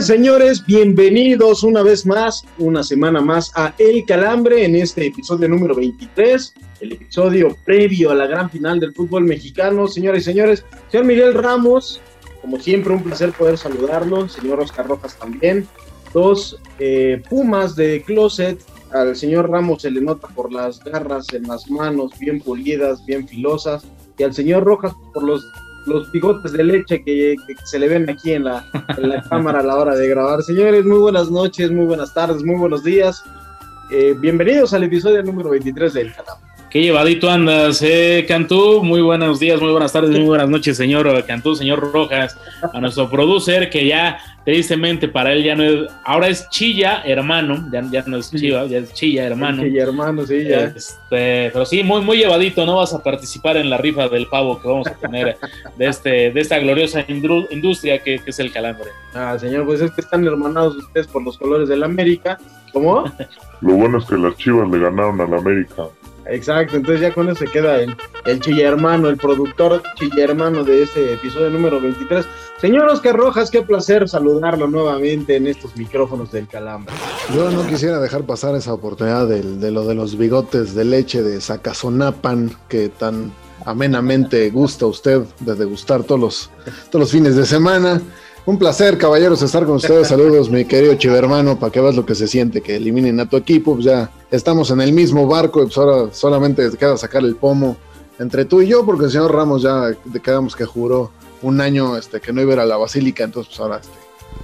Señores, 0.00 0.64
bienvenidos 0.64 1.62
una 1.62 1.82
vez 1.82 2.06
más, 2.06 2.42
una 2.56 2.82
semana 2.82 3.20
más 3.20 3.52
a 3.54 3.74
El 3.76 4.06
Calambre 4.06 4.64
en 4.64 4.74
este 4.74 5.06
episodio 5.06 5.46
número 5.46 5.74
23, 5.74 6.54
el 6.80 6.92
episodio 6.92 7.54
previo 7.66 8.10
a 8.10 8.14
la 8.14 8.26
gran 8.26 8.48
final 8.48 8.80
del 8.80 8.94
fútbol 8.94 9.24
mexicano. 9.24 9.86
Señoras 9.88 10.22
y 10.22 10.24
señores, 10.24 10.64
señor 10.90 11.04
Miguel 11.04 11.34
Ramos, 11.34 12.00
como 12.40 12.58
siempre, 12.58 12.94
un 12.94 13.02
placer 13.02 13.32
poder 13.32 13.58
saludarlo, 13.58 14.26
señor 14.26 14.60
Oscar 14.60 14.88
Rojas 14.88 15.18
también, 15.18 15.68
dos 16.14 16.58
eh, 16.78 17.22
pumas 17.28 17.76
de 17.76 18.02
closet. 18.02 18.58
Al 18.92 19.14
señor 19.14 19.50
Ramos 19.50 19.82
se 19.82 19.90
le 19.90 20.00
nota 20.00 20.28
por 20.28 20.50
las 20.50 20.82
garras 20.82 21.26
en 21.34 21.42
las 21.42 21.70
manos, 21.70 22.18
bien 22.18 22.40
pulidas, 22.40 23.04
bien 23.04 23.28
filosas, 23.28 23.84
y 24.16 24.22
al 24.22 24.32
señor 24.32 24.64
Rojas 24.64 24.94
por 25.12 25.24
los 25.24 25.44
los 25.90 26.10
bigotes 26.10 26.52
de 26.52 26.64
leche 26.64 27.02
que, 27.02 27.36
se 27.64 27.78
le 27.78 27.88
ven 27.88 28.08
aquí 28.08 28.32
en 28.32 28.44
la, 28.44 28.64
cámara 29.28 29.60
a 29.60 29.62
la 29.62 29.76
hora 29.76 29.94
de 29.96 30.08
grabar. 30.08 30.42
Señores, 30.42 30.84
muy 30.84 30.98
buenas 30.98 31.30
noches, 31.30 31.70
muy 31.70 31.84
buenas 31.84 32.14
tardes, 32.14 32.42
muy 32.44 32.56
buenos 32.56 32.84
días. 32.84 33.24
Eh, 33.90 34.14
bienvenidos 34.16 34.72
al 34.72 34.84
episodio 34.84 35.22
número 35.22 35.50
23 35.50 35.92
del 35.92 36.14
canal. 36.14 36.36
Qué 36.70 36.80
llevadito 36.80 37.28
andas, 37.28 37.82
eh, 37.82 38.24
Cantú. 38.28 38.84
Muy 38.84 39.02
buenos 39.02 39.40
días, 39.40 39.60
muy 39.60 39.72
buenas 39.72 39.92
tardes, 39.92 40.10
muy 40.10 40.24
buenas 40.26 40.48
noches, 40.48 40.76
señor 40.76 41.24
Cantú, 41.26 41.56
señor 41.56 41.80
Rojas, 41.92 42.38
a 42.72 42.80
nuestro 42.80 43.10
producer 43.10 43.68
que 43.68 43.88
ya 43.88 44.20
tristemente 44.44 45.08
para 45.08 45.32
él 45.32 45.44
ya 45.44 45.54
no 45.54 45.62
es, 45.62 45.90
ahora 46.04 46.28
es 46.28 46.48
Chilla 46.48 47.02
hermano, 47.04 47.68
ya, 47.72 47.82
ya 47.90 48.02
no 48.06 48.16
es 48.16 48.30
Chiva, 48.30 48.66
ya 48.66 48.78
es 48.78 48.92
Chilla 48.94 49.24
hermano. 49.24 49.62
Chilla 49.62 49.82
hermano, 49.82 50.26
sí, 50.26 50.44
ya. 50.44 50.64
Este, 50.64 51.50
pero 51.52 51.64
sí, 51.64 51.82
muy, 51.82 52.00
muy 52.00 52.18
llevadito, 52.18 52.64
no 52.64 52.76
vas 52.76 52.94
a 52.94 53.02
participar 53.02 53.56
en 53.56 53.70
la 53.70 53.78
rifa 53.78 54.08
del 54.08 54.26
pavo 54.26 54.60
que 54.60 54.68
vamos 54.68 54.86
a 54.86 54.94
tener 54.94 55.36
de, 55.76 55.86
este, 55.86 56.30
de 56.30 56.40
esta 56.40 56.58
gloriosa 56.58 57.04
industria 57.08 57.98
que, 57.98 58.20
es 58.24 58.38
el 58.38 58.52
calambre. 58.52 58.90
Ah, 59.14 59.36
señor, 59.38 59.66
pues 59.66 59.80
es 59.80 59.90
que 59.90 60.00
están 60.00 60.24
hermanados 60.24 60.76
ustedes 60.76 61.06
por 61.06 61.22
los 61.22 61.36
colores 61.36 61.68
del 61.68 61.82
América. 61.82 62.38
¿Cómo? 62.72 63.04
Lo 63.60 63.74
bueno 63.74 63.98
es 63.98 64.04
que 64.04 64.16
las 64.16 64.36
chivas 64.36 64.70
le 64.70 64.78
ganaron 64.78 65.20
al 65.20 65.34
América. 65.34 65.88
Exacto, 66.30 66.76
entonces 66.76 67.00
ya 67.00 67.12
con 67.12 67.28
eso 67.28 67.40
se 67.40 67.46
queda 67.46 67.80
el, 67.80 67.96
el 68.24 68.40
chilla 68.40 68.68
hermano, 68.68 69.08
el 69.08 69.16
productor 69.16 69.82
chilla 69.96 70.24
hermano 70.24 70.62
de 70.62 70.84
este 70.84 71.14
episodio 71.14 71.50
número 71.50 71.80
23. 71.80 72.24
Señor 72.60 72.88
Oscar 72.88 73.16
Rojas, 73.16 73.50
qué 73.50 73.62
placer 73.62 74.08
saludarlo 74.08 74.68
nuevamente 74.68 75.36
en 75.36 75.48
estos 75.48 75.76
micrófonos 75.76 76.30
del 76.30 76.46
Calambre. 76.46 76.94
Yo 77.34 77.50
no 77.50 77.66
quisiera 77.66 77.98
dejar 77.98 78.22
pasar 78.24 78.54
esa 78.54 78.72
oportunidad 78.72 79.26
de, 79.26 79.42
de 79.42 79.70
lo 79.72 79.84
de 79.86 79.94
los 79.94 80.16
bigotes 80.16 80.74
de 80.74 80.84
leche 80.84 81.22
de 81.22 81.40
Sacazonapan 81.40 82.52
que 82.68 82.90
tan 82.90 83.32
amenamente 83.64 84.50
gusta 84.50 84.86
usted 84.86 85.22
de 85.40 85.54
degustar 85.54 86.04
todos 86.04 86.20
los, 86.20 86.50
todos 86.90 87.00
los 87.00 87.10
fines 87.10 87.34
de 87.34 87.44
semana. 87.46 88.00
Un 88.46 88.58
placer, 88.58 88.96
caballeros, 88.96 89.42
estar 89.42 89.66
con 89.66 89.76
ustedes. 89.76 90.08
Saludos, 90.08 90.50
mi 90.50 90.64
querido 90.64 90.94
chivermano, 90.94 91.58
para 91.58 91.70
que 91.70 91.80
veas 91.80 91.94
lo 91.94 92.06
que 92.06 92.14
se 92.14 92.26
siente, 92.26 92.62
que 92.62 92.76
eliminen 92.76 93.20
a 93.20 93.28
tu 93.28 93.36
equipo. 93.36 93.74
Pues 93.74 93.84
ya 93.84 94.10
estamos 94.30 94.70
en 94.70 94.80
el 94.80 94.92
mismo 94.92 95.26
barco, 95.26 95.62
pues 95.62 95.76
ahora 95.76 96.12
solamente 96.12 96.68
queda 96.78 96.96
sacar 96.96 97.22
el 97.22 97.36
pomo 97.36 97.76
entre 98.18 98.44
tú 98.44 98.62
y 98.62 98.68
yo, 98.68 98.84
porque 98.84 99.06
el 99.06 99.10
señor 99.10 99.34
Ramos 99.34 99.62
ya 99.62 99.94
quedamos 100.22 100.56
que 100.56 100.64
juró 100.64 101.10
un 101.42 101.60
año 101.60 101.96
este, 101.96 102.20
que 102.20 102.32
no 102.32 102.40
iba 102.40 102.52
a 102.52 102.54
ir 102.54 102.60
a 102.60 102.66
la 102.66 102.76
basílica, 102.76 103.24
entonces 103.24 103.48
pues 103.50 103.60
ahora 103.60 103.80
este, 103.80 103.94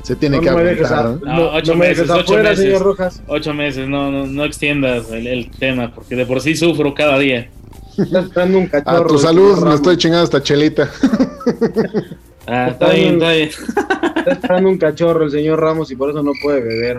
se 0.03 0.17
tiene 0.17 0.41
que 0.41 0.49
aguantar. 0.51 1.19
No, 1.23 1.53
ocho 1.53 1.75
meses, 1.75 2.09
ocho 2.09 2.37
meses, 2.37 2.59
señor 2.59 2.83
Rojas. 2.83 3.23
Ocho 3.27 3.55
meses, 3.55 3.89
no, 3.89 4.11
no, 4.11 4.27
no 4.27 4.45
extiendas 4.45 5.11
el, 5.11 5.51
tema, 5.59 5.95
porque 5.95 6.17
de 6.17 6.27
por 6.27 6.41
sí 6.41 6.55
sufro 6.55 6.95
cada 6.95 7.19
día. 7.19 7.51
un 7.97 8.67
cachorro. 8.67 9.05
A 9.05 9.07
tu 9.07 9.19
salud, 9.19 9.59
me 9.65 9.75
estoy 9.75 9.97
chingando 9.97 10.25
esta 10.25 10.43
chelita. 10.43 10.91
Ah, 12.47 12.69
está 12.71 12.91
bien, 12.91 13.15
está 13.15 13.33
bien. 13.33 13.51
Está 14.17 14.33
esperando 14.33 14.71
un 14.71 14.79
cachorro 14.79 15.25
el 15.25 15.31
señor 15.31 15.61
Ramos 15.61 15.91
y 15.93 15.97
por 15.97 16.11
eso 16.11 16.21
no 16.21 16.33
puede 16.43 16.61
beber. 16.61 16.99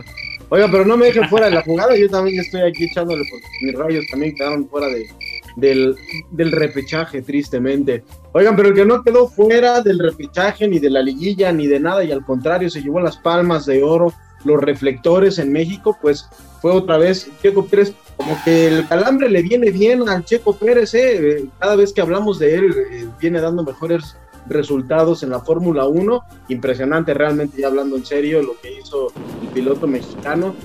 Oiga, 0.49 0.69
pero 0.71 0.85
no 0.85 0.95
me 0.95 1.07
dejen 1.07 1.27
fuera 1.27 1.47
de 1.47 1.55
la 1.55 1.61
jugada, 1.61 1.93
yo 1.97 2.09
también 2.09 2.39
estoy 2.39 2.61
aquí 2.61 2.85
echándole 2.85 3.25
porque 3.29 3.47
mis 3.63 3.75
rayos 3.75 4.05
también 4.09 4.33
quedaron 4.33 4.69
fuera 4.69 4.87
de, 4.87 5.09
del, 5.57 5.93
del 6.31 6.51
repechaje, 6.53 7.21
tristemente. 7.21 8.03
Oigan, 8.31 8.55
pero 8.55 8.69
el 8.69 8.75
que 8.75 8.85
no 8.85 9.03
quedó 9.03 9.27
fuera 9.27 9.81
del 9.81 9.99
repechaje, 9.99 10.67
ni 10.69 10.79
de 10.79 10.89
la 10.89 11.01
liguilla, 11.01 11.51
ni 11.51 11.67
de 11.67 11.81
nada, 11.81 12.01
y 12.05 12.13
al 12.13 12.23
contrario, 12.23 12.69
se 12.69 12.81
llevó 12.81 13.01
las 13.01 13.17
palmas 13.17 13.65
de 13.65 13.83
oro, 13.83 14.13
los 14.45 14.61
reflectores 14.61 15.37
en 15.37 15.51
México, 15.51 15.97
pues 16.01 16.29
fue 16.61 16.71
otra 16.71 16.97
vez 16.97 17.29
Checo 17.41 17.65
Pérez. 17.65 17.93
Como 18.15 18.37
que 18.43 18.67
el 18.67 18.87
calambre 18.87 19.29
le 19.29 19.41
viene 19.41 19.69
bien 19.69 20.07
al 20.07 20.23
Checo 20.23 20.55
Pérez, 20.55 20.93
¿eh? 20.93 21.45
cada 21.59 21.75
vez 21.75 21.93
que 21.93 22.01
hablamos 22.01 22.39
de 22.39 22.55
él, 22.55 22.75
eh, 22.91 23.07
viene 23.19 23.41
dando 23.41 23.63
mejores 23.63 24.15
resultados 24.49 25.23
en 25.23 25.29
la 25.29 25.39
Fórmula 25.39 25.85
1. 25.85 26.23
Impresionante 26.49 27.13
realmente, 27.13 27.61
ya 27.61 27.67
hablando 27.67 27.95
en 27.95 28.05
serio, 28.05 28.41
lo 28.41 28.59
que 28.59 28.79
hizo 28.79 29.11
el 29.41 29.47
piloto 29.49 29.87
mexicano. 29.87 30.55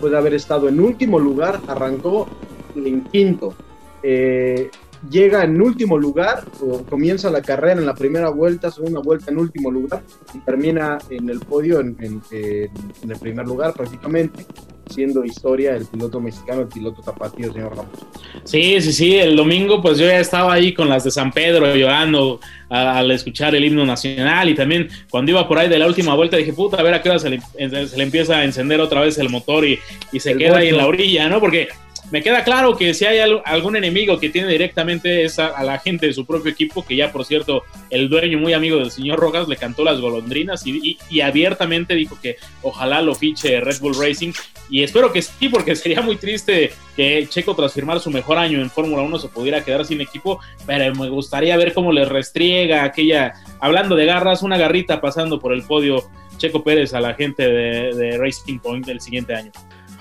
Puede 0.00 0.16
haber 0.16 0.34
estado 0.34 0.68
en 0.68 0.80
último 0.80 1.18
lugar, 1.18 1.60
arrancó 1.66 2.28
en 2.74 3.04
quinto. 3.04 3.54
Eh, 4.02 4.70
llega 5.10 5.44
en 5.44 5.60
último 5.60 5.98
lugar, 5.98 6.44
comienza 6.88 7.30
la 7.30 7.42
carrera 7.42 7.80
en 7.80 7.86
la 7.86 7.94
primera 7.94 8.30
vuelta, 8.30 8.70
segunda 8.70 9.00
vuelta 9.00 9.30
en 9.30 9.38
último 9.38 9.70
lugar 9.70 10.02
y 10.34 10.38
termina 10.40 10.98
en 11.10 11.28
el 11.28 11.40
podio 11.40 11.80
en, 11.80 11.96
el 12.30 13.18
primer 13.20 13.46
lugar 13.46 13.74
prácticamente, 13.74 14.46
siendo 14.92 15.24
historia 15.24 15.74
el 15.74 15.86
piloto 15.86 16.20
mexicano, 16.20 16.62
el 16.62 16.68
piloto 16.68 17.02
tapatío, 17.02 17.52
señor 17.52 17.76
Ramos. 17.76 17.98
Sí, 18.44 18.80
sí, 18.80 18.92
sí, 18.92 19.16
el 19.16 19.36
domingo 19.36 19.82
pues 19.82 19.98
yo 19.98 20.06
ya 20.06 20.20
estaba 20.20 20.52
ahí 20.52 20.72
con 20.72 20.88
las 20.88 21.04
de 21.04 21.10
San 21.10 21.32
Pedro 21.32 21.74
llorando 21.74 22.40
al 22.68 23.10
escuchar 23.10 23.54
el 23.54 23.64
himno 23.64 23.84
nacional 23.84 24.48
y 24.48 24.54
también 24.54 24.88
cuando 25.10 25.30
iba 25.30 25.46
por 25.46 25.58
ahí 25.58 25.68
de 25.68 25.78
la 25.78 25.86
última 25.86 26.14
vuelta 26.14 26.36
dije, 26.36 26.52
puta, 26.52 26.78
a 26.78 26.82
ver 26.82 26.94
a 26.94 27.02
qué 27.02 27.10
hora 27.10 27.18
se 27.18 27.30
le, 27.30 27.40
empieza 27.58 28.38
a 28.38 28.44
encender 28.44 28.80
otra 28.80 29.00
vez 29.00 29.18
el 29.18 29.28
motor 29.28 29.66
y, 29.66 29.78
se 30.18 30.36
queda 30.36 30.58
ahí 30.58 30.68
en 30.68 30.76
la 30.76 30.86
orilla, 30.86 31.28
¿no? 31.28 31.40
Porque 31.40 31.68
me 32.10 32.22
queda 32.22 32.44
claro 32.44 32.76
que 32.76 32.92
si 32.94 33.04
hay 33.04 33.18
algún 33.44 33.76
enemigo 33.76 34.18
que 34.18 34.28
tiene 34.28 34.48
directamente 34.48 35.24
es 35.24 35.38
a, 35.38 35.62
la 35.62 35.78
gente 35.78 36.06
de 36.06 36.12
su 36.12 36.26
propio 36.26 36.50
equipo, 36.50 36.84
que 36.84 36.96
ya 36.96 37.12
por 37.12 37.24
cierto 37.24 37.62
el 37.90 38.08
dueño 38.08 38.38
muy 38.38 38.52
amigo 38.52 38.78
del 38.78 38.90
señor 38.90 39.18
Rojas 39.18 39.48
le 39.48 39.56
cantó 39.56 39.84
las 39.84 40.00
golondrinas 40.00 40.66
y, 40.66 40.98
abiertamente 41.22 41.94
dijo 41.94 42.18
que 42.20 42.36
ojalá 42.62 43.00
lo 43.00 43.14
fiche 43.14 43.60
Red 43.60 43.80
Bull 43.80 43.94
Racing 43.98 44.32
y 44.68 44.82
espero 44.82 45.12
que 45.12 45.22
sí, 45.22 45.48
porque 45.48 45.76
sería 45.76 46.02
muy 46.02 46.16
triste 46.16 46.72
que 46.96 47.26
Checo 47.28 47.54
tras 47.54 47.72
firmar 47.72 48.00
su 48.00 48.10
mejor 48.10 48.38
año 48.38 48.60
en 48.60 48.70
Fórmula 48.70 49.02
1 49.02 49.18
se 49.18 49.28
pudiera 49.28 49.64
quedar 49.64 49.84
sin 49.84 50.00
equipo, 50.00 50.40
pero 50.66 50.94
me 50.94 51.08
gustaría 51.08 51.56
ver 51.56 51.72
cómo 51.72 51.92
le 51.92 52.04
restriega 52.04 52.84
aquella, 52.84 53.32
hablando 53.60 53.96
de 53.96 54.06
garras, 54.06 54.42
una 54.42 54.58
garrita 54.58 55.00
pasando 55.00 55.38
por 55.38 55.52
el 55.52 55.62
podio 55.62 56.04
Checo 56.36 56.64
Pérez 56.64 56.92
a 56.94 57.00
la 57.00 57.14
gente 57.14 57.46
de, 57.46 57.94
de 57.94 58.18
Racing 58.18 58.58
Point 58.58 58.88
el 58.88 59.00
siguiente 59.00 59.34
año. 59.34 59.52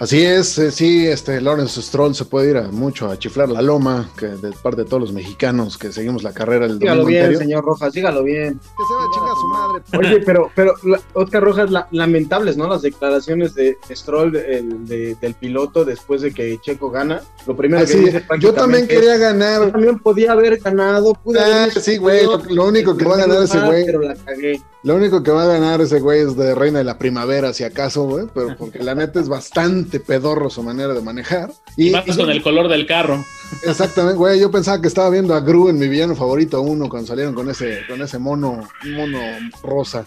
Así 0.02 0.26
es, 0.26 0.58
eh, 0.58 0.72
sí, 0.72 1.06
este 1.06 1.40
Lawrence 1.40 1.80
Stroll 1.80 2.16
se 2.16 2.26
puede 2.26 2.50
ir 2.50 2.58
a, 2.58 2.72
mucho 2.72 3.08
a 3.08 3.20
chiflar 3.20 3.50
la 3.50 3.62
loma, 3.62 4.10
que 4.18 4.30
de 4.30 4.52
parte 4.52 4.82
de 4.82 4.88
todos 4.88 5.00
los 5.00 5.14
mexicanos 5.14 5.78
que 5.78 5.92
seguimos 5.92 6.24
la 6.24 6.34
carrera 6.34 6.66
el 6.66 6.80
Dígalo 6.80 7.06
bien, 7.06 7.38
señor 7.38 7.64
Rojas, 7.64 7.94
dígalo 7.94 8.24
bien. 8.24 8.58
Que 8.58 8.84
se 8.88 8.94
va 8.96 9.04
a 9.04 9.12
chingar 9.14 9.36
su 9.36 9.48
madre. 9.48 10.10
Oye, 10.10 10.24
pero, 10.26 10.50
pero 10.56 10.74
Oscar 11.14 11.44
Rojas, 11.44 11.70
lamentables, 11.92 12.58
¿no? 12.58 12.68
Las 12.68 12.82
declaraciones 12.82 13.54
de 13.54 13.78
Stroll, 13.92 14.32
del 14.32 15.36
piloto, 15.40 15.86
después 15.86 16.24
de 16.24 16.32
que 16.32 16.58
Checo 16.60 16.90
gana. 16.90 17.22
Lo 17.46 17.56
primero 17.56 17.86
que 17.86 17.96
dice 17.96 18.26
Yo 18.40 18.56
también 18.56 18.88
quería 18.88 19.18
ganar. 19.18 19.66
Yo 19.66 19.72
también 19.72 20.00
podía 20.00 20.32
haber 20.32 20.58
ganado. 20.58 21.14
Pude 21.14 21.40
ah, 21.40 21.70
sí, 21.80 21.98
güey, 21.98 22.26
lo, 22.50 22.66
único 22.66 22.98
que 22.98 23.06
va 23.06 23.14
a 23.14 23.18
ganar 23.20 23.44
ese 23.44 23.60
güey. 23.60 23.86
Pero 23.86 24.02
la 24.02 24.16
cagué. 24.16 24.60
Lo 24.84 24.96
único 24.96 25.22
que 25.22 25.30
va 25.32 25.44
a 25.44 25.48
ganar 25.48 25.80
ese 25.82 26.00
güey 26.00 26.22
es 26.22 26.36
de 26.36 26.56
Reina 26.56 26.80
de 26.80 26.84
la 26.84 26.98
Primavera, 26.98 27.54
si 27.54 27.64
acaso, 27.64 28.04
güey, 28.04 28.26
pero 28.34 28.58
porque 28.58 28.80
la 28.80 28.96
neta 28.96 29.20
es 29.20 29.30
bastante 29.30 30.00
pedorro 30.00 30.50
su 30.50 30.64
manera 30.64 30.94
de 30.94 31.02
manejar. 31.02 31.52
Y, 31.78 31.92
más 31.92 32.06
con 32.18 32.32
el 32.32 32.42
color 32.42 32.68
del 32.68 32.88
carro. 32.88 33.24
Exactamente, 33.64 34.18
güey. 34.18 34.40
Yo 34.40 34.50
pensaba 34.52 34.82
que 34.82 34.88
estaba 34.88 35.10
viendo 35.10 35.34
a 35.36 35.40
Gru 35.42 35.70
en 35.70 35.78
mi 35.78 35.88
villano 35.88 36.16
favorito 36.16 36.62
uno 36.62 36.90
cuando 36.90 37.08
salieron 37.08 37.34
con 37.34 37.50
ese, 37.50 37.82
con 37.88 38.02
ese 38.02 38.18
mono, 38.18 38.62
mono 38.86 39.20
rosa. 39.64 40.06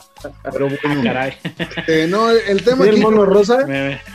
Pero 0.52 0.68
bueno, 0.68 1.00
Ah, 1.00 1.02
caray. 1.04 1.32
este, 1.76 2.06
no, 2.06 2.30
el, 2.30 2.38
el 2.48 2.62
tema 2.64 2.84
¿Y 2.86 2.88
el 2.88 2.94
aquí, 2.94 3.02
mono 3.02 3.24
rosa? 3.24 3.58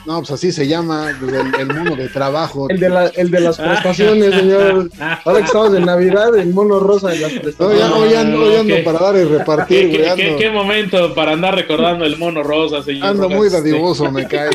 No, 0.06 0.18
pues 0.20 0.32
así 0.32 0.52
se 0.52 0.68
llama, 0.68 1.16
pues, 1.20 1.34
el, 1.34 1.56
el 1.60 1.68
mono 1.68 1.96
de 1.96 2.10
trabajo. 2.10 2.70
El 2.70 2.80
de, 2.80 2.90
la, 2.90 3.08
el 3.08 3.30
de 3.32 3.40
las 3.40 3.58
prestaciones, 3.58 4.34
señor. 4.36 4.90
Ahora 5.26 5.40
que 5.40 5.46
estamos 5.46 5.74
en 5.76 5.86
Navidad, 5.86 6.36
el 6.38 6.54
mono 6.54 6.80
rosa 6.80 7.10
de 7.10 7.20
las 7.20 7.34
No, 7.34 7.42
prestaciones. 7.42 7.80
ya, 7.80 7.94
hoy 7.96 8.14
ando, 8.14 8.44
hoy 8.44 8.56
ando 8.56 8.76
Ok. 8.76 8.84
para 8.84 9.00
dar 9.00 9.16
y 9.16 9.24
repartir, 9.24 9.80
¿Qué, 9.92 9.98
güey. 9.98 10.16
qué- 10.16 10.28
Ando, 10.28 10.38
qué 10.40 10.50
momento 10.52 11.14
para 11.16 11.34
andar 11.34 11.56
recordando 11.56 12.06
el 12.06 12.18
mono 12.18 12.44
rosa, 12.44 12.82
señor? 12.84 13.06
ando 13.08 13.24
Rojas? 13.24 13.38
muy 13.38 13.50
dadivoso, 13.50 14.12
me 14.12 14.28
cae. 14.28 14.50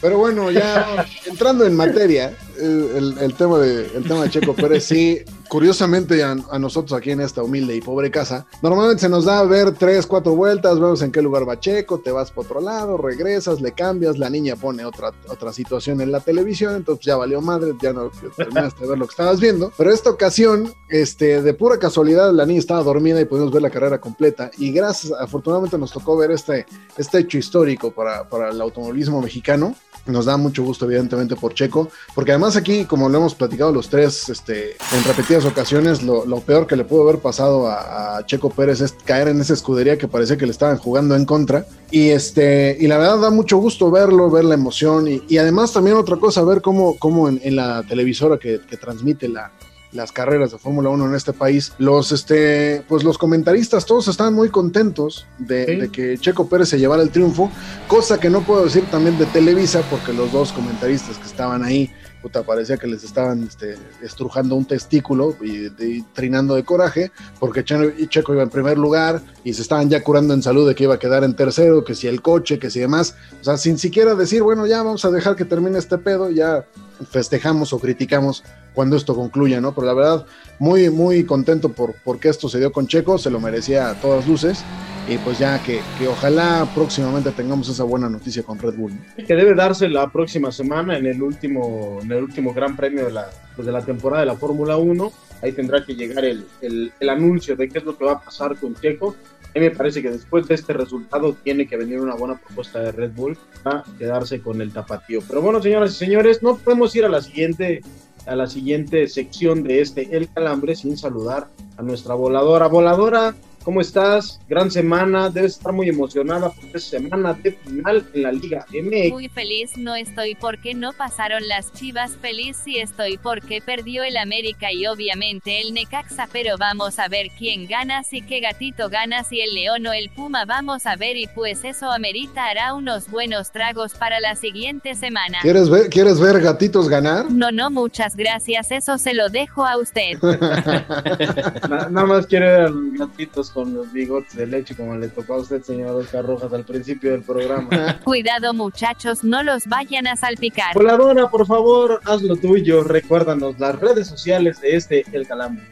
Pero 0.00 0.18
bueno, 0.18 0.50
ya 0.50 1.06
entrando 1.26 1.64
en 1.64 1.74
materia, 1.76 2.36
el, 2.58 3.34
tema 3.34 3.58
de, 3.58 3.86
el 3.94 4.04
tema 4.04 4.22
de 4.22 4.30
Checo 4.30 4.54
Pérez, 4.54 4.84
sí, 4.84 5.20
curiosamente 5.48 6.22
a, 6.22 6.34
nosotros 6.58 6.98
aquí 6.98 7.10
en 7.10 7.20
esta 7.20 7.42
humilde 7.42 7.76
y 7.76 7.80
pobre 7.80 8.10
casa, 8.10 8.46
normalmente 8.62 9.00
se 9.00 9.08
nos 9.08 9.24
da 9.24 9.40
a 9.40 9.44
ver 9.44 9.72
tres, 9.72 10.06
cuatro 10.06 10.34
vueltas, 10.34 10.80
vemos 10.80 11.02
en 11.02 11.12
qué 11.12 11.22
lugar 11.22 11.48
va 11.48 11.58
Checo, 11.58 12.00
te 12.00 12.10
vas 12.10 12.30
para 12.30 12.46
otro 12.46 12.60
lado, 12.60 12.96
regresas, 12.96 13.60
le 13.60 13.72
cambias, 13.72 14.18
la 14.18 14.30
niña 14.30 14.56
pone 14.56 14.84
otra, 14.84 15.12
otra 15.28 15.52
situación 15.52 16.00
en 16.00 16.12
la 16.12 16.20
televisión, 16.20 16.74
entonces 16.76 17.04
ya 17.04 17.16
valió 17.16 17.40
madre, 17.40 17.72
ya 17.80 17.92
no 17.92 18.10
terminaste 18.36 18.82
de 18.82 18.88
ver 18.88 18.98
lo 18.98 19.06
que 19.06 19.12
estabas 19.12 19.40
viendo. 19.40 19.72
Pero 19.76 19.92
esta 19.92 20.10
ocasión, 20.10 20.72
este, 20.88 21.42
de 21.42 21.54
pura 21.54 21.78
casualidad, 21.78 22.32
la 22.32 22.46
niña 22.46 22.60
estaba 22.60 22.82
dormida 22.82 23.20
y 23.20 23.24
pudimos 23.24 23.52
ver 23.52 23.62
la 23.62 23.70
carrera 23.70 24.00
completa. 24.00 24.50
Y 24.58 24.72
gracias, 24.72 25.12
afortunadamente 25.18 25.78
nos 25.78 25.92
tocó 25.92 26.16
ver 26.16 26.30
este, 26.30 26.66
este 26.96 27.18
hecho 27.18 27.38
histórico 27.38 27.90
para, 27.90 28.28
para 28.28 28.50
el 28.50 28.60
automovilismo 28.60 29.20
mexicano. 29.20 29.74
Nos 30.06 30.26
da 30.26 30.36
mucho 30.36 30.62
gusto, 30.62 30.84
evidentemente, 30.84 31.34
por 31.34 31.54
Checo, 31.54 31.88
porque 32.14 32.32
además 32.32 32.56
aquí, 32.56 32.84
como 32.84 33.08
lo 33.08 33.18
hemos 33.18 33.34
platicado 33.34 33.72
los 33.72 33.88
tres 33.88 34.28
este, 34.28 34.72
en 34.72 35.04
repetidas 35.04 35.44
ocasiones, 35.46 36.02
lo, 36.02 36.24
peor 36.40 36.66
que 36.66 36.76
le 36.76 36.84
pudo 36.84 37.02
haber 37.08 37.20
pasado 37.20 37.68
a, 37.68 38.22
Checo 38.26 38.50
Pérez 38.50 38.80
es 38.80 38.92
caer 38.92 39.28
en 39.28 39.40
esa 39.40 39.54
escudería 39.54 39.96
que 39.96 40.08
parecía 40.08 40.36
que 40.36 40.46
le 40.46 40.52
estaban 40.52 40.76
jugando 40.76 41.16
en 41.16 41.24
contra. 41.24 41.66
Y, 41.90 42.10
este, 42.10 42.76
y 42.78 42.86
la 42.86 42.98
verdad 42.98 43.18
da 43.18 43.30
mucho 43.30 43.56
gusto 43.56 43.90
verlo, 43.90 44.30
ver 44.30 44.44
la 44.44 44.54
emoción 44.54 45.06
y, 45.08 45.38
además 45.38 45.72
también 45.72 45.96
otra 45.96 46.16
cosa, 46.16 46.42
ver 46.42 46.60
cómo, 46.60 46.98
cómo 46.98 47.28
en, 47.28 47.56
la 47.56 47.82
televisora 47.82 48.38
que 48.38 48.58
transmite 48.78 49.28
la, 49.28 49.52
las 49.94 50.12
carreras 50.12 50.50
de 50.50 50.58
Fórmula 50.58 50.90
1 50.90 51.06
en 51.06 51.14
este 51.14 51.32
país, 51.32 51.72
los, 51.78 52.12
este, 52.12 52.82
pues 52.88 53.04
los 53.04 53.16
comentaristas 53.16 53.86
todos 53.86 54.08
estaban 54.08 54.34
muy 54.34 54.48
contentos 54.50 55.26
de, 55.38 55.64
Sí. 55.66 55.76
de 55.76 55.88
que 55.88 56.18
Checo 56.18 56.48
Pérez 56.48 56.68
se 56.68 56.78
llevara 56.78 57.02
el 57.02 57.10
triunfo, 57.10 57.50
cosa 57.88 58.18
que 58.18 58.28
no 58.28 58.42
puedo 58.42 58.64
decir 58.64 58.84
también 58.90 59.16
de 59.18 59.26
Televisa, 59.26 59.82
porque 59.90 60.12
los 60.12 60.32
dos 60.32 60.52
comentaristas 60.52 61.16
que 61.18 61.26
estaban 61.26 61.62
ahí, 61.62 61.90
puta, 62.22 62.42
parecía 62.42 62.76
que 62.76 62.86
les 62.86 63.04
estaban 63.04 63.44
este, 63.44 63.76
estrujando 64.02 64.56
un 64.56 64.64
testículo 64.64 65.36
y, 65.42 65.66
y 65.82 66.02
trinando 66.12 66.54
de 66.56 66.64
coraje, 66.64 67.12
porque 67.38 67.62
Che- 67.64 68.08
Checo 68.08 68.32
iba 68.34 68.42
en 68.42 68.50
primer 68.50 68.76
lugar 68.78 69.20
y 69.44 69.52
se 69.54 69.62
estaban 69.62 69.88
ya 69.90 70.02
curando 70.02 70.34
en 70.34 70.42
salud 70.42 70.66
de 70.66 70.74
que 70.74 70.84
iba 70.84 70.94
a 70.94 70.98
quedar 70.98 71.22
en 71.22 71.36
tercero, 71.36 71.84
que 71.84 71.94
si 71.94 72.08
el 72.08 72.20
coche, 72.20 72.58
que 72.58 72.70
si 72.70 72.80
demás, 72.80 73.14
o 73.40 73.44
sea, 73.44 73.56
sin 73.58 73.78
siquiera 73.78 74.14
decir, 74.16 74.42
bueno, 74.42 74.66
ya 74.66 74.82
vamos 74.82 75.04
a 75.04 75.10
dejar 75.10 75.36
que 75.36 75.44
termine 75.44 75.78
este 75.78 75.98
pedo, 75.98 76.30
ya 76.30 76.66
festejamos 77.10 77.72
o 77.72 77.78
criticamos 77.78 78.42
cuando 78.74 78.96
esto 78.96 79.14
concluya, 79.14 79.60
¿no? 79.60 79.74
Pero 79.74 79.86
la 79.86 79.94
verdad, 79.94 80.26
muy, 80.58 80.90
muy 80.90 81.24
contento 81.24 81.70
por 81.70 81.94
porque 82.04 82.28
esto 82.28 82.48
se 82.48 82.58
dio 82.58 82.72
con 82.72 82.86
Checo, 82.86 83.18
se 83.18 83.30
lo 83.30 83.40
merecía 83.40 83.90
a 83.90 83.94
todas 83.94 84.26
luces, 84.26 84.64
y 85.08 85.18
pues 85.18 85.38
ya 85.38 85.62
que, 85.62 85.80
que 85.98 86.08
ojalá 86.08 86.66
próximamente 86.74 87.30
tengamos 87.30 87.68
esa 87.68 87.84
buena 87.84 88.08
noticia 88.08 88.42
con 88.42 88.58
Red 88.58 88.74
Bull. 88.74 88.92
que 89.16 89.34
debe 89.34 89.54
darse 89.54 89.88
la 89.88 90.10
próxima 90.10 90.50
semana 90.50 90.96
en 90.96 91.06
el 91.06 91.22
último, 91.22 91.98
en 92.02 92.10
el 92.10 92.22
último 92.24 92.54
gran 92.54 92.76
premio 92.76 93.04
de 93.04 93.12
la, 93.12 93.28
pues 93.54 93.66
de 93.66 93.72
la 93.72 93.82
temporada 93.82 94.20
de 94.20 94.26
la 94.26 94.36
Fórmula 94.36 94.76
1. 94.76 95.12
Ahí 95.42 95.52
tendrá 95.52 95.84
que 95.84 95.94
llegar 95.94 96.24
el, 96.24 96.46
el, 96.62 96.92
el 96.98 97.08
anuncio 97.10 97.54
de 97.54 97.68
qué 97.68 97.78
es 97.78 97.84
lo 97.84 97.98
que 97.98 98.04
va 98.04 98.12
a 98.12 98.20
pasar 98.20 98.56
con 98.56 98.74
Checo. 98.74 99.14
A 99.54 99.58
mí 99.58 99.66
me 99.66 99.70
parece 99.70 100.02
que 100.02 100.10
después 100.10 100.48
de 100.48 100.54
este 100.54 100.72
resultado 100.72 101.36
tiene 101.44 101.68
que 101.68 101.76
venir 101.76 102.00
una 102.00 102.14
buena 102.14 102.36
propuesta 102.36 102.80
de 102.80 102.90
Red 102.90 103.12
Bull 103.12 103.38
a 103.64 103.84
quedarse 103.98 104.40
con 104.40 104.60
el 104.60 104.72
tapatío. 104.72 105.20
Pero 105.28 105.42
bueno, 105.42 105.62
señoras 105.62 105.92
y 105.92 105.96
señores, 105.96 106.42
no 106.42 106.56
podemos 106.56 106.96
ir 106.96 107.04
a 107.04 107.08
la 107.08 107.20
siguiente 107.20 107.82
a 108.26 108.34
la 108.36 108.46
siguiente 108.46 109.06
sección 109.08 109.62
de 109.62 109.80
este 109.80 110.16
El 110.16 110.28
Calambre 110.28 110.74
sin 110.74 110.96
saludar 110.96 111.48
a 111.76 111.82
nuestra 111.82 112.14
voladora. 112.14 112.68
Voladora, 112.68 113.34
¿cómo 113.64 113.80
estás? 113.80 114.38
Gran 114.48 114.70
semana, 114.70 115.30
debes 115.30 115.52
estar 115.52 115.72
muy 115.72 115.88
emocionada 115.88 116.50
porque 116.50 116.76
es 116.76 116.84
semana 116.84 117.32
de 117.32 117.52
final 117.52 118.04
en 118.12 118.22
la 118.22 118.32
Liga 118.32 118.66
MX. 118.70 119.10
Muy 119.10 119.28
feliz 119.28 119.76
no 119.76 119.94
estoy 119.96 120.34
porque 120.34 120.74
no 120.74 120.92
pasaron 120.92 121.46
las 121.48 121.72
chivas, 121.72 122.16
feliz 122.20 122.56
sí 122.62 122.78
estoy 122.78 123.18
porque 123.18 123.60
perdió 123.60 124.04
el 124.04 124.16
América 124.16 124.70
y 124.72 124.86
obviamente 124.86 125.60
el 125.60 125.72
Necaxa, 125.74 126.28
pero 126.30 126.56
vamos 126.58 126.98
a 126.98 127.08
ver 127.08 127.28
quién 127.38 127.66
gana, 127.66 128.02
si 128.04 128.20
qué 128.22 128.40
gatito 128.40 128.88
gana, 128.90 129.24
si 129.24 129.40
el 129.40 129.54
León 129.54 129.86
o 129.86 129.92
el 129.92 130.10
Puma, 130.10 130.44
vamos 130.44 130.86
a 130.86 130.96
ver 130.96 131.16
y 131.16 131.26
pues 131.26 131.64
eso 131.64 131.90
amerita 131.90 132.44
hará 132.46 132.74
unos 132.74 133.08
buenos 133.10 133.50
tragos 133.50 133.94
para 133.94 134.20
la 134.20 134.36
siguiente 134.36 134.94
semana. 134.94 135.38
¿Quieres 135.42 135.70
ver, 135.70 135.88
¿Quieres 135.88 136.20
ver 136.20 136.40
gatitos 136.40 136.88
ganar? 136.88 137.30
No, 137.30 137.50
no, 137.50 137.70
muchas 137.70 138.14
gracias, 138.14 138.70
eso 138.70 138.98
se 138.98 139.14
lo 139.14 139.28
dejo 139.30 139.64
a 139.64 139.78
usted. 139.78 140.18
Na- 141.68 141.88
nada 141.90 142.06
más 142.06 142.26
quiero 142.26 142.46
ver 142.46 142.72
gatitos 142.98 143.50
con 143.54 143.72
los 143.72 143.92
bigotes 143.92 144.34
de 144.34 144.46
leche 144.46 144.74
como 144.74 144.96
le 144.96 145.08
tocó 145.08 145.34
a 145.34 145.38
usted, 145.38 145.62
señor 145.62 145.94
Oscar 145.94 146.26
Rojas, 146.26 146.52
al 146.52 146.64
principio 146.64 147.12
del 147.12 147.22
programa. 147.22 148.00
Cuidado 148.04 148.52
muchachos, 148.52 149.22
no 149.22 149.44
los 149.44 149.66
vayan 149.68 150.08
a 150.08 150.16
salpicar. 150.16 150.74
Voladora, 150.74 151.30
por 151.30 151.46
favor, 151.46 152.00
haz 152.04 152.20
lo 152.22 152.36
tuyo. 152.36 152.82
Recuérdanos 152.82 153.58
las 153.60 153.78
redes 153.78 154.08
sociales 154.08 154.60
de 154.60 154.76
este 154.76 155.04
El 155.12 155.26
Calambre. 155.26 155.64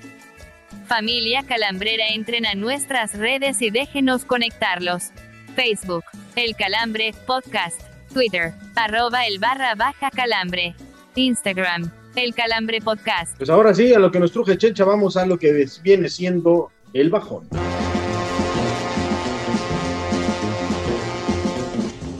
Familia 0.86 1.42
Calambrera 1.42 2.04
entren 2.14 2.46
a 2.46 2.54
nuestras 2.54 3.18
redes 3.18 3.60
y 3.60 3.70
déjenos 3.70 4.24
conectarlos. 4.24 5.10
Facebook, 5.56 6.04
El 6.36 6.54
Calambre, 6.54 7.12
Podcast, 7.26 7.80
Twitter, 8.12 8.52
arroba 8.76 9.26
el 9.26 9.38
barra 9.38 9.74
baja 9.74 10.10
calambre. 10.10 10.74
Instagram, 11.14 11.90
El 12.14 12.34
Calambre 12.34 12.80
Podcast. 12.80 13.36
Pues 13.36 13.50
ahora 13.50 13.74
sí, 13.74 13.92
a 13.92 13.98
lo 13.98 14.10
que 14.10 14.20
nos 14.20 14.32
truje 14.32 14.56
Chencha, 14.56 14.84
vamos 14.84 15.16
a 15.16 15.26
lo 15.26 15.38
que 15.38 15.66
viene 15.82 16.08
siendo 16.08 16.70
el 16.92 17.10
bajón. 17.10 17.48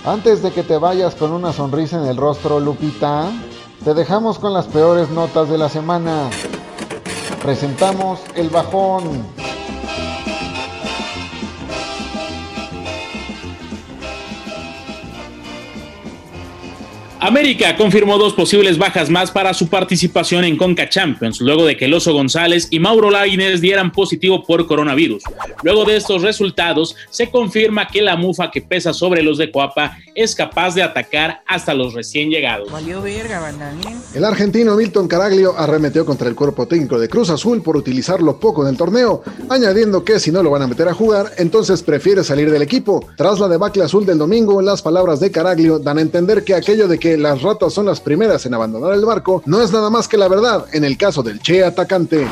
Antes 0.05 0.43
de 0.43 0.51
que 0.51 0.63
te 0.63 0.79
vayas 0.79 1.15
con 1.15 1.33
una 1.33 1.53
sonrisa 1.53 2.03
en 2.03 2.09
el 2.09 2.17
rostro, 2.17 2.59
Lupita, 2.59 3.31
te 3.85 3.95
dejamos 3.95 4.39
con 4.39 4.53
las 4.53 4.67
peores 4.67 5.11
notas 5.11 5.49
de 5.49 5.59
la 5.59 5.69
semana. 5.69 6.29
Presentamos 7.43 8.21
el 8.35 8.49
bajón. 8.49 9.25
América 17.25 17.77
confirmó 17.77 18.19
dos 18.19 18.35
posibles 18.35 18.79
bajas 18.79 19.09
más 19.09 19.31
para 19.31 19.55
su 19.55 19.69
participación 19.69 20.43
en 20.43 20.57
Conca 20.57 20.89
Champions, 20.89 21.41
luego 21.41 21.65
de 21.65 21.77
que 21.77 21.85
el 21.85 21.95
Oso 21.95 22.13
González 22.13 22.67
y 22.69 22.81
Mauro 22.81 23.13
Lainez 23.13 23.61
dieran 23.61 23.93
positivo 23.93 24.43
por 24.43 24.67
coronavirus. 24.67 25.23
Luego 25.63 25.85
de 25.85 25.99
estos 25.99 26.23
resultados, 26.23 26.97
se 27.11 27.31
confirma 27.31 27.87
que 27.87 28.03
la 28.03 28.17
mufa 28.17 28.51
que 28.51 28.61
pesa 28.61 28.93
sobre 28.93 29.23
los 29.23 29.39
de 29.39 29.53
Coapa 29.53 29.99
es 30.17 30.35
capaz 30.35 30.75
de 30.75 30.83
atacar 30.83 31.45
hasta 31.47 31.75
los 31.75 31.95
recién 31.95 32.29
llegados. 32.29 32.73
Valió 32.73 33.01
verga, 33.01 33.39
banda, 33.39 33.73
¿eh? 33.73 33.95
El 34.17 34.25
argentino 34.25 34.75
Milton 34.75 35.07
Caraglio 35.07 35.55
arremetió 35.57 36.05
contra 36.05 36.29
el 36.29 36.35
cuerpo 36.35 36.67
técnico 36.67 36.99
de 36.99 37.09
Cruz 37.09 37.31
Azul 37.31 37.63
por 37.63 37.77
utilizarlo 37.77 38.41
poco 38.41 38.63
en 38.65 38.71
el 38.71 38.77
torneo, 38.77 39.23
añadiendo 39.49 40.05
que 40.05 40.19
si 40.19 40.33
no 40.33 40.43
lo 40.43 40.51
van 40.51 40.63
a 40.63 40.67
meter 40.67 40.89
a 40.89 40.93
jugar, 40.93 41.31
entonces 41.39 41.85
prefiere 41.85 42.25
salir 42.25 42.51
del 42.51 42.63
equipo. 42.63 43.07
Tras 43.17 43.39
la 43.39 43.47
debacle 43.47 43.85
azul 43.85 44.05
del 44.05 44.19
domingo, 44.19 44.61
las 44.61 44.83
palabras 44.83 45.21
de 45.21 45.31
Caraglio 45.31 45.79
dan 45.79 45.99
a 45.99 46.03
entender 46.03 46.43
que 46.43 46.55
aquello 46.55 46.89
de 46.89 46.99
que 46.99 47.12
las 47.17 47.43
ratas 47.43 47.73
son 47.73 47.87
las 47.87 48.01
primeras 48.01 48.45
en 48.47 48.55
abandonar 48.55 48.93
el 48.95 49.05
barco 49.05 49.43
no 49.47 49.63
es 49.63 49.73
nada 49.73 49.91
más 49.91 50.09
que 50.09 50.17
la 50.17 50.29
verdad 50.29 50.67
en 50.73 50.85
el 50.85 50.97
caso 50.97 51.23
del 51.23 51.41
Che 51.41 51.65
atacante. 51.65 52.27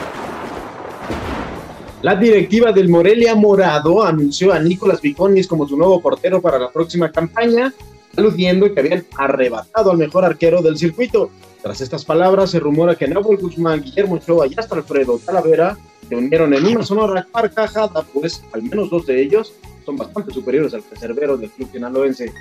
La 2.03 2.17
directiva 2.17 2.73
del 2.73 2.89
Morelia 2.89 3.35
Morado 3.35 4.03
anunció 4.03 4.53
a 4.53 4.59
Nicolás 4.59 5.03
Viconis 5.03 5.47
como 5.47 5.69
su 5.69 5.77
nuevo 5.77 6.01
portero 6.01 6.41
para 6.41 6.59
la 6.59 6.71
próxima 6.71 7.13
campaña, 7.13 7.75
aludiendo 8.17 8.73
que 8.73 8.81
habían 8.81 9.05
arrebatado 9.19 9.91
al 9.91 9.99
mejor 9.99 10.25
arquero 10.25 10.63
del 10.63 10.79
circuito. 10.79 11.31
Tras 11.63 11.83
estas 11.83 12.07
palabras, 12.07 12.53
se 12.53 12.59
rumora 12.59 12.95
que 12.95 13.07
Nahuel 13.07 13.39
Guzmán, 13.39 13.83
Guillermo 13.83 14.15
Ochoa 14.15 14.47
y 14.47 14.55
hasta 14.57 14.77
Alfredo 14.77 15.19
Talavera 15.19 15.77
se 16.09 16.17
unieron 16.17 16.55
en 16.55 16.67
una 16.67 16.83
sonora 16.83 17.27
carcajada, 17.31 18.03
pues 18.15 18.43
al 18.53 18.63
menos 18.63 18.89
dos 18.89 19.05
de 19.05 19.21
ellos 19.21 19.53
son 19.85 19.97
bastante 19.97 20.33
superiores 20.33 20.73
al 20.73 20.83
preservero 20.83 21.37
del 21.37 21.51
club 21.51 21.69
sinaloense. 21.71 22.33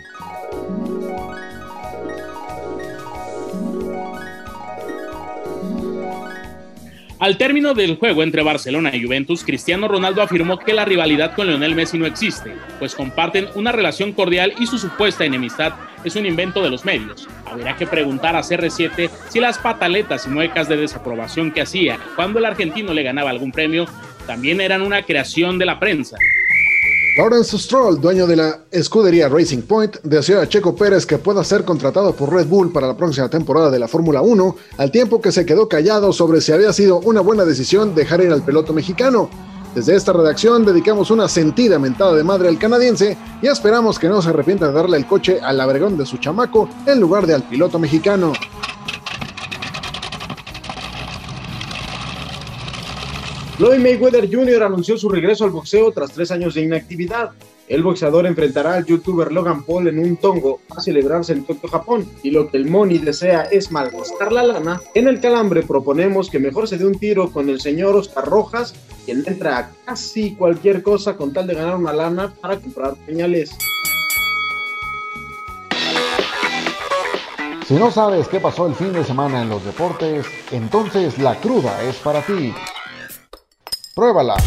Al 7.19 7.38
término 7.38 7.73
del 7.73 7.97
juego 7.97 8.23
entre 8.23 8.43
Barcelona 8.43 8.95
y 8.95 9.03
Juventus, 9.03 9.43
Cristiano 9.43 9.89
Ronaldo 9.89 10.21
afirmó 10.21 10.57
que 10.57 10.73
la 10.73 10.85
rivalidad 10.85 11.35
con 11.35 11.47
Lionel 11.47 11.75
Messi 11.75 11.97
no 11.97 12.05
existe, 12.05 12.53
pues 12.79 12.95
comparten 12.95 13.49
una 13.55 13.73
relación 13.73 14.13
cordial 14.13 14.53
y 14.57 14.67
su 14.67 14.77
supuesta 14.77 15.25
enemistad 15.25 15.73
es 16.05 16.15
un 16.15 16.25
invento 16.25 16.63
de 16.63 16.69
los 16.69 16.85
medios. 16.85 17.27
Habrá 17.45 17.75
que 17.75 17.85
preguntar 17.85 18.38
a 18.38 18.39
CR7 18.39 19.09
si 19.27 19.41
las 19.41 19.57
pataletas 19.57 20.27
y 20.27 20.29
muecas 20.29 20.69
de 20.69 20.77
desaprobación 20.77 21.51
que 21.51 21.59
hacía 21.59 21.99
cuando 22.15 22.39
el 22.39 22.45
argentino 22.45 22.93
le 22.93 23.03
ganaba 23.03 23.31
algún 23.31 23.51
premio 23.51 23.85
también 24.25 24.61
eran 24.61 24.81
una 24.81 25.01
creación 25.01 25.59
de 25.59 25.65
la 25.65 25.77
prensa. 25.77 26.15
Lawrence 27.19 27.57
Stroll, 27.57 27.99
dueño 27.99 28.25
de 28.25 28.38
la 28.38 28.59
escudería 28.71 29.27
Racing 29.27 29.63
Point, 29.63 29.97
deseó 30.03 30.39
a 30.39 30.47
Checo 30.47 30.73
Pérez 30.73 31.05
que 31.05 31.17
pueda 31.17 31.43
ser 31.43 31.65
contratado 31.65 32.13
por 32.13 32.33
Red 32.33 32.47
Bull 32.47 32.71
para 32.71 32.88
la 32.88 32.95
próxima 32.95 33.29
temporada 33.29 33.69
de 33.69 33.77
la 33.77 33.89
Fórmula 33.89 34.21
1, 34.21 34.55
al 34.77 34.89
tiempo 34.89 35.19
que 35.19 35.33
se 35.33 35.45
quedó 35.45 35.67
callado 35.67 36.13
sobre 36.13 36.39
si 36.39 36.53
había 36.53 36.71
sido 36.71 36.99
una 36.99 37.19
buena 37.19 37.43
decisión 37.43 37.93
dejar 37.93 38.21
ir 38.21 38.31
al 38.31 38.43
piloto 38.43 38.71
mexicano. 38.71 39.29
Desde 39.75 39.97
esta 39.97 40.13
redacción 40.13 40.63
dedicamos 40.63 41.11
una 41.11 41.27
sentida 41.27 41.77
mentada 41.77 42.13
de 42.13 42.23
madre 42.23 42.47
al 42.47 42.57
canadiense 42.57 43.17
y 43.41 43.47
esperamos 43.47 43.99
que 43.99 44.07
no 44.07 44.21
se 44.21 44.29
arrepienta 44.29 44.67
de 44.67 44.73
darle 44.73 44.95
el 44.95 45.05
coche 45.05 45.41
al 45.43 45.59
abregón 45.59 45.97
de 45.97 46.05
su 46.05 46.19
chamaco 46.19 46.69
en 46.85 47.01
lugar 47.01 47.27
de 47.27 47.33
al 47.33 47.43
piloto 47.43 47.79
mexicano. 47.79 48.31
Floyd 53.60 53.80
Mayweather 53.80 54.34
Jr. 54.34 54.63
anunció 54.63 54.98
su 54.98 55.10
regreso 55.10 55.44
al 55.44 55.50
boxeo 55.50 55.92
tras 55.92 56.13
tres 56.13 56.32
años 56.32 56.54
de 56.54 56.62
inactividad. 56.62 57.32
El 57.68 57.84
boxeador 57.84 58.25
enfrentará 58.25 58.75
al 58.75 58.86
youtuber 58.86 59.34
Logan 59.34 59.66
Paul 59.66 59.89
en 59.89 60.00
un 60.00 60.16
tongo 60.16 60.62
a 60.70 60.80
celebrarse 60.80 61.34
en 61.34 61.44
Tokio, 61.44 61.68
Japón. 61.68 62.10
Y 62.24 62.32
lo 62.32 62.50
que 62.50 62.56
el 62.56 62.68
Money 62.68 63.00
desea 63.00 63.42
es 63.51 63.70
malgastar 63.70 64.32
la 64.32 64.44
lana. 64.44 64.80
En 64.94 65.10
el 65.10 65.20
calambre 65.20 65.63
proponemos 65.63 66.30
que 66.30 66.39
mejor 66.39 66.70
se 66.70 66.78
dé 66.78 66.86
un 66.86 66.98
tiro 66.98 67.34
con 67.34 67.50
el 67.50 67.60
señor 67.60 67.98
Oscar 67.98 68.24
Rojas, 68.24 68.74
quien 69.04 69.25
entra 69.28 69.58
a 69.58 69.72
casi 69.84 70.36
cualquier 70.36 70.82
cosa 70.82 71.18
con 71.18 71.34
tal 71.34 71.48
de 71.48 71.56
ganar 71.56 71.75
una 71.75 71.92
lana 71.92 72.34
para 72.39 72.58
comprar 72.62 72.96
señales. 73.06 73.51
Si 77.68 77.74
no 77.74 77.92
sabes 77.92 78.30
qué 78.30 78.39
pasó 78.39 78.68
el 78.68 78.74
fin 78.74 78.94
de 78.94 79.04
semana 79.04 79.42
en 79.42 79.50
los 79.50 79.66
deportes, 79.66 80.25
entonces 80.54 81.20
la 81.20 81.36
cruda 81.36 81.84
es 81.84 81.98
para 81.98 82.22
ti. 82.22 82.54
Pruébala. 84.00 84.38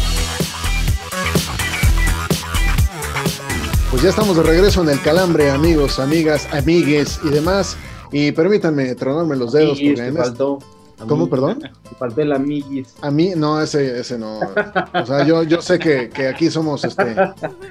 Pues 3.91 4.01
ya 4.01 4.09
estamos 4.09 4.35
de 4.35 4.41
regreso 4.41 4.81
en 4.81 4.89
el 4.89 4.99
calambre, 5.03 5.51
amigos, 5.51 5.99
amigas, 5.99 6.47
amigues 6.51 7.19
y 7.23 7.29
demás. 7.29 7.77
Y 8.11 8.31
permítanme 8.31 8.95
tronarme 8.95 9.35
los 9.35 9.53
dedos. 9.53 9.79
Porque 9.79 10.07
en 10.07 10.17
este-. 10.17 10.72
¿Cómo, 11.07 11.29
perdón? 11.29 11.59
Te 11.89 11.95
faltó 11.95 12.21
el 12.21 12.31
amiguis. 12.31 12.95
A 13.01 13.11
mí, 13.11 13.33
no, 13.35 13.61
ese, 13.61 13.99
ese 13.99 14.17
no. 14.17 14.39
O 14.39 15.05
sea, 15.05 15.25
yo, 15.25 15.43
yo 15.43 15.61
sé 15.61 15.79
que, 15.79 16.09
que 16.09 16.27
aquí 16.27 16.49
somos 16.49 16.83
este 16.83 17.15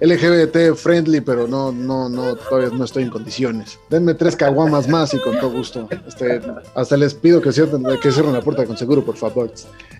LGBT 0.00 0.74
friendly, 0.76 1.20
pero 1.20 1.46
no, 1.46 1.72
no, 1.72 2.08
no, 2.08 2.36
todavía 2.36 2.76
no 2.76 2.84
estoy 2.84 3.04
en 3.04 3.10
condiciones. 3.10 3.78
Denme 3.90 4.14
tres 4.14 4.36
caguamas 4.36 4.88
más 4.88 5.14
y 5.14 5.20
con 5.20 5.38
todo 5.38 5.50
gusto. 5.50 5.88
Este, 6.06 6.40
hasta 6.74 6.96
les 6.96 7.14
pido 7.14 7.40
que 7.40 7.52
cierren, 7.52 7.84
que 8.00 8.12
cierren 8.12 8.32
la 8.32 8.40
puerta 8.40 8.64
con 8.66 8.76
seguro, 8.76 9.04
por 9.04 9.16
favor. 9.16 9.52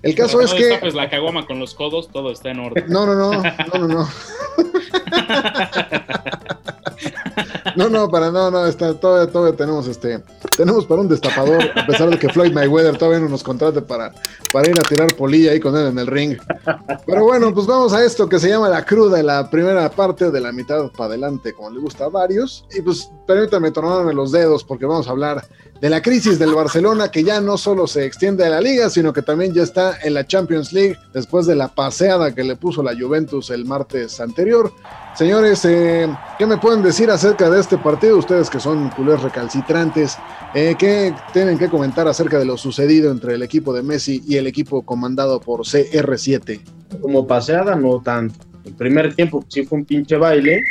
El 0.02 0.14
caso 0.14 0.38
Pero 0.38 0.46
es 0.46 0.52
no 0.52 0.80
que. 0.80 0.96
la 0.96 1.10
caguama 1.10 1.46
con 1.46 1.58
los 1.58 1.74
codos, 1.74 2.08
todo 2.08 2.32
está 2.32 2.50
en 2.50 2.60
orden. 2.60 2.84
No, 2.88 3.06
no, 3.06 3.14
no, 3.14 3.32
no, 3.32 3.78
no, 3.78 3.88
no. 3.88 4.08
No, 7.76 7.88
no, 7.88 8.10
para 8.10 8.30
no, 8.30 8.50
no, 8.50 8.66
está, 8.66 8.94
todavía, 8.94 9.32
todavía 9.32 9.56
tenemos 9.56 9.86
este, 9.86 10.22
tenemos 10.56 10.84
para 10.84 11.00
un 11.00 11.08
destapador, 11.08 11.62
a 11.74 11.86
pesar 11.86 12.10
de 12.10 12.18
que 12.18 12.28
Floyd 12.28 12.52
Mayweather 12.52 12.98
todavía 12.98 13.20
no 13.20 13.28
nos 13.28 13.42
contrate 13.42 13.80
para, 13.80 14.12
para 14.52 14.70
ir 14.70 14.78
a 14.78 14.82
tirar 14.82 15.14
polilla 15.16 15.52
ahí 15.52 15.60
con 15.60 15.76
él 15.76 15.86
en 15.86 15.98
el 15.98 16.06
ring. 16.06 16.38
Pero 17.06 17.24
bueno, 17.24 17.52
pues 17.54 17.66
vamos 17.66 17.92
a 17.92 18.04
esto 18.04 18.28
que 18.28 18.38
se 18.38 18.48
llama 18.48 18.68
la 18.68 18.84
cruda, 18.84 19.22
la 19.22 19.48
primera 19.48 19.90
parte 19.90 20.30
de 20.30 20.40
la 20.40 20.52
mitad 20.52 20.90
para 20.92 21.06
adelante, 21.06 21.52
como 21.52 21.70
le 21.70 21.80
gusta 21.80 22.04
a 22.04 22.08
varios. 22.08 22.64
Y 22.76 22.82
pues 22.82 23.10
permítanme 23.26 23.70
tornarme 23.70 24.12
los 24.12 24.32
dedos 24.32 24.64
porque 24.64 24.86
vamos 24.86 25.08
a 25.08 25.10
hablar 25.10 25.44
de 25.80 25.90
la 25.90 26.00
crisis 26.00 26.38
del 26.38 26.54
Barcelona 26.54 27.10
que 27.10 27.24
ya 27.24 27.40
no 27.40 27.58
solo 27.58 27.88
se 27.88 28.04
extiende 28.04 28.46
a 28.46 28.50
la 28.50 28.60
liga, 28.60 28.88
sino 28.88 29.12
que 29.12 29.20
también 29.20 29.52
ya 29.52 29.64
está 29.64 29.98
en 30.02 30.14
la 30.14 30.24
Champions 30.24 30.72
League 30.72 30.96
después 31.12 31.44
de 31.46 31.56
la 31.56 31.68
paseada 31.68 32.32
que 32.32 32.44
le 32.44 32.54
puso 32.54 32.84
la 32.84 32.94
Juventus 32.96 33.50
el 33.50 33.64
martes 33.64 34.20
anterior. 34.20 34.72
Señores, 35.14 35.62
eh, 35.66 36.08
¿qué 36.38 36.46
me 36.46 36.56
pueden 36.56 36.82
decir 36.82 37.10
acerca 37.10 37.50
de 37.50 37.60
este 37.60 37.76
partido? 37.76 38.16
Ustedes 38.16 38.48
que 38.48 38.58
son 38.58 38.88
culés 38.88 39.20
recalcitrantes, 39.20 40.16
eh, 40.54 40.74
¿qué 40.78 41.14
tienen 41.34 41.58
que 41.58 41.68
comentar 41.68 42.08
acerca 42.08 42.38
de 42.38 42.46
lo 42.46 42.56
sucedido 42.56 43.10
entre 43.10 43.34
el 43.34 43.42
equipo 43.42 43.74
de 43.74 43.82
Messi 43.82 44.22
y 44.26 44.36
el 44.36 44.46
equipo 44.46 44.82
comandado 44.82 45.38
por 45.38 45.60
CR7? 45.60 46.60
Como 47.02 47.26
paseada, 47.26 47.76
no 47.76 48.00
tanto. 48.00 48.34
El 48.64 48.72
primer 48.72 49.14
tiempo 49.14 49.44
sí 49.48 49.64
fue 49.64 49.80
un 49.80 49.84
pinche 49.84 50.16
baile, 50.16 50.62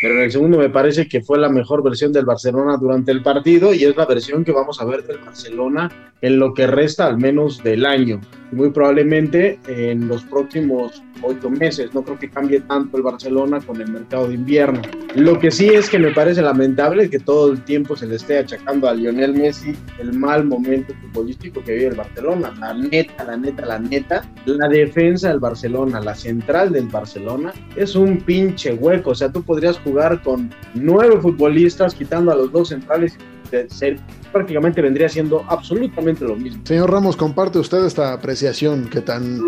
pero 0.00 0.14
en 0.14 0.20
el 0.22 0.32
segundo 0.32 0.56
me 0.56 0.70
parece 0.70 1.06
que 1.06 1.20
fue 1.20 1.38
la 1.38 1.50
mejor 1.50 1.82
versión 1.82 2.10
del 2.10 2.24
Barcelona 2.24 2.78
durante 2.78 3.12
el 3.12 3.22
partido 3.22 3.74
y 3.74 3.84
es 3.84 3.94
la 3.94 4.06
versión 4.06 4.44
que 4.44 4.52
vamos 4.52 4.80
a 4.80 4.86
ver 4.86 5.04
del 5.06 5.18
Barcelona 5.18 6.09
en 6.22 6.38
lo 6.38 6.54
que 6.54 6.66
resta 6.66 7.06
al 7.06 7.18
menos 7.18 7.62
del 7.62 7.86
año. 7.86 8.20
Muy 8.52 8.70
probablemente 8.70 9.60
en 9.68 10.08
los 10.08 10.24
próximos 10.24 11.02
ocho 11.22 11.50
meses. 11.50 11.94
No 11.94 12.02
creo 12.02 12.18
que 12.18 12.28
cambie 12.28 12.60
tanto 12.60 12.96
el 12.96 13.02
Barcelona 13.02 13.60
con 13.60 13.80
el 13.80 13.90
mercado 13.90 14.28
de 14.28 14.34
invierno. 14.34 14.82
Lo 15.14 15.38
que 15.38 15.50
sí 15.50 15.68
es 15.68 15.88
que 15.88 15.98
me 15.98 16.10
parece 16.12 16.42
lamentable 16.42 17.10
que 17.10 17.18
todo 17.18 17.52
el 17.52 17.62
tiempo 17.62 17.96
se 17.96 18.06
le 18.06 18.16
esté 18.16 18.38
achacando 18.38 18.88
a 18.88 18.94
Lionel 18.94 19.34
Messi 19.34 19.72
el 19.98 20.12
mal 20.12 20.44
momento 20.44 20.94
futbolístico 21.00 21.62
que 21.62 21.74
vive 21.74 21.86
el 21.88 21.96
Barcelona. 21.96 22.52
La 22.58 22.74
neta, 22.74 23.24
la 23.24 23.36
neta, 23.36 23.66
la 23.66 23.78
neta, 23.78 24.28
la 24.46 24.68
defensa 24.68 25.28
del 25.28 25.38
Barcelona, 25.38 26.00
la 26.00 26.14
central 26.14 26.72
del 26.72 26.88
Barcelona, 26.88 27.52
es 27.76 27.94
un 27.94 28.18
pinche 28.18 28.74
hueco. 28.74 29.10
O 29.10 29.14
sea, 29.14 29.30
tú 29.30 29.42
podrías 29.42 29.78
jugar 29.78 30.22
con 30.22 30.50
nueve 30.74 31.20
futbolistas 31.20 31.94
quitando 31.94 32.32
a 32.32 32.36
los 32.36 32.50
dos 32.52 32.68
centrales 32.68 33.16
y 33.39 33.39
ser 33.68 33.98
prácticamente 34.32 34.80
vendría 34.80 35.08
siendo 35.08 35.44
absolutamente 35.48 36.24
lo 36.24 36.36
mismo. 36.36 36.60
Señor 36.64 36.90
Ramos, 36.90 37.16
comparte 37.16 37.58
usted 37.58 37.84
esta 37.84 38.12
apreciación 38.12 38.88
que 38.88 39.00
tan, 39.00 39.38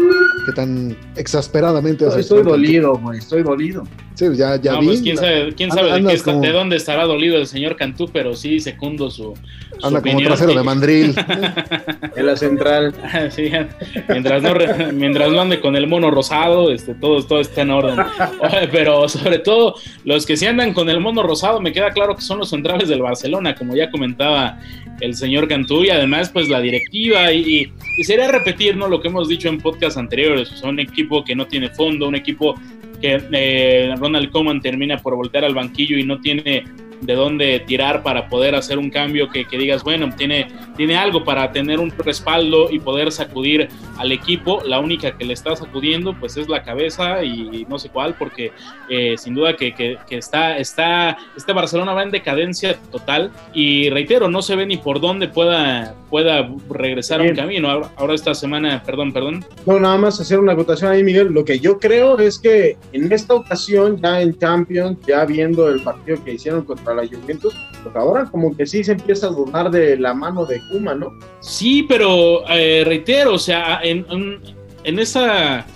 que 0.47 0.53
tan 0.57 0.97
exasperadamente 1.17 2.05
hace 2.07 2.21
Estoy 2.21 2.39
experto. 2.39 2.51
dolido, 2.59 2.95
güey, 2.97 3.19
estoy 3.19 3.43
dolido. 3.43 3.85
Sí, 4.15 4.27
ya, 4.35 4.57
ya 4.57 4.73
no, 4.73 4.81
vi. 4.81 4.87
pues 4.87 5.01
quién 5.03 5.17
sabe, 5.17 5.55
quién 5.57 5.71
sabe 5.71 5.93
de, 5.93 6.07
qué 6.07 6.13
está- 6.15 6.33
como- 6.33 6.45
de 6.45 6.53
dónde 6.53 6.77
estará 6.77 7.05
dolido 7.05 7.37
el 7.39 7.47
señor 7.47 7.77
Cantú, 7.77 8.09
pero 8.13 8.35
sí 8.35 8.61
secundo 8.61 9.11
su 9.11 9.35
Anda 9.83 10.01
como 10.03 10.21
trasero 10.21 10.55
de 10.55 10.63
mandril. 10.63 11.15
En 12.15 12.27
la 12.27 12.37
central. 12.37 12.95
Sí, 13.31 13.51
mientras, 14.09 14.43
no, 14.43 14.53
re- 14.55 14.93
mientras 14.93 15.31
no 15.31 15.41
ande 15.41 15.61
con 15.61 15.77
el 15.77 15.87
mono 15.87 16.11
rosado, 16.11 16.71
este, 16.71 16.95
todo, 16.95 17.23
todo 17.25 17.41
está 17.41 17.63
en 17.63 17.71
orden. 17.71 17.99
Oye, 18.41 18.69
pero 18.71 19.09
sobre 19.09 19.39
todo, 19.39 19.77
los 20.05 20.27
que 20.27 20.37
sí 20.37 20.47
andan 20.47 20.73
con 20.75 20.91
el 20.91 21.01
mono 21.01 21.23
rosado, 21.23 21.61
me 21.61 21.73
queda 21.73 21.91
claro 21.91 22.15
que 22.15 22.21
son 22.23 22.39
los 22.39 22.51
centrales 22.51 22.89
del 22.89 23.01
Barcelona, 23.01 23.55
como 23.55 23.75
ya 23.75 23.91
comentaba 23.91 24.59
el 25.01 25.15
señor 25.15 25.49
Cantú, 25.49 25.85
y 25.85 25.91
además, 25.91 26.29
pues 26.31 26.49
la 26.49 26.61
directiva, 26.61 27.33
y, 27.33 27.41
y- 27.41 27.73
y 27.99 28.05
sería 28.05 28.29
repetir 28.31 28.77
¿no? 28.77 28.89
lo 28.89 29.01
que 29.01 29.09
hemos 29.09 29.29
dicho 29.29 29.49
en 29.49 29.59
podcasts 29.59 29.97
anteriores: 29.97 30.49
son 30.49 30.71
un 30.71 30.81
equipo 30.81 31.25
que 31.25 31.35
no 31.35 31.47
tiene 31.47 31.71
fondo, 31.71 32.07
un 32.09 32.15
equipo 32.15 32.55
que 33.01 33.21
eh, 33.33 33.95
Ronald 33.99 34.31
Koeman 34.31 34.61
termina 34.61 34.99
por 34.99 35.17
voltear 35.17 35.45
al 35.45 35.55
banquillo 35.55 35.97
y 35.99 36.05
no 36.05 36.21
tiene 36.21 36.63
de 37.03 37.15
dónde 37.15 37.61
tirar 37.67 38.03
para 38.03 38.29
poder 38.29 38.55
hacer 38.55 38.79
un 38.79 38.89
cambio 38.91 39.29
que, 39.29 39.45
que 39.45 39.59
digas, 39.59 39.83
bueno, 39.83 40.09
tiene, 40.17 40.49
tiene 40.77 40.97
algo 40.97 41.25
para 41.25 41.53
tener 41.53 41.81
un 41.81 41.91
respaldo 41.99 42.69
y 42.71 42.79
poder 42.79 43.13
sacudir 43.13 43.69
al 43.99 44.13
equipo. 44.13 44.63
La 44.65 44.81
única 44.81 45.17
que 45.17 45.25
le 45.25 45.35
está 45.35 45.55
sacudiendo 45.57 46.15
pues 46.19 46.37
es 46.37 46.49
la 46.49 46.63
cabeza 46.63 47.23
y 47.25 47.67
no 47.69 47.79
sé 47.79 47.89
cuál, 47.91 48.15
porque 48.15 48.53
eh, 48.89 49.17
sin 49.19 49.35
duda 49.35 49.57
que, 49.57 49.75
que- 49.75 49.99
que 50.09 50.17
está, 50.19 50.57
está, 50.59 51.17
este 51.37 51.53
Barcelona 51.53 51.93
va 51.93 52.03
en 52.03 52.11
decadencia 52.11 52.79
total 52.91 53.31
y 53.53 53.91
reitero, 53.91 54.29
no 54.29 54.41
se 54.43 54.57
ve 54.57 54.65
ni 54.65 54.77
por 54.77 55.01
dónde 55.01 55.29
pueda, 55.29 55.95
pueda 56.09 56.49
regresar 56.71 57.19
a 57.21 57.23
un 57.23 57.29
Bien. 57.33 57.37
camino. 57.37 57.71
Ahora, 57.71 57.89
ahora 57.97 58.15
esta 58.15 58.35
semana, 58.35 58.83
perdón, 58.85 59.13
perdón, 59.13 59.45
No, 59.67 59.79
nada 59.81 59.99
más 59.99 60.21
hacer 60.21 60.39
una 60.39 60.53
acotación 60.53 60.91
ahí, 60.93 61.03
Miguel. 61.03 61.29
Lo 61.33 61.45
que 61.45 61.59
yo 61.59 61.79
creo 61.79 62.19
es 62.19 62.39
que 62.39 62.77
en 62.93 63.11
esta 63.13 63.35
ocasión, 63.35 64.01
ya 64.01 64.21
en 64.21 64.39
Champions, 64.39 64.99
ya 65.07 65.25
viendo 65.25 65.69
el 65.69 65.83
partido 65.83 66.23
que 66.25 66.35
hicieron 66.35 66.65
contra 66.65 66.92
la 66.95 67.07
Juventus, 67.07 67.55
pues 67.83 67.95
ahora 67.97 68.25
como 68.31 68.57
que 68.57 68.67
sí 68.67 68.83
se 68.85 68.93
empieza 68.93 69.27
a 69.27 69.31
dudar 69.31 69.71
de 69.71 69.97
la 69.97 70.15
mano 70.15 70.45
de 70.47 70.61
Kuma, 70.71 70.95
¿no? 70.95 71.13
Sí, 71.41 71.85
pero 71.89 72.49
eh, 72.49 72.83
reitero, 72.87 73.35
o 73.35 73.39
sea, 73.39 73.81
en, 73.83 74.07
en, 74.85 74.99
esa, 74.99 75.67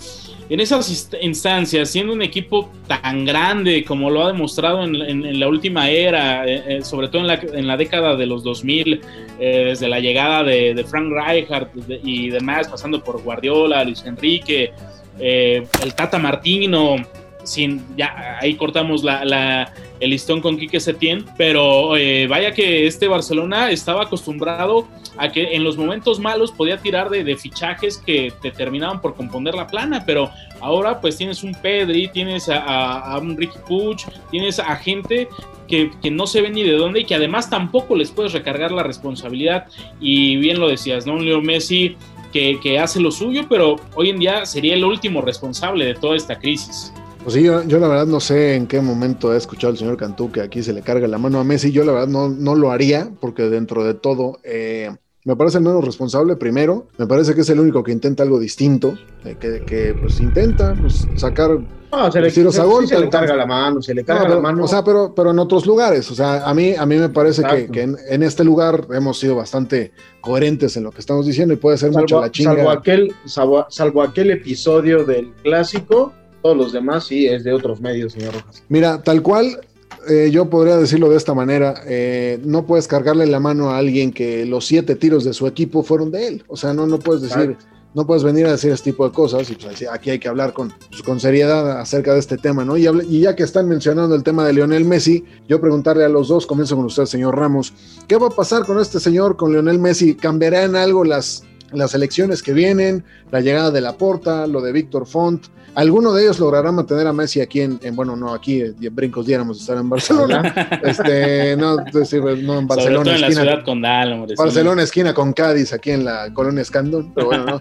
en 0.49 0.61
esas 0.61 0.90
inst- 0.90 1.18
instancias, 1.20 1.90
siendo 1.90 2.12
un 2.12 2.23
equipo 2.23 2.70
tan 2.87 3.25
grande 3.25 3.85
como 3.85 4.11
lo 4.11 4.25
ha 4.25 4.28
demostrado 4.32 4.85
en, 4.85 5.40
la 5.40 5.49
última 5.49 5.90
era, 5.90 6.46
eh, 6.46 6.62
eh, 6.78 6.82
sobre 6.82 7.08
todo 7.08 7.23
en 7.23 7.26
la, 7.28 7.35
en 7.35 7.66
la 7.66 7.76
década 7.76 8.16
de 8.16 8.26
los 8.26 8.42
2000, 8.44 9.00
eh, 9.38 9.64
desde 9.66 9.88
la 9.88 10.00
llegada 10.00 10.44
de, 10.44 10.85
Frank 10.88 11.12
Rijkaard 11.12 11.68
y 12.04 12.30
demás, 12.30 12.68
pasando 12.68 13.02
por 13.02 13.23
Guardiola, 13.23 13.85
Luis 13.85 14.04
Enrique, 14.06 14.73
eh, 15.18 15.66
el 15.82 15.94
Tata 15.94 16.18
Martino, 16.18 16.96
sin, 17.42 17.85
ya 17.96 18.38
ahí 18.40 18.54
cortamos 18.54 19.02
la- 19.04 19.73
el 20.00 20.11
listón 20.11 20.41
con 20.41 20.57
Quique 20.57 20.81
Setién, 20.81 21.25
pero 21.37 21.97
eh, 21.97 22.26
vaya 22.26 22.53
que 22.53 22.87
este 22.87 23.09
Barcelona 23.09 23.71
estaba 23.71 24.05
acostumbrado 24.05 24.87
a 25.17 25.31
que 25.31 25.55
en 25.55 25.65
los 25.65 25.76
momentos 25.76 26.21
malos 26.21 26.53
podía 26.53 26.79
tirar 26.79 27.09
de, 27.11 27.37
fichajes 27.37 27.99
que 27.99 28.33
te 28.43 28.50
terminaban 28.50 29.00
por 29.00 29.15
componer 29.15 29.55
la 29.55 29.67
plana, 29.67 30.05
pero 30.07 30.31
ahora 30.61 31.00
pues 31.00 31.17
tienes 31.17 31.43
un 31.43 31.55
Pedri, 31.55 32.09
tienes 32.09 32.49
a, 32.49 33.19
un 33.21 33.37
Ricky 33.37 33.59
Puch, 33.67 34.05
tienes 34.31 34.59
a 34.59 34.76
gente 34.76 35.29
que, 35.69 35.91
no 36.11 36.26
se 36.26 36.43
ve 36.43 36.50
ni 36.50 36.62
de 36.62 36.73
dónde 36.73 37.00
y 37.00 37.05
que 37.05 37.15
además 37.15 37.50
tampoco 37.50 37.97
les 37.97 38.11
puedes 38.11 38.33
recargar 38.33 38.73
la 38.73 38.83
responsabilidad. 38.83 39.67
Y 40.00 40.37
bien 40.37 40.61
lo 40.61 40.69
decías, 40.69 41.07
¿no? 41.07 41.19
Leo 41.19 41.41
Messi 41.41 41.97
que, 42.33 42.59
que, 42.62 42.79
hace 42.79 43.00
lo 43.00 43.11
suyo, 43.11 43.47
pero 43.49 43.76
hoy 43.95 44.11
en 44.11 44.19
día 44.19 44.47
sería 44.47 44.75
el 44.75 44.85
último 44.85 45.23
responsable 45.23 45.85
de 45.85 45.95
toda 45.95 46.17
esta 46.17 46.38
crisis. 46.38 46.93
Pues 47.26 47.35
sí, 47.35 47.42
yo, 47.42 47.61
la 47.80 47.88
verdad 47.88 48.06
no 48.06 48.21
sé 48.21 48.54
en 48.54 48.68
qué 48.68 48.80
momento 48.80 49.35
he 49.35 49.37
escuchado 49.37 49.73
al 49.73 49.76
señor 49.76 49.97
Cantú 49.97 50.30
que 50.30 50.42
aquí 50.42 50.62
se 50.62 50.73
le 50.73 50.83
carga 50.83 51.09
la 51.09 51.18
mano 51.18 51.40
a 51.40 51.45
Messi. 51.45 51.73
Yo 51.73 51.85
la 51.85 51.90
verdad 51.90 52.06
no, 52.06 52.28
no 52.28 52.54
lo 52.54 52.71
haría, 52.71 53.11
porque 53.21 53.42
dentro 53.49 53.83
de 53.83 53.95
todo 53.95 54.38
eh, 54.45 54.95
me 55.25 55.35
parece 55.35 55.59
el 55.59 55.64
menos 55.64 55.85
responsable 55.85 56.37
primero. 56.37 56.87
Me 56.99 57.09
parece 57.09 57.35
que 57.35 57.40
es 57.40 57.50
el 57.50 57.59
único 57.59 57.83
que 57.83 57.90
intenta 57.90 58.23
algo 58.23 58.38
distinto, 58.38 58.95
eh, 59.25 59.35
que, 59.40 59.64
que, 59.64 59.92
pues 60.00 60.21
intenta 60.21 60.76
pues, 60.80 61.09
sacar 61.16 61.59
no, 61.90 62.12
se 62.12 62.21
le, 62.21 62.30
se, 62.30 62.49
se 62.49 63.00
le 63.00 63.09
carga 63.09 63.35
la 63.35 63.47
mano, 63.47 63.83
se 63.83 63.92
le 63.92 64.04
carga 64.04 64.28
la 64.28 64.40
mano. 64.40 64.62
O 64.62 64.68
sea, 64.68 64.85
pero, 64.85 65.12
pero 65.12 65.33
en 65.33 65.38
otros 65.40 65.66
lugares. 65.66 66.09
O 66.12 66.14
sea, 66.14 66.49
a 66.49 66.54
mí, 66.54 66.75
a 66.76 66.87
mí 66.87 66.97
me 66.97 67.09
parece 67.09 67.42
que, 67.73 67.83
en, 67.83 68.23
este 68.23 68.45
lugar 68.45 68.87
hemos 68.92 69.18
sido 69.18 69.35
bastante 69.35 69.90
coherentes 70.21 70.76
en 70.76 70.85
lo 70.85 70.92
que 70.92 71.00
estamos 71.00 71.26
diciendo 71.26 71.54
y 71.54 71.56
puede 71.56 71.76
ser 71.76 71.90
mucho 71.90 72.21
la 72.21 72.30
chinga. 72.30 72.54
Salvo 72.54 72.71
aquel, 72.71 73.12
salvo, 73.25 74.02
aquel 74.02 74.30
episodio 74.30 75.04
del 75.04 75.33
clásico, 75.42 76.12
todos 76.43 76.57
los 76.57 76.73
demás 76.73 77.07
sí 77.07 77.26
es 77.26 77.45
de 77.45 77.52
otros 77.52 77.81
medios, 77.81 78.12
señor 78.12 78.35
Rojas. 78.35 78.62
Mira, 78.69 79.02
tal 79.02 79.23
cual, 79.23 79.61
eh, 80.09 80.31
yo 80.33 80.49
podría 80.49 80.76
decirlo 80.76 81.09
de 81.09 81.16
esta 81.16 81.35
manera, 81.35 81.83
eh, 81.87 82.38
no 82.45 82.66
puedes 82.66 82.87
cargarle 82.87 83.26
la 83.26 83.40
mano 83.40 83.71
a 83.71 83.78
alguien 83.78 84.12
que 84.12 84.47
los 84.47 84.66
siete 84.66 84.95
tiros 84.95 85.25
de 85.25 85.33
su 85.33 85.47
equipo 85.47 85.83
fueron 85.83 86.11
de 86.11 86.28
él. 86.28 86.45
O 86.49 86.57
sea, 86.57 86.73
no, 86.73 86.87
no 86.87 86.99
puedes 86.99 87.23
decir, 87.23 87.57
no 87.97 88.07
puedes 88.07 88.23
venir 88.23 88.47
a 88.47 88.52
decir 88.52 88.71
este 88.71 88.93
tipo 88.93 89.09
de 89.09 89.12
cosas 89.12 89.50
y 89.50 89.55
pues 89.55 89.85
aquí 89.90 90.11
hay 90.11 90.19
que 90.19 90.28
hablar 90.28 90.52
con, 90.52 90.73
pues, 90.90 91.02
con 91.02 91.19
seriedad 91.19 91.81
acerca 91.81 92.12
de 92.12 92.21
este 92.21 92.37
tema, 92.37 92.64
¿no? 92.64 92.76
Y, 92.76 92.87
y, 93.09 93.21
ya 93.21 93.35
que 93.35 93.43
están 93.43 93.69
mencionando 93.69 94.14
el 94.14 94.23
tema 94.23 94.47
de 94.47 94.52
Lionel 94.52 94.85
Messi, 94.85 95.25
yo 95.49 95.61
preguntarle 95.61 96.05
a 96.05 96.09
los 96.09 96.28
dos, 96.28 96.47
comienzo 96.47 96.76
con 96.76 96.85
usted, 96.85 97.07
señor 97.07 97.37
Ramos, 97.37 97.73
¿qué 98.07 98.16
va 98.16 98.26
a 98.28 98.31
pasar 98.31 98.64
con 98.64 98.78
este 98.78 99.00
señor, 99.00 99.37
con 99.37 99.50
Lionel 99.50 99.78
Messi? 99.78 100.14
¿Cambiará 100.14 100.64
en 100.64 100.76
algo 100.76 101.05
las, 101.05 101.43
las 101.73 101.94
elecciones 101.94 102.42
que 102.42 102.52
vienen, 102.52 103.04
la 103.30 103.40
llegada 103.40 103.70
de 103.70 103.80
la 103.80 103.96
Porta, 103.96 104.46
lo 104.46 104.61
de 104.61 104.73
Víctor 104.73 105.06
Font? 105.06 105.46
¿Alguno 105.76 106.14
de 106.14 106.23
ellos 106.23 106.40
logrará 106.40 106.73
mantener 106.73 107.06
a 107.06 107.12
Messi 107.12 107.42
aquí 107.42 107.61
en, 107.61 107.78
bueno, 107.92 108.16
no, 108.16 108.32
aquí 108.32 108.62
en 108.62 108.94
brincos 108.94 109.26
diéramos 109.26 109.61
estar 109.61 109.76
en 109.76 109.90
Barcelona? 109.90 110.80
este, 110.82 111.54
no, 111.54 111.76
no 111.76 112.58
en 112.58 112.66
Barcelona. 112.66 113.14
en 113.14 113.20
la 113.20 113.30
ciudad 113.30 113.62
condal, 113.62 114.14
hombre, 114.14 114.35
Barcelona, 114.38 114.82
esquina 114.85 115.12
con 115.12 115.35
Cádiz, 115.35 115.75
aquí 115.75 115.90
en 115.90 116.06
la 116.06 116.32
colonia 116.32 116.62
Escandón, 116.62 117.12
pero 117.14 117.26
bueno, 117.26 117.44
no. 117.44 117.58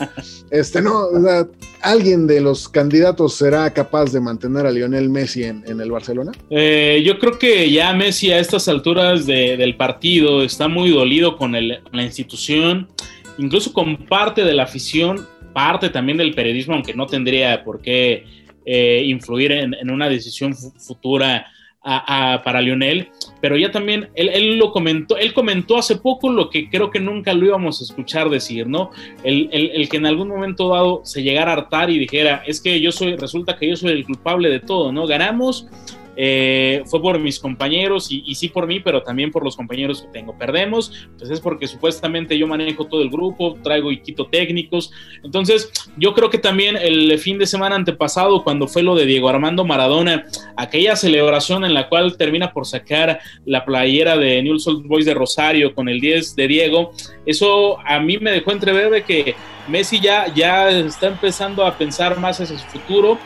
Este, 0.49 0.81
no, 0.81 1.09
¿alguien 1.81 2.25
de 2.25 2.39
los 2.39 2.69
candidatos 2.69 3.33
será 3.33 3.69
capaz 3.73 4.13
de 4.13 4.21
mantener 4.21 4.65
a 4.65 4.71
Lionel 4.71 5.09
Messi 5.09 5.43
en, 5.43 5.65
el 5.67 5.91
Barcelona? 5.91 6.31
Eh, 6.49 7.03
yo 7.05 7.19
creo 7.19 7.37
que 7.37 7.69
ya 7.69 7.91
Messi 7.91 8.31
a 8.31 8.39
estas 8.39 8.69
alturas 8.69 9.25
del 9.25 9.75
partido 9.75 10.41
está 10.41 10.69
muy 10.69 10.89
dolido 10.91 11.35
con, 11.35 11.53
el, 11.53 11.81
con 11.83 11.97
la 11.97 12.03
institución, 12.03 12.87
incluso 13.37 13.73
con 13.73 13.97
parte 14.05 14.43
de 14.43 14.53
la 14.53 14.63
afición 14.63 15.25
parte 15.55 15.89
también 15.89 16.17
del 16.17 16.33
periodismo, 16.33 16.73
aunque 16.73 16.93
no 16.93 17.05
tendría 17.05 17.63
por 17.63 17.81
qué 17.81 18.25
eh, 18.65 19.03
influir 19.05 19.53
en, 19.53 19.89
una 19.89 20.09
decisión 20.09 20.53
futura 20.53 21.47
para 21.81 22.61
Lionel, 22.61 23.09
pero 23.39 23.55
ya 23.55 23.71
también 23.71 24.09
él, 24.15 24.57
lo 24.57 24.71
comentó, 24.71 25.17
él 25.17 25.33
comentó 25.33 25.77
hace 25.77 25.97
poco 25.97 26.31
lo 26.31 26.49
que 26.49 26.67
creo 26.67 26.89
que 26.89 26.99
nunca 26.99 27.31
lo 27.33 27.45
íbamos 27.45 27.79
a 27.79 27.83
escuchar 27.83 28.29
decir, 28.29 28.67
¿no? 28.67 28.89
El, 29.23 29.49
el, 29.51 29.87
que 29.87 29.97
en 29.97 30.07
algún 30.07 30.29
momento 30.29 30.69
dado 30.69 31.01
se 31.05 31.21
llegara 31.21 31.51
a 31.51 31.53
hartar 31.53 31.91
y 31.91 31.99
dijera, 31.99 32.43
es 32.47 32.59
que 32.59 32.81
yo 32.81 32.91
soy, 32.91 33.15
resulta 33.15 33.55
que 33.55 33.69
yo 33.69 33.75
soy 33.75 33.91
el 33.91 34.03
culpable 34.03 34.49
de 34.49 34.61
todo, 34.61 34.91
¿no? 34.91 35.05
Ganamos, 35.05 35.67
eh, 36.17 36.83
fue 36.85 37.01
por 37.01 37.19
mis 37.19 37.39
compañeros 37.39 38.07
y, 38.09 38.35
sí 38.35 38.49
por 38.49 38.67
mí, 38.67 38.79
pero 38.79 39.03
también 39.03 39.31
por 39.31 39.43
los 39.43 39.55
compañeros 39.55 40.01
que 40.01 40.07
tengo. 40.07 40.37
Perdemos, 40.37 40.91
pues 41.17 41.29
es 41.29 41.39
porque 41.39 41.67
supuestamente 41.67 42.37
yo 42.37 42.47
manejo 42.47 42.85
todo 42.85 43.01
el 43.01 43.09
grupo, 43.09 43.57
traigo 43.63 43.91
y 43.91 44.01
quito 44.01 44.27
técnicos. 44.27 44.91
Entonces, 45.23 45.71
yo 45.97 46.13
creo 46.13 46.29
que 46.29 46.37
también 46.37 46.77
el 46.77 47.17
fin 47.19 47.37
de 47.37 47.45
semana 47.45 47.75
antepasado, 47.75 48.43
cuando 48.43 48.67
fue 48.67 48.83
lo 48.83 48.95
de 48.95 49.05
Diego 49.05 49.29
Armando 49.29 49.65
Maradona, 49.65 50.25
aquella 50.55 50.95
celebración 50.95 51.65
en 51.65 51.73
la 51.73 51.89
cual 51.89 52.17
termina 52.17 52.51
por 52.53 52.65
sacar 52.65 53.19
la 53.45 53.65
playera 53.65 54.17
de 54.17 54.41
New 54.41 54.57
Old 54.65 54.87
Boys 54.87 55.05
de 55.05 55.13
Rosario 55.13 55.73
con 55.73 55.89
el 55.89 55.99
10 55.99 56.35
de 56.35 56.47
Diego, 56.47 56.91
eso 57.25 57.79
a 57.85 57.99
mí 57.99 58.17
me 58.17 58.31
dejó 58.31 58.51
entrever 58.51 58.89
de 58.89 59.03
que 59.03 59.35
Messi 59.67 59.99
ya, 59.99 60.31
ya 60.33 60.69
está 60.69 61.07
empezando 61.07 61.65
a 61.65 61.77
pensar 61.77 62.19
más 62.19 62.39
en 62.39 62.47
su 62.47 62.57
futuro 62.57 63.17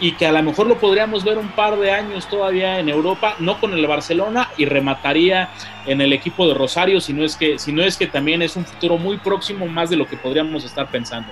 y 0.00 0.12
que 0.12 0.26
a 0.26 0.32
lo 0.32 0.42
mejor 0.42 0.66
lo 0.66 0.78
podríamos 0.78 1.24
ver 1.24 1.38
un 1.38 1.48
par 1.48 1.78
de 1.78 1.90
años 1.90 2.28
todavía 2.28 2.78
en 2.78 2.88
Europa, 2.88 3.34
no 3.40 3.60
con 3.60 3.72
el 3.72 3.86
Barcelona 3.86 4.48
y 4.56 4.64
remataría 4.64 5.50
en 5.86 6.00
el 6.00 6.12
equipo 6.12 6.46
de 6.46 6.54
Rosario, 6.54 7.00
si 7.00 7.12
no 7.12 7.24
es 7.24 7.36
que, 7.36 7.58
si 7.58 7.72
no 7.72 7.82
es 7.82 7.96
que 7.96 8.06
también 8.06 8.42
es 8.42 8.56
un 8.56 8.64
futuro 8.64 8.98
muy 8.98 9.18
próximo 9.18 9.66
más 9.66 9.90
de 9.90 9.96
lo 9.96 10.06
que 10.06 10.16
podríamos 10.16 10.64
estar 10.64 10.90
pensando. 10.90 11.28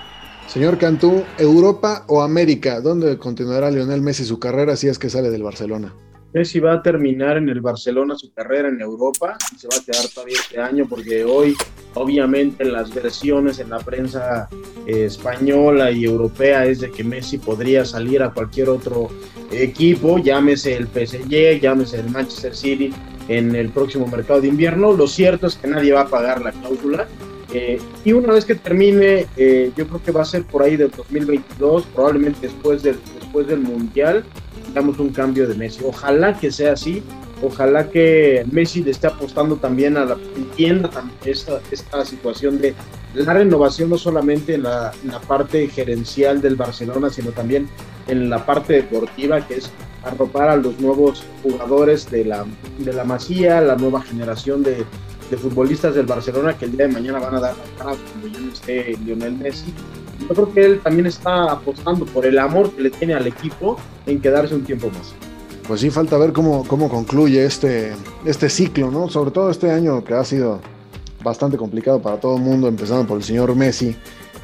Señor 0.46 0.78
Cantú, 0.78 1.24
¿Europa 1.38 2.04
o 2.06 2.22
América? 2.22 2.80
¿Dónde 2.80 3.18
continuará 3.18 3.70
Lionel 3.70 4.00
Messi 4.00 4.24
su 4.24 4.38
carrera 4.38 4.76
si 4.76 4.88
es 4.88 4.98
que 4.98 5.10
sale 5.10 5.30
del 5.30 5.42
Barcelona? 5.42 5.92
Messi 6.32 6.60
va 6.60 6.74
a 6.74 6.82
terminar 6.82 7.36
en 7.36 7.48
el 7.48 7.60
Barcelona 7.60 8.14
su 8.16 8.32
carrera 8.32 8.68
en 8.68 8.80
Europa 8.80 9.36
y 9.54 9.58
se 9.58 9.68
va 9.68 9.76
a 9.76 9.84
quedar 9.84 10.06
todavía 10.12 10.36
este 10.38 10.60
año 10.60 10.86
porque 10.88 11.24
hoy 11.24 11.56
obviamente 11.94 12.64
las 12.64 12.94
versiones 12.94 13.58
en 13.58 13.70
la 13.70 13.78
prensa 13.78 14.48
eh, 14.86 15.06
española 15.06 15.90
y 15.90 16.04
europea 16.04 16.66
es 16.66 16.80
de 16.80 16.90
que 16.90 17.02
Messi 17.04 17.38
podría 17.38 17.84
salir 17.84 18.22
a 18.22 18.30
cualquier 18.30 18.68
otro 18.68 19.08
equipo, 19.50 20.18
llámese 20.18 20.76
el 20.76 20.86
PSG, 20.86 21.60
llámese 21.60 22.00
el 22.00 22.10
Manchester 22.10 22.54
City 22.54 22.92
en 23.28 23.54
el 23.54 23.70
próximo 23.70 24.06
mercado 24.06 24.40
de 24.40 24.48
invierno. 24.48 24.92
Lo 24.92 25.06
cierto 25.06 25.46
es 25.46 25.56
que 25.56 25.68
nadie 25.68 25.92
va 25.92 26.02
a 26.02 26.08
pagar 26.08 26.42
la 26.42 26.52
cláusula. 26.52 27.06
Eh, 27.52 27.78
y 28.04 28.12
una 28.12 28.32
vez 28.32 28.44
que 28.44 28.56
termine, 28.56 29.26
eh, 29.36 29.70
yo 29.76 29.86
creo 29.86 30.02
que 30.02 30.12
va 30.12 30.22
a 30.22 30.24
ser 30.24 30.44
por 30.44 30.62
ahí 30.62 30.76
del 30.76 30.90
2022, 30.90 31.86
probablemente 31.94 32.48
después 32.48 32.82
del, 32.82 32.98
después 33.18 33.46
del 33.46 33.60
Mundial, 33.60 34.24
un 34.80 35.10
cambio 35.10 35.46
de 35.46 35.54
Messi. 35.54 35.80
Ojalá 35.84 36.38
que 36.38 36.50
sea 36.50 36.72
así, 36.72 37.02
ojalá 37.42 37.88
que 37.90 38.44
Messi 38.50 38.82
le 38.82 38.90
esté 38.90 39.06
apostando 39.06 39.56
también 39.56 39.96
a 39.96 40.04
la, 40.04 40.16
entienda 40.36 40.90
esta, 41.24 41.60
esta 41.70 42.04
situación 42.04 42.60
de 42.60 42.74
la 43.14 43.32
renovación 43.32 43.90
no 43.90 43.98
solamente 43.98 44.54
en 44.54 44.64
la, 44.64 44.92
parte 45.26 45.68
gerencial 45.68 46.40
del 46.40 46.56
Barcelona, 46.56 47.10
sino 47.10 47.30
también 47.30 47.68
en 48.08 48.28
la 48.28 48.44
parte 48.44 48.74
deportiva, 48.74 49.46
que 49.46 49.56
es 49.56 49.70
arropar 50.04 50.50
a 50.50 50.56
los 50.56 50.78
nuevos 50.78 51.24
jugadores 51.42 52.10
de 52.10 52.24
la, 52.24 52.44
de 52.78 52.92
la 52.92 53.04
Masía, 53.04 53.60
la 53.60 53.76
nueva 53.76 54.02
generación 54.02 54.62
de, 54.62 54.84
de 55.30 55.36
futbolistas 55.36 55.94
del 55.94 56.06
Barcelona 56.06 56.56
que 56.56 56.66
el 56.66 56.76
día 56.76 56.86
de 56.86 56.92
mañana 56.92 57.18
van 57.18 57.34
a 57.36 57.40
dar 57.40 57.56
la 57.56 57.84
cara 57.84 57.96
cuando 58.12 58.28
ya 58.28 58.40
no 58.40 58.52
esté 58.52 58.96
Lionel 59.04 59.32
Messi 59.32 59.72
yo 60.20 60.28
creo 60.28 60.52
que 60.52 60.64
él 60.64 60.80
también 60.80 61.06
está 61.06 61.52
apostando 61.52 62.04
por 62.06 62.26
el 62.26 62.38
amor 62.38 62.70
que 62.72 62.82
le 62.82 62.90
tiene 62.90 63.14
al 63.14 63.26
equipo 63.26 63.76
en 64.06 64.20
quedarse 64.20 64.54
un 64.54 64.64
tiempo 64.64 64.88
más. 64.88 65.14
Pues 65.66 65.80
sí, 65.80 65.90
falta 65.90 66.16
ver 66.16 66.32
cómo, 66.32 66.64
cómo 66.66 66.88
concluye 66.88 67.44
este, 67.44 67.92
este 68.24 68.48
ciclo, 68.48 68.90
¿no? 68.90 69.08
Sobre 69.08 69.32
todo 69.32 69.50
este 69.50 69.70
año 69.70 70.04
que 70.04 70.14
ha 70.14 70.24
sido 70.24 70.60
bastante 71.22 71.56
complicado 71.56 72.00
para 72.00 72.18
todo 72.18 72.36
el 72.36 72.42
mundo, 72.42 72.68
empezando 72.68 73.06
por 73.06 73.18
el 73.18 73.24
señor 73.24 73.54
Messi 73.56 73.96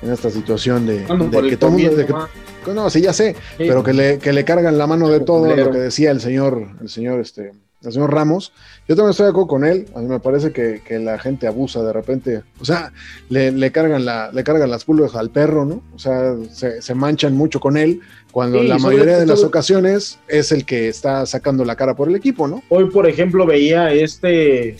en 0.03 0.13
esta 0.13 0.31
situación 0.31 0.85
de, 0.87 1.05
que 1.49 1.57
todo 1.57 1.77
el 1.77 1.85
mundo... 1.85 2.29
no, 2.75 2.91
sí, 2.91 3.01
ya 3.01 3.13
sé, 3.13 3.37
pero 3.57 3.85
que 3.85 3.93
le, 3.93 4.19
que 4.19 4.33
le 4.33 4.45
cargan 4.45 4.77
la 4.77 4.89
mano 4.89 5.09
de 5.09 5.21
todo 5.21 5.55
lo 5.55 5.71
que 5.71 5.79
decía 5.79 6.11
el 6.11 6.21
señor, 6.21 6.67
el 6.81 6.89
señor 6.89 7.21
este, 7.21 7.53
el 7.85 7.93
señor 7.93 8.13
Ramos. 8.13 8.53
Yo 8.89 8.97
también 8.97 9.11
estoy 9.11 9.25
de 9.25 9.31
acuerdo 9.31 9.49
con 9.49 9.65
él. 9.65 9.87
A 9.95 10.01
mí 10.01 10.07
me 10.07 10.21
parece 10.21 10.53
que, 10.53 10.83
la 10.99 11.19
gente 11.19 11.47
abusa 11.47 11.83
de 11.83 11.93
repente. 11.93 12.43
O 12.61 12.65
sea, 12.65 12.93
le, 13.29 13.73
cargan, 13.73 14.05
la, 14.05 14.31
le 14.33 14.45
cargan 14.45 14.71
las 14.71 14.85
pulgas 14.85 15.15
al 15.15 15.31
perro, 15.31 15.65
¿no? 15.65 15.83
O 15.95 15.99
sea, 15.99 16.35
se, 16.53 16.95
manchan 16.95 17.35
mucho 17.35 17.61
con 17.61 17.77
él 17.77 18.01
cuando 18.31 18.63
la 18.63 18.79
mayoría 18.79 19.19
de 19.19 19.27
las 19.27 19.43
ocasiones 19.43 20.19
es 20.29 20.53
el 20.53 20.65
que 20.65 20.89
está 20.89 21.27
sacando 21.27 21.65
la 21.65 21.77
cara 21.77 21.95
por 21.95 22.09
el 22.09 22.17
equipo, 22.17 22.47
¿no? 22.47 22.63
Hoy, 22.69 22.91
por 22.91 23.09
ejemplo, 23.09 23.47
veía 23.47 23.93
este, 23.93 24.77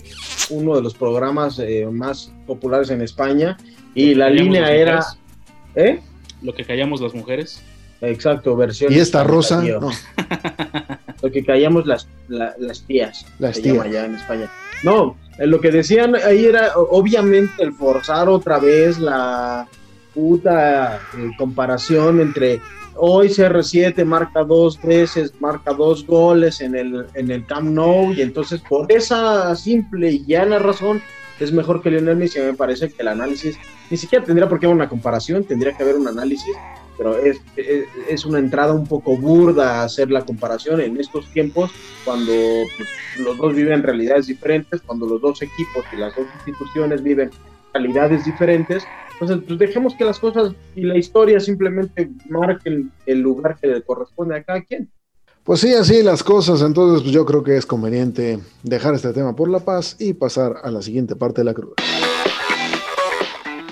uno 0.49 0.75
de 0.75 0.81
los 0.81 0.93
programas 0.93 1.59
eh, 1.59 1.87
más 1.91 2.31
populares 2.47 2.89
en 2.89 3.01
España 3.01 3.57
y 3.93 4.15
la 4.15 4.29
línea 4.29 4.71
era... 4.71 5.05
¿Eh? 5.75 5.99
Lo 6.41 6.53
que 6.53 6.65
callamos 6.65 7.01
las 7.01 7.13
mujeres. 7.13 7.61
Exacto, 8.01 8.55
versión. 8.55 8.91
Y 8.91 8.99
esta 8.99 9.23
rosa. 9.23 9.61
No. 9.61 9.89
lo 11.23 11.31
que 11.31 11.43
callamos 11.43 11.87
las, 11.87 12.07
las 12.27 12.83
tías. 12.83 13.25
Las 13.39 13.59
tías. 13.59 13.83
Allá 13.83 14.05
en 14.05 14.15
España. 14.15 14.51
No, 14.83 15.17
lo 15.39 15.59
que 15.59 15.71
decían 15.71 16.15
ahí 16.15 16.45
era 16.45 16.73
obviamente 16.75 17.63
el 17.63 17.73
forzar 17.73 18.29
otra 18.29 18.59
vez 18.59 18.99
la, 18.99 19.67
puta 20.13 20.97
eh, 21.17 21.31
comparación 21.37 22.21
entre 22.21 22.61
hoy 22.95 23.27
CR7 23.27 24.05
marca 24.05 24.43
dos 24.43 24.79
veces, 24.81 25.33
marca 25.39 25.73
dos 25.73 26.05
goles 26.05 26.61
en 26.61 26.75
el, 26.75 27.07
en 27.15 27.31
el 27.31 27.45
Camp 27.45 27.69
Nou 27.69 28.13
y 28.13 28.21
entonces 28.21 28.61
por 28.61 28.91
esa 28.91 29.55
simple 29.55 30.11
y 30.11 30.25
llana 30.25 30.59
razón 30.59 31.01
es 31.39 31.51
mejor 31.51 31.81
que 31.81 31.89
Lionel 31.89 32.15
Messi. 32.15 32.39
Me 32.39 32.53
parece 32.53 32.89
que 32.89 33.01
el 33.01 33.07
análisis 33.07 33.57
ni 33.89 33.97
siquiera 33.97 34.23
tendría 34.23 34.47
por 34.47 34.59
qué 34.59 34.67
haber 34.67 34.75
una 34.75 34.87
comparación, 34.89 35.43
tendría 35.43 35.75
que 35.75 35.83
haber 35.83 35.95
un 35.95 36.07
análisis, 36.07 36.55
pero 36.97 37.17
es, 37.17 37.39
es, 37.55 38.25
una 38.25 38.39
entrada 38.39 38.73
un 38.73 38.87
poco 38.87 39.17
burda 39.17 39.83
hacer 39.83 40.11
la 40.11 40.25
comparación 40.25 40.81
en 40.81 40.99
estos 40.99 41.25
tiempos 41.31 41.71
cuando 42.05 42.31
pues, 42.77 42.89
los 43.19 43.37
dos 43.37 43.55
viven 43.55 43.83
realidades 43.83 44.27
diferentes, 44.27 44.81
cuando 44.81 45.05
los 45.05 45.21
dos 45.21 45.41
equipos 45.41 45.85
y 45.91 45.97
las 45.97 46.15
dos 46.15 46.25
instituciones 46.35 47.03
viven 47.03 47.31
realidades 47.73 48.25
diferentes. 48.25 48.83
Entonces, 49.13 49.45
pues 49.47 49.59
dejemos 49.59 49.95
que 49.95 50.05
las 50.05 50.19
cosas 50.19 50.53
y 50.75 50.81
la 50.81 50.97
historia 50.97 51.39
simplemente 51.39 52.09
marquen 52.29 52.91
el 53.05 53.19
lugar 53.19 53.57
que 53.59 53.67
le 53.67 53.81
corresponde 53.81 54.37
a 54.37 54.43
cada 54.43 54.61
quien. 54.61 54.89
Pues 55.43 55.59
sí, 55.59 55.73
así 55.73 56.03
las 56.03 56.23
cosas. 56.23 56.61
Entonces, 56.61 57.01
pues 57.01 57.13
yo 57.13 57.25
creo 57.25 57.43
que 57.43 57.57
es 57.57 57.65
conveniente 57.65 58.39
dejar 58.63 58.95
este 58.95 59.11
tema 59.11 59.35
por 59.35 59.49
la 59.49 59.59
paz 59.59 59.97
y 59.99 60.13
pasar 60.13 60.57
a 60.63 60.71
la 60.71 60.81
siguiente 60.81 61.15
parte 61.15 61.41
de 61.41 61.45
la 61.45 61.53
cruda. 61.53 61.75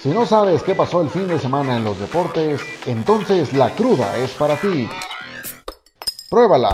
Si 0.02 0.10
no 0.10 0.26
sabes 0.26 0.64
qué 0.64 0.74
pasó 0.74 1.04
el 1.04 1.10
fin 1.12 1.28
de 1.28 1.38
semana 1.38 1.78
en 1.78 1.84
los 1.84 2.00
deportes, 2.00 2.60
entonces 2.88 3.54
la 3.54 3.70
cruda 3.76 4.18
es 4.18 4.32
para 4.32 4.56
ti. 4.56 4.90
Pruébala. 6.28 6.72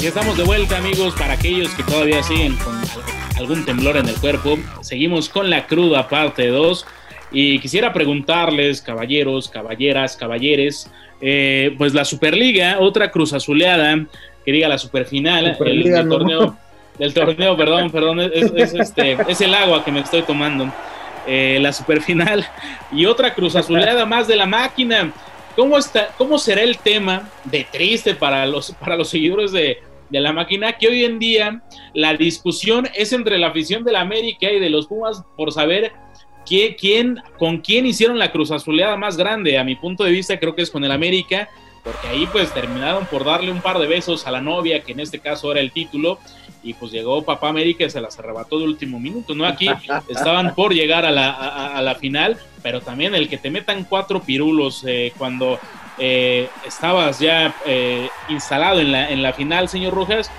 Ya 0.00 0.08
estamos 0.08 0.38
de 0.38 0.44
vuelta, 0.44 0.78
amigos, 0.78 1.14
para 1.18 1.34
aquellos 1.34 1.68
que 1.74 1.82
todavía 1.82 2.22
siguen 2.22 2.56
con 2.56 2.80
algún 3.36 3.66
temblor 3.66 3.98
en 3.98 4.08
el 4.08 4.14
cuerpo. 4.14 4.56
Seguimos 4.80 5.28
con 5.28 5.50
la 5.50 5.66
cruda 5.66 6.08
parte 6.08 6.48
2. 6.48 6.86
Y 7.30 7.58
quisiera 7.58 7.92
preguntarles, 7.92 8.80
caballeros, 8.80 9.50
caballeras, 9.50 10.16
caballeres, 10.16 10.90
eh, 11.20 11.74
pues 11.76 11.92
la 11.92 12.06
Superliga, 12.06 12.78
otra 12.80 13.10
cruz 13.10 13.34
azuleada, 13.34 14.06
que 14.42 14.52
diga 14.52 14.68
la 14.68 14.78
superfinal, 14.78 15.54
el, 15.60 16.08
torneo, 16.08 16.56
del 17.02 17.14
torneo, 17.14 17.56
perdón, 17.56 17.90
perdón, 17.90 18.20
es, 18.20 18.74
este, 18.74 19.18
es 19.26 19.40
el 19.40 19.52
agua 19.54 19.84
que 19.84 19.90
me 19.90 20.00
estoy 20.00 20.22
tomando. 20.22 20.72
Eh, 21.26 21.58
la 21.60 21.72
superfinal 21.72 22.44
y 22.90 23.06
otra 23.06 23.32
cruz 23.32 23.54
azuleada 23.54 24.06
más 24.06 24.28
de 24.28 24.36
la 24.36 24.46
máquina. 24.46 25.12
¿Cómo, 25.56 25.78
está, 25.78 26.08
¿Cómo 26.16 26.38
será 26.38 26.62
el 26.62 26.78
tema 26.78 27.28
de 27.44 27.64
triste 27.70 28.14
para 28.14 28.46
los, 28.46 28.72
para 28.72 28.96
los 28.96 29.08
seguidores 29.08 29.52
de, 29.52 29.78
de 30.10 30.20
la 30.20 30.32
máquina 30.32 30.72
que 30.74 30.88
hoy 30.88 31.04
en 31.04 31.18
día 31.18 31.62
la 31.92 32.14
discusión 32.14 32.88
es 32.94 33.12
entre 33.12 33.38
la 33.38 33.48
afición 33.48 33.82
de 33.84 33.92
la 33.92 34.00
América 34.00 34.50
y 34.50 34.60
de 34.60 34.70
los 34.70 34.86
Pumas 34.86 35.22
por 35.36 35.52
saber 35.52 35.92
quién, 36.46 37.20
con 37.38 37.58
quién 37.58 37.86
hicieron 37.86 38.18
la 38.18 38.30
cruz 38.30 38.50
azuleada 38.50 38.96
más 38.96 39.16
grande. 39.16 39.58
A 39.58 39.64
mi 39.64 39.74
punto 39.74 40.04
de 40.04 40.12
vista 40.12 40.38
creo 40.38 40.54
que 40.54 40.62
es 40.62 40.70
con 40.70 40.84
el 40.84 40.92
América, 40.92 41.48
porque 41.82 42.08
ahí 42.08 42.26
pues 42.30 42.52
terminaron 42.52 43.06
por 43.06 43.24
darle 43.24 43.50
un 43.50 43.60
par 43.60 43.78
de 43.78 43.86
besos 43.86 44.26
a 44.26 44.30
la 44.30 44.40
novia, 44.40 44.82
que 44.82 44.92
en 44.92 45.00
este 45.00 45.18
caso 45.18 45.50
era 45.50 45.60
el 45.60 45.72
título, 45.72 46.18
y 46.62 46.74
pues 46.74 46.92
llegó 46.92 47.22
Papá 47.22 47.48
América 47.48 47.84
y 47.84 47.90
se 47.90 48.00
las 48.00 48.18
arrebató 48.18 48.58
de 48.58 48.66
último 48.66 49.00
minuto, 49.00 49.34
¿no? 49.34 49.46
Aquí 49.46 49.68
estaban 50.08 50.54
por 50.54 50.72
llegar 50.72 51.04
a 51.04 51.10
la, 51.10 51.94
final, 51.96 52.38
pero 52.62 52.80
también 52.80 53.14
el 53.14 53.28
que 53.28 53.38
te 53.38 53.50
metan 53.50 53.84
cuatro 53.84 54.22
pirulos 54.22 54.84
eh, 54.86 55.12
cuando 55.18 55.58
eh, 55.98 56.48
estabas 56.66 57.18
ya 57.18 57.54
eh, 57.66 58.08
instalado 58.28 58.80
en 58.80 58.92
la, 58.92 59.10
en 59.10 59.22
la 59.22 59.32
final, 59.32 59.68
señor 59.68 59.94
Rojas, 59.94 60.30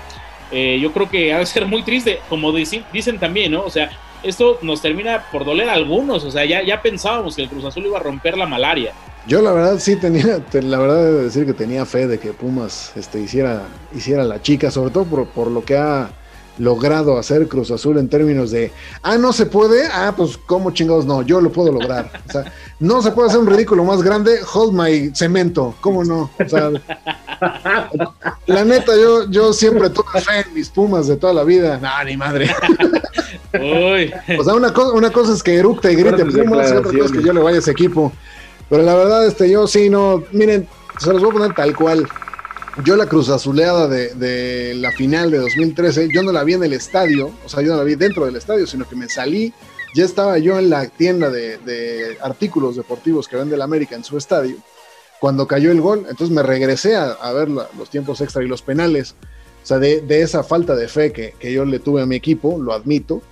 yo 0.52 0.92
creo 0.92 1.10
que 1.10 1.32
ha 1.32 1.40
de 1.40 1.46
ser 1.46 1.66
muy 1.66 1.82
triste, 1.82 2.20
como 2.28 2.52
dicen, 2.52 2.84
dicen 2.92 3.18
también, 3.18 3.50
¿no? 3.50 3.64
O 3.64 3.70
sea, 3.70 3.90
esto 4.22 4.58
nos 4.62 4.80
termina 4.80 5.24
por 5.32 5.44
doler 5.44 5.68
a 5.68 5.72
algunos. 5.72 6.22
O 6.22 6.30
sea, 6.30 6.44
ya, 6.44 6.62
ya 6.62 6.80
pensábamos 6.80 7.34
que 7.34 7.42
el 7.42 7.48
Cruz 7.48 7.64
Azul 7.64 7.86
iba 7.86 7.98
a 7.98 8.02
romper 8.02 8.38
la 8.38 8.46
malaria. 8.46 8.92
Yo 9.26 9.40
la 9.40 9.52
verdad 9.52 9.78
sí 9.78 9.96
tenía, 9.96 10.42
la 10.52 10.78
verdad 10.78 11.04
debo 11.04 11.18
decir 11.22 11.46
que 11.46 11.54
tenía 11.54 11.86
fe 11.86 12.06
de 12.06 12.18
que 12.18 12.32
Pumas 12.32 12.92
este, 12.94 13.20
hiciera, 13.20 13.62
hiciera 13.94 14.22
la 14.24 14.42
chica, 14.42 14.70
sobre 14.70 14.90
todo 14.90 15.04
por, 15.04 15.26
por 15.28 15.50
lo 15.50 15.64
que 15.64 15.76
ha 15.76 16.10
logrado 16.58 17.18
hacer 17.18 17.48
Cruz 17.48 17.70
Azul 17.70 17.98
en 17.98 18.08
términos 18.08 18.50
de, 18.50 18.70
ah, 19.02 19.16
no 19.16 19.32
se 19.32 19.46
puede, 19.46 19.86
ah, 19.86 20.12
pues 20.16 20.36
cómo 20.36 20.70
chingados 20.70 21.06
no, 21.06 21.22
yo 21.22 21.40
lo 21.40 21.50
puedo 21.50 21.72
lograr. 21.72 22.10
O 22.28 22.32
sea, 22.32 22.52
no 22.78 23.02
se 23.02 23.10
puede 23.12 23.28
hacer 23.28 23.40
un 23.40 23.46
ridículo 23.46 23.84
más 23.84 24.02
grande, 24.02 24.38
hold 24.52 24.72
my 24.72 25.10
cemento, 25.14 25.74
¿cómo 25.80 26.04
no? 26.04 26.30
O 26.44 26.48
sea, 26.48 26.70
la 28.46 28.64
neta, 28.64 28.92
yo, 28.94 29.28
yo 29.30 29.52
siempre 29.52 29.90
tuve 29.90 30.20
fe 30.20 30.40
en 30.46 30.54
mis 30.54 30.68
Pumas 30.68 31.08
de 31.08 31.16
toda 31.16 31.32
la 31.32 31.44
vida. 31.44 31.78
No, 31.78 32.04
ni 32.04 32.16
madre. 32.16 32.50
O 34.38 34.44
sea, 34.44 34.54
una 34.54 34.72
cosa, 34.72 34.92
una 34.92 35.10
cosa 35.10 35.32
es 35.32 35.42
que 35.42 35.54
eructe 35.54 35.92
y 35.92 35.96
grite 35.96 36.24
Pumas, 36.24 36.72
otra 36.72 36.92
cosa 36.92 37.04
es 37.06 37.12
que 37.12 37.22
yo 37.22 37.32
le 37.32 37.40
vaya 37.40 37.56
a 37.56 37.60
ese 37.60 37.70
equipo. 37.70 38.12
Pero 38.68 38.82
la 38.82 38.94
verdad, 38.94 39.26
este, 39.26 39.50
yo 39.50 39.66
sí, 39.66 39.90
no, 39.90 40.22
miren, 40.32 40.66
se 40.98 41.12
los 41.12 41.20
voy 41.20 41.30
a 41.30 41.34
poner 41.34 41.54
tal 41.54 41.76
cual. 41.76 42.08
Yo 42.84 42.96
la 42.96 43.06
cruz 43.06 43.28
azuleada 43.28 43.86
de, 43.86 44.74
la 44.76 44.90
final 44.90 45.30
de 45.30 45.38
2013, 45.38 46.08
yo 46.12 46.24
no 46.24 46.32
la 46.32 46.42
vi 46.42 46.54
en 46.54 46.64
el 46.64 46.72
estadio, 46.72 47.30
o 47.44 47.48
sea, 47.48 47.62
yo 47.62 47.70
no 47.70 47.76
la 47.76 47.84
vi 47.84 47.94
dentro 47.94 48.26
del 48.26 48.34
estadio, 48.34 48.66
sino 48.66 48.88
que 48.88 48.96
me 48.96 49.08
salí, 49.08 49.52
ya 49.94 50.04
estaba 50.04 50.38
yo 50.38 50.58
en 50.58 50.70
la 50.70 50.88
tienda 50.88 51.30
de, 51.30 52.18
artículos 52.20 52.74
deportivos 52.74 53.28
que 53.28 53.36
vende 53.36 53.56
la 53.56 53.62
América 53.62 53.94
en 53.94 54.02
su 54.02 54.18
estadio, 54.18 54.56
cuando 55.20 55.46
cayó 55.46 55.70
el 55.70 55.80
gol, 55.80 56.00
entonces 56.10 56.30
me 56.30 56.42
regresé 56.42 56.96
a, 56.96 57.32
ver 57.32 57.48
los 57.48 57.90
tiempos 57.90 58.20
extra 58.20 58.42
y 58.42 58.48
los 58.48 58.62
penales, 58.62 59.14
o 59.62 59.66
sea, 59.66 59.78
de, 59.78 60.02
esa 60.08 60.42
falta 60.42 60.74
de 60.74 60.88
fe 60.88 61.12
que, 61.12 61.36
que 61.38 61.52
yo 61.52 61.64
le 61.64 61.78
tuve 61.78 62.02
a 62.02 62.06
mi 62.06 62.16
equipo, 62.16 62.58
lo 62.58 62.72
admito, 62.72 63.22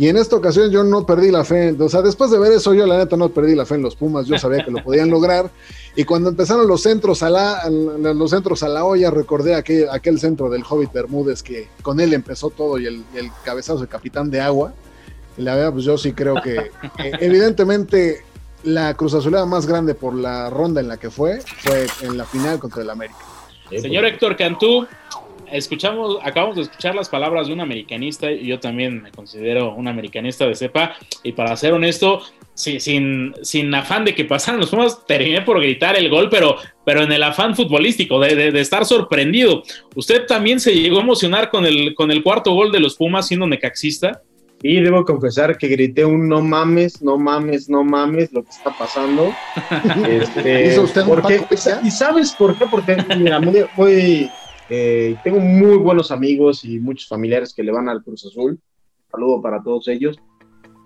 y 0.00 0.08
en 0.08 0.16
esta 0.16 0.34
ocasión 0.34 0.70
yo 0.70 0.82
no 0.82 1.04
perdí 1.04 1.30
la 1.30 1.44
fe. 1.44 1.76
O 1.78 1.88
sea, 1.90 2.00
después 2.00 2.30
de 2.30 2.38
ver 2.38 2.52
eso, 2.52 2.72
yo 2.72 2.86
la 2.86 2.96
neta 2.96 3.18
no 3.18 3.28
perdí 3.28 3.54
la 3.54 3.66
fe 3.66 3.74
en 3.74 3.82
los 3.82 3.96
Pumas. 3.96 4.26
Yo 4.26 4.38
sabía 4.38 4.64
que 4.64 4.70
lo 4.70 4.82
podían 4.82 5.10
lograr. 5.10 5.50
Y 5.94 6.04
cuando 6.04 6.30
empezaron 6.30 6.66
los 6.66 6.80
centros 6.80 7.22
a 7.22 7.28
la, 7.28 7.68
los 7.68 8.30
centros 8.30 8.62
a 8.62 8.70
la 8.70 8.82
olla, 8.86 9.10
recordé 9.10 9.54
aquel, 9.54 9.90
aquel 9.90 10.18
centro 10.18 10.48
del 10.48 10.62
Hobbit 10.66 10.90
Bermúdez 10.90 11.42
que 11.42 11.68
con 11.82 12.00
él 12.00 12.14
empezó 12.14 12.48
todo 12.48 12.78
y 12.78 12.86
el, 12.86 13.04
el 13.14 13.30
cabezazo 13.44 13.80
de 13.80 13.88
capitán 13.88 14.30
de 14.30 14.40
agua. 14.40 14.72
Y 15.36 15.42
la 15.42 15.54
verdad, 15.54 15.74
pues 15.74 15.84
yo 15.84 15.98
sí 15.98 16.14
creo 16.14 16.36
que, 16.42 16.70
evidentemente 17.20 18.24
la 18.64 18.94
Cruz 18.94 19.12
Azulada 19.12 19.44
más 19.44 19.66
grande 19.66 19.94
por 19.94 20.14
la 20.14 20.48
ronda 20.48 20.80
en 20.80 20.88
la 20.88 20.96
que 20.96 21.10
fue, 21.10 21.42
fue 21.58 21.86
en 22.00 22.16
la 22.16 22.24
final 22.24 22.58
contra 22.58 22.80
el 22.80 22.88
América. 22.88 23.18
Señor 23.68 24.06
Héctor 24.06 24.34
Cantú, 24.38 24.86
escuchamos, 25.52 26.18
acabamos 26.22 26.56
de 26.56 26.62
escuchar 26.62 26.94
las 26.94 27.08
palabras 27.08 27.46
de 27.46 27.52
un 27.52 27.60
americanista 27.60 28.30
y 28.30 28.46
yo 28.46 28.60
también 28.60 29.02
me 29.02 29.10
considero 29.10 29.74
un 29.74 29.88
americanista 29.88 30.46
de 30.46 30.54
cepa 30.54 30.94
y 31.22 31.32
para 31.32 31.56
ser 31.56 31.72
honesto, 31.72 32.22
sin, 32.54 33.34
sin 33.42 33.74
afán 33.74 34.04
de 34.04 34.14
que 34.14 34.24
pasaran 34.24 34.60
los 34.60 34.70
Pumas, 34.70 35.06
terminé 35.06 35.42
por 35.42 35.60
gritar 35.60 35.96
el 35.96 36.10
gol, 36.10 36.28
pero, 36.30 36.56
pero 36.84 37.02
en 37.02 37.12
el 37.12 37.22
afán 37.22 37.56
futbolístico, 37.56 38.20
de, 38.20 38.52
de, 38.52 38.60
estar 38.60 38.84
sorprendido. 38.84 39.62
¿Usted 39.94 40.26
también 40.26 40.60
se 40.60 40.74
llegó 40.74 40.98
a 40.98 41.02
emocionar 41.02 41.50
con 41.50 41.64
el, 41.64 41.94
con 41.94 42.10
el 42.10 42.22
cuarto 42.22 42.52
gol 42.52 42.70
de 42.70 42.80
los 42.80 42.96
Pumas 42.96 43.28
siendo 43.28 43.46
necaxista? 43.46 44.22
Y 44.62 44.80
debo 44.80 45.06
confesar 45.06 45.56
que 45.56 45.68
grité 45.68 46.04
un 46.04 46.28
no 46.28 46.42
mames, 46.42 47.00
no 47.00 47.16
mames, 47.16 47.70
no 47.70 47.82
mames 47.82 48.30
lo 48.30 48.44
que 48.44 48.50
está 48.50 48.70
pasando. 48.76 49.32
este, 50.08 50.66
¿Hizo 50.66 50.82
usted 50.82 51.02
porque, 51.06 51.42
¿Y 51.82 51.90
sabes 51.90 52.32
por 52.32 52.54
qué? 52.58 52.66
Porque, 52.66 52.96
mira, 53.16 53.40
muy, 53.40 53.64
muy 53.74 54.30
eh, 54.70 55.16
tengo 55.24 55.40
muy 55.40 55.76
buenos 55.78 56.12
amigos 56.12 56.64
y 56.64 56.78
muchos 56.78 57.08
familiares 57.08 57.52
que 57.52 57.64
le 57.64 57.72
van 57.72 57.88
al 57.88 58.04
Cruz 58.04 58.24
Azul. 58.24 58.58
Saludo 59.10 59.42
para 59.42 59.60
todos 59.62 59.88
ellos. 59.88 60.16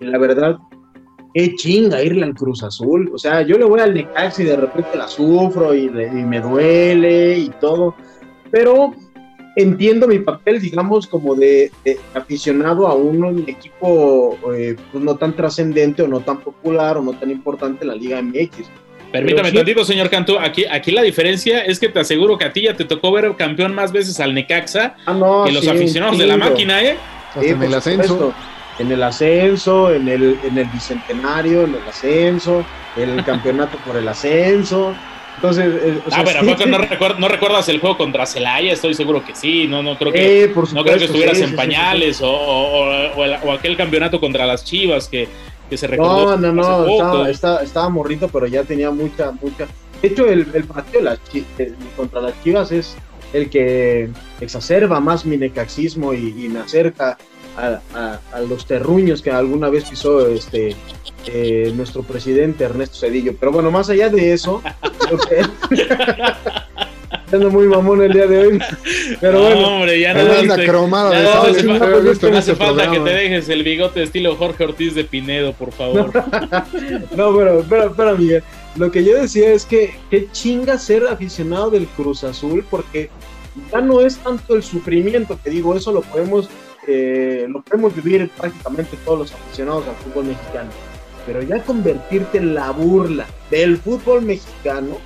Y 0.01 0.07
la 0.07 0.17
verdad, 0.17 0.57
qué 1.35 1.55
chinga 1.55 2.03
irle 2.03 2.25
al 2.25 2.35
Cruz 2.35 2.63
Azul. 2.63 3.11
O 3.13 3.19
sea, 3.19 3.43
yo 3.43 3.59
le 3.59 3.67
voy 3.67 3.81
al 3.81 3.93
Necaxa 3.93 4.43
y 4.43 4.47
de 4.47 4.57
repente 4.57 4.97
la 4.97 5.07
sufro 5.07 5.75
y, 5.75 5.91
me 5.91 6.41
duele 6.41 7.39
y 7.39 7.51
todo. 7.61 7.95
Pero 8.51 8.95
entiendo 9.57 10.09
mi 10.09 10.19
papel, 10.19 10.63
digamos, 10.63 11.07
como 11.07 11.35
de, 11.35 11.71
aficionado 12.15 12.87
a 12.87 12.95
un 12.95 13.45
equipo 13.47 14.39
eh, 14.55 14.77
pues 14.91 15.05
no 15.05 15.17
tan 15.17 15.37
trascendente 15.37 16.03
o 16.03 16.09
no 16.09 16.21
tan 16.21 16.41
popular 16.41 16.97
o 16.97 17.03
no 17.03 17.13
tan 17.13 17.31
importante 17.31 17.83
en 17.83 17.89
la 17.89 17.97
Liga 17.97 18.23
MX 18.23 18.67
Permítame 19.15 19.53
tantito, 19.53 19.85
señor 19.85 20.11
Cantú. 20.11 20.41
Aquí, 20.41 20.65
aquí 20.67 20.91
la 20.91 21.03
diferencia 21.03 21.61
es 21.65 21.79
que 21.79 21.89
te 21.89 22.01
aseguro 22.01 22.37
que 22.37 22.47
a 22.47 22.53
ti 22.53 22.63
ya 22.63 22.75
te 22.75 22.85
tocó 22.85 23.13
ver 23.13 23.33
campeón 23.37 23.73
más 23.73 23.93
veces 23.93 24.19
al 24.19 24.35
Necaxa 24.35 24.97
ah, 25.07 25.45
que 25.47 25.53
los 25.53 25.69
aficionados 25.69 26.19
de 26.19 26.27
la 26.27 26.37
máquina, 26.37 26.83
¿eh? 26.83 26.97
en 27.41 27.63
el 27.63 27.75
ascenso. 27.75 28.35
En 28.81 28.91
el 28.91 29.01
ascenso, 29.05 29.95
en 29.95 30.09
el, 30.09 30.37
en 30.43 30.59
el 30.59 30.67
bicentenario, 30.67 31.63
en 31.63 31.77
el 31.77 31.89
ascenso, 31.89 32.67
en 32.97 33.11
el 33.11 33.25
campeonato 33.25 33.79
por 33.87 33.97
el 33.97 34.09
ascenso. 34.09 34.93
Entonces, 35.37 35.65
eh, 35.65 36.01
ah, 36.11 36.25
pero 36.25 36.43
no, 36.43 37.29
recuerdas 37.29 37.69
el 37.69 37.79
juego 37.79 37.97
contra 37.97 38.27
Celaya? 38.27 38.73
Estoy 38.73 38.95
seguro 38.95 39.25
que 39.25 39.37
sí, 39.37 39.69
no, 39.69 39.81
no 39.81 39.97
creo 39.97 40.13
que, 40.13 40.45
eh, 40.45 40.53
no 40.73 40.83
creo 40.83 40.99
que 40.99 41.05
estuvieras 41.05 41.39
en 41.39 41.55
pañales 41.55 42.21
o, 42.21 42.33
o, 42.33 43.53
aquel 43.53 43.77
campeonato 43.77 44.19
contra 44.19 44.45
las 44.45 44.65
Chivas 44.65 45.07
que, 45.07 45.29
se 45.73 45.87
recordó. 45.87 46.37
No, 46.37 46.53
no, 46.53 46.53
no, 46.53 47.27
estaba, 47.27 47.63
estaba, 47.63 47.89
morrito, 47.89 48.29
pero 48.29 48.47
ya 48.47 48.65
tenía 48.65 48.91
mucha, 48.91 49.33
mucha. 49.33 49.67
De 50.01 50.09
hecho, 50.09 50.27
el, 50.27 50.47
el 50.55 50.65
partido 50.65 51.03
las, 51.03 51.19
contra 51.97 52.21
las 52.21 52.43
Chivas 52.43 52.73
es 52.73 52.97
el 53.33 53.51
que 53.51 54.11
exacerba 54.41 55.01
más 55.01 55.25
mi 55.27 55.37
necaxismo 55.37 56.15
y, 56.15 56.33
me 56.49 56.61
acerca 56.61 57.19
a, 57.57 58.21
los 58.49 58.67
terruños 58.67 59.23
que 59.23 59.31
alguna 59.31 59.69
vez 59.69 59.85
pisó 59.85 60.29
este 60.29 60.77
eh, 61.27 61.73
nuestro 61.75 62.03
presidente 62.03 62.65
Ernesto 62.65 62.99
Cedillo. 62.99 63.35
Pero 63.39 63.53
bueno, 63.53 63.71
más 63.71 63.91
allá 63.91 64.09
de 64.09 64.33
eso, 64.33 64.63
que- 65.29 65.45
ando 67.35 67.51
muy 67.51 67.67
mamón 67.67 68.03
el 68.03 68.13
día 68.13 68.27
de 68.27 68.39
hoy. 68.39 68.59
Pero 69.21 69.33
No, 69.39 69.41
bueno, 69.45 69.69
hombre, 69.77 70.01
ya 70.01 70.15
no, 70.15 70.21
Es 70.21 70.29
hace- 70.39 70.47
la 70.47 70.65
cromada 70.65 71.13
ya 71.13 71.19
de 71.19 71.25
no 71.25 71.31
hace 71.43 71.57
que 71.57 71.63
no 71.65 72.01
visto 72.01 72.29
en 72.29 72.35
hace 72.35 72.53
este 72.53 72.65
falta 72.65 72.83
que 72.83 72.89
programa. 72.97 73.05
te 73.11 73.15
dejes 73.17 73.49
el 73.49 73.63
bigote 73.63 74.03
estilo 74.03 74.37
Jorge 74.37 74.65
Ortiz 74.65 74.95
de 74.95 75.05
Pinedo, 75.05 75.53
por 75.53 75.73
favor. 75.73 76.11
no, 77.17 77.37
pero, 77.37 77.65
pero, 77.69 77.95
pero, 77.97 78.17
Miguel, 78.19 78.43
lo 78.77 78.91
que 78.91 79.05
yo 79.05 79.17
decía 79.21 79.53
es 79.53 79.65
que 79.65 79.95
qué 80.11 80.29
chinga 80.33 80.79
ser 80.79 81.07
aficionado 81.07 81.71
del 81.71 81.87
Cruz 81.87 82.25
Azul, 82.25 82.65
porque 82.71 83.11
ya 83.73 83.81
no 83.81 84.01
es 84.01 84.17
tanto 84.19 84.55
el 84.57 84.63
sufrimiento, 84.63 85.39
que 85.43 85.51
digo, 85.51 85.77
eso 85.77 85.93
lo 85.93 86.01
podemos, 86.03 86.49
eh, 86.89 87.47
lo 87.49 87.63
podemos 87.63 87.95
vivir 87.95 88.29
prácticamente 88.37 88.97
todos 89.05 89.19
los 89.21 89.33
aficionados 89.33 89.85
al 89.87 89.95
fútbol 89.97 90.25
mexicano, 90.27 90.71
pero 91.27 91.41
ya 91.43 91.63
convertirte 91.63 92.39
en 92.39 92.55
la 92.55 92.71
burla 92.73 93.27
del 93.51 93.77
fútbol 93.79 94.23
mexicano, 94.23 94.99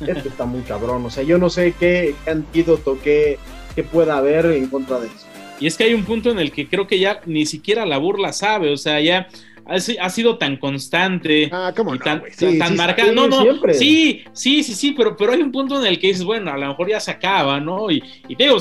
esto 0.00 0.28
está 0.28 0.44
muy 0.44 0.62
cabrón, 0.62 1.04
o 1.04 1.10
sea, 1.10 1.22
yo 1.22 1.38
no 1.38 1.48
sé 1.50 1.74
qué, 1.78 2.14
qué 2.24 2.30
antídoto, 2.30 2.98
qué, 3.02 3.38
qué 3.74 3.82
pueda 3.82 4.16
haber 4.18 4.46
en 4.46 4.68
contra 4.68 4.98
de 5.00 5.06
eso. 5.08 5.26
Y 5.60 5.66
es 5.66 5.76
que 5.76 5.84
hay 5.84 5.94
un 5.94 6.04
punto 6.04 6.30
en 6.30 6.38
el 6.38 6.52
que 6.52 6.68
creo 6.68 6.86
que 6.86 6.98
ya 6.98 7.20
ni 7.26 7.46
siquiera 7.46 7.86
la 7.86 7.98
burla 7.98 8.32
sabe, 8.32 8.70
o 8.72 8.76
sea, 8.76 9.00
ya 9.00 9.28
ha, 9.64 9.80
si- 9.80 9.96
ha 9.98 10.10
sido 10.10 10.36
tan 10.38 10.58
constante. 10.58 11.48
Ah, 11.52 11.72
cómo 11.74 11.94
y 11.94 11.98
no, 11.98 12.04
tan, 12.04 12.20
tan- 12.22 12.30
Sí, 12.32 12.58
tan 12.58 12.68
sí, 12.68 12.74
marcada. 12.76 13.08
sí, 13.08 13.14
no, 13.14 13.26
no, 13.26 13.40
siempre. 13.42 13.74
sí, 13.74 14.22
sí, 14.32 14.62
sí, 14.62 14.74
sí, 14.74 14.92
pero, 14.92 15.16
pero 15.16 15.32
hay 15.32 15.40
un 15.40 15.50
punto 15.50 15.80
en 15.80 15.86
el 15.86 15.98
que 15.98 16.08
dices, 16.08 16.24
bueno, 16.24 16.52
a 16.52 16.58
lo 16.58 16.68
mejor 16.68 16.88
ya 16.90 17.00
se 17.00 17.10
acaba, 17.10 17.58
¿no? 17.58 17.90
Y, 17.90 18.02
y 18.28 18.36
te 18.36 18.44
digo, 18.44 18.58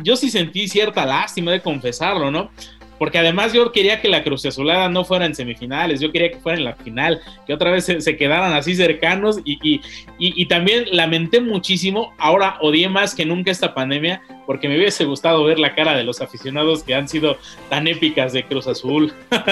yo 0.00 0.14
sí 0.16 0.30
sentí 0.30 0.68
cierta 0.68 1.04
lástima 1.04 1.50
de 1.50 1.60
confesarlo, 1.60 2.30
¿no? 2.30 2.50
Porque 2.98 3.18
además 3.18 3.52
yo 3.52 3.70
quería 3.72 4.00
que 4.00 4.08
la 4.08 4.24
Cruz 4.24 4.44
Azulada 4.44 4.88
no 4.88 5.04
fuera 5.04 5.26
en 5.26 5.34
semifinales, 5.34 6.00
yo 6.00 6.10
quería 6.10 6.30
que 6.32 6.38
fuera 6.38 6.58
en 6.58 6.64
la 6.64 6.74
final, 6.74 7.20
que 7.46 7.54
otra 7.54 7.70
vez 7.70 7.84
se, 7.84 8.00
se 8.00 8.16
quedaran 8.16 8.52
así 8.54 8.74
cercanos 8.74 9.38
y, 9.44 9.58
y, 9.62 9.80
y- 10.18 10.46
también 10.46 10.86
lamenté 10.92 11.40
muchísimo, 11.40 12.14
ahora 12.18 12.56
odié 12.60 12.88
más 12.88 13.14
que 13.14 13.24
nunca 13.24 13.50
esta 13.50 13.74
pandemia, 13.74 14.22
porque 14.46 14.68
me 14.68 14.76
hubiese 14.76 15.04
gustado 15.04 15.44
ver 15.44 15.58
la 15.58 15.74
cara 15.74 15.96
de 15.96 16.04
los 16.04 16.20
aficionados 16.20 16.82
que 16.82 16.94
han 16.94 17.08
sido 17.08 17.36
tan 17.68 17.86
épicas 17.86 18.32
de 18.32 18.44
Cruz 18.44 18.66
Azul. 18.66 19.12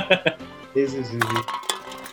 Sí, 0.75 0.87
sí, 0.89 0.99
sí, 1.11 1.19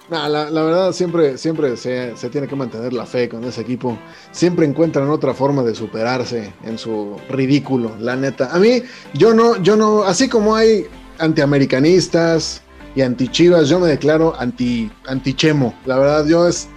la, 0.09 0.29
la 0.29 0.63
verdad, 0.63 0.91
siempre, 0.91 1.37
siempre 1.37 1.75
se, 1.75 2.15
se 2.15 2.29
tiene 2.29 2.47
que 2.47 2.55
mantener 2.55 2.93
la 2.93 3.05
fe 3.05 3.27
con 3.27 3.43
ese 3.43 3.61
equipo. 3.61 3.97
Siempre 4.31 4.65
encuentran 4.65 5.09
otra 5.09 5.33
forma 5.33 5.63
de 5.63 5.73
superarse 5.75 6.53
en 6.63 6.77
su 6.77 7.19
ridículo, 7.29 7.95
la 7.99 8.15
neta. 8.15 8.53
A 8.53 8.59
mí, 8.59 8.81
yo 9.13 9.33
no, 9.33 9.61
yo 9.61 9.75
no, 9.75 10.03
así 10.03 10.29
como 10.29 10.55
hay 10.55 10.85
antiamericanistas 11.19 12.61
y 12.95 13.01
antichivas, 13.01 13.69
yo 13.69 13.79
me 13.79 13.87
declaro 13.87 14.39
anti, 14.39 14.91
antichemo. 15.07 15.73
La 15.85 15.97
verdad, 15.97 16.25
yo 16.27 16.47
es. 16.47 16.67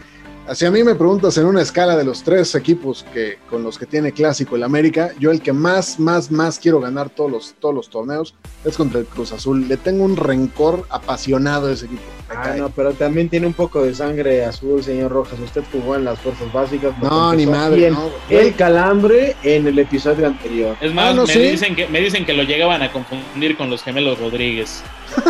Si 0.55 0.65
a 0.65 0.71
mí 0.71 0.85
me 0.85 0.95
preguntas 0.95 1.37
en 1.39 1.47
una 1.47 1.61
escala 1.61 1.97
de 1.97 2.05
los 2.05 2.23
tres 2.23 2.55
equipos 2.55 3.05
que, 3.13 3.37
con 3.51 3.65
los 3.65 3.79
que 3.79 3.85
tiene 3.85 4.13
clásico 4.13 4.55
el 4.55 4.63
América, 4.63 5.11
yo 5.19 5.33
el 5.33 5.41
que 5.43 5.53
más, 5.53 5.99
más, 5.99 6.31
más 6.31 6.61
quiero 6.61 6.79
ganar 6.81 7.11
todos 7.11 7.31
los, 7.31 7.55
todos 7.59 7.75
los 7.75 7.91
torneos 7.91 8.33
es 8.65 8.77
contra 8.77 9.01
el 9.01 9.07
Cruz 9.07 9.33
Azul. 9.33 9.67
Le 9.67 9.77
tengo 9.77 10.05
un 10.05 10.17
rencor 10.17 10.87
apasionado 10.89 11.67
a 11.67 11.73
ese 11.73 11.87
equipo. 11.87 12.03
Ah, 12.31 12.55
no, 12.57 12.71
pero 12.71 12.93
también 12.93 13.29
tiene 13.29 13.47
un 13.49 13.55
poco 13.55 13.83
de 13.83 13.93
sangre 13.93 14.45
azul, 14.45 14.85
señor 14.85 15.11
Rojas. 15.11 15.39
Usted 15.41 15.65
jugó 15.73 15.97
en 15.97 16.05
las 16.05 16.19
fuerzas 16.21 16.53
básicas. 16.53 16.97
No, 17.03 17.35
ni 17.35 17.45
madre. 17.47 17.91
no, 17.91 18.09
El 18.31 18.55
calambre 18.55 19.35
en 19.43 19.67
el 19.67 19.77
episodio 19.81 20.29
anterior. 20.29 20.77
Es 20.81 20.95
más, 20.95 21.07
Ah, 21.11 21.15
no, 21.15 21.27
me, 21.27 21.33
sí. 21.33 21.41
dicen 21.41 21.75
que, 21.75 21.89
me 21.89 22.01
dicen 22.01 22.25
que 22.25 22.33
lo 22.35 22.45
llegaban 22.45 22.83
a 22.83 22.93
confundir 22.93 23.57
con 23.57 23.69
los 23.69 23.83
gemelos 23.83 24.19
Rodríguez. 24.21 24.83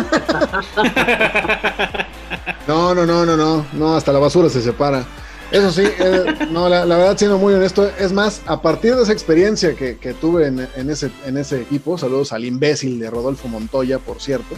No, 2.67 2.95
no, 2.95 3.07
no, 3.07 3.25
no, 3.25 3.37
no, 3.37 3.67
no, 3.73 3.97
hasta 3.97 4.13
la 4.13 4.19
basura 4.19 4.49
se 4.49 4.61
separa. 4.61 5.07
Eso 5.51 5.71
sí, 5.71 5.83
eh, 5.85 6.25
no, 6.51 6.69
la, 6.69 6.85
la 6.85 6.97
verdad, 6.97 7.17
siendo 7.17 7.39
muy 7.39 7.55
honesto, 7.55 7.89
es 8.01 8.13
más, 8.13 8.43
a 8.47 8.61
partir 8.61 8.97
de 8.97 9.03
esa 9.03 9.13
experiencia 9.13 9.75
que, 9.77 9.97
que 9.97 10.13
tuve 10.13 10.49
en, 10.49 10.67
en 10.75 10.91
ese, 10.91 11.11
en 11.25 11.37
ese 11.37 11.61
equipo, 11.61 11.97
saludos 11.97 12.33
al 12.33 12.45
imbécil 12.45 12.99
de 12.99 13.09
Rodolfo 13.09 13.47
Montoya, 13.47 14.01
por 14.01 14.21
cierto. 14.21 14.57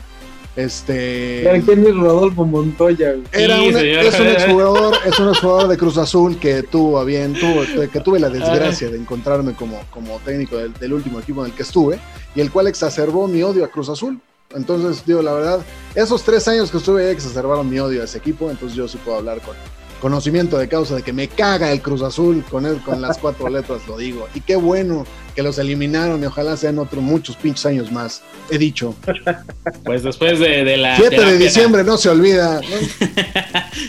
Este. 0.57 1.47
¿Quién 1.65 1.87
es 1.87 1.95
Rodolfo 1.95 2.45
Montoya? 2.45 3.15
Era 3.33 3.59
Sí, 3.59 3.91
es 3.91 4.19
un 4.19 4.27
exjugador, 4.27 4.95
es 5.07 5.19
un 5.21 5.29
exjugador 5.29 5.69
de 5.69 5.77
Cruz 5.77 5.99
Azul 5.99 6.37
que 6.39 6.65
tuvo 6.65 6.99
a 6.99 7.05
bien, 7.05 7.35
tuvo, 7.35 7.63
que 7.89 8.01
tuve 8.01 8.19
la 8.19 8.29
desgracia 8.29 8.91
de 8.91 8.97
encontrarme 8.97 9.53
como, 9.53 9.81
como 9.91 10.19
técnico 10.25 10.57
del, 10.57 10.73
del 10.73 10.95
último 10.95 11.21
equipo 11.21 11.45
en 11.45 11.53
el 11.53 11.57
que 11.57 11.63
estuve, 11.63 12.01
y 12.35 12.41
el 12.41 12.51
cual 12.51 12.67
exacerbó 12.67 13.29
mi 13.29 13.41
odio 13.43 13.65
a 13.65 13.69
Cruz 13.69 13.89
Azul. 13.89 14.21
Entonces, 14.55 15.05
digo, 15.05 15.23
la 15.23 15.33
verdad, 15.33 15.61
esos 15.95 16.23
tres 16.23 16.49
años 16.49 16.71
que 16.71 16.79
estuve 16.79 17.07
ahí 17.07 17.13
exacerbaron 17.13 17.69
mi 17.69 17.79
odio 17.79 18.01
a 18.01 18.05
ese 18.05 18.19
equipo, 18.19 18.51
entonces 18.51 18.77
yo 18.77 18.89
sí 18.89 18.99
puedo 18.99 19.19
hablar 19.19 19.41
con 19.43 19.55
conocimiento 20.01 20.59
de 20.59 20.69
causa 20.69 20.97
de 20.97 21.03
que 21.03 21.13
me 21.13 21.29
caga 21.29 21.73
el 21.73 21.81
Cruz 21.81 22.03
Azul 22.03 22.45
con 22.51 22.67
él, 22.67 22.81
con 22.85 23.01
las 23.01 23.19
cuatro 23.19 23.49
letras, 23.51 23.83
lo 23.87 23.97
digo. 23.97 24.29
Y 24.35 24.41
qué 24.41 24.57
bueno 24.57 25.05
que 25.39 25.43
los 25.45 25.57
eliminaron 25.59 26.21
y 26.21 26.27
ojalá 26.27 26.57
sean 26.57 26.81
otros 26.81 27.01
muchos 27.01 27.37
pinches 27.37 27.65
años 27.65 27.93
más. 27.93 28.23
He 28.51 28.59
dicho. 28.59 28.97
Pues 29.85 30.03
después 30.03 30.41
de, 30.41 30.65
de 30.65 30.77
la 30.77 30.97
7 30.97 31.25
de 31.25 31.39
diciembre, 31.39 31.85
no 31.85 31.97
se 31.97 32.09
olvida. 32.09 32.61
¿no? 32.61 33.07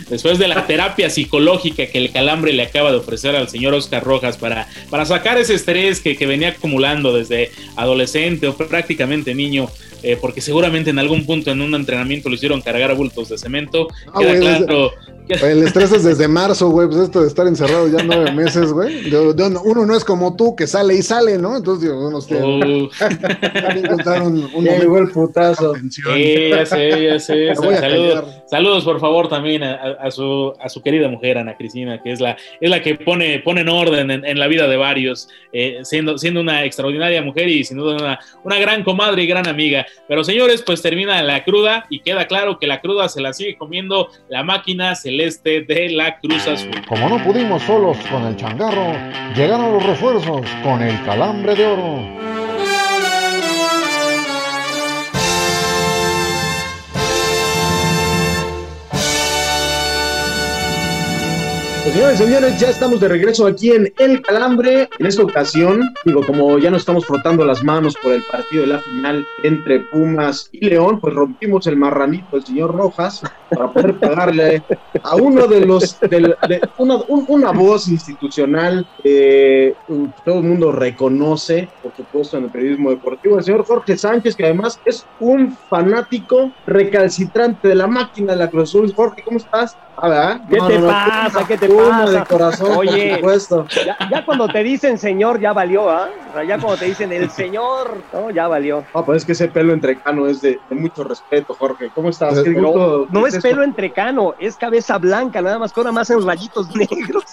después 0.09 0.37
de 0.37 0.47
la 0.47 0.67
terapia 0.67 1.09
psicológica 1.09 1.87
que 1.87 1.97
el 1.97 2.11
calambre 2.11 2.53
le 2.53 2.61
acaba 2.61 2.91
de 2.91 2.97
ofrecer 2.97 3.35
al 3.35 3.49
señor 3.49 3.73
Oscar 3.73 4.03
Rojas 4.03 4.37
para, 4.37 4.67
para 4.91 5.05
sacar 5.05 5.39
ese 5.39 5.55
estrés 5.55 6.01
que, 6.01 6.15
que 6.15 6.27
venía 6.27 6.49
acumulando 6.49 7.15
desde 7.15 7.51
adolescente 7.75 8.47
o 8.47 8.55
prácticamente 8.55 9.33
niño, 9.33 9.69
eh, 10.03 10.17
porque 10.21 10.41
seguramente 10.41 10.91
en 10.91 10.99
algún 10.99 11.25
punto 11.25 11.51
en 11.51 11.61
un 11.61 11.73
entrenamiento 11.73 12.29
lo 12.29 12.35
hicieron 12.35 12.61
cargar 12.61 12.91
a 12.91 12.93
bultos 12.93 13.29
de 13.29 13.37
cemento. 13.37 13.87
Ah, 14.07 14.19
Queda 14.19 14.39
claro. 14.39 14.91
El 15.29 15.63
estrés 15.63 15.91
es 15.91 16.03
desde 16.03 16.27
marzo, 16.27 16.69
güey. 16.69 16.87
Pues 16.87 16.99
esto 16.99 17.21
de 17.21 17.27
estar 17.27 17.45
encerrado 17.47 17.87
ya 17.87 18.03
nueve 18.03 18.31
meses, 18.31 18.73
güey. 18.73 19.13
Uno 19.63 19.85
no 19.85 19.95
es 19.95 20.03
como 20.03 20.35
tú, 20.35 20.55
que 20.55 20.67
sale 20.67 20.95
y 20.95 21.01
sale, 21.01 21.37
¿no? 21.37 21.57
Entonces, 21.57 21.83
digo, 21.89 22.07
uno 22.07 22.19
tiene 22.21 22.39
Uh, 22.49 22.89
que 22.89 23.79
encontrar 23.79 24.21
un, 24.23 24.49
llegó 24.63 24.97
el 24.97 25.09
putazo. 25.11 25.75
sí, 25.89 26.49
ya 26.49 26.65
sé, 26.65 27.03
ya 27.03 27.19
sé. 27.19 27.53
Saludos, 28.47 28.83
por 28.83 28.99
favor, 28.99 29.29
también 29.29 29.63
a, 29.63 30.09
su, 30.09 30.53
a 30.59 30.69
su 30.69 30.81
querida 30.81 31.07
mujer, 31.07 31.37
Ana 31.37 31.55
Cristina, 31.55 32.01
que 32.01 32.11
es 32.11 32.19
la, 32.19 32.35
es 32.59 32.69
la 32.69 32.81
que 32.81 32.95
pone, 32.95 33.39
pone 33.39 33.61
en 33.61 33.69
orden 33.69 34.09
en, 34.09 34.25
en 34.25 34.39
la 34.39 34.47
vida 34.47 34.67
de 34.67 34.75
varios, 34.75 35.29
eh, 35.53 35.79
siendo, 35.83 36.17
siendo 36.17 36.41
una 36.41 36.65
extraordinaria 36.65 37.21
mujer 37.21 37.47
y 37.47 37.63
sin 37.63 37.77
duda 37.77 37.95
una, 37.95 38.19
una 38.43 38.57
gran 38.57 38.83
comadre 38.83 39.23
y 39.23 39.27
gran 39.27 39.47
amiga. 39.47 39.85
Pero 40.07 40.23
señores, 40.23 40.63
pues 40.63 40.81
termina 40.81 41.21
la 41.21 41.43
cruda 41.43 41.85
y 41.91 41.99
queda 41.99 42.25
claro 42.25 42.57
que 42.57 42.65
la 42.65 42.81
cruda 42.81 43.07
se 43.07 43.21
la 43.21 43.33
sigue 43.33 43.55
comiendo 43.57 44.09
la 44.29 44.43
máquina 44.43 44.95
celeste 45.19 45.61
de 45.61 45.89
la 45.89 46.17
Cruz 46.19 46.47
Azul. 46.47 46.71
Como 46.87 47.09
no 47.09 47.21
pudimos 47.23 47.61
solos 47.63 47.97
con 48.09 48.25
el 48.25 48.37
changarro, 48.37 48.93
llegaron 49.35 49.73
los 49.73 49.85
refuerzos 49.85 50.45
con 50.63 50.81
el 50.81 51.03
calambre 51.03 51.55
de 51.55 51.65
oro. 51.65 52.38
Señores, 61.91 62.17
señores, 62.19 62.59
ya 62.59 62.69
estamos 62.69 62.99
de 62.99 63.07
regreso 63.07 63.47
aquí 63.47 63.71
en 63.71 63.91
El 63.97 64.21
Calambre. 64.21 64.89
En 64.99 65.05
esta 65.05 65.23
ocasión, 65.23 65.81
digo, 66.05 66.21
como 66.25 66.57
ya 66.59 66.69
nos 66.69 66.81
estamos 66.81 67.05
frotando 67.05 67.45
las 67.45 67.63
manos 67.63 67.95
por 68.01 68.13
el 68.13 68.23
partido 68.23 68.61
de 68.63 68.67
la 68.67 68.79
final 68.79 69.25
entre 69.43 69.79
Pumas 69.81 70.49
y 70.51 70.65
León, 70.65 70.99
pues 70.99 71.13
rompimos 71.13 71.65
el 71.67 71.77
marranito 71.77 72.35
del 72.37 72.45
señor 72.45 72.75
Rojas 72.75 73.21
para 73.49 73.71
poder 73.71 73.97
pagarle 73.99 74.63
a 75.03 75.15
uno 75.15 75.47
de 75.47 75.65
los, 75.65 75.99
de, 75.99 76.35
una, 76.77 76.97
un- 77.07 77.25
una 77.27 77.51
voz 77.51 77.87
institucional 77.87 78.87
que 79.03 79.73
todo 80.23 80.39
el 80.39 80.43
mundo 80.43 80.71
reconoce, 80.71 81.69
por 81.81 81.95
supuesto, 81.95 82.37
en 82.37 82.45
el 82.45 82.51
periodismo 82.51 82.91
deportivo, 82.91 83.37
el 83.37 83.43
señor 83.43 83.65
Jorge 83.65 83.97
Sánchez, 83.97 84.35
que 84.35 84.45
además 84.45 84.79
es 84.85 85.09
un 85.17 85.55
fanático 85.69 86.51
recalcitrante 86.65 87.67
de 87.67 87.75
la 87.75 87.87
máquina 87.87 88.33
de 88.33 88.39
la 88.39 88.49
Cruz 88.49 88.69
Azul. 88.69 88.93
Jorge, 88.93 89.23
¿cómo 89.23 89.37
estás? 89.37 89.75
¿Verdad? 90.01 90.41
¿Qué 90.49 90.57
No, 90.57 90.67
te 90.67 90.79
no, 90.79 90.87
pasa? 90.87 91.47
¿Qué 91.47 91.57
te 91.57 91.69
pasa? 91.69 92.11
de 92.11 92.25
corazón, 92.25 92.71
Oye. 92.77 93.07
por 93.09 93.15
supuesto. 93.17 93.67
Ya, 93.85 93.97
ya 94.09 94.25
cuando 94.25 94.47
te 94.47 94.63
dicen 94.63 94.97
señor, 94.97 95.39
ya 95.39 95.53
valió, 95.53 95.89
¿ah? 95.89 96.09
O 96.29 96.33
sea, 96.33 96.43
ya 96.43 96.57
cuando 96.59 96.77
te 96.77 96.85
dicen 96.85 97.11
el 97.11 97.29
señor, 97.31 97.97
no, 98.13 98.29
ya 98.31 98.47
valió. 98.47 98.83
No, 98.93 99.05
pues 99.05 99.17
es 99.17 99.25
que 99.25 99.31
ese 99.33 99.47
pelo 99.47 99.73
entrecano 99.73 100.27
es 100.27 100.41
de, 100.41 100.59
de 100.69 100.75
mucho 100.75 101.03
respeto, 101.03 101.55
Jorge. 101.57 101.89
¿Cómo 101.93 102.09
estás? 102.09 102.43
Gusto 102.43 103.07
no 103.11 103.27
es 103.27 103.37
pelo 103.41 103.63
entrecano, 103.63 104.35
es 104.39 104.55
cabeza 104.55 104.97
blanca, 104.97 105.41
nada 105.41 105.59
más 105.59 105.73
que 105.73 105.79
ahora 105.79 105.91
más 105.91 106.09
en 106.09 106.25
rayitos 106.25 106.75
negros. 106.75 107.23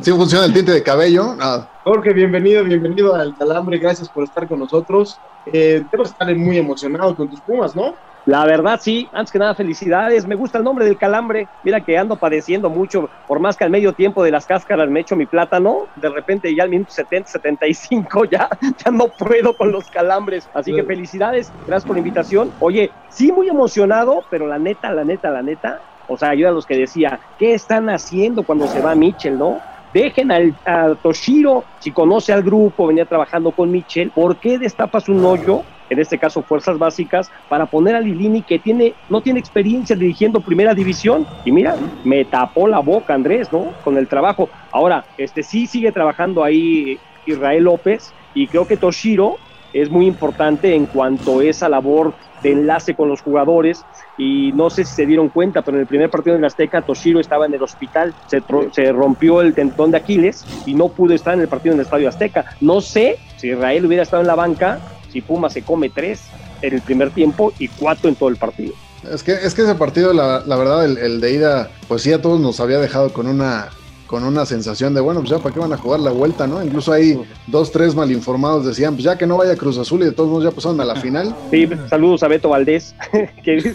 ¿Sí 0.00 0.10
funciona 0.12 0.46
el 0.46 0.52
tinte 0.52 0.72
de 0.72 0.82
cabello? 0.82 1.34
Nada. 1.34 1.68
Jorge, 1.84 2.12
bienvenido, 2.12 2.62
bienvenido 2.64 3.14
al 3.14 3.36
Calambre. 3.36 3.78
Gracias 3.78 4.08
por 4.08 4.24
estar 4.24 4.46
con 4.46 4.58
nosotros. 4.60 5.18
Eh, 5.46 5.84
debes 5.90 6.10
estar 6.10 6.34
muy 6.36 6.58
emocionado 6.58 7.14
con 7.16 7.28
tus 7.28 7.40
Pumas, 7.40 7.74
¿no? 7.74 7.94
La 8.24 8.44
verdad, 8.44 8.78
sí. 8.80 9.08
Antes 9.12 9.32
que 9.32 9.38
nada, 9.38 9.54
felicidades. 9.54 10.26
Me 10.26 10.34
gusta 10.34 10.58
el 10.58 10.64
nombre 10.64 10.84
del 10.84 10.96
calambre. 10.96 11.48
Mira 11.64 11.80
que 11.80 11.98
ando 11.98 12.16
padeciendo 12.16 12.70
mucho. 12.70 13.08
Por 13.26 13.40
más 13.40 13.56
que 13.56 13.64
al 13.64 13.70
medio 13.70 13.92
tiempo 13.92 14.22
de 14.22 14.30
las 14.30 14.46
cáscaras 14.46 14.88
me 14.88 15.00
echo 15.00 15.16
mi 15.16 15.26
plátano, 15.26 15.86
de 15.96 16.08
repente 16.08 16.54
ya 16.54 16.62
al 16.62 16.68
minuto 16.68 16.92
70, 16.92 17.28
75 17.28 18.24
ya, 18.30 18.48
ya 18.84 18.90
no 18.90 19.08
puedo 19.08 19.56
con 19.56 19.72
los 19.72 19.90
calambres. 19.90 20.48
Así 20.54 20.72
que 20.72 20.84
felicidades. 20.84 21.52
Gracias 21.66 21.84
por 21.84 21.96
la 21.96 22.00
invitación. 22.00 22.52
Oye, 22.60 22.90
sí, 23.08 23.32
muy 23.32 23.48
emocionado, 23.48 24.22
pero 24.30 24.46
la 24.46 24.58
neta, 24.58 24.92
la 24.92 25.04
neta, 25.04 25.30
la 25.30 25.42
neta. 25.42 25.80
O 26.08 26.16
sea, 26.16 26.34
yo 26.34 26.48
a 26.48 26.52
los 26.52 26.66
que 26.66 26.76
decía, 26.76 27.18
¿qué 27.38 27.54
están 27.54 27.88
haciendo 27.88 28.44
cuando 28.44 28.66
se 28.68 28.80
va 28.80 28.94
Mitchell, 28.94 29.38
no? 29.38 29.60
Dejen 29.92 30.32
al, 30.32 30.54
a 30.64 30.94
Toshiro, 30.94 31.64
si 31.78 31.90
conoce 31.90 32.32
al 32.32 32.42
grupo, 32.42 32.86
venía 32.86 33.04
trabajando 33.04 33.50
con 33.50 33.70
Mitchell, 33.70 34.10
¿por 34.10 34.36
qué 34.36 34.58
destapas 34.58 35.08
un 35.08 35.22
hoyo 35.24 35.62
en 35.92 35.98
este 35.98 36.18
caso 36.18 36.42
fuerzas 36.42 36.78
básicas, 36.78 37.30
para 37.48 37.66
poner 37.66 37.94
a 37.94 38.00
Lilini 38.00 38.42
que 38.42 38.58
tiene, 38.58 38.94
no 39.08 39.20
tiene 39.20 39.40
experiencia 39.40 39.94
dirigiendo 39.94 40.40
primera 40.40 40.74
división. 40.74 41.26
Y 41.44 41.52
mira, 41.52 41.76
me 42.04 42.24
tapó 42.24 42.66
la 42.66 42.80
boca 42.80 43.14
Andrés, 43.14 43.52
¿no? 43.52 43.72
Con 43.84 43.96
el 43.98 44.08
trabajo. 44.08 44.48
Ahora, 44.70 45.04
este 45.18 45.42
sí 45.42 45.66
sigue 45.66 45.92
trabajando 45.92 46.42
ahí 46.42 46.98
Israel 47.26 47.64
López 47.64 48.12
y 48.34 48.46
creo 48.46 48.66
que 48.66 48.76
Toshiro 48.76 49.36
es 49.72 49.90
muy 49.90 50.06
importante 50.06 50.74
en 50.74 50.86
cuanto 50.86 51.40
a 51.40 51.44
esa 51.44 51.68
labor 51.68 52.14
de 52.42 52.52
enlace 52.52 52.94
con 52.94 53.08
los 53.08 53.22
jugadores 53.22 53.84
y 54.18 54.52
no 54.52 54.68
sé 54.68 54.84
si 54.84 54.94
se 54.94 55.06
dieron 55.06 55.28
cuenta, 55.28 55.62
pero 55.62 55.76
en 55.76 55.82
el 55.82 55.86
primer 55.86 56.10
partido 56.10 56.36
en 56.36 56.44
Azteca 56.44 56.82
Toshiro 56.82 57.20
estaba 57.20 57.46
en 57.46 57.54
el 57.54 57.62
hospital, 57.62 58.14
se, 58.26 58.42
se, 58.72 58.92
rompió 58.92 59.40
el 59.40 59.54
tentón 59.54 59.92
de 59.92 59.98
Aquiles 59.98 60.44
y 60.66 60.74
no 60.74 60.88
pudo 60.88 61.14
estar 61.14 61.34
en 61.34 61.40
el 61.40 61.48
partido 61.48 61.74
en 61.74 61.80
el 61.80 61.84
Estadio 61.84 62.08
Azteca. 62.08 62.44
No 62.60 62.80
sé 62.80 63.18
si 63.36 63.48
Israel 63.48 63.86
hubiera 63.86 64.02
estado 64.02 64.22
en 64.22 64.26
la 64.26 64.34
banca, 64.34 64.80
si 65.12 65.20
Puma 65.20 65.50
se 65.50 65.62
come 65.62 65.90
tres 65.90 66.22
en 66.62 66.74
el 66.74 66.80
primer 66.80 67.10
tiempo 67.10 67.52
y 67.58 67.68
cuatro 67.68 68.08
en 68.08 68.16
todo 68.16 68.28
el 68.28 68.36
partido. 68.36 68.74
Es 69.10 69.22
que, 69.22 69.32
es 69.32 69.54
que 69.54 69.62
ese 69.62 69.74
partido, 69.74 70.12
la, 70.12 70.40
verdad, 70.56 70.84
el, 70.84 70.96
el, 70.98 71.20
de 71.20 71.32
ida, 71.32 71.70
pues 71.88 72.02
sí 72.02 72.12
a 72.12 72.22
todos 72.22 72.40
nos 72.40 72.60
había 72.60 72.78
dejado 72.78 73.12
con 73.12 73.26
una 73.26 73.68
con 74.12 74.24
una 74.24 74.44
sensación 74.44 74.92
de, 74.92 75.00
bueno, 75.00 75.20
pues 75.20 75.30
ya 75.30 75.38
para 75.38 75.54
qué 75.54 75.58
van 75.58 75.72
a 75.72 75.78
jugar 75.78 75.98
la 76.00 76.10
vuelta, 76.10 76.46
¿no? 76.46 76.62
Incluso 76.62 76.92
hay 76.92 77.18
dos, 77.46 77.72
tres 77.72 77.94
malinformados 77.94 78.66
decían, 78.66 78.92
pues 78.92 79.04
ya 79.04 79.16
que 79.16 79.26
no 79.26 79.38
vaya 79.38 79.56
Cruz 79.56 79.78
Azul 79.78 80.02
y 80.02 80.04
de 80.04 80.12
todos 80.12 80.28
modos 80.28 80.44
ya 80.44 80.50
pasaron 80.50 80.78
a 80.82 80.84
la 80.84 80.96
final. 80.96 81.34
Sí, 81.50 81.66
saludos 81.88 82.22
a 82.22 82.28
Beto 82.28 82.50
Valdés, 82.50 82.94
que 83.42 83.72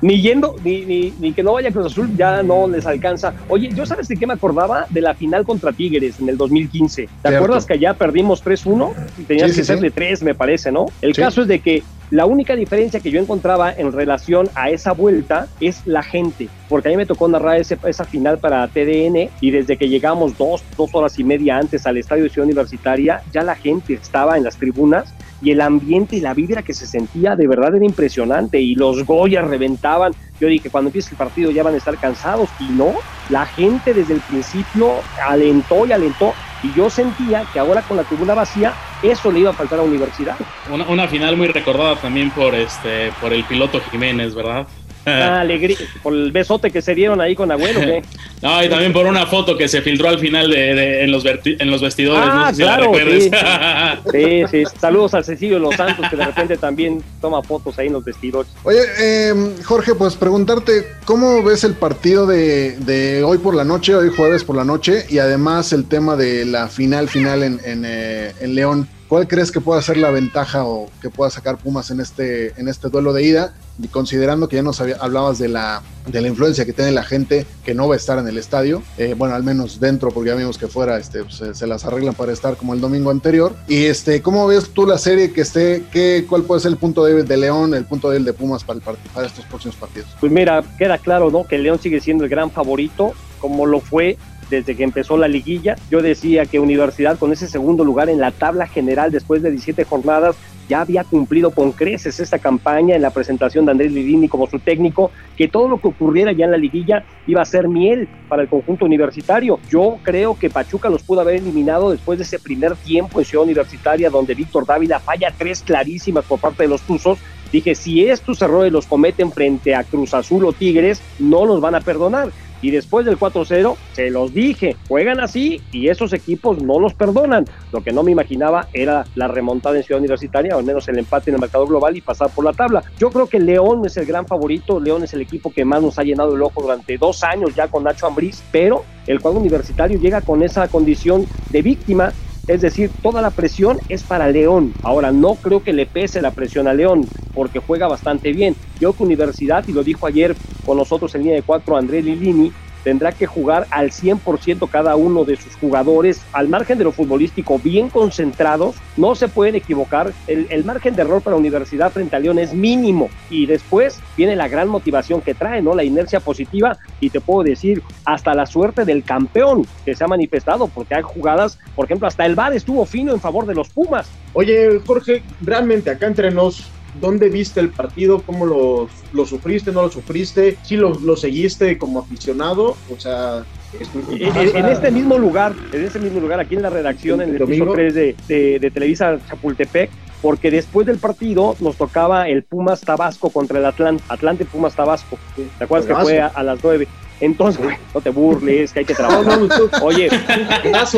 ni 0.00 0.22
yendo, 0.22 0.54
ni, 0.62 1.12
ni, 1.18 1.32
que 1.32 1.42
no 1.42 1.54
vaya 1.54 1.72
Cruz 1.72 1.86
Azul 1.86 2.16
ya 2.16 2.44
no 2.44 2.68
les 2.68 2.86
alcanza. 2.86 3.34
Oye, 3.48 3.68
¿yo 3.74 3.84
sabes 3.84 4.06
de 4.06 4.16
qué 4.16 4.28
me 4.28 4.34
acordaba? 4.34 4.86
De 4.90 5.00
la 5.00 5.12
final 5.12 5.44
contra 5.44 5.72
Tigres 5.72 6.20
en 6.20 6.28
el 6.28 6.36
2015. 6.36 7.08
¿Te 7.22 7.28
acuerdas 7.28 7.66
que 7.66 7.72
allá 7.72 7.94
perdimos 7.94 8.44
3-1? 8.44 8.94
Tenías 9.26 9.56
que 9.56 9.64
ser 9.64 9.80
de 9.80 9.90
3, 9.90 10.22
me 10.22 10.36
parece, 10.36 10.70
¿no? 10.70 10.86
El 11.02 11.16
caso 11.16 11.42
es 11.42 11.48
de 11.48 11.58
que 11.58 11.82
la 12.10 12.24
única 12.26 12.54
diferencia 12.54 13.00
que 13.00 13.10
yo 13.10 13.20
encontraba 13.20 13.72
en 13.72 13.92
relación 13.92 14.48
a 14.54 14.70
esa 14.70 14.92
vuelta 14.92 15.48
es 15.60 15.86
la 15.86 16.02
gente, 16.02 16.48
porque 16.68 16.88
a 16.88 16.90
mí 16.92 16.96
me 16.96 17.06
tocó 17.06 17.26
narrar 17.26 17.60
ese, 17.60 17.78
esa 17.84 18.04
final 18.04 18.38
para 18.38 18.66
TDN 18.68 19.28
y 19.40 19.50
desde 19.50 19.76
que 19.76 19.88
llegamos 19.88 20.38
dos, 20.38 20.62
dos 20.76 20.94
horas 20.94 21.18
y 21.18 21.24
media 21.24 21.58
antes 21.58 21.86
al 21.86 21.96
estadio 21.96 22.24
de 22.24 22.30
Ciudad 22.30 22.46
Universitaria, 22.46 23.22
ya 23.32 23.42
la 23.42 23.56
gente 23.56 23.94
estaba 23.94 24.36
en 24.36 24.44
las 24.44 24.56
tribunas 24.56 25.12
y 25.42 25.50
el 25.50 25.60
ambiente 25.60 26.16
y 26.16 26.20
la 26.20 26.32
vibra 26.32 26.62
que 26.62 26.74
se 26.74 26.86
sentía 26.86 27.36
de 27.36 27.46
verdad 27.46 27.74
era 27.74 27.84
impresionante 27.84 28.60
y 28.60 28.74
los 28.74 29.04
Goyas 29.04 29.46
reventaban. 29.46 30.12
Yo 30.40 30.48
dije, 30.48 30.70
cuando 30.70 30.88
empiece 30.88 31.10
el 31.10 31.16
partido 31.16 31.50
ya 31.50 31.62
van 31.62 31.74
a 31.74 31.78
estar 31.78 31.96
cansados 31.98 32.48
y 32.60 32.64
no, 32.72 32.94
la 33.28 33.46
gente 33.46 33.92
desde 33.92 34.14
el 34.14 34.20
principio 34.20 34.92
alentó 35.26 35.86
y 35.86 35.92
alentó 35.92 36.34
y 36.62 36.72
yo 36.72 36.88
sentía 36.88 37.44
que 37.52 37.58
ahora 37.58 37.82
con 37.82 37.96
la 37.96 38.04
tribuna 38.04 38.34
vacía 38.34 38.72
eso 39.02 39.30
le 39.30 39.40
iba 39.40 39.50
a 39.50 39.52
faltar 39.52 39.78
a 39.78 39.82
universidad. 39.82 40.36
Una, 40.70 40.84
una 40.86 41.08
final 41.08 41.36
muy 41.36 41.48
recordada 41.48 41.96
también 41.96 42.30
por 42.30 42.54
este 42.54 43.12
por 43.20 43.32
el 43.32 43.44
piloto 43.44 43.80
Jiménez, 43.90 44.34
¿verdad? 44.34 44.66
Ah, 45.06 45.40
alegría, 45.42 45.76
por 46.02 46.12
el 46.12 46.32
besote 46.32 46.70
que 46.70 46.82
se 46.82 46.94
dieron 46.94 47.20
ahí 47.20 47.34
con 47.34 47.50
Abuelo, 47.50 47.80
¿qué? 47.80 48.02
No, 48.42 48.62
y 48.62 48.68
también 48.68 48.92
por 48.92 49.06
una 49.06 49.26
foto 49.26 49.56
que 49.56 49.66
se 49.66 49.80
filtró 49.80 50.10
al 50.10 50.18
final 50.18 50.50
de, 50.50 51.02
en, 51.02 51.10
los 51.10 51.24
en 51.24 51.70
los 51.70 51.80
vestidores, 51.80 52.28
ah, 52.30 52.50
no 52.50 52.54
sé 52.54 52.62
claro, 52.62 52.92
si 52.94 53.30
la 53.30 53.98
sí. 54.04 54.10
sí, 54.50 54.64
sí, 54.66 54.76
saludos 54.78 55.14
al 55.14 55.24
Cecilio 55.24 55.58
Los 55.58 55.74
Santos, 55.74 56.06
que 56.10 56.16
de 56.16 56.24
repente 56.24 56.58
también 56.58 57.02
toma 57.22 57.42
fotos 57.42 57.78
ahí 57.78 57.86
en 57.86 57.94
los 57.94 58.04
vestidores. 58.04 58.52
Oye, 58.64 58.80
eh, 59.00 59.54
Jorge, 59.64 59.94
pues 59.94 60.16
preguntarte, 60.16 60.86
¿cómo 61.06 61.42
ves 61.42 61.64
el 61.64 61.74
partido 61.74 62.26
de, 62.26 62.76
de, 62.80 63.24
hoy 63.24 63.38
por 63.38 63.54
la 63.54 63.64
noche, 63.64 63.94
hoy 63.94 64.10
jueves 64.14 64.44
por 64.44 64.54
la 64.54 64.64
noche, 64.64 65.06
y 65.08 65.18
además 65.18 65.72
el 65.72 65.86
tema 65.88 66.14
de 66.14 66.44
la 66.44 66.68
final 66.68 67.08
final 67.08 67.42
en, 67.42 67.58
en, 67.64 67.84
eh, 67.86 68.32
en 68.40 68.54
León? 68.54 68.88
¿Cuál 69.08 69.28
crees 69.28 69.52
que 69.52 69.60
pueda 69.60 69.80
ser 69.82 69.96
la 69.96 70.10
ventaja 70.10 70.64
o 70.64 70.90
que 71.00 71.10
pueda 71.10 71.30
sacar 71.30 71.58
Pumas 71.58 71.90
en 71.90 72.00
este, 72.00 72.52
en 72.60 72.68
este 72.68 72.88
duelo 72.88 73.12
de 73.12 73.22
ida? 73.22 73.54
Considerando 73.90 74.48
que 74.48 74.56
ya 74.56 74.62
nos 74.62 74.80
hablabas 74.80 75.38
de 75.38 75.48
la, 75.48 75.82
de 76.06 76.20
la 76.20 76.28
influencia 76.28 76.64
que 76.64 76.72
tiene 76.72 76.92
la 76.92 77.02
gente 77.02 77.46
que 77.64 77.74
no 77.74 77.88
va 77.88 77.94
a 77.94 77.96
estar 77.96 78.18
en 78.18 78.26
el 78.26 78.38
estadio, 78.38 78.82
eh, 78.96 79.14
bueno, 79.16 79.34
al 79.34 79.42
menos 79.42 79.80
dentro, 79.80 80.10
porque 80.10 80.30
ya 80.30 80.36
vimos 80.36 80.58
que 80.58 80.66
fuera 80.66 80.98
este, 80.98 81.24
pues, 81.24 81.42
se, 81.52 81.66
las 81.66 81.84
arreglan 81.84 82.14
para 82.14 82.32
estar 82.32 82.56
como 82.56 82.74
el 82.74 82.80
domingo 82.80 83.10
anterior. 83.10 83.54
Y 83.68 83.84
este, 83.84 84.22
¿cómo 84.22 84.46
ves 84.46 84.70
tú 84.70 84.86
la 84.86 84.98
serie 84.98 85.32
que 85.32 85.42
esté? 85.42 85.84
Qué, 85.92 86.24
¿Cuál 86.28 86.42
puede 86.42 86.60
ser 86.60 86.70
el 86.72 86.78
punto 86.78 87.04
débil 87.04 87.26
de 87.26 87.36
León, 87.36 87.74
el 87.74 87.84
punto 87.84 88.10
débil 88.10 88.24
de 88.24 88.32
Pumas 88.32 88.64
para 88.64 88.80
estos 89.26 89.44
próximos 89.44 89.76
partidos? 89.76 90.08
Pues 90.20 90.32
mira, 90.32 90.64
queda 90.78 90.98
claro, 90.98 91.30
¿no? 91.30 91.44
Que 91.44 91.58
León 91.58 91.78
sigue 91.80 92.00
siendo 92.00 92.24
el 92.24 92.30
gran 92.30 92.50
favorito, 92.50 93.12
como 93.40 93.66
lo 93.66 93.80
fue 93.80 94.16
desde 94.50 94.76
que 94.76 94.84
empezó 94.84 95.16
la 95.16 95.28
liguilla. 95.28 95.76
Yo 95.90 96.02
decía 96.02 96.46
que 96.46 96.60
Universidad 96.60 97.18
con 97.18 97.32
ese 97.32 97.48
segundo 97.48 97.84
lugar 97.84 98.08
en 98.08 98.20
la 98.20 98.30
tabla 98.30 98.66
general 98.66 99.10
después 99.10 99.42
de 99.42 99.50
17 99.50 99.84
jornadas 99.84 100.36
ya 100.68 100.80
había 100.80 101.04
cumplido 101.04 101.50
con 101.50 101.72
creces 101.72 102.20
esta 102.20 102.38
campaña 102.38 102.96
en 102.96 103.02
la 103.02 103.10
presentación 103.10 103.64
de 103.64 103.72
Andrés 103.72 103.92
Lidini 103.92 104.28
como 104.28 104.46
su 104.46 104.58
técnico, 104.58 105.10
que 105.36 105.48
todo 105.48 105.68
lo 105.68 105.80
que 105.80 105.88
ocurriera 105.88 106.32
ya 106.32 106.46
en 106.46 106.50
la 106.50 106.56
liguilla 106.56 107.04
iba 107.26 107.42
a 107.42 107.44
ser 107.44 107.68
miel 107.68 108.08
para 108.28 108.42
el 108.42 108.48
conjunto 108.48 108.84
universitario. 108.84 109.60
Yo 109.70 109.98
creo 110.02 110.38
que 110.38 110.50
Pachuca 110.50 110.88
los 110.88 111.02
pudo 111.02 111.20
haber 111.20 111.36
eliminado 111.36 111.90
después 111.90 112.18
de 112.18 112.24
ese 112.24 112.38
primer 112.38 112.74
tiempo 112.76 113.18
en 113.18 113.24
Ciudad 113.24 113.44
Universitaria 113.44 114.10
donde 114.10 114.34
Víctor 114.34 114.66
Dávila 114.66 115.00
falla 115.00 115.32
tres 115.36 115.62
clarísimas 115.62 116.24
por 116.24 116.40
parte 116.40 116.64
de 116.64 116.68
los 116.68 116.82
Tuzos. 116.82 117.18
Dije, 117.52 117.76
si 117.76 118.04
estos 118.04 118.42
errores 118.42 118.72
los 118.72 118.86
cometen 118.86 119.30
frente 119.30 119.74
a 119.74 119.84
Cruz 119.84 120.14
Azul 120.14 120.44
o 120.46 120.52
Tigres, 120.52 121.00
no 121.20 121.46
los 121.46 121.60
van 121.60 121.76
a 121.76 121.80
perdonar 121.80 122.30
y 122.66 122.72
después 122.72 123.06
del 123.06 123.16
4-0, 123.16 123.76
se 123.92 124.10
los 124.10 124.34
dije, 124.34 124.74
juegan 124.88 125.20
así 125.20 125.62
y 125.70 125.86
esos 125.86 126.12
equipos 126.12 126.60
no 126.60 126.80
los 126.80 126.94
perdonan. 126.94 127.44
Lo 127.70 127.80
que 127.80 127.92
no 127.92 128.02
me 128.02 128.10
imaginaba 128.10 128.66
era 128.72 129.04
la 129.14 129.28
remontada 129.28 129.76
en 129.76 129.84
Ciudad 129.84 130.00
Universitaria, 130.00 130.56
o 130.56 130.58
al 130.58 130.64
menos 130.64 130.88
el 130.88 130.98
empate 130.98 131.30
en 131.30 131.36
el 131.36 131.40
mercado 131.40 131.64
global 131.64 131.96
y 131.96 132.00
pasar 132.00 132.28
por 132.30 132.44
la 132.44 132.52
tabla. 132.52 132.82
Yo 132.98 133.10
creo 133.10 133.28
que 133.28 133.38
León 133.38 133.86
es 133.86 133.96
el 133.98 134.04
gran 134.04 134.26
favorito, 134.26 134.80
León 134.80 135.04
es 135.04 135.14
el 135.14 135.20
equipo 135.20 135.52
que 135.52 135.64
más 135.64 135.80
nos 135.80 135.96
ha 136.00 136.02
llenado 136.02 136.34
el 136.34 136.42
ojo 136.42 136.60
durante 136.60 136.98
dos 136.98 137.22
años 137.22 137.54
ya 137.54 137.68
con 137.68 137.84
Nacho 137.84 138.08
Ambriz, 138.08 138.42
pero 138.50 138.84
el 139.06 139.20
cuadro 139.20 139.38
universitario 139.38 140.00
llega 140.00 140.20
con 140.22 140.42
esa 140.42 140.66
condición 140.66 141.24
de 141.50 141.62
víctima 141.62 142.12
es 142.46 142.60
decir, 142.60 142.92
toda 143.02 143.20
la 143.20 143.30
presión 143.30 143.78
es 143.88 144.04
para 144.04 144.28
León. 144.28 144.74
Ahora, 144.82 145.10
no 145.10 145.34
creo 145.34 145.62
que 145.62 145.72
le 145.72 145.86
pese 145.86 146.22
la 146.22 146.30
presión 146.30 146.68
a 146.68 146.74
León, 146.74 147.08
porque 147.34 147.58
juega 147.58 147.88
bastante 147.88 148.32
bien. 148.32 148.56
Yo 148.78 148.92
que 148.92 149.02
Universidad, 149.02 149.64
y 149.66 149.72
lo 149.72 149.82
dijo 149.82 150.06
ayer 150.06 150.36
con 150.64 150.76
nosotros 150.76 151.14
en 151.14 151.22
línea 151.22 151.36
de 151.36 151.42
cuatro 151.42 151.76
André 151.76 152.02
Lilini, 152.02 152.52
tendrá 152.86 153.10
que 153.10 153.26
jugar 153.26 153.66
al 153.72 153.90
100% 153.90 154.70
cada 154.70 154.94
uno 154.94 155.24
de 155.24 155.34
sus 155.34 155.56
jugadores, 155.56 156.22
al 156.32 156.46
margen 156.46 156.78
de 156.78 156.84
lo 156.84 156.92
futbolístico, 156.92 157.58
bien 157.58 157.88
concentrados, 157.88 158.76
no 158.96 159.16
se 159.16 159.26
pueden 159.26 159.56
equivocar. 159.56 160.12
El, 160.28 160.64
margen 160.64 160.94
de 160.94 161.02
error 161.02 161.20
para 161.20 161.34
la 161.34 161.40
Universidad 161.40 161.90
frente 161.90 162.14
a 162.14 162.20
León 162.20 162.38
es 162.38 162.54
mínimo 162.54 163.10
y 163.28 163.46
después 163.46 163.98
viene 164.16 164.36
la 164.36 164.46
gran 164.46 164.68
motivación 164.68 165.20
que 165.20 165.34
trae, 165.34 165.62
¿no? 165.62 165.74
La 165.74 165.82
inercia 165.82 166.20
positiva 166.20 166.78
y 167.00 167.10
te 167.10 167.20
puedo 167.20 167.42
decir, 167.42 167.82
hasta 168.04 168.36
la 168.36 168.46
suerte 168.46 168.84
del 168.84 169.02
campeón 169.02 169.66
que 169.84 169.96
se 169.96 170.04
ha 170.04 170.06
manifestado, 170.06 170.68
porque 170.68 170.94
hay 170.94 171.02
jugadas, 171.02 171.58
por 171.74 171.86
ejemplo, 171.86 172.06
hasta 172.06 172.24
el 172.24 172.36
VAR 172.36 172.52
estuvo 172.52 172.86
fino 172.86 173.12
en 173.12 173.20
favor 173.20 173.46
de 173.46 173.56
los 173.56 173.68
Pumas. 173.68 174.08
Oye, 174.32 174.80
Jorge, 174.86 175.24
realmente 175.40 175.90
acá 175.90 176.06
entre 176.06 176.30
nos, 176.30 176.70
¿Dónde 177.00 177.28
viste 177.28 177.60
el 177.60 177.70
partido? 177.70 178.22
¿Cómo 178.22 178.46
lo, 178.46 178.88
lo 179.12 179.26
sufriste? 179.26 179.72
¿No 179.72 179.82
lo 179.82 179.90
sufriste? 179.90 180.56
¿Sí 180.62 180.76
lo, 180.76 180.94
lo 181.00 181.16
seguiste 181.16 181.78
como 181.78 182.00
aficionado? 182.00 182.76
O 182.94 182.98
sea, 182.98 183.44
en, 183.80 184.66
este 184.66 184.90
mismo 184.90 185.18
lugar, 185.18 185.54
en 185.72 185.84
este 185.84 185.98
mismo 185.98 186.20
lugar, 186.20 186.40
aquí 186.40 186.54
en 186.54 186.62
la 186.62 186.70
redacción, 186.70 187.20
en 187.20 187.34
el 187.34 187.44
piso 187.44 187.66
3 187.72 187.94
de, 187.94 188.16
de, 188.28 188.58
de, 188.58 188.70
Televisa 188.70 189.18
Chapultepec, 189.28 189.90
porque 190.22 190.50
después 190.50 190.86
del 190.86 190.98
partido 190.98 191.56
nos 191.60 191.76
tocaba 191.76 192.28
el 192.28 192.42
Pumas 192.42 192.80
Tabasco 192.80 193.30
contra 193.30 193.58
el 193.58 193.66
Atlante, 193.66 194.02
Atlante 194.08 194.44
Pumas 194.44 194.74
Tabasco. 194.74 195.18
¿Te 195.58 195.64
acuerdas 195.64 195.86
que 195.86 195.94
fue 196.02 196.20
a, 196.20 196.28
a 196.28 196.42
las 196.42 196.62
9? 196.62 196.86
Entonces, 197.20 197.64
no 197.94 198.00
te 198.00 198.10
burles, 198.10 198.72
que 198.72 198.80
hay 198.80 198.84
que 198.84 198.94
trabajar. 198.94 199.38
Oye, 199.82 200.08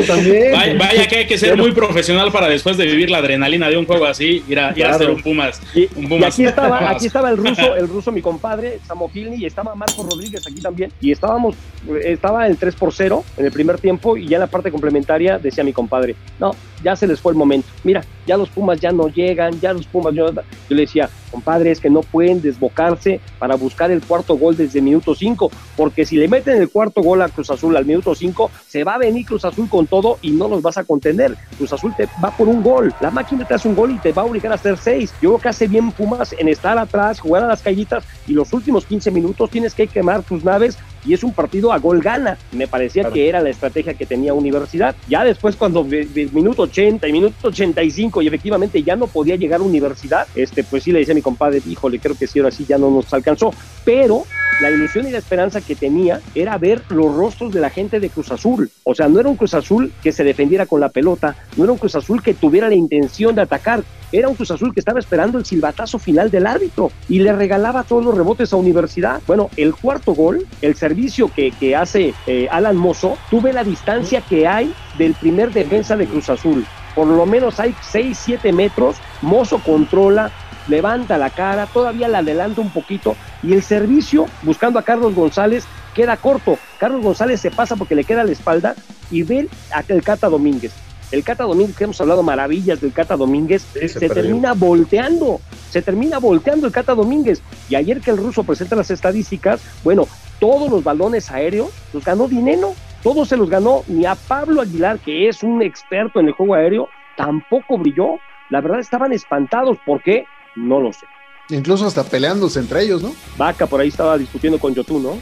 también. 0.07 0.77
Vaya, 0.77 1.07
que 1.07 1.15
hay 1.17 1.27
que 1.27 1.37
ser 1.37 1.55
muy 1.57 1.71
profesional 1.71 2.31
para 2.31 2.47
después 2.49 2.77
de 2.77 2.85
vivir 2.85 3.09
la 3.09 3.19
adrenalina 3.19 3.69
de 3.69 3.77
un 3.77 3.85
juego 3.85 4.05
así, 4.05 4.43
ir 4.47 4.59
a, 4.59 4.73
ir 4.75 4.85
a 4.85 4.95
hacer 4.95 5.09
un 5.09 5.21
Pumas. 5.21 5.61
Y, 5.73 5.87
aquí 6.23 6.45
estaba, 6.45 6.89
aquí 6.91 7.07
estaba 7.07 7.29
el 7.29 7.37
ruso, 7.45 7.75
el 7.75 7.87
ruso, 7.87 8.11
mi 8.11 8.21
compadre, 8.21 8.79
Samo 8.85 9.09
y 9.13 9.45
estaba 9.45 9.75
Marco 9.75 10.03
Rodríguez 10.03 10.45
aquí 10.45 10.61
también. 10.61 10.91
Y 11.01 11.11
estábamos, 11.11 11.55
estaba 12.03 12.47
el 12.47 12.57
3 12.57 12.75
por 12.75 12.93
0 12.93 13.23
en 13.37 13.45
el 13.45 13.51
primer 13.51 13.79
tiempo, 13.79 14.17
y 14.17 14.27
ya 14.27 14.37
en 14.37 14.41
la 14.41 14.47
parte 14.47 14.71
complementaria 14.71 15.39
decía 15.39 15.63
mi 15.63 15.73
compadre, 15.73 16.15
no, 16.39 16.55
ya 16.83 16.95
se 16.95 17.07
les 17.07 17.19
fue 17.19 17.31
el 17.31 17.37
momento. 17.37 17.67
Mira, 17.83 18.03
ya 18.25 18.37
los 18.37 18.49
Pumas 18.49 18.79
ya 18.79 18.91
no 18.91 19.07
llegan, 19.07 19.59
ya 19.59 19.73
los 19.73 19.87
Pumas 19.87 20.13
Yo 20.13 20.27
le 20.69 20.81
decía, 20.81 21.09
compadre, 21.31 21.71
es 21.71 21.79
que 21.79 21.89
no 21.89 22.01
pueden 22.01 22.41
desbocarse 22.41 23.21
para 23.37 23.55
buscar 23.55 23.91
el 23.91 24.01
cuarto 24.01 24.37
gol 24.37 24.55
desde 24.55 24.79
el 24.79 24.85
minuto 24.85 25.15
5, 25.15 25.51
porque 25.75 26.05
si 26.05 26.17
le 26.17 26.27
meten 26.27 26.61
el 26.61 26.69
cuarto 26.69 27.01
gol 27.01 27.21
a 27.21 27.29
Cruz 27.29 27.49
Azul 27.49 27.75
al 27.75 27.85
minuto 27.85 28.13
5, 28.13 28.51
se 28.67 28.83
va 28.83 28.95
a 28.95 28.97
venir 28.97 29.25
Cruz 29.25 29.45
Azul 29.45 29.69
con 29.69 29.87
todo 29.87 30.17
y 30.21 30.31
no 30.31 30.47
los 30.47 30.61
vas 30.61 30.77
a 30.77 30.83
contener. 30.83 31.35
Cruz 31.57 31.73
Azul 31.73 31.93
te 31.95 32.07
va 32.23 32.31
por 32.31 32.47
un 32.47 32.61
gol, 32.61 32.93
la 33.01 33.11
máquina 33.11 33.45
te 33.45 33.53
hace 33.53 33.67
un 33.67 33.75
gol 33.75 33.91
y 33.91 33.99
te 33.99 34.11
va 34.11 34.21
a 34.23 34.25
obligar 34.25 34.51
a 34.51 34.55
hacer 34.55 34.77
seis. 34.77 35.13
Yo 35.21 35.31
creo 35.31 35.39
que 35.39 35.49
hace 35.49 35.67
bien 35.67 35.91
Pumas 35.91 36.35
en 36.37 36.47
estar 36.47 36.77
atrás, 36.77 37.19
jugar 37.19 37.43
a 37.43 37.47
las 37.47 37.61
callitas 37.61 38.03
y 38.27 38.33
los 38.33 38.51
últimos 38.53 38.85
15 38.85 39.11
minutos 39.11 39.49
tienes 39.49 39.73
que 39.73 39.87
quemar 39.87 40.23
tus 40.23 40.43
naves 40.43 40.77
y 41.09 41.15
es 41.15 41.23
un 41.23 41.33
partido 41.33 41.73
a 41.73 41.79
gol 41.79 42.01
gana. 42.01 42.37
Me 42.51 42.67
parecía 42.67 43.09
que 43.09 43.27
era 43.27 43.41
la 43.41 43.49
estrategia 43.49 43.95
que 43.95 44.05
tenía 44.05 44.35
Universidad. 44.35 44.95
Ya 45.07 45.23
después 45.23 45.55
cuando 45.55 45.83
de, 45.83 46.29
minuto 46.31 46.61
80 46.63 47.07
y 47.07 47.11
minuto 47.11 47.47
85 47.47 48.21
y 48.21 48.27
efectivamente 48.27 48.83
ya 48.83 48.95
no 48.95 49.07
podía 49.07 49.35
llegar 49.35 49.59
a 49.59 49.63
Universidad, 49.63 50.27
este 50.35 50.63
pues 50.63 50.83
sí 50.83 50.91
le 50.91 50.99
decía 50.99 51.13
a 51.13 51.15
mi 51.15 51.23
compadre, 51.23 51.63
híjole, 51.67 51.97
creo 51.97 52.15
que 52.15 52.27
sí 52.27 52.37
ahora 52.37 52.51
sí 52.51 52.63
ya 52.69 52.77
no 52.77 52.91
nos 52.91 53.11
alcanzó, 53.11 53.51
pero 53.83 54.23
la 54.61 54.69
ilusión 54.69 55.07
y 55.07 55.11
la 55.11 55.19
esperanza 55.19 55.61
que 55.61 55.75
tenía 55.75 56.19
era 56.35 56.57
ver 56.57 56.83
los 56.89 57.15
rostros 57.15 57.53
de 57.53 57.61
la 57.61 57.69
gente 57.69 57.99
de 57.99 58.09
Cruz 58.09 58.29
Azul. 58.29 58.69
O 58.83 58.93
sea, 58.93 59.07
no 59.07 59.19
era 59.19 59.29
un 59.29 59.37
Cruz 59.37 59.53
Azul 59.53 59.91
que 60.03 60.11
se 60.11 60.25
defendiera 60.25 60.65
con 60.65 60.81
la 60.81 60.89
pelota, 60.89 61.35
no 61.55 61.63
era 61.63 61.73
un 61.73 61.79
Cruz 61.79 61.95
Azul 61.95 62.21
que 62.21 62.33
tuviera 62.33 62.67
la 62.67 62.75
intención 62.75 63.35
de 63.35 63.41
atacar, 63.41 63.83
era 64.11 64.27
un 64.27 64.35
Cruz 64.35 64.51
Azul 64.51 64.73
que 64.73 64.81
estaba 64.81 64.99
esperando 64.99 65.37
el 65.37 65.45
silbatazo 65.45 65.97
final 65.97 66.29
del 66.29 66.45
árbitro 66.45 66.91
y 67.07 67.19
le 67.19 67.31
regalaba 67.31 67.83
todos 67.83 68.03
los 68.03 68.15
rebotes 68.15 68.51
a 68.51 68.57
Universidad. 68.57 69.21
Bueno, 69.27 69.49
el 69.55 69.73
cuarto 69.75 70.13
gol, 70.13 70.45
el 70.61 70.75
servicio 70.75 70.98
que, 71.35 71.51
que 71.51 71.75
hace 71.75 72.13
eh, 72.27 72.47
Alan 72.51 72.75
Mozo, 72.75 73.17
tuve 73.29 73.53
la 73.53 73.63
distancia 73.63 74.21
que 74.21 74.47
hay 74.47 74.73
del 74.97 75.13
primer 75.13 75.51
defensa 75.51 75.95
de 75.95 76.07
Cruz 76.07 76.29
Azul. 76.29 76.65
Por 76.95 77.07
lo 77.07 77.25
menos 77.25 77.59
hay 77.59 77.75
6, 77.81 78.17
7 78.25 78.51
metros, 78.51 78.97
Mozo 79.21 79.59
controla, 79.59 80.31
levanta 80.67 81.17
la 81.17 81.29
cara, 81.29 81.65
todavía 81.67 82.07
la 82.07 82.19
adelanta 82.19 82.61
un 82.61 82.69
poquito 82.69 83.15
y 83.41 83.53
el 83.53 83.63
servicio, 83.63 84.25
buscando 84.43 84.79
a 84.79 84.83
Carlos 84.83 85.15
González, 85.15 85.65
queda 85.95 86.17
corto. 86.17 86.57
Carlos 86.79 87.01
González 87.01 87.39
se 87.39 87.51
pasa 87.51 87.75
porque 87.75 87.95
le 87.95 88.03
queda 88.03 88.23
la 88.23 88.31
espalda 88.31 88.75
y 89.11 89.23
ve 89.23 89.47
a 89.71 89.83
el 89.87 90.03
Cata 90.03 90.29
Domínguez. 90.29 90.73
El 91.11 91.23
Cata 91.23 91.45
Domínguez, 91.45 91.75
que 91.75 91.85
hemos 91.85 91.99
hablado 92.01 92.21
maravillas 92.21 92.81
del 92.81 92.93
Cata 92.93 93.17
Domínguez, 93.17 93.65
se, 93.73 94.09
termina 94.09 94.53
volteando, 94.53 95.41
se 95.71 95.81
termina 95.81 96.19
volteando 96.19 96.67
el 96.67 96.73
Cata 96.73 96.93
Domínguez. 96.93 97.41
Y 97.67 97.75
ayer 97.75 97.99
que 97.99 98.11
el 98.11 98.17
ruso 98.17 98.43
presenta 98.43 98.75
las 98.75 98.91
estadísticas, 98.91 99.61
bueno, 99.83 100.07
todos 100.39 100.69
los 100.69 100.83
balones 100.83 101.29
aéreos 101.31 101.69
los 101.93 102.03
ganó 102.03 102.27
Dineno, 102.27 102.73
todos 103.03 103.29
se 103.29 103.37
los 103.37 103.49
ganó, 103.49 103.83
ni 103.87 104.05
a 104.05 104.15
Pablo 104.15 104.61
Aguilar, 104.61 104.99
que 104.99 105.29
es 105.29 105.43
un 105.43 105.61
experto 105.61 106.19
en 106.19 106.27
el 106.27 106.33
juego 106.33 106.55
aéreo, 106.55 106.89
tampoco 107.15 107.77
brilló. 107.77 108.19
La 108.49 108.61
verdad 108.61 108.79
estaban 108.79 109.13
espantados, 109.13 109.77
¿por 109.85 110.01
qué? 110.01 110.25
No 110.55 110.79
lo 110.79 110.91
sé. 110.91 111.05
Incluso 111.49 111.85
hasta 111.87 112.03
peleándose 112.03 112.59
entre 112.59 112.83
ellos, 112.83 113.01
¿no? 113.01 113.13
Vaca 113.37 113.65
por 113.67 113.79
ahí 113.81 113.87
estaba 113.87 114.17
discutiendo 114.17 114.59
con 114.59 114.73
Yotun, 114.75 115.03
¿no? 115.03 115.17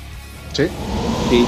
Sí. 0.53 0.68
Sí. 1.30 1.45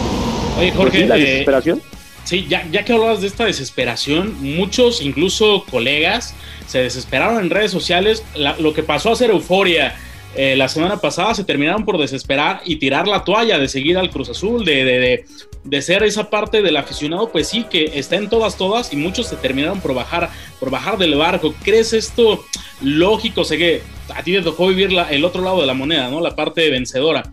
Oye, 0.60 0.72
Jorge, 0.72 1.06
la 1.08 1.18
eh, 1.18 1.22
desesperación. 1.22 1.82
Sí, 2.26 2.46
ya, 2.48 2.66
ya 2.72 2.86
que 2.86 2.94
hablabas 2.94 3.22
de 3.22 3.28
esta 3.28 3.46
desesperación, 3.46 4.36
muchos, 4.42 5.02
incluso 5.02 5.64
colegas, 5.70 6.36
se 6.68 6.80
desesperaron 6.80 7.40
en 7.44 7.50
redes 7.50 7.72
sociales. 7.72 8.24
La- 8.36 8.56
lo 8.60 8.74
que 8.74 8.84
pasó 8.84 9.12
a 9.12 9.16
ser 9.16 9.32
euforia 9.32 9.96
eh, 10.36 10.56
la 10.56 10.68
semana 10.68 10.98
pasada, 10.98 11.34
se 11.34 11.44
terminaron 11.44 11.86
por 11.86 11.98
desesperar 11.98 12.62
y 12.66 12.78
tirar 12.78 13.08
la 13.08 13.24
toalla 13.24 13.58
de 13.60 13.68
seguir 13.68 13.98
al 13.98 14.10
Cruz 14.10 14.30
Azul, 14.30 14.64
de, 14.64 14.86
de, 14.86 15.00
de, 15.00 15.26
de 15.64 15.82
ser 15.82 16.04
esa 16.04 16.30
parte 16.30 16.62
del 16.62 16.78
aficionado, 16.78 17.30
pues 17.32 17.48
sí, 17.48 17.66
que 17.70 17.92
está 17.96 18.16
en 18.16 18.30
todas, 18.30 18.56
todas, 18.58 18.94
y 18.94 18.96
muchos 18.96 19.28
se 19.28 19.36
terminaron 19.36 19.82
por 19.82 19.94
bajar, 19.94 20.30
por 20.60 20.70
bajar 20.70 20.98
del 20.98 21.16
barco. 21.16 21.54
¿Crees 21.64 21.94
esto 21.94 22.44
lógico? 22.82 23.44
Sé 23.44 23.58
que 23.58 23.82
a 24.16 24.24
ti 24.24 24.34
te 24.34 24.42
tocó 24.42 24.68
vivir 24.68 24.92
el 25.10 25.26
otro 25.26 25.42
lado 25.42 25.62
de 25.62 25.68
la 25.68 25.74
moneda, 25.74 26.10
¿no? 26.10 26.22
La 26.22 26.36
parte 26.36 26.70
vencedora 26.70 27.24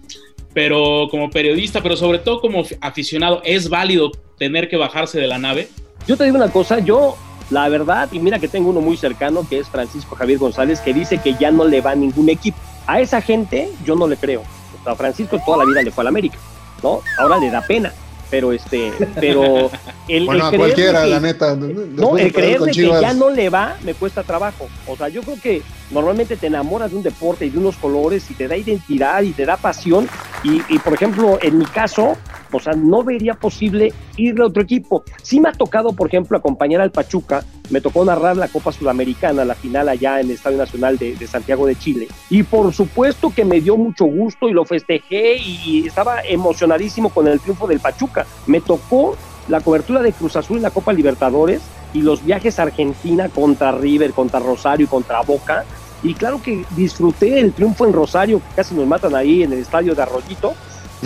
pero 0.56 1.08
como 1.10 1.28
periodista, 1.28 1.82
pero 1.82 1.98
sobre 1.98 2.18
todo 2.18 2.40
como 2.40 2.64
aficionado, 2.80 3.42
¿es 3.44 3.68
válido 3.68 4.10
tener 4.38 4.70
que 4.70 4.78
bajarse 4.78 5.20
de 5.20 5.26
la 5.26 5.36
nave? 5.36 5.68
Yo 6.08 6.16
te 6.16 6.24
digo 6.24 6.36
una 6.36 6.50
cosa, 6.50 6.78
yo, 6.78 7.14
la 7.50 7.68
verdad, 7.68 8.08
y 8.10 8.20
mira 8.20 8.38
que 8.38 8.48
tengo 8.48 8.70
uno 8.70 8.80
muy 8.80 8.96
cercano, 8.96 9.46
que 9.46 9.58
es 9.58 9.68
Francisco 9.68 10.16
Javier 10.16 10.38
González, 10.38 10.80
que 10.80 10.94
dice 10.94 11.18
que 11.18 11.34
ya 11.38 11.50
no 11.50 11.66
le 11.66 11.82
va 11.82 11.90
a 11.90 11.94
ningún 11.94 12.30
equipo. 12.30 12.56
A 12.86 13.00
esa 13.00 13.20
gente 13.20 13.70
yo 13.84 13.94
no 13.96 14.06
le 14.06 14.16
creo. 14.16 14.40
O 14.42 14.84
sea, 14.84 14.94
Francisco 14.94 15.40
toda 15.44 15.58
la 15.58 15.64
vida 15.64 15.82
le 15.82 15.90
fue 15.90 16.02
al 16.02 16.08
América, 16.08 16.38
¿no? 16.82 17.00
Ahora 17.18 17.38
le 17.38 17.50
da 17.50 17.60
pena. 17.62 17.92
Pero 18.28 18.52
este, 18.52 18.92
pero 19.20 19.70
el, 20.08 20.26
Bueno, 20.26 20.48
el 20.48 20.54
a 20.54 20.58
cualquiera, 20.58 21.04
que- 21.04 21.10
la 21.10 21.20
neta. 21.20 21.54
No, 21.54 22.18
el 22.18 22.32
creerle 22.32 22.72
que 22.72 22.88
ya 23.00 23.12
no 23.14 23.30
le 23.30 23.48
va 23.50 23.76
me 23.84 23.94
cuesta 23.94 24.24
trabajo. 24.24 24.66
O 24.88 24.96
sea, 24.96 25.08
yo 25.08 25.22
creo 25.22 25.36
que 25.40 25.62
normalmente 25.92 26.36
te 26.36 26.48
enamoras 26.48 26.90
de 26.90 26.96
un 26.96 27.02
deporte 27.04 27.46
y 27.46 27.50
de 27.50 27.58
unos 27.58 27.76
colores 27.76 28.28
y 28.28 28.34
te 28.34 28.48
da 28.48 28.56
identidad 28.56 29.22
y 29.22 29.30
te 29.30 29.44
da 29.46 29.56
pasión. 29.56 30.08
Y, 30.42 30.60
y, 30.68 30.78
por 30.80 30.94
ejemplo, 30.94 31.38
en 31.40 31.56
mi 31.58 31.66
caso, 31.66 32.16
o 32.52 32.60
sea, 32.60 32.72
no 32.74 33.02
vería 33.02 33.34
posible 33.34 33.92
irle 34.16 34.42
a 34.42 34.46
otro 34.46 34.62
equipo. 34.62 35.04
Sí 35.22 35.40
me 35.40 35.48
ha 35.48 35.52
tocado, 35.52 35.92
por 35.92 36.08
ejemplo, 36.08 36.38
acompañar 36.38 36.80
al 36.80 36.90
Pachuca. 36.90 37.44
Me 37.70 37.80
tocó 37.80 38.04
narrar 38.04 38.36
la 38.36 38.48
Copa 38.48 38.72
Sudamericana, 38.72 39.44
la 39.44 39.54
final 39.54 39.88
allá 39.88 40.20
en 40.20 40.26
el 40.26 40.32
Estadio 40.32 40.58
Nacional 40.58 40.98
de, 40.98 41.26
Santiago 41.26 41.66
de 41.66 41.76
Chile. 41.76 42.08
Y 42.30 42.42
por 42.42 42.72
supuesto 42.72 43.32
que 43.34 43.44
me 43.44 43.60
dio 43.60 43.76
mucho 43.76 44.04
gusto 44.04 44.48
y 44.48 44.52
lo 44.52 44.64
festejé 44.64 45.36
y, 45.36 45.60
y 45.64 45.86
estaba 45.86 46.20
emocionadísimo 46.22 47.10
con 47.10 47.26
el 47.26 47.40
triunfo 47.40 47.66
del 47.66 47.80
Pachuca. 47.80 48.26
Me 48.46 48.60
tocó 48.60 49.16
la 49.48 49.60
cobertura 49.60 50.02
de 50.02 50.12
Cruz 50.12 50.36
Azul 50.36 50.56
en 50.56 50.62
la 50.64 50.70
Copa 50.70 50.92
Libertadores 50.92 51.62
y 51.92 52.02
los 52.02 52.24
viajes 52.24 52.58
a 52.58 52.64
Argentina 52.64 53.28
contra 53.28 53.72
River, 53.72 54.12
contra 54.12 54.40
Rosario 54.40 54.84
y 54.84 54.88
contra 54.88 55.22
Boca. 55.22 55.64
Y 56.02 56.14
claro 56.14 56.42
que 56.42 56.64
disfruté 56.76 57.40
el 57.40 57.52
triunfo 57.52 57.86
en 57.86 57.92
Rosario, 57.92 58.40
que 58.40 58.56
casi 58.56 58.74
nos 58.74 58.86
matan 58.86 59.14
ahí 59.14 59.42
en 59.42 59.52
el 59.52 59.60
estadio 59.60 59.94
de 59.94 60.02
Arroyito. 60.02 60.54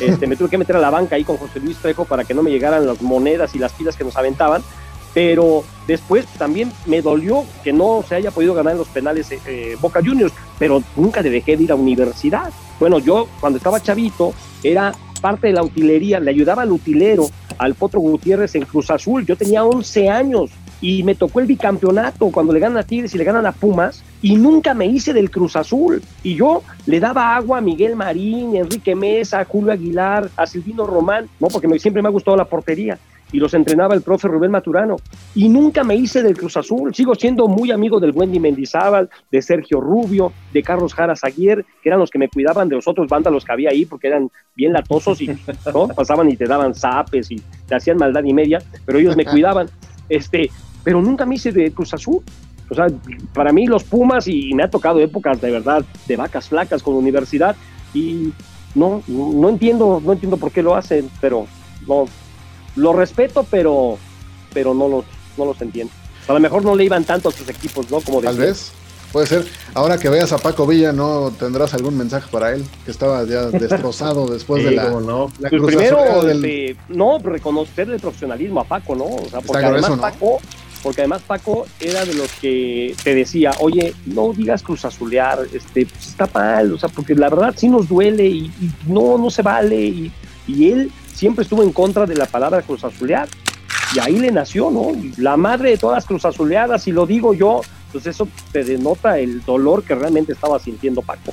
Este, 0.01 0.27
me 0.27 0.37
tuve 0.37 0.49
que 0.49 0.59
meter 0.59 0.77
a 0.77 0.81
la 0.81 0.91
banca 0.91 1.17
ahí 1.17 1.25
con 1.25 1.37
José 1.37 1.61
Luis 1.61 1.77
Trejo 1.79 2.05
para 2.05 2.25
que 2.25 2.35
no 2.35 2.43
me 2.43 2.51
llegaran 2.51 2.87
las 2.87 3.03
monedas 3.03 3.55
y 3.55 3.59
las 3.59 3.73
pilas 3.73 3.97
que 3.97 4.05
nos 4.05 4.17
aventaban. 4.17 4.63
Pero 5.13 5.65
después 5.89 6.25
también 6.39 6.73
me 6.87 7.03
dolió 7.03 7.45
que 7.65 7.73
no 7.73 8.05
se 8.09 8.15
haya 8.15 8.31
podido 8.31 8.55
ganar 8.55 8.73
en 8.73 8.79
los 8.79 8.89
penales 8.89 9.31
eh, 9.33 9.41
eh, 9.47 9.77
Boca 9.81 10.01
Juniors, 10.05 10.33
pero 10.59 10.83
nunca 10.95 11.23
dejé 11.23 11.57
de 11.57 11.65
ir 11.65 11.73
a 11.73 11.75
universidad. 11.75 12.53
Bueno, 12.79 13.01
yo 13.01 13.29
cuando 13.41 13.57
estaba 13.57 13.83
chavito 13.83 14.33
era 14.63 14.93
parte 15.21 15.49
de 15.49 15.53
la 15.55 15.63
utilería, 15.63 16.21
le 16.21 16.31
ayudaba 16.31 16.63
al 16.63 16.73
utilero, 16.73 17.29
al 17.59 17.75
Potro 17.75 18.01
Gutiérrez 18.01 18.55
en 18.55 18.65
Cruz 18.65 18.91
Azul. 18.91 19.27
Yo 19.27 19.37
tenía 19.37 19.65
11 19.65 20.09
años 20.09 20.51
y 20.81 21.03
me 21.03 21.15
tocó 21.15 21.41
el 21.41 21.47
bicampeonato 21.47 22.31
cuando 22.31 22.53
le 22.53 22.61
ganan 22.61 22.79
a 22.79 22.83
Tigres 22.83 23.15
y 23.15 23.19
le 23.19 23.25
ganan 23.25 23.47
a 23.47 23.53
Pumas 23.53 24.03
y 24.23 24.37
nunca 24.37 24.73
me 24.75 24.87
hice 24.87 25.13
del 25.13 25.31
Cruz 25.31 25.57
Azul. 25.57 26.03
Y 26.23 26.35
yo 26.37 26.63
le 26.87 27.01
daba 27.01 27.37
agua 27.37 27.59
a 27.59 27.61
Miguel 27.61 27.97
Marín, 27.97 28.57
Enrique 28.57 28.95
Mesa, 28.95 29.41
a 29.41 29.45
Julio 29.45 29.73
Aguilar, 29.73 30.31
a 30.37 30.47
Silvino 30.47 30.87
Román, 30.87 31.29
no, 31.39 31.49
porque 31.49 31.69
me- 31.69 31.79
siempre 31.79 32.03
me 32.03 32.09
ha 32.09 32.13
gustado 32.13 32.37
la 32.37 32.45
portería 32.47 32.99
y 33.33 33.39
los 33.39 33.55
entrenaba 33.55 33.95
el 33.95 34.03
profe 34.03 34.27
Rubén 34.27 34.51
Maturano. 34.51 34.97
Y 35.37 35.49
nunca 35.49 35.85
me 35.85 35.95
hice 35.95 36.21
del 36.23 36.37
Cruz 36.37 36.57
Azul. 36.57 36.93
Sigo 36.95 37.15
siendo 37.15 37.47
muy 37.47 37.71
amigo 37.71 38.01
del 38.01 38.11
Wendy 38.13 38.41
Mendizábal, 38.41 39.09
de 39.31 39.41
Sergio 39.41 39.81
Rubio, 39.81 40.33
de 40.53 40.63
Carlos 40.65 40.93
Jara 40.95 41.15
Zaguier, 41.15 41.65
que 41.81 41.89
eran 41.91 42.01
los 42.01 42.11
que 42.11 42.19
me 42.19 42.29
cuidaban 42.29 42.69
de 42.69 42.75
los 42.75 42.89
otros 42.89 43.07
vándalos 43.09 43.45
que 43.45 43.53
había 43.53 43.71
ahí, 43.71 43.85
porque 43.87 44.09
eran 44.09 44.31
bien 44.57 44.73
latosos 44.73 45.21
y 45.21 45.29
pasaban 45.95 46.29
y 46.31 46.37
te 46.37 46.47
daban 46.47 46.75
zapes 46.75 47.31
y 47.31 47.41
te 47.69 47.77
hacían 47.77 47.99
maldad 47.99 48.25
y 48.25 48.33
media, 48.35 48.61
pero 48.85 48.99
ellos 48.99 49.17
me 49.17 49.23
cuidaban. 49.33 49.69
Este, 50.09 50.51
pero 50.85 51.01
nunca 51.03 51.27
me 51.27 51.35
hice 51.37 51.53
de 51.53 51.71
Cruz 51.73 51.95
Azul. 51.95 52.23
O 52.71 52.75
sea, 52.75 52.87
para 53.35 53.53
mí 53.53 53.67
los 53.67 53.83
Pumas, 53.85 54.29
y 54.29 54.55
me 54.55 54.63
ha 54.63 54.71
tocado 54.71 55.01
épocas 55.01 55.41
de 55.41 55.51
verdad 55.51 55.85
de 56.07 56.17
vacas 56.17 56.49
flacas 56.49 56.83
con 56.83 56.95
universidad, 56.95 57.57
y 57.93 58.33
no, 58.75 59.03
no 59.09 59.49
entiendo, 59.49 60.01
no 60.05 60.13
entiendo 60.13 60.37
por 60.37 60.53
qué 60.53 60.63
lo 60.63 60.77
hacen, 60.77 61.11
pero 61.21 61.47
no, 61.89 62.05
lo 62.77 62.93
respeto, 62.93 63.45
pero, 63.51 63.99
pero 64.55 64.73
no 64.75 64.87
los, 64.89 65.05
no 65.37 65.47
los 65.47 65.61
entiendo. 65.61 65.93
A 66.29 66.33
lo 66.33 66.39
mejor 66.41 66.65
no 66.65 66.77
le 66.77 66.85
iban 66.85 67.03
tanto 67.05 67.31
a 67.31 67.33
sus 67.33 67.49
equipos, 67.49 67.91
¿no? 67.91 68.01
Como 68.01 68.21
Tal 68.21 68.37
vez. 68.39 68.73
Puede 69.11 69.27
ser. 69.27 69.45
Ahora 69.75 69.99
que 69.99 70.09
veas 70.09 70.33
a 70.33 70.39
Paco 70.39 70.69
Villa, 70.69 70.93
¿no 70.93 71.33
tendrás 71.33 71.75
algún 71.75 71.99
mensaje 71.99 72.29
para 72.31 72.53
él? 72.55 72.65
Que 72.85 72.93
estaba 72.93 73.25
ya 73.25 73.47
destrozado 73.51 74.29
después 74.29 74.63
de 74.63 74.71
Sí, 74.71 74.77
la, 74.77 74.85
cómo 74.85 75.01
no. 75.01 75.33
la 75.41 75.49
Pues 75.49 75.61
cruz 75.61 75.67
primero, 75.67 75.99
azul 75.99 76.27
del- 76.29 76.45
este, 76.45 76.77
no, 76.91 77.19
reconocer 77.19 77.91
el 77.91 77.99
profesionalismo 77.99 78.61
a 78.61 78.65
Paco, 78.65 78.95
¿no? 78.95 79.07
O 79.07 79.27
sea, 79.29 79.41
porque 79.41 79.67
grueso, 79.67 79.87
además 79.87 79.91
¿no? 79.91 80.01
Paco, 80.01 80.39
porque 80.83 81.03
además 81.03 81.23
Paco 81.27 81.67
era 81.81 82.05
de 82.05 82.15
los 82.15 82.31
que 82.33 82.95
te 83.03 83.15
decía, 83.15 83.53
oye, 83.61 83.95
no 84.07 84.33
digas 84.33 84.63
cruz 84.63 84.85
azulear, 84.85 85.41
este, 85.53 85.87
pues 85.87 86.09
está 86.09 86.29
mal, 86.33 86.73
o 86.73 86.79
sea, 86.79 86.89
porque 86.89 87.15
la 87.15 87.29
verdad 87.29 87.55
sí 87.57 87.69
nos 87.69 87.89
duele 87.89 88.27
y, 88.27 88.47
y 88.47 88.73
no, 88.87 89.19
no 89.19 89.31
se 89.31 89.43
vale, 89.43 89.77
y, 89.81 90.13
y 90.47 90.71
él 90.71 90.91
siempre 91.15 91.43
estuvo 91.43 91.63
en 91.63 91.73
contra 91.73 92.07
de 92.07 92.17
la 92.17 92.27
palabra 92.27 92.63
cruz 92.63 92.85
azulear, 92.85 93.29
y 93.95 93.99
ahí 93.99 94.19
le 94.19 94.31
nació, 94.31 94.71
¿no? 94.71 94.93
La 95.17 95.37
madre 95.37 95.71
de 95.71 95.79
todas 95.79 95.97
las 95.97 96.07
cruz 96.07 96.25
azuleadas, 96.25 96.87
y 96.87 96.93
lo 96.93 97.07
digo 97.07 97.35
yo, 97.35 97.61
pues 97.93 98.07
eso 98.07 98.29
te 98.53 98.65
denota 98.65 99.19
el 99.19 99.45
dolor 99.45 99.83
que 99.83 99.95
realmente 99.95 100.33
estaba 100.33 100.59
sintiendo 100.59 101.03
Paco. 101.03 101.33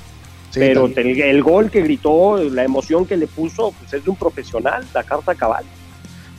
Sí, 0.50 0.60
Pero 0.60 0.86
el, 0.88 1.22
el 1.22 1.44
gol 1.44 1.70
que 1.70 1.82
gritó, 1.82 2.38
la 2.38 2.64
emoción 2.64 3.06
que 3.06 3.18
le 3.18 3.28
puso, 3.28 3.74
pues 3.80 3.94
es 3.94 4.04
de 4.04 4.10
un 4.10 4.16
profesional, 4.16 4.86
la 4.94 5.04
carta 5.04 5.36
cabal. 5.36 5.66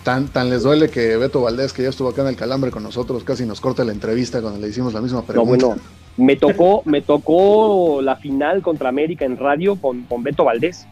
Tan, 0.09 0.29
tan 0.29 0.49
les 0.49 0.63
duele 0.63 0.89
que 0.89 1.19
Beto 1.19 1.43
Valdés, 1.43 1.75
que 1.75 1.83
ya 1.83 1.91
estuvo 1.91 2.09
acá 2.09 2.23
en 2.23 2.29
el 2.29 2.37
Calambre 2.37 2.71
con 2.71 2.83
nosotros, 2.83 3.25
casi 3.25 3.45
nos 3.45 3.61
corta 3.61 3.85
la 3.85 3.93
entrevista 3.93 4.41
cuando 4.41 4.59
le 4.59 4.69
hicimos 4.69 4.95
la 4.95 5.03
misma 5.03 5.19
No, 5.19 5.27
pregunta. 5.27 5.67
bueno, 5.67 5.83
me 6.17 6.35
tocó, 6.37 6.81
me 6.87 7.03
tocó 7.03 8.01
la 8.01 8.17
final 8.17 8.63
contra 8.63 8.89
América 8.89 9.27
en 9.27 9.37
radio 9.37 9.77
con, 9.77 10.05
con 10.05 10.23
Beto 10.23 10.45
Valdés. 10.45 10.87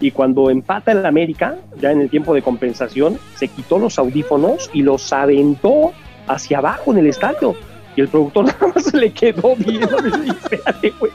Y 0.00 0.12
cuando 0.12 0.48
empata 0.48 0.92
el 0.92 1.04
América, 1.04 1.58
ya 1.78 1.92
en 1.92 2.00
el 2.00 2.08
tiempo 2.08 2.32
de 2.32 2.40
compensación, 2.40 3.18
se 3.36 3.48
quitó 3.48 3.78
los 3.78 3.98
audífonos 3.98 4.70
y 4.72 4.80
los 4.80 5.12
aventó 5.12 5.92
hacia 6.26 6.56
abajo 6.56 6.90
en 6.92 7.00
el 7.00 7.08
estadio. 7.08 7.54
Y 7.96 8.00
el 8.00 8.08
productor 8.08 8.46
nada 8.46 8.72
más 8.74 8.82
se 8.86 8.96
le 8.96 9.12
quedó 9.12 9.56
viendo. 9.56 9.98
y 9.98 10.20
dice, 10.22 10.36
Espérate, 10.40 10.90
güey. 10.98 11.12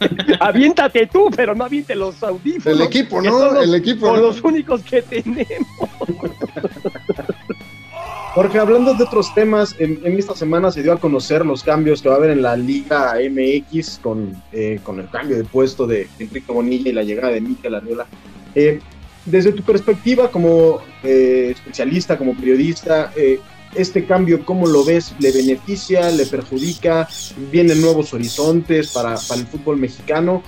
Aviéntate 0.40 1.06
tú, 1.06 1.30
pero 1.34 1.54
no 1.54 1.64
aviente 1.64 1.94
los 1.94 2.22
audífonos. 2.22 2.78
El 2.80 2.86
equipo, 2.86 3.20
¿no? 3.22 3.52
los- 3.52 3.64
El 3.64 3.74
equipo, 3.74 4.06
Son 4.06 4.16
¿no? 4.16 4.22
los 4.22 4.42
únicos 4.42 4.82
que 4.82 5.02
tenemos. 5.02 5.46
Porque 8.34 8.58
hablando 8.58 8.94
de 8.94 9.04
otros 9.04 9.32
temas, 9.32 9.76
en, 9.78 10.00
en 10.04 10.18
esta 10.18 10.34
semana 10.34 10.72
se 10.72 10.82
dio 10.82 10.92
a 10.92 10.98
conocer 10.98 11.46
los 11.46 11.62
cambios 11.62 12.02
que 12.02 12.08
va 12.08 12.16
a 12.16 12.18
haber 12.18 12.30
en 12.30 12.42
la 12.42 12.56
Liga 12.56 13.14
MX 13.30 14.00
con, 14.02 14.34
eh, 14.52 14.80
con 14.82 14.98
el 14.98 15.08
cambio 15.08 15.36
de 15.36 15.44
puesto 15.44 15.86
de 15.86 16.08
Enrique 16.18 16.50
Bonilla 16.52 16.90
y 16.90 16.92
la 16.92 17.04
llegada 17.04 17.32
de 17.32 17.40
Mikel 17.40 17.74
Arriola. 17.76 18.06
Eh, 18.56 18.80
desde 19.24 19.52
tu 19.52 19.62
perspectiva 19.62 20.28
como 20.32 20.80
eh, 21.04 21.52
especialista, 21.54 22.18
como 22.18 22.34
periodista, 22.34 23.12
eh, 23.16 23.38
este 23.74 24.04
cambio, 24.04 24.44
¿cómo 24.44 24.66
lo 24.66 24.84
ves? 24.84 25.14
¿Le 25.18 25.32
beneficia? 25.32 26.10
¿Le 26.10 26.26
perjudica? 26.26 27.08
¿Vienen 27.50 27.80
nuevos 27.80 28.14
horizontes 28.14 28.92
para, 28.92 29.14
el 29.14 29.46
fútbol 29.46 29.78
mexicano? 29.78 30.42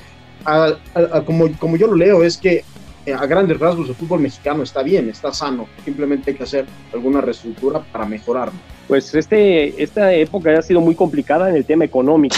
Como 1.25 1.77
yo 1.77 1.87
lo 1.89 1.97
leo, 1.97 2.23
es 2.23 2.37
que 2.37 2.65
eh, 3.05 3.15
a 3.15 3.27
grandes 3.27 3.59
rasgos 3.59 3.89
el 3.89 3.95
fútbol 3.95 4.21
mexicano 4.21 4.63
está 4.63 4.83
bien, 4.83 5.09
está 5.09 5.33
sano. 5.33 5.69
Simplemente 5.85 6.31
hay 6.31 6.37
que 6.37 6.45
hacer 6.45 6.67
alguna 6.93 7.21
reestructura 7.21 7.81
para 7.81 8.05
mejorarlo. 8.05 8.59
Pues 8.89 9.13
este, 9.15 9.83
esta 9.83 10.15
época 10.15 10.57
ha 10.57 10.63
sido 10.63 10.81
muy 10.81 10.95
complicada 10.95 11.51
en 11.51 11.57
el 11.57 11.65
tema 11.65 11.85
económico. 11.85 12.37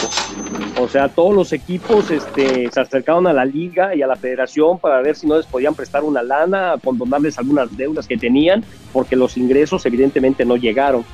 O 0.80 0.88
sea, 0.88 1.08
todos 1.08 1.34
los 1.34 1.52
equipos 1.52 2.10
este, 2.10 2.70
se 2.70 2.80
acercaron 2.80 3.26
a 3.26 3.32
la 3.32 3.44
liga 3.44 3.94
y 3.94 4.00
a 4.00 4.06
la 4.06 4.16
federación 4.16 4.78
para 4.78 5.02
ver 5.02 5.14
si 5.16 5.26
no 5.26 5.36
les 5.36 5.46
podían 5.46 5.74
prestar 5.74 6.04
una 6.04 6.22
lana, 6.22 6.76
condonarles 6.82 7.38
algunas 7.38 7.76
deudas 7.76 8.06
que 8.06 8.16
tenían, 8.16 8.64
porque 8.92 9.14
los 9.14 9.36
ingresos 9.36 9.84
evidentemente 9.84 10.44
no 10.46 10.56
llegaron. 10.56 11.04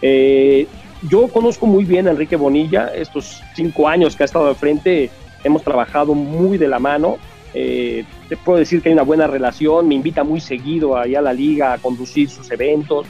Eh, 0.00 0.68
yo 1.08 1.28
conozco 1.28 1.66
muy 1.66 1.84
bien 1.84 2.06
a 2.06 2.10
Enrique 2.10 2.36
Bonilla, 2.36 2.88
estos 2.94 3.40
cinco 3.56 3.88
años 3.88 4.14
que 4.14 4.24
ha 4.24 4.26
estado 4.26 4.48
al 4.48 4.56
frente, 4.56 5.10
hemos 5.42 5.62
trabajado 5.62 6.14
muy 6.14 6.58
de 6.58 6.68
la 6.68 6.78
mano. 6.78 7.18
Eh, 7.54 8.04
te 8.28 8.36
puedo 8.36 8.58
decir 8.58 8.82
que 8.82 8.90
hay 8.90 8.92
una 8.92 9.02
buena 9.02 9.26
relación, 9.26 9.88
me 9.88 9.94
invita 9.94 10.22
muy 10.22 10.40
seguido 10.40 10.96
allá 10.96 11.20
a 11.20 11.22
la 11.22 11.32
liga 11.32 11.72
a 11.72 11.78
conducir 11.78 12.28
sus 12.28 12.50
eventos. 12.50 13.06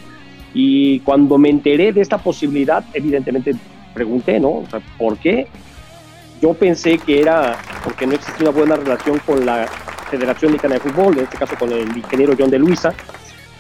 Y 0.55 1.01
cuando 1.01 1.39
me 1.39 1.51
enteré 1.51 1.93
de 1.93 2.01
esta 2.01 2.19
posibilidad, 2.19 2.85
evidentemente 2.95 3.55
pregunté, 3.95 4.41
¿no? 4.41 4.49
O 4.49 4.67
¿por 4.97 5.19
qué? 5.19 5.47
Yo 6.41 6.55
pensé 6.55 6.99
que 6.99 7.21
era 7.21 7.57
porque 7.85 8.07
no 8.07 8.15
existía 8.15 8.49
una 8.49 8.59
buena 8.59 8.77
relación 8.77 9.19
con 9.27 9.45
la 9.45 9.67
Federación 10.11 10.53
Mexicana 10.53 10.75
de 10.75 10.81
Fútbol, 10.81 11.19
en 11.19 11.25
este 11.25 11.37
caso 11.37 11.57
con 11.59 11.73
el 11.73 11.97
ingeniero 11.97 12.35
John 12.39 12.51
de 12.51 12.59
Luisa. 12.59 12.95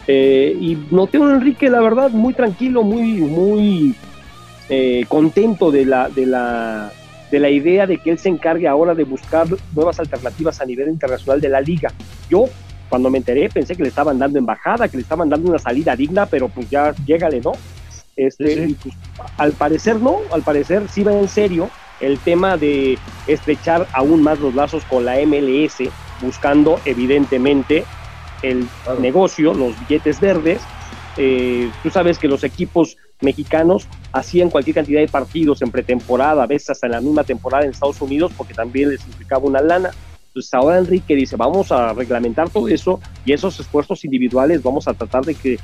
Eh, 0.07 0.57
y 0.59 0.79
noté 0.91 1.19
a 1.19 1.35
Enrique, 1.35 1.69
la 1.69 1.81
verdad, 1.81 2.11
muy 2.11 2.33
tranquilo, 2.33 2.83
muy, 2.83 3.21
muy 3.21 3.95
eh, 4.71 5.05
contento 5.09 5.71
de 5.71 5.85
la, 5.85 6.09
de, 6.09 6.25
la, 6.25 6.93
de 7.31 7.39
la 7.39 7.51
idea 7.51 7.87
de 7.87 7.99
que 7.99 8.11
él 8.11 8.19
se 8.19 8.31
encargue 8.31 8.67
ahora 8.67 8.95
de 8.95 9.05
buscar 9.05 9.47
nuevas 9.75 9.99
alternativas 9.99 10.61
a 10.61 10.65
nivel 10.65 10.89
internacional 10.89 11.41
de 11.41 11.49
la 11.51 11.61
liga. 11.61 11.93
Yo, 12.31 12.47
cuando 12.89 13.11
me 13.11 13.19
enteré, 13.19 13.49
pensé 13.49 13.77
que 13.77 13.83
le 13.83 13.89
estaban 13.89 14.19
dando 14.19 14.39
embajada, 14.39 14.89
que 14.89 14.97
le 14.97 15.03
estaban 15.03 15.29
dando 15.29 15.49
una 15.51 15.59
salida 15.59 15.95
digna, 15.95 16.27
pero 16.27 16.49
pues 16.49 16.69
ya 16.71 16.95
llégale, 17.05 17.41
¿no? 17.41 17.53
Este, 18.17 18.55
Sí, 18.55 18.55
sí. 18.55 18.71
y, 18.71 18.75
pues, 18.75 18.95
al 19.37 19.53
parecer 19.53 19.97
no, 20.01 20.19
al 20.33 20.43
parecer 20.43 20.89
sí 20.89 21.03
va 21.03 21.13
en 21.13 21.29
serio 21.29 21.69
el 22.01 22.19
tema 22.19 22.57
de 22.57 22.99
estrechar 23.27 23.87
aún 23.93 24.23
más 24.23 24.39
los 24.41 24.55
lazos 24.55 24.85
con 24.85 25.05
la 25.05 25.19
MLS, 25.21 25.91
buscando 26.21 26.81
evidentemente 26.85 27.85
el 28.43 28.69
Claro. 28.85 29.01
negocio, 29.01 29.53
los 29.53 29.79
billetes 29.81 30.21
verdes. 30.21 30.63
Eh, 31.17 31.71
tú 31.83 31.91
sabes 31.91 32.19
que 32.19 32.29
los 32.29 32.45
equipos 32.45 32.97
mexicanos 33.21 33.89
hacían 34.13 34.51
cualquier 34.51 34.77
cantidad 34.77 35.01
de 35.01 35.09
partidos 35.09 35.61
en 35.63 35.71
pretemporada, 35.73 36.45
a 36.45 36.47
veces 36.47 36.71
hasta 36.71 36.87
en 36.87 36.93
la 36.93 37.01
misma 37.01 37.25
temporada 37.25 37.65
en 37.65 37.71
Estados 37.71 38.01
Unidos, 38.01 38.33
porque 38.37 38.55
también 38.55 38.91
les 38.91 39.05
implicaba 39.07 39.45
una 39.45 39.61
lana. 39.61 39.91
Entonces 40.29 40.55
ahora 40.55 40.79
Enrique 40.79 41.15
dice, 41.17 41.37
vamos 41.37 41.73
a 41.73 41.93
reglamentar 41.95 42.51
todo 42.51 42.69
eso 42.69 43.01
y 43.25 43.33
esos 43.33 43.59
esfuerzos 43.59 44.05
individuales 44.05 44.63
vamos 44.63 44.87
a 44.87 44.95
tratar 44.95 45.25
de 45.25 45.35
que 45.35 45.57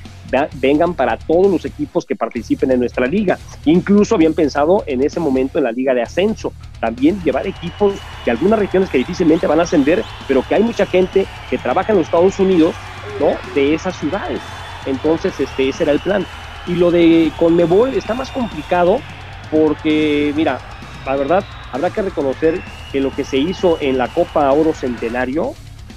vengan 0.54 0.94
para 0.94 1.16
todos 1.16 1.50
los 1.50 1.64
equipos 1.64 2.04
que 2.04 2.16
participen 2.16 2.70
en 2.72 2.80
nuestra 2.80 3.06
liga. 3.06 3.38
Incluso 3.64 4.14
habían 4.14 4.34
pensado 4.34 4.82
en 4.86 5.02
ese 5.02 5.20
momento 5.20 5.58
en 5.58 5.64
la 5.64 5.72
liga 5.72 5.94
de 5.94 6.02
ascenso, 6.02 6.52
también 6.80 7.22
llevar 7.22 7.46
equipos 7.46 8.00
de 8.24 8.30
algunas 8.30 8.58
regiones 8.58 8.88
que 8.88 8.98
difícilmente 8.98 9.46
van 9.46 9.60
a 9.60 9.64
ascender, 9.64 10.04
pero 10.26 10.42
que 10.42 10.54
hay 10.54 10.62
mucha 10.62 10.86
gente 10.86 11.26
que 11.48 11.58
trabaja 11.58 11.92
en 11.92 11.98
los 11.98 12.06
Estados 12.06 12.38
Unidos, 12.38 12.76
¿no? 13.18 13.36
De 13.54 13.74
esas 13.74 13.96
ciudades. 13.96 14.42
Entonces, 14.84 15.38
este, 15.38 15.68
ese 15.68 15.84
era 15.84 15.92
el 15.92 16.00
plan. 16.00 16.26
Y 16.66 16.76
lo 16.76 16.90
de 16.90 17.32
Conmebol 17.36 17.94
está 17.94 18.14
más 18.14 18.30
complicado 18.30 18.98
porque, 19.50 20.32
mira, 20.34 20.58
la 21.04 21.16
verdad, 21.16 21.44
habrá 21.70 21.90
que 21.90 22.02
reconocer 22.02 22.62
que 22.94 23.00
lo 23.00 23.10
que 23.10 23.24
se 23.24 23.38
hizo 23.38 23.76
en 23.80 23.98
la 23.98 24.06
Copa 24.06 24.52
Oro 24.52 24.72
Centenario 24.72 25.54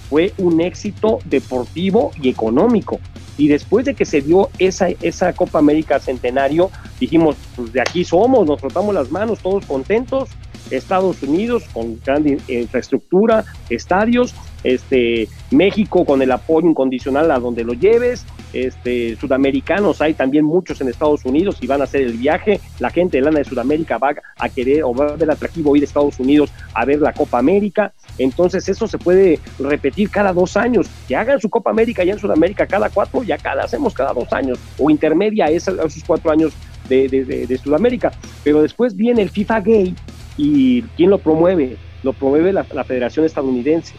fue 0.10 0.34
un 0.40 0.62
éxito 0.62 1.20
deportivo 1.26 2.12
y 2.20 2.28
económico. 2.28 3.00
Y 3.38 3.50
después 3.50 3.86
de 3.86 3.94
que 3.94 4.04
se 4.04 4.22
dio 4.22 4.50
esa, 4.58 4.88
esa 5.04 5.32
Copa 5.34 5.60
América 5.60 6.00
Centenario, 6.00 6.72
dijimos, 7.00 7.36
pues 7.56 7.72
de 7.72 7.82
aquí 7.82 8.04
somos, 8.04 8.48
nos 8.48 8.60
frotamos 8.60 8.96
las 8.96 9.12
manos, 9.12 9.38
todos 9.44 9.64
contentos. 9.68 10.30
Estados 10.72 11.22
Unidos 11.24 11.64
con 11.74 12.00
gran 12.06 12.28
in- 12.28 12.40
infraestructura, 12.48 13.46
estadios, 13.70 14.34
este, 14.64 15.30
México 15.52 16.04
con 16.04 16.22
el 16.22 16.32
apoyo 16.32 16.68
incondicional 16.68 17.30
a 17.32 17.40
donde 17.40 17.64
lo 17.64 17.74
lleves, 17.74 18.26
este, 18.54 19.16
sudamericanos 19.18 20.02
hay 20.02 20.14
también 20.14 20.46
muchos 20.46 20.82
en 20.82 20.88
Estados 20.90 21.24
Unidos 21.26 21.58
y 21.62 21.68
van 21.68 21.82
a 21.82 21.84
hacer 21.84 22.02
el 22.02 22.14
viaje, 22.14 22.60
la 22.80 22.90
gente 22.90 23.18
de 23.18 23.24
lana 23.24 23.40
de 23.40 23.46
Sudamérica 23.46 23.98
va 23.98 24.16
a 24.38 24.50
querer 24.50 24.84
o 24.84 24.94
va 24.94 25.10
a 25.10 25.16
ver 25.16 25.30
atractivo 25.30 25.76
ir 25.76 25.84
a 25.84 25.86
Estados 25.86 26.20
Unidos 26.20 26.52
a 26.74 26.86
ver 26.86 27.00
la 27.00 27.14
Copa 27.14 27.38
América, 27.40 27.94
entonces 28.18 28.68
eso 28.68 28.88
se 28.88 28.98
puede 28.98 29.40
repetir 29.60 30.10
cada 30.10 30.34
dos 30.34 30.58
años, 30.58 30.88
que 31.08 31.16
hagan 31.16 31.40
su 31.40 31.50
Copa 31.50 31.70
América 31.70 32.04
ya 32.04 32.14
en 32.14 32.20
Sudamérica 32.20 32.66
cada 32.66 32.90
cuatro, 32.90 33.24
ya 33.24 33.38
cada, 33.38 33.64
hacemos 33.64 33.94
cada 33.94 34.14
dos 34.14 34.32
años, 34.34 34.58
o 34.80 34.90
intermedia 34.90 35.48
esos 35.48 35.78
cuatro 36.06 36.32
años 36.32 36.54
de 36.90 37.60
Sudamérica, 37.62 38.12
pero 38.44 38.62
después 38.62 38.96
viene 38.96 39.22
el 39.22 39.30
FIFA 39.30 39.60
Gay 39.62 39.96
y 40.38 40.84
¿quién 40.96 41.10
lo 41.10 41.18
promueve? 41.18 41.78
Lo 42.04 42.14
promueve 42.14 42.54
la, 42.54 42.66
la 42.74 42.84
Federación 42.84 43.26
Estadounidense. 43.26 43.96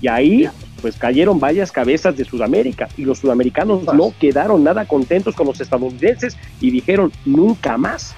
Y 0.00 0.08
ahí 0.08 0.48
pues 0.82 0.96
cayeron 0.96 1.38
varias 1.38 1.70
cabezas 1.70 2.16
de 2.16 2.24
Sudamérica 2.24 2.88
y 2.96 3.04
los 3.04 3.20
sudamericanos 3.20 3.84
no 3.94 4.12
quedaron 4.18 4.64
nada 4.64 4.84
contentos 4.84 5.34
con 5.34 5.46
los 5.46 5.60
estadounidenses 5.60 6.36
y 6.60 6.70
dijeron 6.70 7.12
nunca 7.24 7.78
más. 7.78 8.14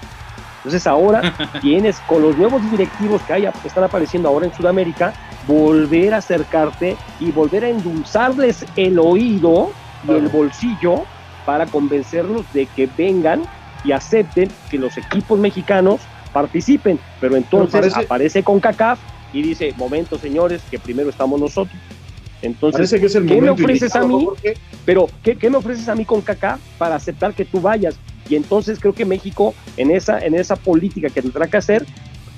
Entonces 0.57 0.87
ahora 0.87 1.35
tienes 1.61 1.99
con 2.07 2.23
los 2.23 2.35
nuevos 2.37 2.69
directivos 2.71 3.21
que, 3.21 3.33
hay, 3.33 3.43
que 3.61 3.67
están 3.67 3.83
apareciendo 3.83 4.27
ahora 4.27 4.47
en 4.47 4.53
Sudamérica, 4.53 5.13
volver 5.47 6.15
a 6.15 6.17
acercarte 6.17 6.97
y 7.19 7.31
volver 7.31 7.65
a 7.65 7.69
endulzarles 7.69 8.65
el 8.75 8.97
oído 8.97 9.71
y 10.07 10.11
el 10.11 10.27
bolsillo 10.27 11.03
para 11.45 11.67
convencerlos 11.67 12.51
de 12.51 12.65
que 12.65 12.89
vengan 12.97 13.43
y 13.83 13.91
acepten 13.91 14.49
que 14.71 14.79
los 14.79 14.97
equipos 14.97 15.37
mexicanos 15.37 16.01
participen. 16.35 16.99
Pero 17.21 17.37
entonces 17.37 17.79
parece- 17.93 17.99
aparece 18.05 18.43
con 18.43 18.59
CACAF 18.59 18.99
y 19.31 19.41
dice, 19.41 19.73
momento 19.77 20.19
señores, 20.19 20.61
que 20.69 20.77
primero 20.77 21.09
estamos 21.09 21.39
nosotros. 21.39 21.81
Entonces, 22.41 22.75
Parece 22.77 22.99
que 22.99 23.05
es 23.05 23.15
el 23.15 23.25
¿qué 23.25 23.41
me 23.41 23.49
ofreces 23.49 23.95
a 23.95 24.03
mí? 24.05 24.25
Jorge. 24.25 24.57
Pero, 24.83 25.07
¿qué, 25.23 25.37
qué 25.37 25.49
me 25.49 25.55
ofreces 25.57 25.87
a 25.87 25.95
mí 25.95 26.03
con 26.03 26.19
CACAF 26.21 26.59
para 26.77 26.95
aceptar 26.95 27.33
que 27.33 27.45
tú 27.45 27.61
vayas? 27.61 27.95
Y 28.29 28.35
entonces 28.35 28.79
creo 28.79 28.91
que 28.93 29.05
México, 29.05 29.53
en 29.77 29.91
esa, 29.91 30.19
en 30.19 30.35
esa 30.35 30.57
política 30.57 31.09
que 31.09 31.21
tendrá 31.21 31.47
que 31.47 31.55
hacer, 31.55 31.85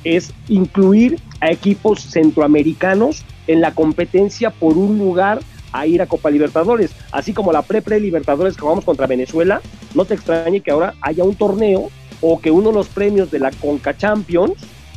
es 0.03 0.31
incluir 0.47 1.17
a 1.41 1.49
equipos 1.49 2.01
centroamericanos 2.03 3.25
en 3.47 3.61
la 3.61 3.71
competencia 3.73 4.51
por 4.51 4.77
un 4.77 4.99
lugar 4.99 5.39
a 5.71 5.87
ir 5.87 6.03
a 6.03 6.05
Copa 6.05 6.29
Libertadores. 6.29 6.91
Así 7.11 7.33
como 7.33 7.51
la 7.51 7.63
pre-pre-Libertadores 7.63 8.55
que 8.55 8.61
jugamos 8.61 8.85
contra 8.85 9.07
Venezuela, 9.07 9.59
no 9.95 10.05
te 10.05 10.13
extrañe 10.13 10.61
que 10.61 10.69
ahora 10.71 10.93
haya 11.01 11.23
un 11.23 11.35
torneo 11.35 11.89
o 12.21 12.39
que 12.39 12.51
uno 12.51 12.69
de 12.69 12.75
los 12.75 12.87
premios 12.87 13.31
de 13.31 13.39
la 13.39 13.51
Conca 13.51 13.95
Champions, 13.95 14.53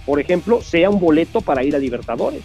por 0.07 0.21
ejemplo, 0.21 0.63
sea 0.63 0.91
un 0.91 1.01
boleto 1.01 1.41
para 1.41 1.63
ir 1.65 1.75
a 1.75 1.79
Libertadores 1.79 2.43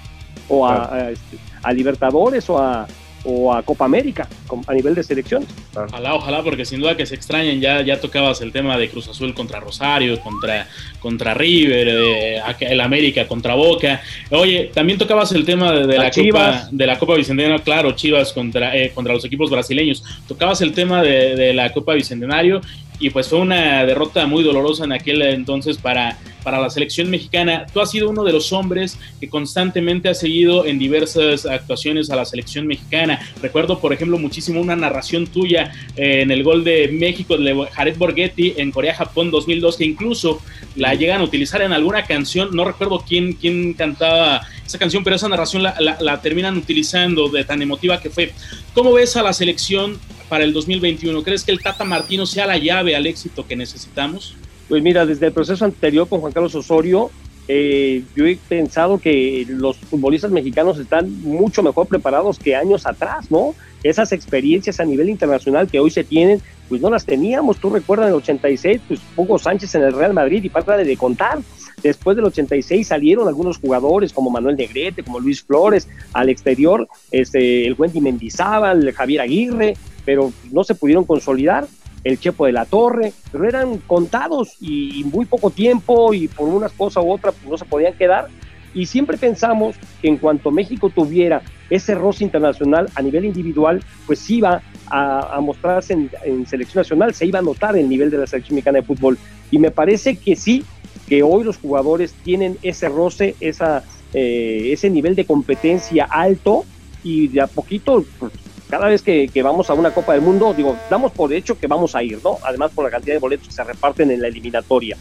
o 0.50 0.66
a, 0.66 0.94
a, 0.94 1.12
este, 1.12 1.38
a 1.64 1.74
Libertadores 1.74 2.50
o 2.50 2.60
a, 2.60 2.88
o 3.26 3.52
a 3.54 3.64
Copa 3.64 3.86
América 3.86 4.28
a 4.68 4.74
nivel 4.74 4.96
de 4.96 5.04
selecciones. 5.04 5.50
Ojalá, 5.76 6.14
ojalá, 6.14 6.44
porque 6.44 6.64
sin 6.64 6.80
duda 6.80 6.96
que 6.96 7.06
se 7.06 7.16
extrañan, 7.16 7.60
ya, 7.60 7.82
ya 7.82 8.00
tocabas 8.00 8.42
el 8.42 8.52
tema 8.52 8.78
de 8.78 8.90
Cruz 8.90 9.08
Azul 9.08 9.34
contra 9.34 9.60
Rosario, 9.60 10.20
contra, 10.22 10.68
contra 11.00 11.34
River, 11.34 11.88
eh, 11.90 12.42
el 12.62 12.80
América 12.80 13.28
contra 13.28 13.56
Boca. 13.56 14.02
Oye, 14.30 14.72
también 14.74 15.00
tocabas 15.00 15.32
el 15.32 15.44
tema 15.44 15.72
de, 15.72 15.98
la, 15.98 16.12
Copa, 16.12 16.70
de 16.72 16.86
la 16.86 17.00
Copa 17.00 17.16
Bicentenario, 17.16 17.64
claro, 17.64 17.92
Chivas 17.94 18.32
contra, 18.32 18.76
eh, 18.78 18.92
contra 18.94 19.14
los 19.14 19.26
equipos 19.26 19.50
brasileños. 19.50 20.04
Tocabas 20.28 20.62
el 20.62 20.74
tema 20.74 21.02
de, 21.02 21.36
de 21.36 21.54
la 21.54 21.74
Copa 21.74 21.94
Bicentenario 21.94 22.62
y 23.00 23.10
pues 23.10 23.28
fue 23.28 23.40
una 23.40 23.86
derrota 23.86 24.26
muy 24.26 24.44
dolorosa 24.44 24.86
en 24.86 24.94
aquel 24.94 25.22
entonces 25.22 25.78
para, 25.78 26.18
para 26.44 26.60
la 26.60 26.70
selección 26.70 27.10
mexicana. 27.10 27.66
Tú 27.74 27.82
has 27.82 27.92
sido 27.92 28.10
uno 28.10 28.24
de 28.24 28.32
los 28.32 28.54
hombres 28.54 28.98
que 29.20 29.28
constantemente 29.28 30.10
ha 30.10 30.14
seguido 30.14 30.66
en 30.66 30.80
diversas 30.80 31.46
actuaciones 31.46 32.10
a 32.10 32.16
la 32.16 32.24
selección 32.24 32.68
mexicana. 32.68 33.20
Recuerdo, 33.42 33.80
por 33.80 33.92
ejemplo, 33.94 34.18
muchísimo 34.18 34.62
una 34.62 34.76
narración 34.76 35.28
tuya 35.28 35.72
eh, 35.98 36.22
en 36.22 36.32
el 36.32 36.44
gol 36.44 36.64
de 36.64 36.88
México 36.88 37.38
de 37.38 37.68
Jared 37.72 37.98
Borghetti 37.98 38.54
en 38.58 38.72
Corea-Japón 38.72 39.32
2002, 39.32 39.78
que 39.78 39.86
incluso 39.86 40.42
la 40.76 40.94
llegan 40.94 41.22
a 41.22 41.24
utilizar 41.24 41.62
en 41.62 41.74
alguna 41.74 42.04
canción. 42.04 42.50
No 42.56 42.64
recuerdo 42.64 43.04
quién, 43.08 43.34
quién 43.34 43.74
cantaba 43.74 44.44
esa 44.66 44.80
canción, 44.80 45.04
pero 45.04 45.16
esa 45.16 45.28
narración 45.28 45.64
la, 45.64 45.98
la 46.00 46.22
terminan 46.22 46.58
utilizando 46.58 47.28
de 47.30 47.44
tan 47.44 47.62
emotiva 47.62 48.00
que 48.00 48.10
fue. 48.10 48.34
¿Cómo 48.74 48.94
ves 48.94 49.16
a 49.18 49.24
la 49.24 49.34
selección 49.34 50.00
para 50.30 50.44
el 50.44 50.54
2021? 50.54 51.24
¿Crees 51.24 51.44
que 51.44 51.52
el 51.52 51.62
Tata 51.62 51.84
Martino 51.84 52.26
sea 52.26 52.46
la 52.46 52.58
llave 52.58 52.96
al 52.96 53.08
éxito 53.08 53.46
que 53.48 53.56
necesitamos? 53.56 54.36
Pues 54.68 54.82
mira, 54.82 55.06
desde 55.06 55.28
el 55.28 55.34
proceso 55.34 55.66
anterior 55.66 56.08
con 56.08 56.22
Juan 56.22 56.34
Carlos 56.34 56.56
Osorio, 56.56 57.12
eh, 57.48 58.04
yo 58.16 58.26
he 58.26 58.38
pensado 58.38 58.98
que 58.98 59.46
los 59.48 59.78
futbolistas 59.78 60.32
mexicanos 60.32 60.80
están 60.80 61.22
mucho 61.22 61.62
mejor 61.62 61.88
preparados 61.88 62.40
que 62.40 62.56
años 62.56 62.88
atrás, 62.88 63.30
¿no? 63.30 63.54
Esas 63.84 64.12
experiencias 64.12 64.80
a 64.80 64.86
nivel 64.86 65.10
internacional 65.10 65.68
que 65.68 65.80
hoy 65.80 65.92
se 65.92 66.04
tienen, 66.04 66.42
pues 66.68 66.82
no 66.82 66.90
las 66.90 67.06
teníamos. 67.06 67.58
Tú 67.58 67.70
recuerdas 67.70 68.08
en 68.08 68.14
el 68.14 68.18
86, 68.18 68.82
pues 68.88 69.00
Hugo 69.16 69.38
Sánchez 69.38 69.76
en 69.76 69.84
el 69.84 69.94
Real 69.94 70.14
Madrid 70.14 70.44
y 70.44 70.50
para 70.50 70.78
de 70.78 70.98
contar. 70.98 71.40
Después 71.84 72.16
del 72.16 72.26
86 72.26 72.88
salieron 72.88 73.28
algunos 73.28 73.60
jugadores 73.60 74.12
como 74.12 74.32
Manuel 74.32 74.56
Negrete, 74.56 75.04
como 75.04 75.20
Luis 75.20 75.44
Flores, 75.44 75.88
al 76.14 76.30
exterior, 76.30 76.88
este, 77.12 77.68
el 77.68 77.76
Wendy 77.78 78.02
Mendizábal, 78.02 78.92
Javier 78.92 79.22
Aguirre, 79.22 79.76
pero 80.06 80.32
no 80.52 80.64
se 80.64 80.76
pudieron 80.76 81.04
consolidar. 81.04 81.68
El 82.04 82.20
Chepo 82.20 82.46
de 82.46 82.52
la 82.52 82.66
Torre, 82.66 83.14
pero 83.32 83.50
eran 83.50 83.80
contados 83.80 84.58
y, 84.62 85.04
muy 85.06 85.26
poco 85.26 85.50
tiempo 85.50 86.14
y 86.14 86.28
por 86.28 86.48
unas 86.48 86.72
cosas 86.72 87.04
u 87.04 87.12
otras 87.12 87.34
pues, 87.34 87.50
no 87.50 87.58
se 87.58 87.66
podían 87.66 87.94
quedar. 87.96 88.28
Y 88.76 88.86
siempre 88.86 89.18
pensamos 89.18 89.76
que 90.02 90.10
en 90.10 90.18
cuanto 90.18 90.52
México 90.52 90.92
tuviera 90.92 91.42
ese 91.70 91.96
roce 91.96 92.24
internacional 92.24 92.90
a 92.94 93.02
nivel 93.02 93.26
individual, 93.26 93.84
pues 94.06 94.30
iba 94.30 94.62
a, 94.88 95.40
mostrarse 95.42 95.94
en, 95.94 96.46
selección 96.46 96.82
nacional, 96.82 97.16
se 97.16 97.26
iba 97.26 97.40
a 97.40 97.42
notar 97.42 97.76
el 97.76 97.90
nivel 97.90 98.12
de 98.12 98.20
la 98.20 98.28
selección 98.28 98.56
mexicana 98.56 98.80
de 98.80 98.86
fútbol. 98.86 99.18
Y 99.50 99.58
me 99.58 99.72
parece 99.72 100.18
que 100.18 100.36
sí, 100.36 100.64
que 101.08 101.24
hoy 101.24 101.44
los 101.44 101.58
jugadores 101.58 102.14
tienen 102.24 102.58
ese 102.62 102.90
roce, 102.90 103.36
esa, 103.40 103.84
eh, 104.14 104.70
ese 104.72 104.90
nivel 104.90 105.16
de 105.16 105.26
competencia 105.26 106.06
alto 106.06 106.66
y 107.04 107.30
de 107.30 107.42
a 107.42 107.48
poquito 107.48 108.06
pues, 108.20 108.32
cada 108.70 108.88
vez 108.88 109.02
que, 109.02 109.30
vamos 109.44 109.70
a 109.70 109.74
una 109.74 109.92
Copa 109.92 110.14
del 110.14 110.22
Mundo, 110.22 110.54
digo, 110.54 110.76
damos 110.90 111.12
por 111.12 111.32
hecho 111.34 111.58
que 111.58 111.68
vamos 111.68 111.96
a 111.96 112.04
ir, 112.04 112.20
¿no? 112.24 112.38
Además 112.44 112.72
por 112.74 112.84
la 112.86 112.92
cantidad 112.92 113.16
de 113.16 113.20
boletos 113.20 113.48
que 113.48 113.54
se 113.54 113.64
reparten 113.64 114.12
en 114.12 114.22
la 114.22 114.28
eliminatoria. 114.28 114.98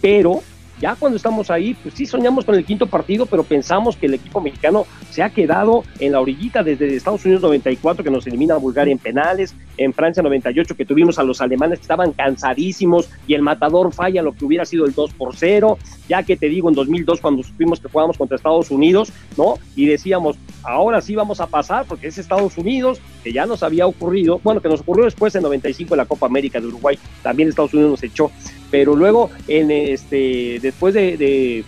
Pero 0.00 0.42
ya 0.84 0.96
cuando 0.96 1.16
estamos 1.16 1.50
ahí, 1.50 1.72
pues 1.72 1.94
sí 1.94 2.04
soñamos 2.04 2.44
con 2.44 2.54
el 2.56 2.62
quinto 2.62 2.86
partido, 2.86 3.24
pero 3.24 3.42
pensamos 3.42 3.96
que 3.96 4.04
el 4.04 4.12
equipo 4.12 4.42
mexicano 4.42 4.84
se 5.08 5.22
ha 5.22 5.30
quedado 5.30 5.82
en 5.98 6.12
la 6.12 6.20
orillita 6.20 6.62
desde 6.62 6.94
Estados 6.94 7.24
Unidos 7.24 7.40
94, 7.40 8.04
que 8.04 8.10
nos 8.10 8.26
elimina 8.26 8.56
a 8.56 8.58
Bulgaria 8.58 8.92
en 8.92 8.98
penales, 8.98 9.54
en 9.78 9.94
Francia 9.94 10.22
98, 10.22 10.76
que 10.76 10.84
tuvimos 10.84 11.18
a 11.18 11.22
los 11.22 11.40
alemanes 11.40 11.78
que 11.78 11.84
estaban 11.84 12.12
cansadísimos 12.12 13.08
y 13.26 13.32
el 13.32 13.40
matador 13.40 13.94
falla 13.94 14.20
lo 14.20 14.34
que 14.34 14.44
hubiera 14.44 14.66
sido 14.66 14.84
el 14.84 14.92
2 14.92 15.14
por 15.14 15.34
0, 15.34 15.78
ya 16.06 16.22
que 16.22 16.36
te 16.36 16.50
digo, 16.50 16.68
en 16.68 16.74
2002 16.74 17.18
cuando 17.18 17.42
supimos 17.42 17.80
que 17.80 17.88
jugábamos 17.88 18.18
contra 18.18 18.36
Estados 18.36 18.70
Unidos, 18.70 19.10
¿no? 19.38 19.54
Y 19.76 19.86
decíamos, 19.86 20.36
ahora 20.64 21.00
sí 21.00 21.14
vamos 21.14 21.40
a 21.40 21.46
pasar 21.46 21.86
porque 21.86 22.08
es 22.08 22.18
Estados 22.18 22.58
Unidos, 22.58 23.00
que 23.22 23.32
ya 23.32 23.46
nos 23.46 23.62
había 23.62 23.86
ocurrido, 23.86 24.38
bueno, 24.44 24.60
que 24.60 24.68
nos 24.68 24.82
ocurrió 24.82 25.06
después 25.06 25.34
en 25.34 25.44
95 25.44 25.94
en 25.94 25.98
la 25.98 26.04
Copa 26.04 26.26
América 26.26 26.60
de 26.60 26.66
Uruguay, 26.66 26.98
también 27.22 27.48
Estados 27.48 27.72
Unidos 27.72 27.92
nos 27.92 28.02
echó, 28.02 28.30
pero 28.74 28.96
luego 28.96 29.30
en 29.46 29.70
este 29.70 30.58
después 30.60 30.94
de, 30.94 31.16
de 31.16 31.64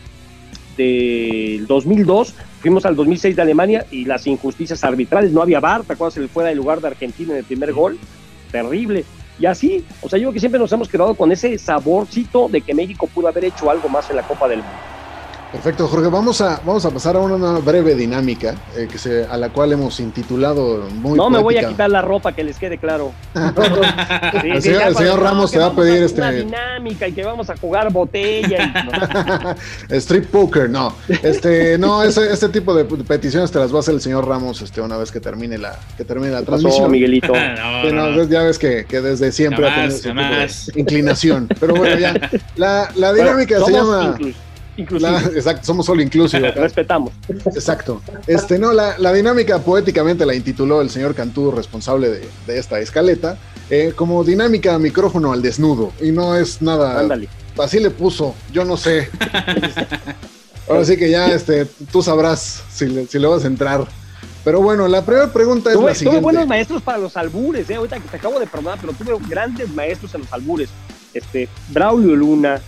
del 0.77 1.69
2002 1.69 2.35
fuimos 2.61 2.85
al 2.85 2.97
2006 2.97 3.37
de 3.37 3.43
Alemania 3.43 3.87
y 3.93 4.07
las 4.07 4.27
injusticias 4.27 4.83
arbitrales, 4.83 5.31
no 5.31 5.41
había 5.41 5.61
VAR, 5.61 5.85
¿te 5.85 5.93
acuerdas 5.93 6.17
el 6.17 6.29
fuera 6.29 6.49
del 6.49 6.59
lugar 6.59 6.81
de 6.81 6.89
Argentina 6.89 7.31
en 7.31 7.39
el 7.39 7.45
primer 7.45 7.73
gol? 7.73 7.97
Terrible. 8.51 9.05
Y 9.39 9.47
así, 9.47 9.85
o 10.03 10.09
sea, 10.09 10.19
yo 10.19 10.25
creo 10.25 10.33
que 10.33 10.41
siempre 10.41 10.59
nos 10.59 10.73
hemos 10.73 10.89
quedado 10.89 11.15
con 11.15 11.31
ese 11.31 11.57
saborcito 11.59 12.49
de 12.49 12.61
que 12.61 12.75
México 12.75 13.07
pudo 13.07 13.29
haber 13.29 13.45
hecho 13.45 13.71
algo 13.71 13.89
más 13.89 14.11
en 14.11 14.17
la 14.17 14.23
Copa 14.23 14.49
del 14.49 14.59
Mundo. 14.59 14.96
Perfecto, 15.57 15.89
Jorge. 15.89 16.09
Vamos 16.09 16.43
a, 16.43 16.61
vamos 16.67 16.85
a 16.85 16.91
pasar 16.91 17.17
a 17.17 17.21
una 17.21 17.59
breve 17.61 17.95
dinámica 17.95 18.55
eh, 18.77 18.87
que 18.93 18.99
se, 18.99 19.25
a 19.25 19.39
la 19.39 19.49
cual 19.49 19.73
hemos 19.73 20.01
intitulado 20.01 20.87
muy. 20.97 21.17
No 21.17 21.31
me 21.31 21.39
voy 21.39 21.57
a 21.57 21.67
quitar 21.67 21.89
la 21.89 22.03
ropa, 22.03 22.33
que 22.33 22.45
les 22.45 22.59
quede 22.59 22.77
claro. 22.77 23.13
el, 24.45 24.63
señor, 24.63 25.23
Ramos 25.23 25.51
te 25.51 25.59
va 25.59 25.67
a 25.67 25.75
pedir 25.75 26.03
este. 26.03 26.21
Una 26.21 26.31
dinámica 26.31 27.09
y 27.09 27.13
que 27.13 27.25
vamos 27.25 27.49
a 27.49 27.57
jugar 27.57 27.91
botella. 27.91 28.71
Y... 29.89 29.95
Strip 29.97 30.27
poker, 30.27 30.69
no. 30.69 30.95
Este, 31.09 31.79
no, 31.79 32.03
ese, 32.03 32.31
este 32.31 32.51
tipo 32.51 32.75
de 32.75 32.85
peticiones 32.85 33.51
te 33.51 33.59
las 33.59 33.73
va 33.73 33.79
a 33.79 33.81
hacer 33.81 33.95
el 33.95 34.03
señor 34.03 34.29
Ramos 34.29 34.61
este, 34.61 34.83
una 34.83 34.99
vez 34.99 35.11
que 35.11 35.21
termine 35.21 35.57
la, 35.57 35.79
que 35.97 36.05
termine 36.05 36.33
la 36.33 36.43
transmisión. 36.43 36.91
Miguelito. 36.91 37.33
Ya 38.29 38.43
ves 38.43 38.59
que, 38.59 38.85
que 38.87 39.01
desde 39.01 39.31
siempre 39.33 39.69
ha 39.69 39.89
tenido 39.89 40.23
inclinación. 40.75 41.49
Pero 41.59 41.77
bueno, 41.77 41.99
ya. 41.99 42.15
La, 42.57 42.91
la 42.97 43.13
dinámica 43.13 43.65
se 43.65 43.73
llama. 43.73 44.19
Exacto, 44.77 45.65
somos 45.65 45.87
solo 45.87 46.03
inclusivos. 46.03 46.55
Respetamos. 46.57 47.13
Exacto. 47.29 48.03
Este, 48.27 48.59
no, 48.59 48.73
la, 48.73 49.13
dinámica 49.13 49.59
poéticamente 49.59 50.27
la 50.27 50.35
intituló 50.35 50.81
el 50.81 50.91
señor 50.91 51.15
Cantú, 51.15 51.51
responsable 51.51 52.09
de, 52.47 52.59
esta 52.59 52.79
escaleta, 52.81 53.39
eh, 53.71 53.93
como 53.95 54.23
dinámica 54.25 54.79
micrófono 54.79 55.33
al 55.33 55.43
desnudo. 55.43 55.93
Y 56.01 56.13
no 56.13 56.37
es 56.37 56.61
nada. 56.63 57.01
Ándale. 57.01 57.29
Así 57.59 57.81
le 57.81 57.91
puso, 57.91 58.35
yo 58.53 58.65
no 58.65 58.77
sé. 58.77 59.09
Ahora 60.69 60.85
sí 60.85 60.97
que 60.97 61.11
ya 61.11 61.29
este, 61.29 61.65
tú 61.91 62.03
sabrás 62.03 62.63
si 62.71 62.87
le, 62.87 63.07
si 63.07 63.19
le 63.19 63.27
vas 63.27 63.45
a 63.45 63.47
entrar. 63.47 63.87
Pero 64.45 64.61
bueno, 64.61 64.87
la 64.87 65.05
primera 65.05 65.33
pregunta 65.33 65.73
es 65.73 65.81
la 65.81 65.95
siguiente. 65.95 66.21
Tuve 66.21 66.33
buenos 66.33 66.47
maestros 66.47 66.83
para 66.83 66.99
los 66.99 67.17
albures, 67.17 67.69
eh. 67.71 67.77
ahorita 67.77 67.99
que 67.99 68.09
te 68.09 68.17
acabo 68.17 68.39
de 68.39 68.47
perdonar, 68.47 68.79
pero 68.81 68.93
tuve 68.93 69.17
grandes 69.29 69.69
maestros 69.71 70.15
en 70.15 70.21
los 70.21 70.33
albures. 70.33 70.71
Este, 71.15 71.49
Braulio 71.71 72.15
Luna, 72.15 72.61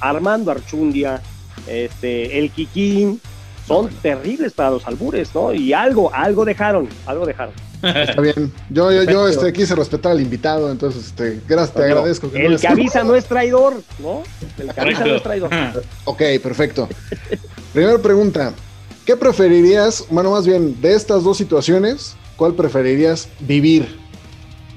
Armando 0.00 0.50
Archundia, 0.50 1.22
este, 1.66 2.38
el 2.38 2.50
Kikín, 2.50 3.20
son 3.66 3.88
terribles 4.02 4.52
para 4.52 4.70
los 4.70 4.86
albures, 4.86 5.34
¿no? 5.34 5.52
Y 5.52 5.72
algo, 5.72 6.12
algo 6.12 6.44
dejaron, 6.44 6.88
algo 7.06 7.26
dejaron. 7.26 7.54
Está 7.82 8.20
bien. 8.20 8.52
Yo, 8.70 8.90
yo, 8.92 9.04
yo 9.04 9.28
este, 9.28 9.52
quise 9.52 9.74
respetar 9.74 10.12
al 10.12 10.20
invitado, 10.20 10.70
entonces, 10.70 11.06
este, 11.06 11.40
gracias, 11.46 11.74
te 11.74 11.84
agradezco. 11.84 12.30
el 12.34 12.58
que 12.58 12.66
avisa 12.66 13.04
no 13.04 13.14
es 13.14 13.24
traidor, 13.26 13.74
¿no? 13.98 14.22
El 14.58 14.72
que 14.72 14.80
avisa 14.80 15.04
no 15.04 15.14
es 15.14 15.22
traidor. 15.22 15.50
ok, 16.04 16.22
perfecto. 16.42 16.88
Primera 17.72 17.98
pregunta. 17.98 18.52
¿Qué 19.04 19.16
preferirías, 19.16 20.06
bueno, 20.10 20.30
más 20.30 20.46
bien, 20.46 20.80
de 20.80 20.94
estas 20.94 21.24
dos 21.24 21.36
situaciones, 21.36 22.16
cuál 22.36 22.54
preferirías 22.54 23.28
vivir? 23.40 23.98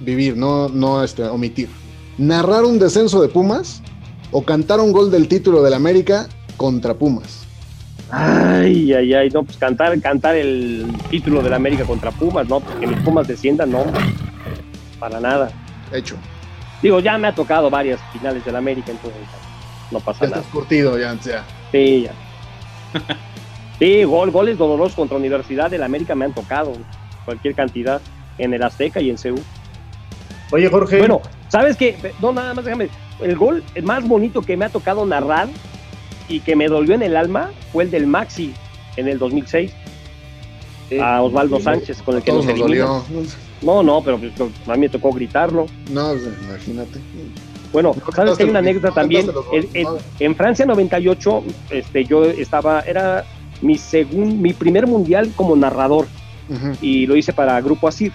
Vivir, 0.01 0.35
no, 0.35 0.67
no 0.67 1.01
este, 1.01 1.23
omitir. 1.23 1.69
¿Narrar 2.17 2.65
un 2.65 2.77
descenso 2.77 3.21
de 3.21 3.29
Pumas 3.29 3.81
o 4.31 4.43
cantar 4.43 4.81
un 4.81 4.91
gol 4.91 5.11
del 5.11 5.29
título 5.29 5.63
del 5.63 5.73
América 5.73 6.27
contra 6.57 6.93
Pumas. 6.93 7.45
Ay, 8.09 8.93
ay, 8.93 9.13
ay, 9.13 9.29
no, 9.29 9.43
pues 9.43 9.57
cantar, 9.57 9.99
cantar 10.01 10.35
el 10.35 10.87
título 11.09 11.41
de 11.41 11.49
la 11.49 11.57
América 11.57 11.83
contra 11.83 12.11
Pumas, 12.11 12.47
no, 12.47 12.59
porque 12.59 12.87
mis 12.87 12.99
Pumas 13.01 13.27
desciendan, 13.27 13.71
no, 13.71 13.85
para 14.99 15.19
nada. 15.19 15.51
Hecho. 15.91 16.15
Digo, 16.81 16.99
ya 16.99 17.17
me 17.17 17.27
ha 17.27 17.35
tocado 17.35 17.69
varias 17.69 17.99
finales 18.13 18.43
de 18.45 18.51
la 18.51 18.59
América, 18.59 18.91
entonces 18.91 19.19
no 19.91 19.99
pasa 19.99 20.21
ya 20.21 20.29
nada. 20.29 20.41
Estás 20.41 20.53
curtido 20.53 20.97
ya, 20.97 21.15
ya. 21.21 21.43
Sí, 21.71 22.03
ya. 22.03 22.11
sí, 23.79 24.03
gol, 24.03 24.31
goles 24.31 24.57
dolorosos 24.57 24.95
contra 24.95 25.17
Universidad 25.17 25.69
de 25.69 25.77
la 25.77 25.85
América 25.85 26.15
me 26.15 26.25
han 26.25 26.33
tocado, 26.33 26.73
cualquier 27.25 27.55
cantidad, 27.55 28.01
en 28.37 28.53
el 28.53 28.63
Azteca 28.63 29.01
y 29.01 29.09
en 29.09 29.17
Seúl. 29.17 29.41
Oye, 30.51 30.69
Jorge. 30.69 30.99
Bueno, 30.99 31.21
¿sabes 31.49 31.75
qué? 31.75 32.13
No, 32.21 32.31
nada 32.31 32.53
más 32.53 32.63
déjame. 32.63 32.89
El 33.19 33.35
gol 33.35 33.63
más 33.83 34.07
bonito 34.07 34.41
que 34.41 34.55
me 34.55 34.65
ha 34.65 34.69
tocado 34.69 35.05
narrar 35.05 35.49
y 36.29 36.39
que 36.41 36.55
me 36.55 36.67
dolió 36.67 36.95
en 36.95 37.03
el 37.03 37.15
alma 37.15 37.51
fue 37.71 37.85
el 37.85 37.91
del 37.91 38.07
Maxi 38.07 38.53
en 38.95 39.07
el 39.07 39.19
2006 39.19 39.71
a 41.01 41.21
Osvaldo 41.21 41.59
Sánchez 41.59 42.01
con 42.01 42.15
el 42.15 42.23
que 42.23 42.31
nos, 42.31 42.45
dolió. 42.45 43.03
No, 43.61 43.83
no, 43.83 44.01
pero 44.01 44.19
pues, 44.19 44.33
a 44.67 44.73
mí 44.73 44.79
me 44.79 44.89
tocó 44.89 45.11
gritarlo. 45.11 45.65
No, 45.91 46.11
pues, 46.11 46.29
imagínate. 46.47 46.99
Bueno, 47.73 47.93
sabes 48.15 48.37
que 48.37 48.43
hay 48.43 48.49
una 48.49 48.59
anécdota 48.59 48.93
también. 48.93 49.29
En, 50.19 50.35
Francia 50.35 50.65
98, 50.65 51.43
este, 51.71 52.05
yo 52.05 52.23
estaba, 52.23 52.81
era 52.81 53.25
mi 53.61 53.77
segundo, 53.77 54.35
mi 54.35 54.53
primer 54.53 54.87
mundial 54.87 55.31
como 55.35 55.55
narrador. 55.55 56.07
y 56.81 57.05
lo 57.07 57.15
hice 57.15 57.33
para 57.33 57.59
Grupo 57.61 57.87
Asir. 57.87 58.13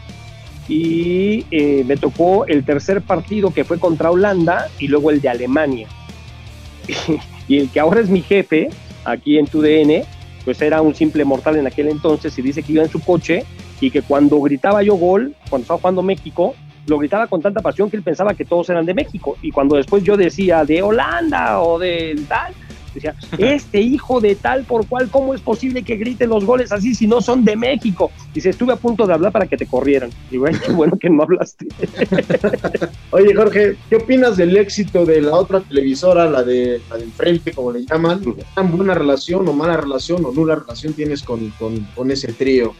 Y 0.68 1.44
eh, 1.50 1.84
me 1.84 1.96
tocó 1.96 2.46
el 2.46 2.64
tercer 2.64 3.02
partido 3.02 3.52
que 3.52 3.64
fue 3.64 3.78
contra 3.78 4.10
Holanda 4.10 4.68
y 4.78 4.88
luego 4.88 5.10
el 5.10 5.20
de 5.20 5.28
Alemania. 5.28 5.88
y 7.48 7.58
el 7.58 7.70
que 7.70 7.80
ahora 7.80 8.00
es 8.00 8.08
mi 8.08 8.22
jefe, 8.22 8.68
aquí 9.04 9.38
en 9.38 9.46
TUDN, 9.46 10.04
pues 10.44 10.60
era 10.60 10.82
un 10.82 10.94
simple 10.94 11.24
mortal 11.24 11.56
en 11.56 11.66
aquel 11.66 11.88
entonces 11.88 12.36
y 12.38 12.42
dice 12.42 12.62
que 12.62 12.72
iba 12.72 12.82
en 12.82 12.90
su 12.90 13.00
coche 13.00 13.44
y 13.80 13.90
que 13.90 14.02
cuando 14.02 14.40
gritaba 14.40 14.82
yo 14.82 14.94
gol, 14.94 15.34
cuando 15.48 15.62
estaba 15.62 15.78
jugando 15.78 16.02
México, 16.02 16.54
lo 16.86 16.98
gritaba 16.98 17.26
con 17.26 17.40
tanta 17.40 17.60
pasión 17.60 17.90
que 17.90 17.96
él 17.96 18.02
pensaba 18.02 18.34
que 18.34 18.44
todos 18.44 18.68
eran 18.70 18.86
de 18.86 18.94
México. 18.94 19.36
Y 19.42 19.50
cuando 19.50 19.76
después 19.76 20.02
yo 20.02 20.16
decía 20.16 20.64
de 20.64 20.82
Holanda 20.82 21.60
o 21.62 21.78
de 21.78 22.20
tal, 22.28 22.52
decía, 22.94 23.14
este 23.38 23.80
hijo 23.80 24.20
de 24.20 24.34
tal 24.34 24.64
por 24.64 24.86
cual, 24.86 25.08
¿cómo 25.10 25.34
es 25.34 25.40
posible 25.40 25.82
que 25.82 25.96
grite 25.96 26.26
los 26.26 26.44
goles 26.44 26.72
así 26.72 26.94
si 26.94 27.06
no 27.06 27.20
son 27.20 27.44
de 27.44 27.56
México? 27.56 28.10
Dice, 28.34 28.50
estuve 28.50 28.72
a 28.72 28.76
punto 28.76 29.06
de 29.06 29.14
hablar 29.14 29.32
para 29.32 29.46
que 29.46 29.56
te 29.56 29.66
corrieran. 29.66 30.10
Y 30.30 30.38
bueno, 30.38 30.58
qué 30.64 30.72
bueno 30.72 30.98
que 30.98 31.10
no 31.10 31.22
hablaste. 31.22 31.66
Oye, 33.10 33.34
Jorge, 33.34 33.76
¿qué 33.88 33.96
opinas 33.96 34.36
del 34.36 34.56
éxito 34.56 35.04
de 35.04 35.20
la 35.20 35.32
otra 35.32 35.60
televisora, 35.60 36.28
la 36.28 36.42
de 36.42 36.80
la 36.90 36.96
de 36.96 37.04
enfrente, 37.04 37.52
como 37.52 37.72
le 37.72 37.84
llaman? 37.84 38.22
¿Tan 38.54 38.76
buena 38.76 38.94
relación 38.94 39.48
o 39.48 39.52
mala 39.52 39.76
relación 39.76 40.24
o 40.24 40.32
nula 40.32 40.56
relación 40.56 40.92
tienes 40.92 41.22
con, 41.22 41.50
con, 41.58 41.86
con 41.94 42.10
ese 42.10 42.32
trío? 42.32 42.74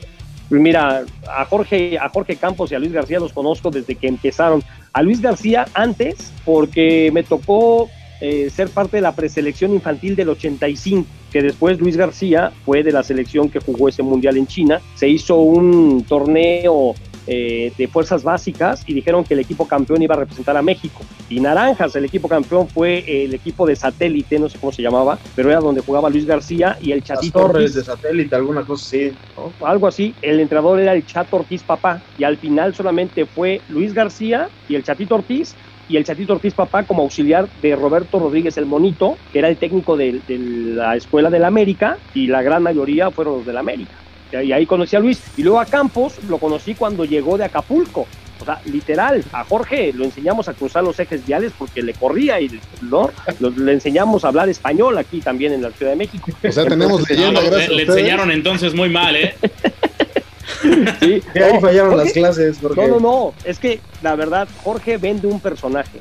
Mira, 0.51 1.05
a 1.29 1.45
Jorge, 1.47 1.99
a 1.99 2.09
Jorge 2.09 2.37
Campos 2.37 2.71
y 2.71 2.75
a 2.75 2.79
Luis 2.79 2.93
García 2.93 3.19
los 3.19 3.33
conozco 3.33 3.71
desde 3.71 3.95
que 3.95 4.09
empezaron. 4.09 4.63
A 4.93 5.03
Luis 5.03 5.21
García 5.21 5.67
antes, 5.75 6.33
porque 6.45 7.11
me 7.13 7.23
tocó 7.23 7.89
eh, 8.25 8.51
ser 8.51 8.69
parte 8.69 8.99
de 8.99 9.01
la 9.01 9.17
preselección 9.17 9.75
infantil 9.75 10.15
del 10.15 10.29
85, 10.29 11.09
que 11.33 11.43
después 11.43 11.81
Luis 11.81 11.97
García 11.97 12.53
fue 12.65 12.85
de 12.85 12.93
la 12.93 13.03
selección 13.03 13.49
que 13.49 13.59
jugó 13.59 13.89
ese 13.89 14.05
mundial 14.05 14.37
en 14.37 14.47
China. 14.47 14.81
Se 14.95 15.09
hizo 15.09 15.39
un 15.39 16.05
torneo 16.05 16.95
eh, 17.27 17.73
de 17.77 17.89
fuerzas 17.89 18.23
básicas 18.23 18.85
y 18.87 18.95
dijeron 18.95 19.25
que 19.25 19.35
el 19.35 19.41
equipo 19.41 19.67
campeón 19.67 20.03
iba 20.03 20.15
a 20.15 20.19
representar 20.19 20.57
a 20.57 20.63
México. 20.63 21.01
Y 21.31 21.41
Naranjas, 21.41 21.97
el 21.97 22.05
equipo 22.05 22.29
campeón 22.29 22.69
fue 22.69 23.25
el 23.25 23.35
equipo 23.35 23.67
de 23.67 23.75
satélite, 23.75 24.39
no 24.39 24.49
sé 24.49 24.57
cómo 24.59 24.71
se 24.71 24.83
llamaba, 24.83 25.19
pero 25.35 25.51
era 25.51 25.59
donde 25.59 25.81
jugaba 25.81 26.09
Luis 26.09 26.25
García 26.25 26.79
y 26.81 26.93
el 26.93 27.03
Chatito 27.03 27.41
Las 27.41 27.49
Torres 27.49 27.71
Ortiz. 27.71 27.75
de 27.75 27.85
satélite, 27.85 28.37
alguna 28.37 28.63
cosa 28.63 28.85
así. 28.85 29.13
¿no? 29.37 29.67
Algo 29.67 29.89
así. 29.89 30.15
El 30.23 30.39
entrenador 30.39 30.79
era 30.79 30.95
el 30.95 31.05
Chato 31.05 31.39
Ortiz 31.39 31.65
Papá 31.65 32.01
y 32.19 32.23
al 32.23 32.37
final 32.37 32.73
solamente 32.73 33.27
fue 33.27 33.61
Luis 33.69 33.95
García 33.95 34.49
y 34.69 34.77
el 34.77 34.85
Chatito 34.85 35.17
Ortiz 35.17 35.57
y 35.89 35.97
el 35.97 36.05
Chatito 36.05 36.35
Ortiz 36.35 36.55
Papá 36.55 36.85
como 36.85 37.03
auxiliar 37.03 37.49
de 37.61 37.77
Roberto 37.77 38.19
Rodríguez 38.19 38.57
el 38.57 38.67
Monito, 38.67 39.17
que 39.33 39.39
era 39.41 39.49
el 39.49 39.57
técnico 39.57 39.97
de, 39.97 40.21
de 40.27 40.39
la 40.39 40.97
Escuela 40.97 41.31
del 41.31 41.45
América 41.45 41.99
y 42.15 42.27
la 42.27 42.43
gran 42.43 42.63
mayoría 42.63 43.11
fueron 43.11 43.39
los 43.39 43.47
del 43.47 43.57
América. 43.57 43.93
Y 44.33 44.53
ahí 44.53 44.65
conocí 44.65 44.97
a 44.97 45.01
Luis. 45.01 45.21
Y 45.37 45.43
luego 45.43 45.61
a 45.61 45.67
Campos 45.67 46.15
lo 46.29 46.39
conocí 46.39 46.75
cuando 46.75 47.05
llegó 47.05 47.37
de 47.37 47.45
Acapulco. 47.45 48.07
O 48.41 48.45
sea, 48.45 48.61
literal, 48.65 49.23
a 49.33 49.45
Jorge 49.45 49.93
lo 49.93 50.05
enseñamos 50.05 50.49
a 50.49 50.55
cruzar 50.55 50.83
los 50.83 50.99
ejes 50.99 51.25
viales 51.25 51.53
porque 51.57 51.81
le 51.81 51.95
corría 51.95 52.41
y 52.41 52.59
¿no? 52.81 53.11
Le 53.39 53.73
enseñamos 53.73 54.25
a 54.25 54.29
hablar 54.29 54.49
español 54.49 54.99
aquí 54.99 55.21
también 55.21 55.53
en 55.53 55.63
la 55.63 55.71
Ciudad 55.71 55.93
de 55.93 55.97
México. 55.97 56.31
O 56.43 56.51
sea, 56.51 56.65
tenemos 56.65 57.09
leyenda, 57.09 57.41
gracias 57.41 57.69
le, 57.69 57.75
a 57.75 57.77
le 57.77 57.83
enseñaron 57.85 58.31
entonces 58.33 58.75
muy 58.75 58.89
mal, 58.89 59.15
¿eh? 59.15 59.37
Sí, 60.61 61.23
Que 61.33 61.45
ahí 61.45 61.55
no, 61.55 61.61
fallaron 61.61 61.91
Jorge- 61.93 62.05
las 62.05 62.13
clases. 62.13 62.59
Porque... 62.61 62.81
No, 62.81 62.89
no, 62.89 63.01
no. 63.01 63.35
Es 63.45 63.59
que 63.59 63.81
la 64.03 64.15
verdad, 64.17 64.49
Jorge 64.63 64.97
vende 64.99 65.27
un 65.27 65.41
personaje. 65.41 66.01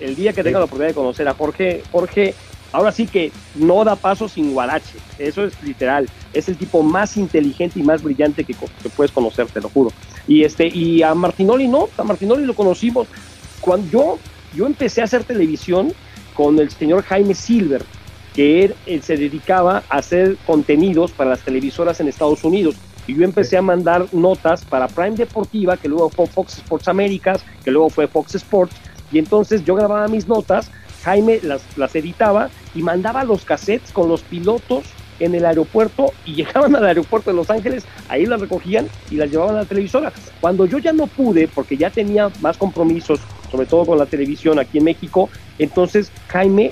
El 0.00 0.16
día 0.16 0.32
que 0.32 0.42
tenga 0.42 0.58
la 0.58 0.64
oportunidad 0.64 0.88
de 0.90 0.94
conocer 0.94 1.28
a 1.28 1.34
Jorge, 1.34 1.82
Jorge, 1.92 2.34
ahora 2.72 2.90
sí 2.90 3.06
que 3.06 3.30
no 3.54 3.84
da 3.84 3.94
paso 3.96 4.28
sin 4.28 4.52
guarache. 4.52 4.94
Eso 5.18 5.44
es 5.44 5.62
literal. 5.62 6.08
Es 6.32 6.48
el 6.48 6.56
tipo 6.56 6.82
más 6.82 7.16
inteligente 7.16 7.78
y 7.78 7.82
más 7.82 8.02
brillante 8.02 8.42
que, 8.44 8.54
que 8.54 8.88
puedes 8.88 9.12
conocer, 9.12 9.46
te 9.46 9.60
lo 9.60 9.68
juro. 9.68 9.92
Y 10.26 10.42
este, 10.44 10.66
y 10.66 11.02
a 11.02 11.14
Martinoli 11.14 11.68
no, 11.68 11.88
a 11.96 12.04
Martinoli 12.04 12.44
lo 12.46 12.54
conocimos 12.54 13.06
cuando 13.60 13.88
yo, 13.90 14.18
yo 14.54 14.66
empecé 14.66 15.00
a 15.02 15.04
hacer 15.04 15.22
televisión 15.24 15.92
con 16.34 16.58
el 16.58 16.70
señor 16.70 17.02
Jaime 17.04 17.34
Silver, 17.34 17.84
que 18.34 18.64
él, 18.64 18.74
él 18.86 19.02
se 19.02 19.16
dedicaba 19.16 19.82
a 19.88 19.98
hacer 19.98 20.36
contenidos 20.46 21.12
para 21.12 21.30
las 21.30 21.40
televisoras 21.40 22.00
en 22.00 22.08
Estados 22.08 22.42
Unidos. 22.42 22.74
Y 23.06 23.14
yo 23.14 23.24
empecé 23.24 23.56
a 23.56 23.62
mandar 23.62 24.06
notas 24.12 24.64
para 24.64 24.88
Prime 24.88 25.16
Deportiva, 25.16 25.76
que 25.76 25.88
luego 25.88 26.08
fue 26.08 26.26
Fox 26.26 26.58
Sports 26.58 26.88
Américas, 26.88 27.44
que 27.64 27.70
luego 27.70 27.90
fue 27.90 28.06
Fox 28.06 28.34
Sports. 28.36 28.74
Y 29.10 29.18
entonces 29.18 29.64
yo 29.64 29.74
grababa 29.74 30.08
mis 30.08 30.28
notas, 30.28 30.70
Jaime 31.02 31.40
las, 31.42 31.62
las 31.76 31.94
editaba 31.96 32.48
y 32.74 32.82
mandaba 32.82 33.24
los 33.24 33.44
cassettes 33.44 33.92
con 33.92 34.08
los 34.08 34.22
pilotos 34.22 34.84
en 35.20 35.34
el 35.34 35.44
aeropuerto 35.44 36.12
y 36.24 36.34
llegaban 36.36 36.74
al 36.76 36.84
aeropuerto 36.84 37.30
de 37.30 37.36
Los 37.36 37.50
Ángeles, 37.50 37.84
ahí 38.08 38.26
las 38.26 38.40
recogían 38.40 38.88
y 39.10 39.16
las 39.16 39.30
llevaban 39.30 39.56
a 39.56 39.60
la 39.60 39.64
televisora. 39.64 40.12
Cuando 40.40 40.66
yo 40.66 40.78
ya 40.78 40.92
no 40.92 41.06
pude, 41.06 41.48
porque 41.48 41.76
ya 41.76 41.90
tenía 41.90 42.30
más 42.40 42.56
compromisos, 42.56 43.20
sobre 43.50 43.66
todo 43.66 43.84
con 43.84 43.98
la 43.98 44.06
televisión 44.06 44.58
aquí 44.58 44.78
en 44.78 44.84
México, 44.84 45.28
entonces 45.58 46.10
Jaime 46.28 46.70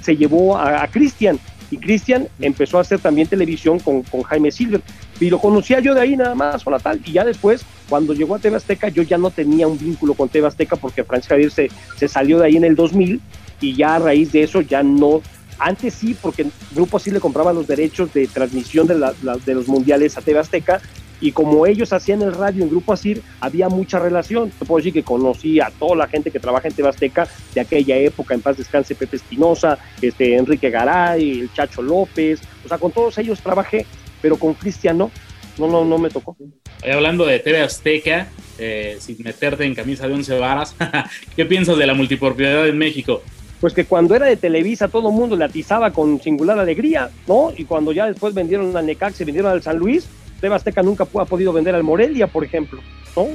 se 0.00 0.16
llevó 0.16 0.56
a, 0.56 0.82
a 0.82 0.88
Cristian 0.88 1.38
y 1.70 1.78
Cristian 1.78 2.28
empezó 2.40 2.78
a 2.78 2.82
hacer 2.82 3.00
también 3.00 3.26
televisión 3.26 3.78
con, 3.78 4.02
con 4.02 4.22
Jaime 4.22 4.50
Silver 4.50 4.82
y 5.20 5.30
lo 5.30 5.38
conocía 5.38 5.80
yo 5.80 5.94
de 5.94 6.00
ahí 6.00 6.16
nada 6.16 6.34
más, 6.34 6.66
hola 6.66 6.78
tal, 6.78 7.00
y 7.04 7.12
ya 7.12 7.24
después, 7.24 7.64
cuando 7.88 8.14
llegó 8.14 8.34
a 8.34 8.38
TV 8.38 8.56
Azteca, 8.56 8.88
yo 8.88 9.02
ya 9.02 9.18
no 9.18 9.30
tenía 9.30 9.66
un 9.68 9.78
vínculo 9.78 10.14
con 10.14 10.28
TV 10.28 10.46
Azteca 10.46 10.76
porque 10.76 11.04
Francisco 11.04 11.34
Javier 11.34 11.50
se, 11.50 11.68
se 11.96 12.08
salió 12.08 12.38
de 12.38 12.46
ahí 12.46 12.56
en 12.56 12.64
el 12.64 12.74
2000 12.74 13.20
y 13.60 13.74
ya 13.76 13.94
a 13.96 13.98
raíz 13.98 14.32
de 14.32 14.42
eso 14.42 14.60
ya 14.60 14.82
no, 14.82 15.22
antes 15.58 15.94
sí, 15.94 16.16
porque 16.20 16.46
Grupo 16.74 16.98
sí 16.98 17.10
le 17.10 17.20
compraba 17.20 17.52
los 17.52 17.66
derechos 17.66 18.12
de 18.12 18.26
transmisión 18.26 18.86
de, 18.86 18.98
la- 18.98 19.14
de 19.46 19.54
los 19.54 19.68
mundiales 19.68 20.18
a 20.18 20.20
TV 20.22 20.40
Azteca 20.40 20.80
y 21.20 21.30
como 21.32 21.64
ellos 21.64 21.92
hacían 21.92 22.20
el 22.22 22.34
radio 22.34 22.64
en 22.64 22.70
Grupo 22.70 22.92
Asir, 22.92 23.22
había 23.40 23.68
mucha 23.68 23.98
relación. 24.00 24.50
Te 24.50 24.64
puedo 24.66 24.78
decir 24.78 24.92
que 24.92 25.04
conocí 25.04 25.60
a 25.60 25.70
toda 25.70 25.94
la 25.96 26.08
gente 26.08 26.30
que 26.30 26.40
trabaja 26.40 26.68
en 26.68 26.74
TV 26.74 26.88
Azteca 26.88 27.28
de 27.54 27.60
aquella 27.60 27.96
época, 27.96 28.34
en 28.34 28.42
paz 28.42 28.58
descanse 28.58 28.94
Pepe 28.96 29.16
Espinosa, 29.16 29.78
este, 30.02 30.36
Enrique 30.36 30.68
Garay, 30.70 31.40
el 31.40 31.52
Chacho 31.52 31.80
López, 31.80 32.40
o 32.64 32.68
sea, 32.68 32.76
con 32.78 32.90
todos 32.90 33.16
ellos 33.18 33.40
trabajé, 33.40 33.86
pero 34.24 34.38
con 34.38 34.54
Cristian 34.54 34.96
no, 34.96 35.10
no, 35.58 35.68
no, 35.68 35.84
no 35.84 35.98
me 35.98 36.08
tocó. 36.08 36.34
Hablando 36.82 37.26
de 37.26 37.40
TV 37.40 37.60
Azteca, 37.60 38.28
eh, 38.58 38.96
sin 38.98 39.22
meterte 39.22 39.66
en 39.66 39.74
camisa 39.74 40.08
de 40.08 40.14
once 40.14 40.38
varas, 40.38 40.74
¿qué 41.36 41.44
piensas 41.44 41.76
de 41.76 41.86
la 41.86 41.92
multipropiedad 41.92 42.66
en 42.66 42.78
México? 42.78 43.20
Pues 43.60 43.74
que 43.74 43.84
cuando 43.84 44.14
era 44.14 44.24
de 44.24 44.38
Televisa 44.38 44.88
todo 44.88 45.10
el 45.10 45.14
mundo 45.14 45.36
le 45.36 45.44
atizaba 45.44 45.90
con 45.90 46.22
singular 46.22 46.58
alegría, 46.58 47.10
¿no? 47.28 47.52
Y 47.54 47.66
cuando 47.66 47.92
ya 47.92 48.06
después 48.06 48.32
vendieron 48.32 48.74
al 48.74 48.86
Necax 48.86 49.20
y 49.20 49.24
vendieron 49.24 49.52
al 49.52 49.62
San 49.62 49.76
Luis, 49.76 50.06
TV 50.40 50.54
Azteca 50.54 50.82
nunca 50.82 51.04
ha 51.04 51.24
podido 51.26 51.52
vender 51.52 51.74
al 51.74 51.82
Morelia, 51.82 52.26
por 52.26 52.44
ejemplo, 52.44 52.80
¿no? 53.14 53.26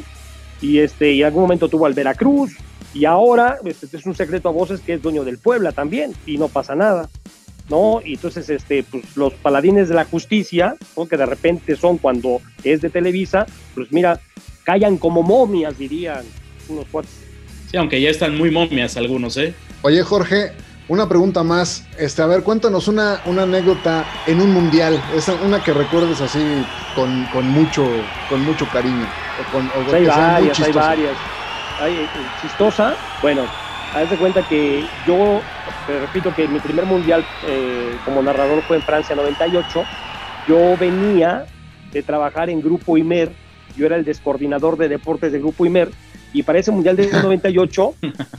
Y 0.60 0.80
este, 0.80 1.12
y 1.12 1.22
en 1.22 1.28
algún 1.28 1.44
momento 1.44 1.70
tuvo 1.70 1.86
al 1.86 1.94
Veracruz, 1.94 2.58
y 2.96 3.06
ahora 3.06 3.60
este, 3.64 3.96
es 3.96 4.08
un 4.08 4.16
secreto 4.16 4.50
a 4.50 4.54
voces 4.54 4.80
que 4.80 4.96
es 4.96 5.04
dueño 5.04 5.24
del 5.24 5.38
Puebla 5.38 5.72
también, 5.72 6.14
y 6.26 6.40
no 6.40 6.48
pasa 6.48 6.74
nada, 6.74 7.08
¿no? 7.70 8.02
Y 8.04 8.14
entonces, 8.14 8.50
este, 8.50 8.84
pues 8.84 9.16
los 9.16 9.34
paladines 9.34 9.90
de 9.90 9.96
la 9.96 10.06
justicia, 10.06 10.76
¿no? 10.98 11.08
que 11.08 11.18
de 11.18 11.26
repente 11.26 11.76
son 11.76 11.98
cuando 11.98 12.42
es 12.64 12.82
de 12.82 12.90
Televisa, 12.90 13.46
pues 13.76 13.92
mira, 13.92 14.20
callan 14.64 14.98
como 14.98 15.24
momias, 15.24 15.78
dirían 15.78 16.24
unos 16.68 16.86
cuates. 16.92 17.12
Sí, 17.70 17.78
aunque 17.78 18.02
ya 18.02 18.10
están 18.10 18.38
muy 18.38 18.52
momias 18.52 18.98
algunos, 18.98 19.38
¿eh? 19.38 19.54
Oye, 19.84 20.02
Jorge, 20.02 20.52
una 20.88 21.08
pregunta 21.08 21.44
más. 21.44 21.86
Este, 21.98 22.22
a 22.22 22.26
ver, 22.26 22.44
cuéntanos 22.44 22.88
una, 22.88 23.22
una 23.26 23.44
anécdota 23.44 24.06
en 24.26 24.42
un 24.42 24.52
mundial. 24.52 25.00
Esa, 25.16 25.36
una 25.36 25.64
que 25.64 25.72
recuerdes 25.72 26.20
así 26.20 26.40
con, 26.96 27.26
con 27.26 27.48
mucho, 27.48 27.88
con 28.28 28.44
mucho 28.44 28.68
cariño. 28.68 29.06
O 29.40 29.52
con, 29.52 29.68
o 29.68 29.86
Pues 29.86 29.94
hay 29.94 30.06
varias, 30.06 30.60
hay 30.60 30.72
varias. 30.74 31.18
Hay 31.80 31.94
eh, 31.94 32.08
chistosa, 32.42 32.96
bueno, 33.22 33.46
haz 33.94 34.10
de 34.10 34.18
cuenta 34.18 34.44
que 34.44 34.90
yo, 35.06 35.44
te 35.86 36.00
repito 36.00 36.34
que 36.34 36.48
mi 36.48 36.60
primer 36.60 36.86
mundial 36.86 37.26
eh, 37.42 38.00
como 38.04 38.22
narrador 38.22 38.64
fue 38.64 38.78
en 38.78 38.84
Francia 38.84 39.16
98. 39.16 39.88
Yo 40.46 40.78
venía 40.78 41.46
de 41.92 42.04
trabajar 42.04 42.50
en 42.50 42.62
Grupo 42.62 42.98
Imer, 42.98 43.32
yo 43.76 43.86
era 43.86 43.96
el 43.96 44.06
descoordinador 44.06 44.78
de 44.78 44.90
deportes 44.90 45.32
de 45.32 45.40
Grupo 45.40 45.66
Imer, 45.66 45.90
y 46.34 46.44
para 46.44 46.60
ese 46.60 46.72
mundial 46.72 46.96
del 46.96 47.12
98 47.24 47.96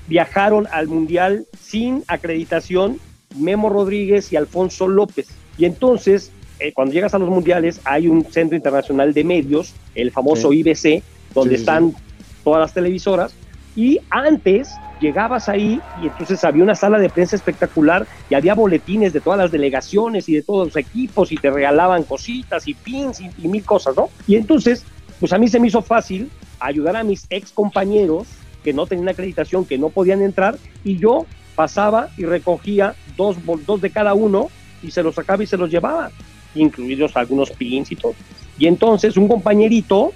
viajaron 0.06 0.66
al 0.70 0.86
mundial 0.86 1.46
sin 1.60 2.04
acreditación 2.06 2.98
Memo 3.36 3.68
Rodríguez 3.68 4.32
y 4.32 4.36
Alfonso 4.36 4.88
López. 4.88 5.28
Y 5.56 5.64
entonces, 5.64 6.32
eh, 6.58 6.72
cuando 6.72 6.94
llegas 6.94 7.14
a 7.14 7.18
los 7.18 7.28
mundiales, 7.28 7.80
hay 7.84 8.08
un 8.08 8.24
centro 8.24 8.56
internacional 8.56 9.12
de 9.12 9.24
medios, 9.24 9.74
el 9.94 10.10
famoso 10.10 10.52
IBC, 10.52 11.02
donde 11.34 11.56
Sí, 11.56 11.56
sí, 11.56 11.60
están 11.62 11.94
todas 12.42 12.60
las 12.60 12.74
televisoras. 12.74 13.34
Y 13.76 14.00
antes 14.10 14.76
llegabas 15.00 15.48
ahí 15.48 15.82
y 15.96 16.06
entonces 16.06 16.44
había 16.44 16.62
una 16.62 16.74
sala 16.74 16.98
de 16.98 17.08
prensa 17.08 17.34
espectacular 17.34 18.06
y 18.28 18.34
había 18.34 18.54
boletines 18.54 19.12
de 19.12 19.20
todas 19.20 19.38
las 19.38 19.50
delegaciones 19.50 20.28
y 20.28 20.34
de 20.34 20.42
todos 20.42 20.68
los 20.68 20.76
equipos 20.76 21.32
y 21.32 21.36
te 21.36 21.50
regalaban 21.50 22.04
cositas 22.04 22.68
y 22.68 22.74
pins 22.74 23.20
y, 23.20 23.48
mil 23.48 23.64
cosas, 23.64 23.96
¿no? 23.96 24.10
Y 24.26 24.36
entonces, 24.36 24.84
pues 25.18 25.32
a 25.32 25.38
mí 25.38 25.48
se 25.48 25.58
me 25.58 25.68
hizo 25.68 25.82
fácil 25.82 26.30
ayudar 26.60 26.96
a 26.96 27.02
mis 27.02 27.26
ex 27.30 27.50
compañeros 27.50 28.28
que 28.62 28.72
no 28.72 28.86
tenían 28.86 29.08
acreditación, 29.08 29.64
que 29.64 29.78
no 29.78 29.88
podían 29.88 30.20
entrar, 30.20 30.58
y 30.84 30.98
yo 30.98 31.26
pasaba 31.54 32.10
y 32.18 32.24
recogía 32.24 32.94
dos, 33.16 33.36
dos 33.66 33.80
de 33.80 33.90
cada 33.90 34.12
uno 34.14 34.50
y 34.82 34.90
se 34.90 35.02
los 35.02 35.14
sacaba 35.14 35.42
y 35.42 35.46
se 35.46 35.56
los 35.56 35.70
llevaba, 35.70 36.10
incluidos 36.54 37.16
algunos 37.16 37.50
pins 37.50 37.90
y 37.90 37.96
todo. 37.96 38.14
Y 38.58 38.66
entonces 38.66 39.16
un 39.16 39.28
compañerito 39.28 40.12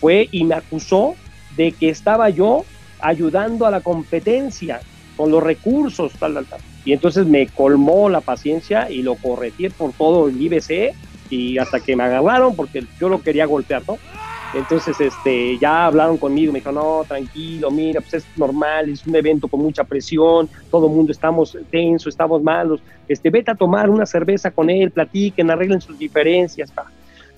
fue 0.00 0.28
y 0.30 0.44
me 0.44 0.54
acusó 0.54 1.14
de 1.56 1.72
que 1.72 1.88
estaba 1.88 2.28
yo 2.30 2.64
ayudando 3.00 3.66
a 3.66 3.70
la 3.70 3.80
competencia 3.80 4.80
con 5.16 5.30
los 5.30 5.42
recursos, 5.42 6.12
tal, 6.12 6.34
tal, 6.34 6.46
tal. 6.46 6.60
Y 6.84 6.92
entonces 6.92 7.26
me 7.26 7.46
colmó 7.48 8.08
la 8.08 8.20
paciencia 8.20 8.90
y 8.90 9.02
lo 9.02 9.16
corretí 9.16 9.68
por 9.68 9.92
todo 9.92 10.28
el 10.28 10.40
IBC 10.40 10.94
y 11.30 11.58
hasta 11.58 11.80
que 11.80 11.96
me 11.96 12.04
agarraron 12.04 12.54
porque 12.54 12.84
yo 13.00 13.08
lo 13.08 13.20
quería 13.20 13.46
golpear, 13.46 13.82
¿no? 13.86 13.98
Entonces, 14.54 14.98
este, 14.98 15.58
ya 15.58 15.86
hablaron 15.86 16.16
conmigo, 16.16 16.52
me 16.52 16.60
dijo, 16.60 16.72
no, 16.72 17.04
tranquilo, 17.06 17.70
mira, 17.70 18.00
pues 18.00 18.14
es 18.14 18.26
normal, 18.36 18.88
es 18.88 19.06
un 19.06 19.14
evento 19.14 19.46
con 19.46 19.60
mucha 19.60 19.84
presión, 19.84 20.48
todo 20.70 20.86
el 20.86 20.94
mundo 20.94 21.12
estamos 21.12 21.56
tenso, 21.70 22.08
estamos 22.08 22.42
malos, 22.42 22.80
este, 23.06 23.28
vete 23.28 23.50
a 23.50 23.54
tomar 23.54 23.90
una 23.90 24.06
cerveza 24.06 24.50
con 24.50 24.70
él, 24.70 24.90
platiquen, 24.90 25.50
arreglen 25.50 25.82
sus 25.82 25.98
diferencias, 25.98 26.70
pa. 26.70 26.90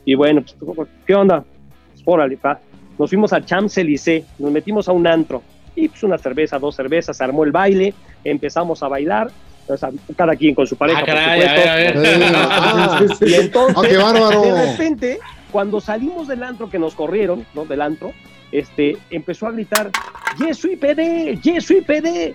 Y 0.04 0.14
bueno, 0.14 0.42
pues, 0.42 0.88
¿qué 1.04 1.14
onda? 1.14 1.44
Pues, 1.92 2.02
órale, 2.04 2.36
pa. 2.36 2.60
Nos 3.00 3.08
fuimos 3.08 3.32
a 3.32 3.40
Champs-Élysées, 3.40 4.24
nos 4.38 4.52
metimos 4.52 4.86
a 4.86 4.92
un 4.92 5.06
antro, 5.06 5.42
y 5.74 5.88
pues 5.88 6.02
una 6.02 6.18
cerveza, 6.18 6.58
dos 6.58 6.76
cervezas, 6.76 7.16
se 7.16 7.24
armó 7.24 7.44
el 7.44 7.50
baile, 7.50 7.94
empezamos 8.24 8.82
a 8.82 8.88
bailar, 8.88 9.30
o 9.66 9.74
sea, 9.74 9.88
cada 10.16 10.36
quien 10.36 10.54
con 10.54 10.66
su 10.66 10.76
pareja, 10.76 10.98
Ah, 10.98 11.04
por 11.06 11.14
caray, 11.14 11.40
supuesto. 11.40 11.70
a 11.70 11.74
ver, 11.76 11.96
a 11.96 12.00
ver. 12.02 12.22
Ah, 12.34 13.00
Y 13.26 13.34
entonces, 13.34 13.76
¡Ah, 13.78 13.82
qué 13.88 13.96
bárbaro! 13.96 14.42
de 14.42 14.66
repente, 14.72 15.18
cuando 15.50 15.80
salimos 15.80 16.28
del 16.28 16.42
antro, 16.42 16.68
que 16.68 16.78
nos 16.78 16.94
corrieron, 16.94 17.46
¿no? 17.54 17.64
Del 17.64 17.80
antro, 17.80 18.12
este, 18.52 18.98
empezó 19.08 19.46
a 19.46 19.52
gritar, 19.52 19.90
¡Yes, 20.38 20.58
soy 20.58 20.76
PD! 20.76 21.38
¡Yes, 21.42 21.64
soy 21.64 21.80
PD! 21.80 22.34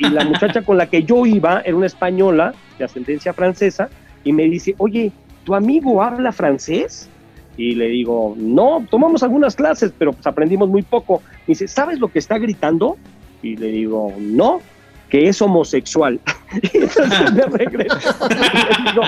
Y 0.00 0.08
la 0.10 0.22
muchacha 0.26 0.60
con 0.60 0.76
la 0.76 0.86
que 0.86 1.02
yo 1.04 1.24
iba 1.24 1.62
era 1.64 1.74
una 1.74 1.86
española 1.86 2.52
de 2.78 2.84
ascendencia 2.84 3.32
francesa 3.32 3.88
y 4.22 4.34
me 4.34 4.42
dice, 4.44 4.74
oye, 4.76 5.12
¿tu 5.44 5.54
amigo 5.54 6.02
habla 6.02 6.30
francés? 6.30 7.08
Y 7.56 7.74
le 7.74 7.86
digo, 7.88 8.34
no, 8.36 8.84
tomamos 8.90 9.22
algunas 9.22 9.54
clases, 9.54 9.92
pero 9.96 10.12
pues 10.12 10.26
aprendimos 10.26 10.68
muy 10.68 10.82
poco. 10.82 11.22
Me 11.46 11.52
dice, 11.52 11.68
¿sabes 11.68 11.98
lo 12.00 12.08
que 12.08 12.18
está 12.18 12.38
gritando? 12.38 12.96
Y 13.42 13.56
le 13.56 13.68
digo, 13.68 14.12
no, 14.18 14.60
que 15.08 15.28
es 15.28 15.40
homosexual. 15.42 16.20
Y 16.62 16.76
entonces 16.78 17.32
me 17.34 17.42
regreso 17.46 17.98
y 18.30 18.84
le 18.84 18.92
digo, 18.92 19.02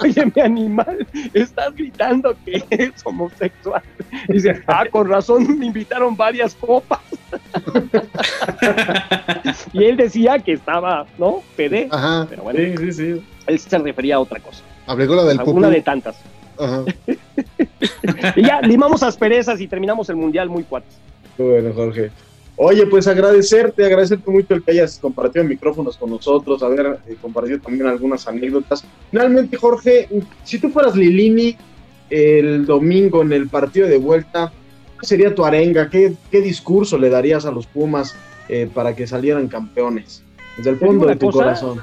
oye, 0.00 0.32
mi 0.34 0.42
animal, 0.42 1.06
estás 1.32 1.72
gritando 1.76 2.34
que 2.44 2.64
es 2.70 2.90
homosexual. 3.04 3.80
Y 4.28 4.32
dice, 4.32 4.60
ah, 4.66 4.84
con 4.90 5.08
razón 5.08 5.58
me 5.60 5.66
invitaron 5.66 6.16
varias 6.16 6.56
copas. 6.56 6.98
y 9.72 9.84
él 9.84 9.96
decía 9.96 10.38
que 10.40 10.54
estaba, 10.54 11.06
¿no? 11.18 11.42
PD. 11.56 11.88
Ajá. 11.90 12.26
Pero 12.28 12.42
bueno, 12.42 12.58
Sí, 12.58 12.74
sí, 12.78 12.92
sí. 13.14 13.22
él 13.46 13.58
se 13.58 13.78
refería 13.78 14.16
a 14.16 14.20
otra 14.20 14.40
cosa. 14.40 14.62
Aplicó 14.86 15.14
la 15.14 15.24
del 15.24 15.38
Alguna 15.38 15.68
pupú. 15.68 15.74
de 15.76 15.82
tantas. 15.82 16.16
Ajá. 16.58 16.84
Y 18.36 18.42
ya 18.42 18.60
limamos 18.62 19.02
asperezas 19.02 19.60
y 19.60 19.68
terminamos 19.68 20.08
el 20.08 20.16
mundial 20.16 20.48
muy 20.48 20.64
cuates. 20.64 20.96
Bueno, 21.36 21.72
Jorge. 21.74 22.10
Oye, 22.60 22.86
pues 22.86 23.06
agradecerte, 23.06 23.84
agradecerte 23.84 24.28
mucho 24.28 24.54
el 24.54 24.64
que 24.64 24.72
hayas 24.72 24.98
compartido 24.98 25.44
micrófonos 25.44 25.96
con 25.96 26.10
nosotros, 26.10 26.60
haber 26.64 26.98
eh, 27.06 27.16
compartido 27.22 27.60
también 27.60 27.86
algunas 27.86 28.26
anécdotas. 28.26 28.84
Finalmente, 29.12 29.56
Jorge, 29.56 30.08
si 30.42 30.58
tú 30.58 30.68
fueras 30.68 30.96
Lilini 30.96 31.56
el 32.10 32.66
domingo 32.66 33.22
en 33.22 33.32
el 33.32 33.48
partido 33.48 33.86
de 33.86 33.98
vuelta, 33.98 34.52
¿cuál 34.96 35.06
sería 35.06 35.32
tu 35.32 35.44
arenga? 35.44 35.88
¿Qué, 35.88 36.14
qué 36.32 36.40
discurso 36.40 36.98
le 36.98 37.10
darías 37.10 37.46
a 37.46 37.52
los 37.52 37.68
Pumas 37.68 38.16
eh, 38.48 38.68
para 38.74 38.96
que 38.96 39.06
salieran 39.06 39.46
campeones? 39.46 40.24
Desde 40.56 40.70
el 40.70 40.78
fondo 40.78 41.06
de 41.06 41.14
tu 41.14 41.26
cosa, 41.26 41.38
corazón. 41.38 41.80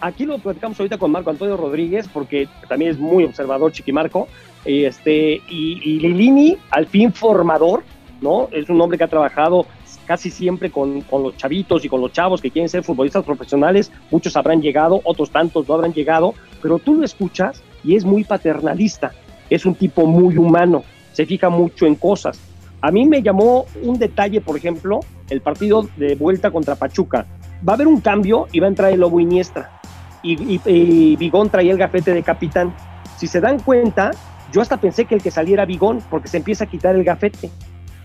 Aquí 0.00 0.26
lo 0.26 0.38
platicamos 0.38 0.78
ahorita 0.78 0.98
con 0.98 1.10
Marco 1.10 1.30
Antonio 1.30 1.56
Rodríguez, 1.56 2.08
porque 2.12 2.48
también 2.68 2.90
es 2.90 2.98
muy 2.98 3.24
observador, 3.24 3.72
Chiquimarco. 3.72 4.28
Y, 4.64 4.84
este, 4.84 5.40
y, 5.48 5.80
y 5.82 6.00
Lilini, 6.00 6.56
al 6.70 6.86
fin 6.86 7.12
formador, 7.12 7.82
¿no? 8.20 8.48
Es 8.52 8.68
un 8.68 8.80
hombre 8.80 8.98
que 8.98 9.04
ha 9.04 9.08
trabajado 9.08 9.66
casi 10.06 10.30
siempre 10.30 10.70
con, 10.70 11.00
con 11.02 11.22
los 11.22 11.36
chavitos 11.36 11.84
y 11.84 11.88
con 11.88 12.00
los 12.00 12.12
chavos 12.12 12.40
que 12.40 12.50
quieren 12.50 12.68
ser 12.68 12.82
futbolistas 12.82 13.24
profesionales. 13.24 13.90
Muchos 14.10 14.36
habrán 14.36 14.60
llegado, 14.60 15.00
otros 15.04 15.30
tantos 15.30 15.68
no 15.68 15.74
habrán 15.74 15.92
llegado, 15.92 16.34
pero 16.60 16.78
tú 16.78 16.94
lo 16.94 17.04
escuchas 17.04 17.62
y 17.82 17.96
es 17.96 18.04
muy 18.04 18.24
paternalista. 18.24 19.12
Es 19.50 19.66
un 19.66 19.74
tipo 19.74 20.06
muy 20.06 20.36
humano, 20.36 20.84
se 21.12 21.26
fija 21.26 21.48
mucho 21.48 21.86
en 21.86 21.94
cosas. 21.94 22.40
A 22.80 22.90
mí 22.90 23.06
me 23.06 23.22
llamó 23.22 23.66
un 23.82 23.98
detalle, 23.98 24.40
por 24.40 24.56
ejemplo, 24.56 25.00
el 25.30 25.40
partido 25.40 25.88
de 25.96 26.16
vuelta 26.16 26.50
contra 26.50 26.74
Pachuca. 26.74 27.26
Va 27.66 27.72
a 27.72 27.76
haber 27.76 27.86
un 27.86 28.00
cambio 28.00 28.48
y 28.52 28.60
va 28.60 28.66
a 28.66 28.70
entrar 28.70 28.92
el 28.92 29.00
Lobo 29.00 29.20
Iniestra. 29.20 29.70
Y, 30.22 30.54
y, 30.54 30.60
y 30.64 31.16
Bigón 31.16 31.50
traía 31.50 31.72
el 31.72 31.78
gafete 31.78 32.14
de 32.14 32.22
capitán. 32.22 32.74
Si 33.16 33.26
se 33.26 33.40
dan 33.40 33.60
cuenta, 33.60 34.10
yo 34.52 34.60
hasta 34.60 34.76
pensé 34.76 35.04
que 35.04 35.14
el 35.14 35.22
que 35.22 35.30
saliera 35.30 35.64
Bigón, 35.64 36.00
porque 36.10 36.28
se 36.28 36.36
empieza 36.36 36.64
a 36.64 36.66
quitar 36.66 36.94
el 36.94 37.04
gafete. 37.04 37.50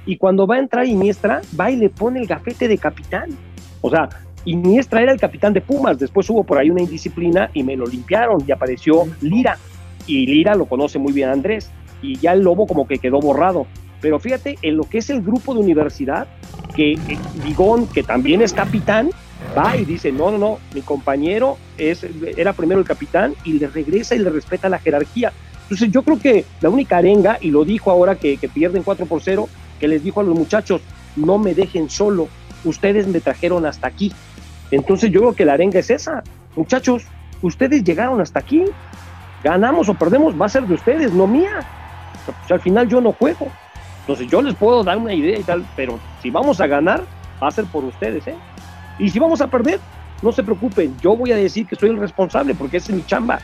Y 0.05 0.17
cuando 0.17 0.47
va 0.47 0.55
a 0.55 0.59
entrar 0.59 0.85
Iniestra, 0.85 1.41
va 1.59 1.69
y 1.69 1.75
le 1.75 1.89
pone 1.89 2.21
el 2.21 2.27
gafete 2.27 2.67
de 2.67 2.77
capitán. 2.77 3.29
O 3.81 3.89
sea, 3.89 4.07
Iniestra 4.45 5.01
era 5.01 5.11
el 5.11 5.19
capitán 5.19 5.51
de 5.51 5.59
Pumas. 5.59 5.99
Después 5.99 6.29
hubo 6.29 6.43
por 6.45 6.57
ahí 6.57 6.69
una 6.69 6.81
indisciplina 6.81 7.49
y 7.53 7.63
me 7.63 7.75
lo 7.75 7.85
limpiaron 7.85 8.41
y 8.47 8.51
apareció 8.51 9.03
Lira. 9.21 9.57
Y 10.05 10.25
Lira 10.25 10.55
lo 10.55 10.65
conoce 10.65 10.97
muy 10.97 11.11
bien 11.11 11.29
Andrés. 11.29 11.69
Y 12.01 12.17
ya 12.17 12.31
el 12.31 12.41
Lobo 12.41 12.65
como 12.65 12.87
que 12.87 12.99
quedó 12.99 13.19
borrado. 13.19 13.67
Pero 13.99 14.19
fíjate, 14.19 14.57
en 14.61 14.77
lo 14.77 14.83
que 14.83 14.99
es 14.99 15.09
el 15.09 15.21
grupo 15.21 15.53
de 15.53 15.59
universidad, 15.59 16.27
que 16.75 16.93
eh, 16.93 17.17
Bigón, 17.43 17.87
que 17.87 18.03
también 18.03 18.41
es 18.41 18.53
capitán, 18.53 19.09
va 19.57 19.75
y 19.75 19.85
dice, 19.85 20.11
no, 20.11 20.31
no, 20.31 20.37
no, 20.37 20.59
mi 20.73 20.81
compañero 20.81 21.57
es, 21.77 22.05
era 22.35 22.53
primero 22.53 22.79
el 22.79 22.85
capitán 22.85 23.33
y 23.43 23.53
le 23.53 23.67
regresa 23.67 24.15
y 24.15 24.19
le 24.19 24.29
respeta 24.29 24.69
la 24.69 24.79
jerarquía. 24.79 25.31
Entonces 25.63 25.91
yo 25.91 26.01
creo 26.03 26.19
que 26.19 26.45
la 26.61 26.69
única 26.69 26.97
arenga, 26.97 27.37
y 27.41 27.51
lo 27.51 27.65
dijo 27.65 27.91
ahora 27.91 28.15
que, 28.15 28.37
pierden 28.53 28.83
4 28.83 29.05
por 29.05 29.21
0, 29.21 29.49
que 29.79 29.87
les 29.87 30.03
dijo 30.03 30.21
a 30.21 30.23
los 30.23 30.37
muchachos, 30.37 30.81
no 31.15 31.37
me 31.37 31.53
dejen 31.53 31.89
solo, 31.89 32.29
ustedes 32.63 33.07
me 33.07 33.19
trajeron 33.19 33.65
hasta 33.65 33.87
aquí. 33.87 34.13
Entonces 34.71 35.11
yo 35.11 35.21
creo 35.21 35.35
que 35.35 35.45
la 35.45 35.53
arenga 35.53 35.79
es 35.79 35.89
esa, 35.89 36.23
muchachos, 36.55 37.03
ustedes 37.41 37.83
llegaron 37.83 38.21
hasta 38.21 38.39
aquí, 38.39 38.63
ganamos 39.43 39.89
o 39.89 39.93
perdemos, 39.93 40.39
va 40.39 40.45
a 40.45 40.49
ser 40.49 40.63
de 40.63 40.73
ustedes, 40.73 41.11
no 41.11 41.27
mía. 41.27 41.59
Pues, 42.25 42.51
al 42.51 42.61
final 42.61 42.87
yo 42.87 43.01
no 43.01 43.11
juego. 43.11 43.47
Entonces 44.01 44.27
yo 44.27 44.41
les 44.41 44.55
puedo 44.55 44.83
dar 44.83 44.97
una 44.97 45.13
idea 45.13 45.37
y 45.37 45.43
tal, 45.43 45.65
pero 45.75 45.99
si 46.21 46.29
vamos 46.29 46.61
a 46.61 46.67
ganar, 46.67 47.03
va 47.41 47.49
a 47.49 47.51
ser 47.51 47.65
por 47.65 47.83
ustedes, 47.83 48.25
¿eh? 48.27 48.35
Y 48.99 49.09
si 49.09 49.19
vamos 49.19 49.41
a 49.41 49.47
perder, 49.47 49.79
no 50.21 50.31
se 50.31 50.43
preocupen, 50.43 50.95
yo 51.01 51.15
voy 51.15 51.31
a 51.31 51.35
decir 51.35 51.67
que 51.67 51.75
soy 51.75 51.89
el 51.89 51.97
responsable 51.97 52.55
porque 52.55 52.77
es 52.77 52.89
mi 52.89 53.05
chamba. 53.05 53.39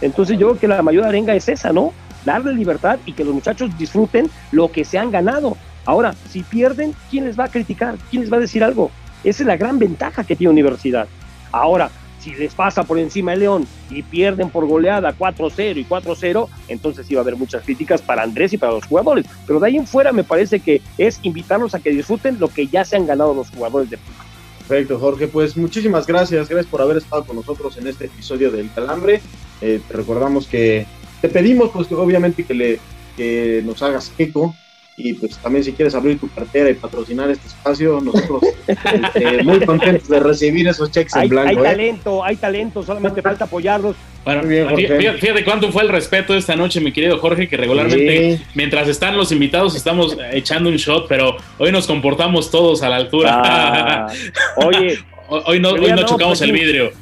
Entonces 0.00 0.38
yo 0.38 0.48
creo 0.48 0.60
que 0.60 0.68
la 0.68 0.82
mayor 0.82 1.04
arenga 1.04 1.34
es 1.34 1.48
esa, 1.48 1.72
¿no? 1.72 1.92
Darle 2.24 2.52
libertad 2.52 2.98
y 3.06 3.12
que 3.12 3.24
los 3.24 3.34
muchachos 3.34 3.76
disfruten 3.78 4.30
lo 4.52 4.70
que 4.70 4.84
se 4.84 4.98
han 4.98 5.10
ganado. 5.10 5.56
Ahora, 5.86 6.14
si 6.28 6.42
pierden, 6.42 6.94
¿quién 7.10 7.24
les 7.24 7.38
va 7.38 7.44
a 7.44 7.50
criticar? 7.50 7.96
¿Quién 8.10 8.22
les 8.22 8.32
va 8.32 8.36
a 8.36 8.40
decir 8.40 8.62
algo? 8.62 8.90
Esa 9.24 9.42
es 9.42 9.46
la 9.46 9.56
gran 9.56 9.78
ventaja 9.78 10.24
que 10.24 10.36
tiene 10.36 10.52
Universidad. 10.52 11.08
Ahora, 11.52 11.90
si 12.20 12.34
les 12.34 12.54
pasa 12.54 12.84
por 12.84 12.98
encima 12.98 13.32
el 13.32 13.40
León 13.40 13.66
y 13.88 14.02
pierden 14.02 14.50
por 14.50 14.66
goleada 14.66 15.14
4-0 15.16 15.78
y 15.78 15.84
4-0, 15.84 16.48
entonces 16.68 17.06
va 17.12 17.18
a 17.18 17.20
haber 17.22 17.36
muchas 17.36 17.62
críticas 17.64 18.02
para 18.02 18.22
Andrés 18.22 18.52
y 18.52 18.58
para 18.58 18.72
los 18.72 18.84
jugadores. 18.84 19.26
Pero 19.46 19.58
de 19.58 19.68
ahí 19.68 19.76
en 19.76 19.86
fuera 19.86 20.12
me 20.12 20.24
parece 20.24 20.60
que 20.60 20.82
es 20.98 21.18
invitarlos 21.22 21.74
a 21.74 21.80
que 21.80 21.90
disfruten 21.90 22.38
lo 22.38 22.48
que 22.48 22.66
ya 22.66 22.84
se 22.84 22.96
han 22.96 23.06
ganado 23.06 23.34
los 23.34 23.50
jugadores 23.50 23.88
de 23.88 23.96
Pumas. 23.96 24.29
Perfecto, 24.70 25.00
Jorge. 25.00 25.26
Pues 25.26 25.56
muchísimas 25.56 26.06
gracias. 26.06 26.48
Gracias 26.48 26.70
por 26.70 26.80
haber 26.80 26.98
estado 26.98 27.24
con 27.24 27.34
nosotros 27.34 27.76
en 27.76 27.88
este 27.88 28.04
episodio 28.04 28.52
del 28.52 28.70
Calambre. 28.72 29.20
Eh, 29.60 29.80
te 29.86 29.94
recordamos 29.94 30.46
que 30.46 30.86
te 31.20 31.28
pedimos, 31.28 31.70
pues, 31.70 31.88
que 31.88 31.96
obviamente 31.96 32.44
que, 32.44 32.54
le, 32.54 32.78
que 33.16 33.62
nos 33.64 33.82
hagas 33.82 34.12
eco. 34.16 34.54
Y 34.96 35.14
pues 35.14 35.38
también 35.38 35.64
si 35.64 35.72
quieres 35.72 35.94
abrir 35.94 36.18
tu 36.18 36.28
cartera 36.28 36.68
y 36.68 36.74
patrocinar 36.74 37.30
este 37.30 37.46
espacio, 37.48 38.00
nosotros 38.02 38.42
este, 38.66 39.42
muy 39.42 39.60
contentos 39.64 40.08
de 40.08 40.20
recibir 40.20 40.68
esos 40.68 40.90
cheques 40.90 41.14
en 41.16 41.22
Hay, 41.22 41.28
blanco. 41.28 41.48
hay 41.48 41.56
¿eh? 41.56 41.62
talento, 41.62 42.24
hay 42.24 42.36
talento, 42.36 42.82
solamente 42.82 43.22
falta 43.22 43.44
apoyarlos. 43.46 43.96
Bueno, 44.24 44.42
bien, 44.42 44.68
fíjate, 44.76 45.14
fíjate 45.18 45.44
cuánto 45.44 45.72
fue 45.72 45.84
el 45.84 45.88
respeto 45.88 46.34
esta 46.34 46.54
noche, 46.54 46.80
mi 46.82 46.92
querido 46.92 47.18
Jorge, 47.18 47.48
que 47.48 47.56
regularmente 47.56 48.36
Sí. 48.36 48.44
mientras 48.54 48.88
están 48.88 49.16
los 49.16 49.32
invitados 49.32 49.74
estamos 49.74 50.18
echando 50.32 50.68
un 50.68 50.76
shot, 50.76 51.06
pero 51.08 51.36
hoy 51.56 51.72
nos 51.72 51.86
comportamos 51.86 52.50
todos 52.50 52.82
a 52.82 52.90
la 52.90 52.96
altura. 52.96 53.42
Ah, 53.42 54.06
oye, 54.56 54.98
hoy 55.28 55.42
hoy 55.46 55.60
no, 55.60 55.70
hoy 55.70 55.88
no 55.90 55.96
no, 55.96 56.04
chocamos 56.04 56.38
pues 56.38 56.42
el 56.42 56.52
vidrio. 56.52 56.92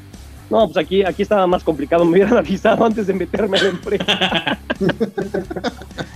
No, 0.50 0.66
pues 0.66 0.76
aquí, 0.78 1.04
aquí 1.04 1.22
estaba 1.22 1.46
más 1.46 1.62
complicado, 1.64 2.04
me 2.04 2.12
hubieran 2.12 2.36
avisado 2.38 2.84
antes 2.84 3.06
de 3.06 3.14
meterme 3.14 3.58
a 3.58 3.62
la 3.64 3.68
empresa. 3.68 4.58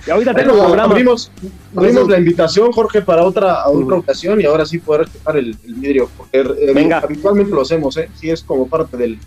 y 0.07 0.11
ahorita 0.11 0.33
tengo 0.33 0.51
Bueno, 0.53 0.65
programa. 0.67 0.91
abrimos, 0.93 1.31
abrimos 1.75 2.09
la 2.09 2.17
invitación, 2.19 2.71
Jorge, 2.71 3.01
para 3.01 3.23
otra, 3.23 3.61
a 3.61 3.69
otra 3.69 3.97
ocasión 3.97 4.39
y 4.41 4.45
ahora 4.45 4.65
sí 4.65 4.79
poder 4.79 5.07
tocar 5.09 5.37
el, 5.37 5.55
el 5.65 5.73
vidrio, 5.75 6.09
porque 6.17 6.39
eh, 6.39 6.73
Venga. 6.73 6.99
habitualmente 6.99 7.51
lo 7.53 7.61
hacemos, 7.61 7.95
¿eh? 7.97 8.09
Sí, 8.15 8.29
es 8.29 8.43
como 8.43 8.67
parte 8.67 8.97
del, 8.97 9.19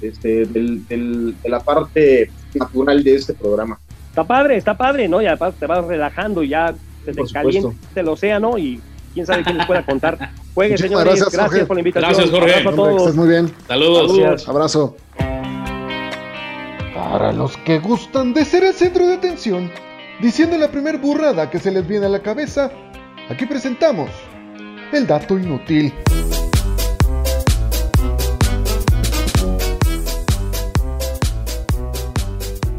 este, 0.00 0.46
del, 0.46 0.86
del- 0.86 1.34
de 1.42 1.48
la 1.48 1.60
parte 1.60 2.30
natural 2.54 3.02
de 3.04 3.14
este 3.14 3.34
programa. 3.34 3.78
Está 4.08 4.24
padre, 4.24 4.56
está 4.56 4.76
padre, 4.76 5.06
¿no? 5.08 5.22
Y 5.22 5.26
además 5.26 5.54
te 5.58 5.66
vas 5.66 5.84
relajando 5.84 6.42
y 6.42 6.48
ya 6.48 6.74
se 7.04 7.12
te 7.12 7.22
calienta 7.32 7.70
el 7.94 8.08
océano 8.08 8.58
y 8.58 8.80
quién 9.14 9.26
sabe 9.26 9.42
quién 9.42 9.58
les 9.58 9.66
pueda 9.66 9.84
contar. 9.84 10.18
Juegue, 10.54 10.78
señores, 10.78 11.04
gracias, 11.04 11.32
gracias, 11.32 11.50
Jorge. 11.50 11.66
por 11.66 11.76
la 11.76 11.80
invitación. 11.80 12.12
Gracias, 12.12 12.30
Jorge. 12.30 12.54
Abrazo 12.54 12.68
a 12.68 12.76
todos. 12.76 13.00
estés 13.02 13.16
muy 13.16 13.28
bien. 13.28 13.54
Saludos. 13.68 14.10
Saludos. 14.10 14.48
Abrazo. 14.48 14.96
Para 16.94 17.32
los 17.32 17.56
que 17.58 17.78
gustan 17.78 18.34
de 18.34 18.44
ser 18.44 18.64
el 18.64 18.74
centro 18.74 19.06
de 19.06 19.14
atención, 19.14 19.70
diciendo 20.20 20.58
la 20.58 20.70
primer 20.70 20.98
burrada 20.98 21.50
que 21.50 21.58
se 21.58 21.70
les 21.70 21.86
viene 21.86 22.06
a 22.06 22.08
la 22.08 22.20
cabeza, 22.20 22.70
aquí 23.28 23.46
presentamos 23.46 24.10
el 24.92 25.06
dato 25.06 25.38
inútil. 25.38 25.92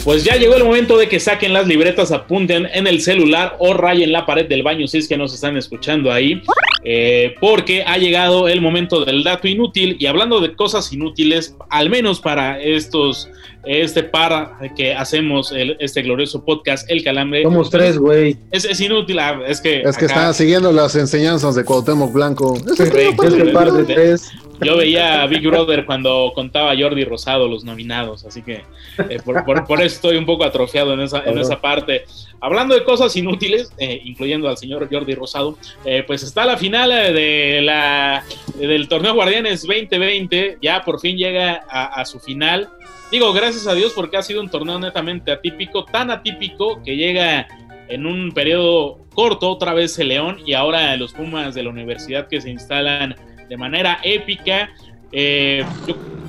Pues 0.03 0.23
ya 0.23 0.35
llegó 0.35 0.55
el 0.55 0.63
momento 0.63 0.97
de 0.97 1.07
que 1.07 1.19
saquen 1.19 1.53
las 1.53 1.67
libretas, 1.67 2.11
apunten 2.11 2.67
en 2.73 2.87
el 2.87 3.01
celular 3.01 3.55
o 3.59 3.75
rayen 3.75 4.11
la 4.11 4.25
pared 4.25 4.47
del 4.47 4.63
baño 4.63 4.87
si 4.87 4.97
es 4.97 5.07
que 5.07 5.15
nos 5.15 5.31
están 5.31 5.57
escuchando 5.57 6.11
ahí, 6.11 6.41
eh, 6.83 7.35
porque 7.39 7.83
ha 7.85 7.97
llegado 7.99 8.47
el 8.47 8.61
momento 8.61 9.05
del 9.05 9.23
dato 9.23 9.47
inútil 9.47 9.97
y 9.99 10.07
hablando 10.07 10.39
de 10.39 10.55
cosas 10.55 10.91
inútiles, 10.91 11.55
al 11.69 11.91
menos 11.91 12.19
para 12.19 12.59
estos, 12.59 13.29
este 13.65 14.03
par 14.03 14.53
que 14.75 14.93
hacemos 14.93 15.51
el, 15.51 15.77
este 15.79 16.01
glorioso 16.01 16.43
podcast, 16.43 16.89
El 16.89 17.03
Calambre. 17.03 17.43
Somos 17.43 17.69
tres, 17.69 17.97
güey. 17.97 18.37
Es, 18.51 18.65
es 18.65 18.79
inútil, 18.81 19.19
ah, 19.19 19.41
es 19.47 19.61
que... 19.61 19.81
Es 19.81 19.97
que 19.97 20.05
acá- 20.05 20.13
está 20.15 20.33
siguiendo 20.33 20.71
las 20.71 20.95
enseñanzas 20.95 21.55
de 21.55 21.63
Cuauhtémoc 21.63 22.11
Blanco. 22.11 22.55
Es 22.57 22.77
Correcto, 22.77 23.23
Es 23.27 23.33
el 23.33 23.51
par 23.51 23.71
de 23.71 23.83
tres. 23.93 24.31
Yo 24.63 24.77
veía 24.77 25.23
a 25.23 25.27
Big 25.27 25.41
Brother 25.47 25.85
cuando 25.87 26.31
contaba 26.35 26.73
Jordi 26.77 27.03
Rosado 27.03 27.47
los 27.47 27.63
nominados, 27.63 28.25
así 28.25 28.43
que 28.43 28.61
eh, 29.09 29.17
por, 29.25 29.43
por- 29.43 29.65
por 29.65 29.81
eso 29.81 29.95
estoy 29.95 30.17
un 30.17 30.25
poco 30.27 30.43
atrofiado 30.43 30.93
en 30.93 31.01
esa, 31.01 31.23
en 31.25 31.39
esa 31.39 31.59
parte. 31.59 32.05
Hablando 32.39 32.75
de 32.75 32.83
cosas 32.83 33.15
inútiles, 33.15 33.71
eh, 33.79 34.01
incluyendo 34.05 34.47
al 34.49 34.57
señor 34.57 34.87
Jordi 34.91 35.15
Rosado, 35.15 35.57
eh, 35.83 36.03
pues 36.05 36.21
está 36.21 36.45
la 36.45 36.57
final 36.57 36.91
eh, 36.91 37.11
de 37.11 37.61
la, 37.61 38.23
del 38.55 38.87
torneo 38.87 39.15
Guardianes 39.15 39.61
2020, 39.63 40.59
ya 40.61 40.83
por 40.83 40.99
fin 40.99 41.17
llega 41.17 41.63
a, 41.67 41.99
a 41.99 42.05
su 42.05 42.19
final. 42.19 42.69
Digo, 43.11 43.33
gracias 43.33 43.67
a 43.67 43.73
Dios 43.73 43.91
porque 43.93 44.15
ha 44.15 44.23
sido 44.23 44.39
un 44.41 44.49
torneo 44.49 44.79
netamente 44.79 45.31
atípico, 45.31 45.83
tan 45.83 46.09
atípico 46.09 46.81
que 46.81 46.95
llega 46.95 47.45
en 47.89 48.05
un 48.05 48.31
periodo 48.31 48.99
corto 49.13 49.49
otra 49.49 49.73
vez 49.73 49.99
el 49.99 50.07
León 50.07 50.37
y 50.45 50.53
ahora 50.53 50.95
los 50.95 51.11
Pumas 51.11 51.53
de 51.53 51.63
la 51.63 51.69
universidad 51.69 52.27
que 52.29 52.39
se 52.39 52.49
instalan 52.49 53.15
de 53.49 53.57
manera 53.57 53.99
épica. 54.03 54.69
Eh, 55.11 55.65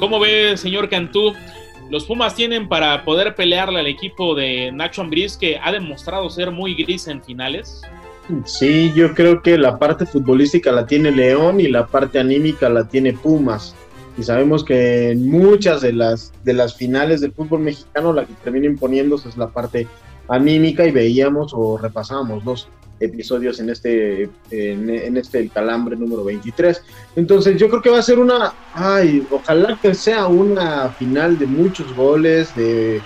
¿Cómo 0.00 0.18
ve, 0.18 0.56
señor 0.56 0.88
Cantú? 0.88 1.34
Los 1.88 2.04
Pumas 2.04 2.34
tienen 2.34 2.68
para 2.68 3.04
poder 3.04 3.36
pelearle 3.36 3.78
al 3.78 3.86
equipo 3.86 4.34
de 4.34 4.72
Nacho 4.72 5.02
Ambriz, 5.02 5.36
que 5.36 5.60
ha 5.62 5.70
demostrado 5.70 6.28
ser 6.30 6.50
muy 6.50 6.74
gris 6.74 7.06
en 7.06 7.22
finales. 7.22 7.82
Sí, 8.44 8.92
yo 8.96 9.14
creo 9.14 9.42
que 9.42 9.56
la 9.56 9.78
parte 9.78 10.06
futbolística 10.06 10.72
la 10.72 10.86
tiene 10.86 11.12
León 11.12 11.60
y 11.60 11.68
la 11.68 11.86
parte 11.86 12.18
anímica 12.18 12.68
la 12.68 12.88
tiene 12.88 13.12
Pumas. 13.12 13.76
Y 14.18 14.22
sabemos 14.22 14.64
que 14.64 15.10
en 15.10 15.30
muchas 15.30 15.80
de 15.80 15.92
las, 15.92 16.32
de 16.44 16.52
las 16.52 16.74
finales 16.74 17.20
del 17.20 17.32
fútbol 17.32 17.60
mexicano 17.60 18.12
la 18.12 18.26
que 18.26 18.34
termina 18.44 18.66
imponiéndose 18.66 19.28
es 19.28 19.36
la 19.36 19.48
parte 19.48 19.86
anímica 20.28 20.86
y 20.86 20.92
veíamos 20.92 21.52
o 21.54 21.78
repasábamos 21.78 22.44
dos 22.44 22.68
episodios 23.00 23.58
en 23.58 23.70
este 23.70 24.30
en, 24.50 25.16
este 25.16 25.40
El 25.40 25.50
calambre 25.50 25.96
número 25.96 26.22
23 26.24 26.82
entonces 27.16 27.58
yo 27.58 27.68
creo 27.68 27.82
que 27.82 27.90
va 27.90 27.98
a 27.98 28.02
ser 28.02 28.20
una 28.20 28.52
ay 28.74 29.26
ojalá 29.30 29.76
que 29.82 29.92
sea 29.94 30.26
una 30.28 30.88
final 30.90 31.38
de 31.38 31.46
muchos 31.46 31.92
goles 31.96 32.54
de, 32.54 33.00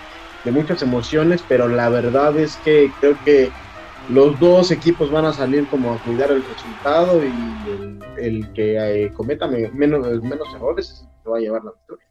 de 0.45 0.51
muchas 0.51 0.83
emociones 0.83 1.43
pero 1.49 1.67
la 1.67 1.89
verdad 1.89 2.37
es 2.37 2.57
que 2.57 2.91
creo 3.01 3.17
que 3.25 3.51
los 4.09 4.39
dos 4.39 4.71
equipos 4.71 5.11
van 5.11 5.25
a 5.27 5.33
salir 5.33 5.67
como 5.69 5.93
a 5.93 5.99
cuidar 5.99 6.31
el 6.31 6.43
resultado 6.45 7.21
y 7.25 7.71
el, 7.71 7.99
el 8.19 8.53
que 8.53 9.05
eh, 9.05 9.13
cometa 9.13 9.47
me- 9.49 9.69
menos, 9.71 10.07
menos 10.23 10.47
errores 10.55 10.91
es 10.91 11.01
el 11.01 11.07
que 11.09 11.23
se 11.25 11.29
va 11.31 11.37
a 11.39 11.41
llevar 11.41 11.65
la 11.65 11.73
victoria. 11.73 12.07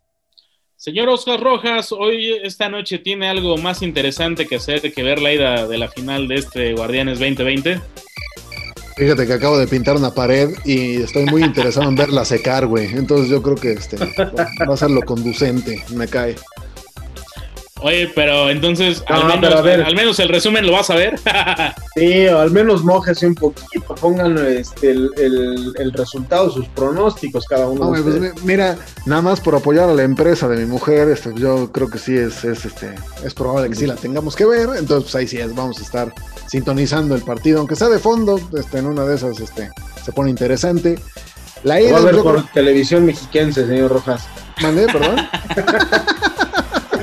Señor 0.77 1.07
Oscar 1.09 1.39
Rojas, 1.41 1.91
hoy 1.93 2.33
esta 2.43 2.69
noche 2.69 2.99
tiene 2.99 3.27
algo 3.29 3.57
más 3.57 3.81
interesante 3.81 4.45
que 4.45 4.57
hacer 4.57 4.93
que 4.93 5.03
ver 5.03 5.21
la 5.21 5.33
ida 5.33 5.67
de 5.67 5.77
la 5.77 5.87
final 5.87 6.27
de 6.27 6.35
este 6.35 6.73
Guardianes 6.73 7.17
2020. 7.19 7.81
Fíjate 8.97 9.25
que 9.27 9.33
acabo 9.33 9.57
de 9.57 9.67
pintar 9.67 9.95
una 9.97 10.11
pared 10.13 10.49
y 10.63 11.01
estoy 11.01 11.25
muy 11.25 11.43
interesado 11.43 11.89
en 11.89 11.95
verla 11.95 12.23
secar, 12.23 12.65
güey. 12.67 12.87
Entonces 12.95 13.29
yo 13.29 13.41
creo 13.41 13.55
que 13.55 13.71
este 13.73 13.97
va 13.97 14.73
a 14.73 14.77
ser 14.77 14.91
lo 14.91 15.01
conducente, 15.01 15.83
me 15.93 16.07
cae. 16.07 16.35
Oye, 17.87 18.11
pero 18.15 18.49
entonces, 18.49 19.03
No, 19.07 19.15
al, 19.17 19.25
menos, 19.27 19.39
pero 19.41 19.57
a 19.59 19.61
ver. 19.61 19.83
al 19.83 19.95
menos 19.95 20.17
el 20.19 20.29
resumen 20.29 20.65
lo 20.65 20.71
vas 20.73 20.89
a 20.89 20.95
ver. 20.95 21.19
Sí, 21.95 22.27
o 22.27 22.39
al 22.39 22.51
menos 22.51 22.83
mojese 22.83 23.25
un 23.25 23.35
poquito, 23.35 23.95
pongan 24.01 24.37
este, 24.47 24.91
el, 24.91 25.11
el- 25.17 25.73
el 25.77 25.93
resultado, 25.93 26.49
sus 26.51 26.67
pronósticos 26.67 27.45
cada 27.45 27.69
uno 27.69 27.85
No, 27.85 27.91
de 27.93 28.01
pues, 28.31 28.43
mira, 28.43 28.75
nada 29.05 29.21
más 29.21 29.39
por 29.39 29.55
apoyar 29.55 29.87
a 29.89 29.93
la 29.93 30.03
empresa 30.03 30.49
de 30.49 30.57
mi 30.57 30.65
mujer, 30.65 31.07
este, 31.07 31.31
yo 31.35 31.71
creo 31.71 31.89
que 31.89 31.97
sí 31.97 32.17
es, 32.17 32.43
es, 32.43 32.65
este, 32.65 32.95
es 33.23 33.33
probable 33.33 33.69
que 33.69 33.75
sí 33.75 33.85
la 33.87 33.95
tengamos 33.95 34.35
que 34.35 34.43
ver. 34.45 34.67
Entonces, 34.77 35.03
pues 35.03 35.15
ahí 35.15 35.27
sí 35.27 35.37
es, 35.37 35.55
vamos 35.55 35.79
a 35.79 35.83
estar 35.83 36.13
sintonizando 36.47 37.15
el 37.15 37.21
partido, 37.21 37.59
aunque 37.59 37.77
sea 37.77 37.87
de 37.87 37.99
fondo, 37.99 38.41
este, 38.57 38.79
en 38.79 38.87
una 38.87 39.05
de 39.05 39.15
esas 39.15 39.39
este, 39.39 39.69
se 40.03 40.11
pone 40.11 40.29
interesante. 40.31 40.99
La 41.63 41.79
Lo 41.79 41.91
va 41.93 41.97
a 41.99 42.01
ver 42.01 42.15
por 42.17 42.33
creo- 42.35 42.49
televisión 42.53 43.05
mexiquense, 43.05 43.65
señor 43.65 43.91
Rojas. 43.91 44.27
mandé, 44.61 44.85
perdón. 44.87 45.15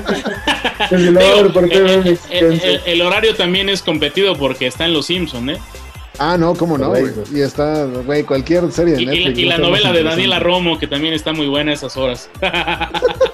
Sí, 0.03 0.15
lo 0.15 0.19
va 0.19 0.19
a 0.19 0.19
ver 0.19 0.59
Digo, 0.59 0.79
por 0.79 0.82
el, 0.95 1.53
TV 1.53 1.93
el- 1.93 2.03
mexiquense. 2.03 2.75
el- 2.75 2.81
el 2.85 3.01
horario 3.01 3.35
también 3.35 3.69
es 3.69 3.81
competido 3.81 4.35
porque 4.35 4.67
está 4.67 4.85
en 4.85 4.93
Los 4.93 5.07
Simpson, 5.07 5.49
¿eh? 5.49 5.57
Ah, 6.19 6.37
no, 6.37 6.53
cómo 6.55 6.77
no, 6.77 6.89
güey. 6.89 7.05
Y 7.33 7.41
está, 7.41 7.85
güey, 7.85 8.23
cualquier 8.23 8.71
serie 8.71 8.93
de 8.95 9.01
Y, 9.01 9.03
y 9.03 9.05
la- 9.07 9.11
Netflix. 9.13 9.39
y 9.39 9.45
la 9.45 9.57
novela 9.57 9.91
de. 9.91 10.03
Daniela 10.03 10.39
Romo, 10.39 10.77
que 10.77 10.85
también 10.87 11.13
está 11.13 11.33
muy 11.33 11.47
buena 11.47 11.71
a 11.71 11.73
esas 11.73 11.97
horas. 11.97 12.29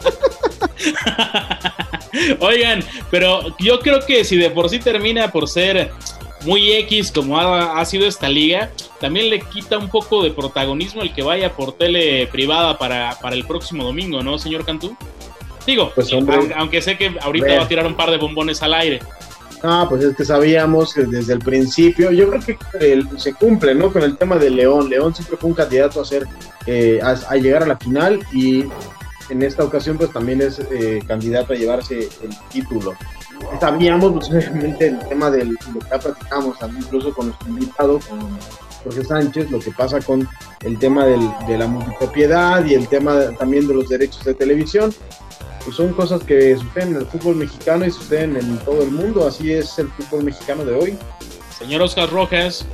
Oigan, 2.39 2.83
pero 3.11 3.55
yo 3.59 3.79
creo 3.79 3.99
que 4.05 4.23
si 4.23 4.37
de 4.37 4.49
por 4.49 4.69
sí 4.69 4.79
termina 4.79 5.31
por 5.31 5.47
ser 5.47 5.91
muy 6.45 6.71
X 6.73 7.11
como 7.11 7.39
ha, 7.39 7.79
ha 7.79 7.85
sido 7.85 8.07
esta 8.07 8.29
liga, 8.29 8.71
también 8.99 9.29
le 9.29 9.41
quita 9.41 9.77
un 9.77 9.89
poco 9.89 10.23
de 10.23 10.31
protagonismo 10.31 11.01
el 11.01 11.13
que 11.13 11.21
vaya 11.21 11.53
por 11.53 11.73
tele 11.73 12.27
privada 12.27 12.77
para, 12.77 13.17
para 13.21 13.35
el 13.35 13.45
próximo 13.45 13.83
domingo, 13.83 14.23
¿no, 14.23 14.37
señor 14.39 14.65
Cantú? 14.65 14.95
Digo, 15.69 15.91
Pues, 15.93 16.11
hombre. 16.13 16.51
aunque, 16.57 16.81
sé 16.81 16.97
que 16.97 17.15
ahorita 17.21 17.45
Ver. 17.45 17.59
va 17.59 17.63
a 17.63 17.67
tirar 17.67 17.85
un 17.85 17.95
par 17.95 18.09
de 18.09 18.17
bombones 18.17 18.63
al 18.63 18.73
aire. 18.73 18.99
Ah, 19.61 19.85
pues 19.87 20.03
es 20.03 20.15
que 20.15 20.25
sabíamos 20.25 20.95
que 20.95 21.03
desde 21.03 21.33
el 21.33 21.39
principio, 21.39 22.11
yo 22.11 22.27
creo 22.29 22.41
que 22.41 22.57
el- 22.93 23.19
se 23.19 23.33
cumple, 23.35 23.75
¿no? 23.75 23.93
Con 23.93 24.01
el 24.01 24.17
tema 24.17 24.37
de 24.37 24.49
León. 24.49 24.89
León 24.89 25.13
siempre 25.13 25.37
fue 25.37 25.49
un 25.51 25.55
candidato 25.55 26.01
a 26.01 26.05
ser, 26.05 26.25
eh, 26.65 26.99
a, 27.03 27.09
a 27.29 27.35
llegar 27.35 27.61
a 27.61 27.67
la 27.67 27.77
final 27.77 28.19
y 28.33 28.63
en 29.29 29.43
esta 29.43 29.63
ocasión 29.63 29.95
pues 29.97 30.11
también 30.11 30.41
es 30.41 30.57
eh, 30.71 31.01
candidato 31.07 31.53
a 31.53 31.55
llevarse 31.55 31.99
el 32.23 32.29
título. 32.51 32.95
Sabíamos, 33.59 34.13
pues, 34.13 34.29
obviamente, 34.49 34.87
el 34.87 34.99
tema 35.07 35.29
del, 35.29 35.49
lo 35.73 35.79
que 35.81 35.87
ya 35.91 35.99
platicamos 35.99 36.57
también 36.57 36.83
incluso 36.83 37.13
con 37.13 37.27
nuestro 37.27 37.47
invitado, 37.49 37.99
con 38.09 38.19
Jorge 38.83 39.03
Sánchez, 39.03 39.51
lo 39.51 39.59
que 39.59 39.71
pasa 39.71 39.99
con 39.99 40.27
el 40.63 40.79
tema 40.79 41.05
del- 41.05 41.29
de 41.47 41.57
la 41.59 41.67
multipropiedad 41.67 42.65
y 42.65 42.73
el 42.73 42.87
tema 42.87 43.29
también 43.37 43.67
de 43.67 43.73
los 43.75 43.87
derechos 43.89 44.23
de 44.23 44.33
televisión 44.33 44.91
pues 45.63 45.75
son 45.75 45.93
cosas 45.93 46.23
que 46.23 46.55
suceden 46.57 46.89
en 46.89 46.95
el 46.97 47.05
fútbol 47.05 47.35
mexicano 47.35 47.85
y 47.85 47.91
suceden 47.91 48.37
en 48.37 48.57
todo 48.59 48.81
el 48.81 48.91
mundo. 48.91 49.27
Así 49.27 49.51
es 49.51 49.77
el 49.79 49.89
fútbol 49.89 50.23
mexicano 50.23 50.63
de 50.65 50.73
hoy. 50.75 50.97
Señor 51.57 51.81
Oscar 51.81 52.09
Rojas, 52.09 52.65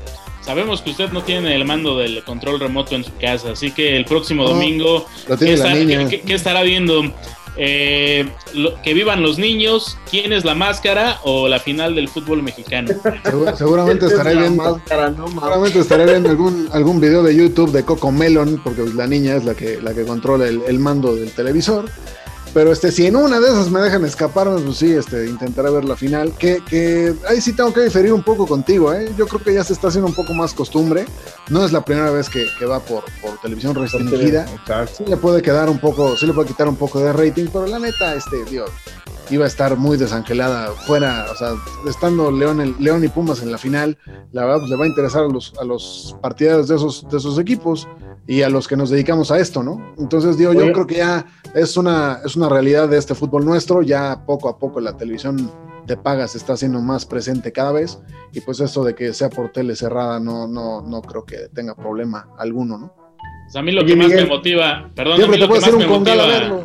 sabemos 0.42 0.82
que 0.82 0.92
usted 0.92 1.10
no 1.12 1.24
tiene 1.24 1.56
el 1.56 1.66
mando 1.66 1.98
del 1.98 2.24
control 2.24 2.60
remoto 2.60 2.96
en 2.96 3.04
su 3.04 3.12
casa, 3.20 3.52
así 3.52 3.72
que 3.72 3.98
el 3.98 4.06
próximo 4.06 4.44
No, 4.44 4.50
domingo, 4.50 5.06
¿qué, 5.40 5.54
estará- 5.54 5.74
niña. 5.76 6.08
qué- 6.08 6.20
qué- 6.20 6.22
qué 6.22 6.34
estará 6.36 6.62
viendo? 6.62 7.02
Eh, 7.58 8.28
lo- 8.54 8.82
que 8.82 8.94
vivan 8.94 9.22
los 9.24 9.38
niños, 9.40 9.98
quién 10.12 10.34
es 10.34 10.44
la 10.44 10.56
máscara 10.56 11.20
o 11.24 11.48
la 11.48 11.58
final 11.60 11.96
del 11.96 12.10
fútbol 12.10 12.44
mexicano. 12.44 12.90
Segu- 13.24 13.56
seguramente 13.56 14.08
estaré 14.08 14.32
Es 14.34 14.40
viendo. 14.40 14.64
máscara, 14.74 15.10
no 15.10 15.26
mames. 15.28 15.34
Seguramente 15.42 15.80
estaré 15.80 16.06
viendo 16.06 16.30
algún, 16.30 16.68
algún 16.74 17.00
video 17.00 17.24
de 17.24 17.34
YouTube 17.34 17.72
de 17.72 17.84
Coco 17.86 18.12
Melon, 18.12 18.60
porque 18.62 18.84
la 18.94 19.08
niña 19.08 19.38
es 19.38 19.46
la 19.46 19.56
que, 19.56 19.80
la 19.82 19.94
que 19.94 20.04
controla 20.04 20.48
el, 20.50 20.62
el 20.68 20.80
mando 20.80 21.16
del 21.16 21.32
televisor. 21.32 21.90
Pero 22.56 22.72
este, 22.72 22.90
si 22.90 23.06
en 23.06 23.18
una 23.18 23.42
de 23.42 23.48
esas 23.50 23.70
me 23.70 23.82
dejan 23.82 24.06
escapar, 24.06 24.48
pues 24.64 24.78
sí, 24.78 24.94
este, 24.94 25.28
intentaré 25.28 25.70
ver 25.72 25.84
la 25.84 25.98
final. 25.98 26.32
Que, 26.40 26.62
que 26.66 27.14
ahí 27.28 27.42
sí 27.42 27.52
tengo 27.52 27.74
que 27.74 27.82
diferir 27.82 28.14
un 28.14 28.24
poco 28.24 28.48
contigo, 28.48 28.94
¿eh? 28.94 29.12
Yo 29.18 29.28
creo 29.28 29.44
que 29.44 29.54
ya 29.54 29.62
se 29.66 29.74
está 29.74 29.90
haciendo 29.90 30.08
un 30.08 30.16
poco 30.16 30.34
más 30.34 30.54
costumbre. 30.54 31.06
No 31.50 31.66
es 31.66 31.74
la 31.74 31.84
primera 31.84 32.12
vez 32.12 32.30
que, 32.30 32.46
que 32.58 32.66
va 32.66 32.80
por, 32.80 33.04
por 33.22 33.38
televisión 33.42 33.76
restringida. 33.76 34.46
Sí 34.88 35.04
le 35.06 35.18
puede 35.18 35.42
quedar 35.42 35.70
un 35.70 35.80
poco, 35.80 36.16
sí 36.16 36.26
le 36.26 36.32
puede 36.32 36.48
quitar 36.48 36.70
un 36.70 36.78
poco 36.78 37.00
de 37.02 37.12
rating, 37.12 37.48
pero 37.52 37.68
la 37.68 37.78
neta, 37.78 38.16
este, 38.16 38.46
Dios, 38.46 38.70
iba 39.30 39.44
a 39.44 39.48
estar 39.50 39.76
muy 39.76 39.98
desangelada 39.98 40.72
fuera, 40.88 41.26
o 41.34 41.36
sea, 41.36 41.56
estando 41.90 42.32
León, 42.32 42.62
el- 42.62 42.76
León 42.80 43.04
y 43.04 43.10
Pumas 43.10 43.42
en 43.42 43.52
la 43.52 43.58
final, 43.58 43.98
la 44.32 44.46
verdad 44.46 44.60
pues, 44.60 44.70
le 44.70 44.78
va 44.78 44.86
a 44.86 44.88
interesar 44.88 45.24
a 45.26 45.28
los, 45.28 45.54
a 45.60 45.66
los 45.66 46.16
partidarios 46.22 46.70
de 46.70 46.76
esos, 46.78 47.06
de 47.10 47.18
esos 47.18 47.38
equipos 47.38 47.86
y 48.28 48.42
a 48.42 48.50
los 48.50 48.68
que 48.68 48.76
nos 48.76 48.90
dedicamos 48.90 49.32
a 49.32 49.40
esto, 49.40 49.64
¿no? 49.64 49.94
Entonces, 49.98 50.38
digo, 50.38 50.54
yo 50.54 50.62
Oye. 50.62 50.74
creo 50.74 50.88
que 50.88 50.96
ya 50.96 51.26
es 51.54 51.78
una, 51.78 52.20
es 52.26 52.36
una 52.36 52.50
realidad 52.50 52.90
de 52.90 52.98
este 52.98 53.16
fútbol 53.16 53.46
nuestro, 53.46 53.82
ya 53.82 54.26
poco 54.26 54.50
a 54.50 54.58
poco 54.58 54.80
la 54.80 54.98
televisión 54.98 55.52
de 55.86 55.98
paga 55.98 56.28
se 56.28 56.40
está 56.40 56.54
haciendo 56.54 56.82
más 56.82 57.06
presente 57.06 57.52
cada 57.52 57.72
vez 57.72 58.00
y 58.34 58.42
pues 58.42 58.60
eso 58.60 58.84
de 58.84 58.96
que 58.96 59.14
sea 59.14 59.30
por 59.30 59.52
tele 59.52 59.76
cerrada 59.76 60.20
no, 60.20 60.48
no, 60.48 60.82
no 60.82 61.02
creo 61.04 61.26
que 61.26 61.48
tenga 61.54 61.76
problema 61.76 62.28
alguno, 62.40 62.78
¿no? 62.78 62.94
Pues 63.46 63.56
a 63.58 63.62
mí 63.62 63.72
lo 63.72 63.82
Oye, 63.82 63.90
que 63.94 63.96
más 63.96 64.08
Miguel. 64.08 64.24
me 64.24 64.30
motiva, 64.36 64.90
perdón, 64.96 65.18
Siempre 65.18 65.40
te 65.40 65.48
más 65.48 65.60
hacer 65.60 65.76
un 65.76 65.84
congal 65.84 66.20
a 66.20 66.26
verlo. 66.26 66.64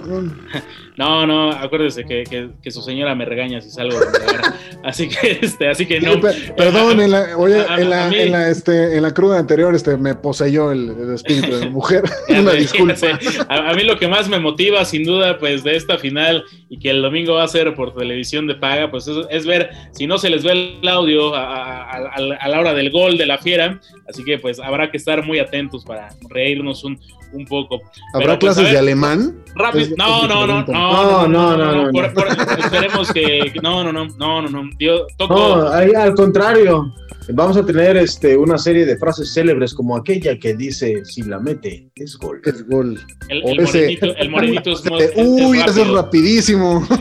no, 1.00 1.26
No, 1.26 1.50
acuérdese 1.50 2.04
que, 2.04 2.24
que, 2.24 2.50
que, 2.62 2.70
su 2.70 2.82
señora 2.82 3.14
me 3.14 3.24
regaña 3.24 3.62
si 3.62 3.70
salgo 3.70 3.98
de 3.98 4.06
Así 4.84 5.08
que, 5.08 5.38
este, 5.40 5.68
así 5.68 5.86
que 5.86 5.98
no. 5.98 6.20
Perdón, 6.20 7.00
en 7.00 7.10
la, 7.10 7.38
oye, 7.38 7.64
en, 7.78 7.88
la, 7.88 8.08
en, 8.08 8.32
la, 8.32 8.50
este, 8.50 8.96
en 8.96 9.02
la 9.02 9.14
cruda 9.14 9.38
anterior 9.38 9.74
este, 9.74 9.96
me 9.96 10.14
poseyó 10.14 10.72
el, 10.72 11.14
espíritu 11.14 11.56
de 11.56 11.70
mujer. 11.70 12.04
Una 12.28 12.52
disculpa. 12.52 12.94
A, 13.48 13.72
mí 13.72 13.84
lo 13.84 13.98
que 13.98 14.08
más 14.08 14.28
me 14.28 14.38
motiva, 14.38 14.84
sin 14.84 15.04
duda, 15.04 15.38
pues, 15.38 15.64
de 15.64 15.76
esta 15.76 15.96
final 15.96 16.44
y 16.68 16.78
que 16.78 16.90
el 16.90 17.00
domingo 17.00 17.34
va 17.34 17.44
a 17.44 17.48
ser 17.48 17.74
por 17.74 17.94
televisión 17.94 18.46
de 18.46 18.56
paga, 18.56 18.90
pues 18.90 19.08
es, 19.30 19.46
ver 19.46 19.70
si 19.92 20.06
no 20.06 20.18
se 20.18 20.28
les 20.28 20.44
ve 20.44 20.80
el 20.82 20.88
audio 20.88 21.34
a, 21.34 21.90
a, 21.92 22.48
la 22.48 22.60
hora 22.60 22.74
del 22.74 22.90
gol 22.90 23.16
de 23.16 23.24
la 23.24 23.38
fiera. 23.38 23.80
Así 24.06 24.22
que, 24.22 24.38
pues, 24.38 24.60
habrá 24.60 24.90
que 24.90 24.98
estar 24.98 25.24
muy 25.24 25.38
atentos 25.38 25.82
para 25.82 26.10
reírnos 26.28 26.84
un, 26.84 26.98
un 27.32 27.44
poco. 27.46 27.80
¿Habrá 28.14 28.38
pues, 28.38 28.54
clases 28.54 28.72
de 28.72 28.78
alemán? 28.78 29.36
Rápido. 29.54 29.94
No, 29.96 30.26
no, 30.26 30.46
no, 30.46 30.64
no, 30.64 31.28
no, 31.28 31.56
no, 31.56 31.90
no, 31.90 32.04
Esperemos 32.04 33.12
que. 33.12 33.52
No, 33.62 33.84
no, 33.84 33.92
no, 33.92 34.06
no, 34.16 34.42
no, 34.42 34.48
no. 34.48 34.70
No, 35.28 35.68
al 35.68 36.14
contrario. 36.14 36.92
Vamos 37.32 37.56
a 37.56 37.64
tener 37.64 37.96
este, 37.96 38.36
una 38.36 38.58
serie 38.58 38.84
de 38.84 38.96
frases 38.98 39.32
célebres 39.32 39.74
como 39.74 39.96
aquella 39.96 40.38
que 40.38 40.54
dice: 40.54 41.04
Si 41.04 41.22
la 41.22 41.38
mete, 41.38 41.90
es 41.94 42.16
gol. 42.16 42.40
Es 42.44 42.66
gol. 42.66 43.00
El, 43.28 43.42
el 43.46 43.60
morenito, 43.60 44.16
el 44.16 44.30
morenito 44.30 44.72
es, 44.72 44.82
Uy, 45.16 45.58
eso 45.58 45.82
es 45.82 45.88
rapidísimo. 45.88 46.86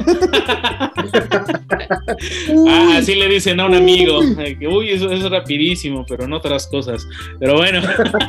ah, 2.67 2.95
así 2.97 3.15
le 3.15 3.27
dicen 3.27 3.59
a 3.59 3.65
un 3.65 3.75
amigo. 3.75 4.19
Uy, 4.19 4.89
eso 4.89 5.11
es 5.11 5.29
rapidísimo, 5.29 6.05
pero 6.07 6.27
no 6.27 6.37
otras 6.37 6.67
cosas. 6.67 7.05
Pero 7.39 7.55
bueno, 7.55 7.81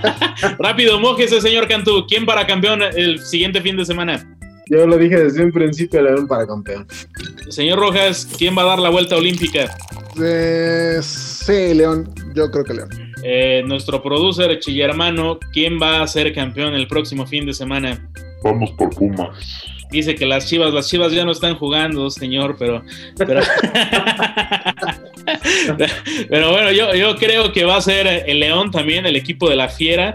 rápido, 0.58 0.98
ese 1.18 1.40
señor 1.40 1.68
Cantú. 1.68 2.06
¿Quién 2.06 2.26
para 2.26 2.46
campeón 2.46 2.82
el 2.82 3.20
siguiente 3.20 3.60
fin 3.60 3.76
de 3.76 3.84
semana? 3.84 4.39
Yo 4.70 4.86
lo 4.86 4.96
dije 4.96 5.24
desde 5.24 5.44
un 5.44 5.50
principio, 5.50 6.00
León 6.00 6.28
para 6.28 6.46
campeón. 6.46 6.86
Señor 7.48 7.80
Rojas, 7.80 8.28
¿quién 8.38 8.56
va 8.56 8.62
a 8.62 8.66
dar 8.66 8.78
la 8.78 8.88
vuelta 8.88 9.16
olímpica? 9.16 9.76
Eh, 10.22 11.00
sí, 11.02 11.74
León, 11.74 12.08
yo 12.36 12.48
creo 12.52 12.64
que 12.64 12.74
León. 12.74 12.88
Eh, 13.24 13.64
nuestro 13.66 14.00
producer 14.00 14.60
Chillermano, 14.60 15.40
¿quién 15.52 15.80
va 15.82 16.02
a 16.02 16.06
ser 16.06 16.32
campeón 16.32 16.74
el 16.74 16.86
próximo 16.86 17.26
fin 17.26 17.46
de 17.46 17.52
semana? 17.52 18.08
Vamos 18.44 18.70
por 18.70 18.90
Pumas. 18.90 19.36
Dice 19.90 20.14
que 20.14 20.24
las 20.24 20.46
Chivas, 20.46 20.72
las 20.72 20.88
Chivas 20.88 21.12
ya 21.12 21.24
no 21.24 21.32
están 21.32 21.56
jugando, 21.56 22.08
señor, 22.08 22.54
pero 22.56 22.84
pero, 23.16 23.40
pero 26.28 26.52
bueno, 26.52 26.70
yo, 26.70 26.94
yo 26.94 27.16
creo 27.16 27.52
que 27.52 27.64
va 27.64 27.76
a 27.76 27.80
ser 27.80 28.06
el 28.06 28.38
León 28.38 28.70
también, 28.70 29.04
el 29.04 29.16
equipo 29.16 29.50
de 29.50 29.56
la 29.56 29.68
Fiera. 29.68 30.14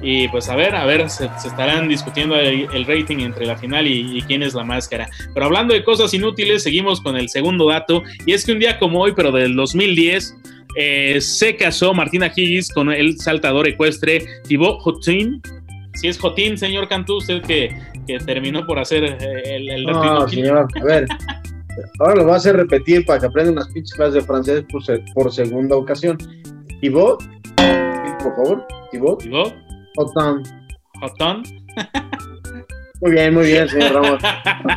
Y 0.00 0.28
pues 0.28 0.48
a 0.48 0.56
ver, 0.56 0.76
a 0.76 0.84
ver, 0.84 1.10
se, 1.10 1.24
estarán 1.24 1.88
discutiendo 1.88 2.36
el, 2.36 2.84
rating 2.86 3.18
entre 3.18 3.46
la 3.46 3.56
final 3.56 3.86
y, 3.86 4.22
quién 4.26 4.42
es 4.42 4.54
la 4.54 4.64
máscara. 4.64 5.08
Pero 5.34 5.46
hablando 5.46 5.74
de 5.74 5.82
cosas 5.82 6.14
inútiles, 6.14 6.62
seguimos 6.62 7.00
con 7.00 7.16
el 7.16 7.28
segundo 7.28 7.68
dato. 7.68 8.02
Y 8.24 8.32
es 8.32 8.44
que 8.44 8.52
un 8.52 8.60
día 8.60 8.78
como 8.78 9.00
hoy, 9.00 9.12
pero 9.16 9.32
del 9.32 9.56
2010, 9.56 10.36
eh, 10.76 11.20
se 11.20 11.56
casó 11.56 11.94
Martina 11.94 12.32
Higgins 12.34 12.70
con 12.72 12.92
el 12.92 13.18
saltador 13.18 13.66
ecuestre 13.66 14.24
Thibaut 14.46 14.80
Jotin. 14.80 15.42
Si 15.94 16.06
es 16.06 16.18
Jotin, 16.18 16.56
señor 16.56 16.86
Cantú, 16.88 17.16
usted 17.16 17.42
que, 17.42 17.76
que 18.06 18.18
terminó 18.18 18.64
por 18.64 18.78
hacer 18.78 19.02
eh, 19.04 19.16
el, 19.44 19.68
el 19.70 19.84
No, 19.84 20.28
señor, 20.28 20.68
a 20.80 20.84
ver. 20.84 21.06
Ahora 22.00 22.16
lo 22.16 22.24
voy 22.24 22.32
a 22.32 22.36
hacer 22.36 22.56
repetir 22.56 23.04
para 23.04 23.20
que 23.20 23.26
aprenda 23.26 23.52
unas 23.52 23.68
pinches 23.68 23.94
clases 23.94 24.14
de 24.14 24.20
francés 24.22 24.64
por, 24.70 24.82
por 25.14 25.32
segunda 25.32 25.76
ocasión. 25.76 26.18
Thibaut, 26.80 27.22
por 28.22 28.34
favor. 28.36 28.66
Thibaut. 28.90 29.22
Thibaut. 29.22 29.67
Hotón. 29.98 30.44
¿Hotón? 31.00 31.42
Muy 33.00 33.12
bien, 33.12 33.34
muy 33.34 33.46
bien, 33.46 33.68
señor 33.68 33.94
Ramos. 33.94 34.22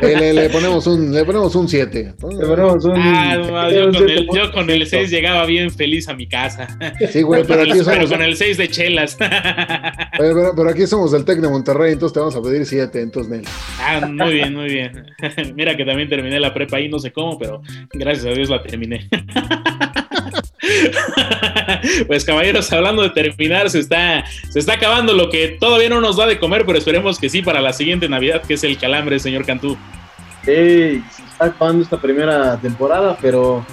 le, 0.00 0.50
ponemos 0.50 0.86
un, 0.88 1.12
le 1.12 1.24
ponemos 1.24 1.54
un 1.54 1.68
7. 1.68 2.14
Le 2.38 2.46
ponemos 2.46 2.84
un. 2.84 2.96
Ah, 2.96 3.70
yo, 3.70 3.92
con 3.92 4.10
el, 4.10 4.28
yo, 4.34 4.52
con 4.52 4.70
el, 4.70 4.84
6 4.84 5.10
llegaba 5.10 5.46
bien 5.46 5.70
feliz 5.70 6.08
a 6.08 6.14
mi 6.14 6.28
casa. 6.28 6.66
Sí, 7.08 7.22
güey, 7.22 7.44
pero, 7.46 7.62
aquí 7.62 7.78
somos. 7.78 7.86
Pero 7.86 8.08
con 8.08 8.22
el 8.22 8.36
6 8.36 8.56
de 8.56 8.68
chelas. 8.68 9.16
Pero, 10.18 10.52
pero, 10.54 10.70
aquí 10.70 10.86
somos 10.86 11.12
del 11.12 11.24
Tec 11.24 11.40
de 11.40 11.48
Monterrey, 11.48 11.92
entonces 11.92 12.14
te 12.14 12.20
vamos 12.20 12.36
a 12.36 12.42
pedir 12.42 12.66
7, 12.66 13.00
entonces, 13.00 13.30
Nel. 13.30 13.44
Ah, 13.80 14.06
muy 14.06 14.34
bien, 14.34 14.54
muy 14.54 14.68
bien. 14.68 15.06
Mira 15.54 15.76
que 15.76 15.84
también 15.84 16.08
terminé 16.08 16.38
la 16.38 16.52
prepa 16.52 16.76
ahí, 16.76 16.88
no 16.88 16.98
sé 16.98 17.12
cómo, 17.12 17.38
pero 17.38 17.62
gracias 17.92 18.26
a 18.26 18.30
Dios 18.30 18.50
la 18.50 18.62
terminé. 18.62 19.08
pues 22.06 22.24
caballeros, 22.24 22.72
hablando 22.72 23.02
de 23.02 23.10
terminar, 23.10 23.70
se 23.70 23.80
está, 23.80 24.24
se 24.50 24.58
está 24.58 24.74
acabando 24.74 25.12
lo 25.12 25.30
que 25.30 25.56
todavía 25.60 25.88
no 25.88 26.00
nos 26.00 26.16
da 26.16 26.26
de 26.26 26.38
comer, 26.38 26.64
pero 26.66 26.78
esperemos 26.78 27.18
que 27.18 27.28
sí 27.28 27.42
para 27.42 27.60
la 27.60 27.72
siguiente 27.72 28.08
Navidad, 28.08 28.42
que 28.42 28.54
es 28.54 28.64
el 28.64 28.78
calambre, 28.78 29.18
señor 29.18 29.44
Cantú. 29.44 29.76
Sí, 30.44 31.02
se 31.10 31.22
está 31.30 31.46
acabando 31.46 31.82
esta 31.82 32.00
primera 32.00 32.56
temporada, 32.60 33.16
pero 33.20 33.64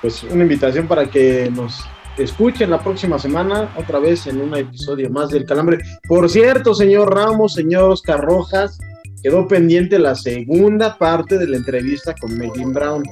pues 0.00 0.22
una 0.24 0.42
invitación 0.42 0.86
para 0.86 1.06
que 1.06 1.50
nos 1.50 1.84
escuchen 2.18 2.70
la 2.70 2.82
próxima 2.82 3.18
semana, 3.18 3.72
otra 3.76 3.98
vez 3.98 4.26
en 4.26 4.40
un 4.40 4.56
episodio 4.56 5.10
más 5.10 5.30
del 5.30 5.44
calambre. 5.44 5.78
Por 6.06 6.28
cierto, 6.28 6.74
señor 6.74 7.14
Ramos, 7.14 7.54
señor 7.54 7.90
Oscar 7.90 8.20
Rojas, 8.20 8.78
quedó 9.22 9.48
pendiente 9.48 9.98
la 9.98 10.14
segunda 10.14 10.96
parte 10.98 11.38
de 11.38 11.48
la 11.48 11.56
entrevista 11.56 12.14
con 12.14 12.36
Megan 12.36 12.72
Brown. 12.72 13.02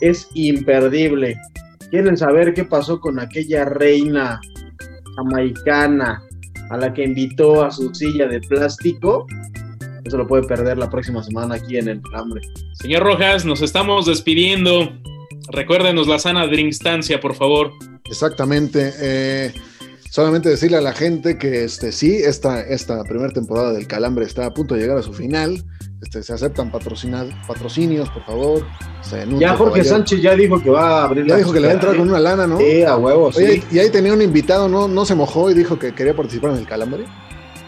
Es 0.00 0.28
imperdible 0.34 1.38
quieren 1.94 2.16
saber 2.16 2.54
qué 2.54 2.64
pasó 2.64 2.98
con 2.98 3.20
aquella 3.20 3.64
reina 3.66 4.40
jamaicana 5.14 6.20
a 6.70 6.76
la 6.76 6.92
que 6.92 7.04
invitó 7.04 7.62
a 7.62 7.70
su 7.70 7.94
silla 7.94 8.26
de 8.26 8.40
plástico, 8.40 9.28
no 10.04 10.10
se 10.10 10.16
lo 10.16 10.26
puede 10.26 10.42
perder 10.42 10.76
la 10.76 10.90
próxima 10.90 11.22
semana 11.22 11.54
aquí 11.54 11.78
en 11.78 11.86
el 11.86 12.02
hambre. 12.12 12.40
Señor 12.72 13.04
Rojas, 13.04 13.44
nos 13.44 13.62
estamos 13.62 14.06
despidiendo. 14.06 14.92
Recuérdenos 15.52 16.08
la 16.08 16.18
sana 16.18 16.46
instancia, 16.46 17.20
por 17.20 17.36
favor. 17.36 17.70
Exactamente. 18.10 18.92
Eh, 18.98 19.54
solamente 20.10 20.48
decirle 20.48 20.78
a 20.78 20.80
la 20.80 20.94
gente 20.94 21.38
que 21.38 21.62
este, 21.62 21.92
sí, 21.92 22.16
esta, 22.16 22.60
esta 22.60 23.04
primera 23.04 23.32
temporada 23.32 23.72
del 23.72 23.86
Calambre 23.86 24.24
está 24.24 24.46
a 24.46 24.52
punto 24.52 24.74
de 24.74 24.80
llegar 24.80 24.98
a 24.98 25.02
su 25.02 25.12
final. 25.12 25.62
Este, 26.04 26.22
se 26.22 26.34
aceptan 26.34 26.70
patrocinios, 26.70 28.10
por 28.10 28.24
favor. 28.24 28.66
ya 29.38 29.56
Jorge 29.56 29.82
Sánchez 29.82 30.20
ya 30.20 30.36
dijo 30.36 30.60
que 30.62 30.68
va 30.68 31.00
a 31.00 31.04
abrir 31.04 31.26
Ya 31.26 31.36
dijo 31.36 31.50
que 31.50 31.60
le 31.60 31.68
va 31.68 31.72
a 31.72 31.76
entrar 31.76 31.96
con 31.96 32.08
una 32.08 32.20
lana, 32.20 32.46
¿no? 32.46 32.58
Sí, 32.58 32.82
a 32.82 32.96
huevos. 32.96 33.38
y 33.40 33.78
ahí 33.78 33.90
tenía 33.90 34.12
un 34.12 34.20
invitado, 34.20 34.68
¿no? 34.68 34.86
No 34.86 35.06
se 35.06 35.14
mojó 35.14 35.50
y 35.50 35.54
dijo 35.54 35.78
que 35.78 35.94
quería 35.94 36.14
participar 36.14 36.50
en 36.50 36.58
el 36.58 36.66
calambre. 36.66 37.06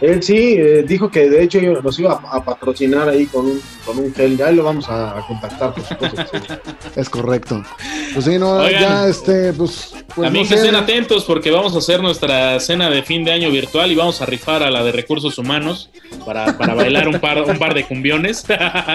Él 0.00 0.22
sí, 0.22 0.56
eh, 0.58 0.84
dijo 0.86 1.10
que 1.10 1.30
de 1.30 1.42
hecho 1.42 1.58
nos 1.60 1.98
iba 1.98 2.12
a, 2.12 2.44
patrocinar 2.44 3.08
ahí 3.08 3.26
con 3.26 3.46
un, 3.46 3.60
con 3.84 3.98
un 3.98 4.12
gel. 4.12 4.36
Ya 4.36 4.50
lo 4.50 4.64
vamos 4.64 4.86
a, 4.88 5.24
contactar, 5.26 5.72
por 5.72 5.84
supuesto. 5.84 6.22
Es 6.96 7.08
correcto. 7.08 7.62
Pues 8.12 8.24
sí, 8.24 8.38
no, 8.38 8.68
ya 8.70 9.06
este, 9.06 9.52
pues. 9.52 9.94
pues 10.14 10.26
también 10.26 10.48
que 10.48 10.54
estén 10.54 10.74
atentos 10.74 11.24
porque 11.24 11.50
vamos 11.50 11.74
a 11.74 11.78
hacer 11.78 12.02
nuestra 12.02 12.58
cena 12.60 12.88
de 12.88 13.02
fin 13.02 13.24
de 13.24 13.32
año 13.32 13.50
virtual 13.50 13.90
y 13.92 13.94
vamos 13.94 14.22
a 14.22 14.26
rifar 14.26 14.62
a 14.62 14.70
la 14.70 14.82
de 14.82 14.92
recursos 14.92 15.36
humanos 15.36 15.90
para, 16.24 16.56
para 16.56 16.74
bailar 16.74 17.08
un 17.08 17.20
par, 17.20 17.42
un 17.42 17.58
par 17.58 17.74
de 17.74 17.86
cumbiones 17.86 18.44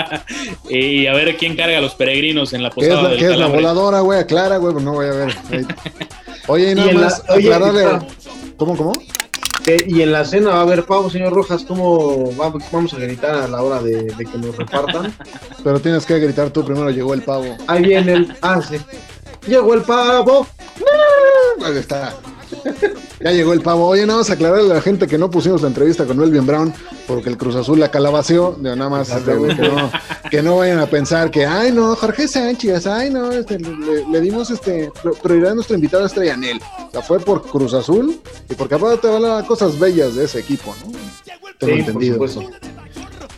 y 0.69 1.05
a 1.05 1.13
ver 1.13 1.37
quién 1.37 1.55
carga 1.55 1.77
a 1.77 1.81
los 1.81 1.93
peregrinos 1.93 2.53
en 2.53 2.63
la 2.63 2.71
posada. 2.71 3.09
¿Qué 3.09 3.15
es 3.15 3.21
la, 3.21 3.27
¿qué 3.27 3.33
es 3.33 3.39
la 3.39 3.47
voladora, 3.47 3.99
güey? 3.99 4.19
Aclara, 4.19 4.57
güey, 4.57 4.73
pues 4.73 4.85
no 4.85 4.93
voy 4.93 5.07
a 5.07 5.11
ver. 5.11 5.35
Oye, 6.47 6.71
y 6.71 6.75
nada 6.75 6.91
más, 6.93 7.23
aclararle. 7.29 8.07
¿Cómo, 8.57 8.75
cómo? 8.75 8.93
Y 9.85 10.01
en 10.01 10.11
la 10.11 10.25
cena 10.25 10.51
va 10.51 10.59
a 10.59 10.61
haber 10.61 10.85
pavo, 10.85 11.09
señor 11.09 11.33
Rojas. 11.33 11.63
¿Cómo 11.63 12.31
vamos 12.33 12.93
a 12.93 12.97
gritar 12.97 13.35
a 13.35 13.47
la 13.47 13.61
hora 13.61 13.81
de, 13.81 14.07
que 14.17 14.37
nos 14.37 14.55
repartan? 14.55 15.13
Pero 15.63 15.79
tienes 15.79 16.05
que 16.05 16.19
gritar 16.19 16.49
tú 16.49 16.65
primero, 16.65 16.89
llegó 16.89 17.13
el 17.13 17.21
pavo. 17.21 17.57
Ahí 17.67 17.83
viene 17.83 18.13
el. 18.13 18.37
Ah, 18.41 18.61
sí. 18.61 18.77
Llegó 19.47 19.73
el 19.73 19.81
pavo. 19.81 20.47
Ahí 21.63 21.77
está. 21.77 22.13
Ya 23.19 23.31
llegó 23.31 23.53
el 23.53 23.61
pavo. 23.61 23.87
Oye, 23.87 24.05
nada 24.05 24.19
más 24.19 24.29
aclararle 24.29 24.71
a 24.71 24.75
la 24.75 24.81
gente 24.81 25.07
que 25.07 25.17
no 25.17 25.29
pusimos 25.29 25.61
la 25.61 25.67
entrevista 25.67 26.05
con 26.05 26.17
Melvin 26.17 26.45
Brown 26.45 26.73
porque 27.07 27.29
el 27.29 27.37
Cruz 27.37 27.55
Azul 27.55 27.79
la 27.79 27.91
calabació. 27.91 28.57
Nada 28.59 28.89
más 28.89 29.09
este, 29.09 29.31
que, 30.29 30.41
no, 30.41 30.57
vayan 30.57 30.79
a 30.79 30.87
pensar 30.87 31.29
que, 31.29 31.45
ay, 31.45 31.71
no, 31.71 31.95
Jorge 31.95 32.27
Sánchez, 32.27 32.87
ay, 32.87 33.11
no, 33.11 33.31
este, 33.31 33.59
le, 33.59 34.21
dimos 34.21 34.49
este, 34.49 34.91
prioridad 35.21 35.51
a 35.51 35.55
nuestro 35.55 35.75
invitado 35.75 36.05
Estrella 36.05 36.35
Nel. 36.35 36.59
O 36.87 36.91
sea, 36.91 37.01
fue 37.01 37.19
por 37.19 37.43
Cruz 37.43 37.73
Azul 37.73 38.19
y 38.49 38.55
porque 38.55 38.75
aparte 38.75 39.07
hablar 39.07 39.45
cosas 39.45 39.79
bellas 39.79 40.15
de 40.15 40.25
ese 40.25 40.39
equipo, 40.39 40.75
¿no? 40.85 40.91
Tengo 41.59 41.75
entendido. 41.75 42.17
Por 42.17 42.29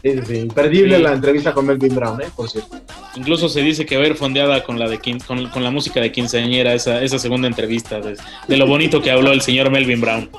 imperdible 0.03 0.99
la 0.99 1.13
entrevista 1.13 1.53
con 1.53 1.65
Melvin 1.65 1.95
Brown, 1.95 2.21
¿eh? 2.21 2.27
por 2.35 2.49
cierto. 2.49 2.77
Incluso 3.15 3.47
se 3.47 3.61
dice 3.61 3.85
que 3.85 3.95
va 3.97 4.03
a 4.03 4.07
ir 4.07 4.15
fondeada 4.15 4.63
con 4.63 4.77
la, 4.77 4.89
de, 4.89 4.99
con, 5.25 5.47
con 5.47 5.63
la 5.63 5.71
música 5.71 6.01
de 6.01 6.11
quinceañera, 6.11 6.73
esa, 6.73 7.01
esa 7.01 7.19
segunda 7.19 7.47
entrevista, 7.47 7.99
de, 8.01 8.17
lo 8.57 8.67
bonito 8.67 9.01
que 9.01 9.11
habló 9.11 9.31
el 9.31 9.41
señor 9.41 9.71
Melvin 9.71 10.01
Brown. 10.01 10.29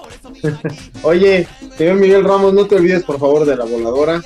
Oye, 1.03 1.47
señor 1.77 1.97
Miguel 1.97 2.25
Ramos, 2.25 2.53
no 2.53 2.67
te 2.67 2.77
olvides 2.77 3.05
por 3.05 3.19
favor 3.19 3.47
de 3.47 3.57
la 3.57 3.65
voladora. 3.65 4.23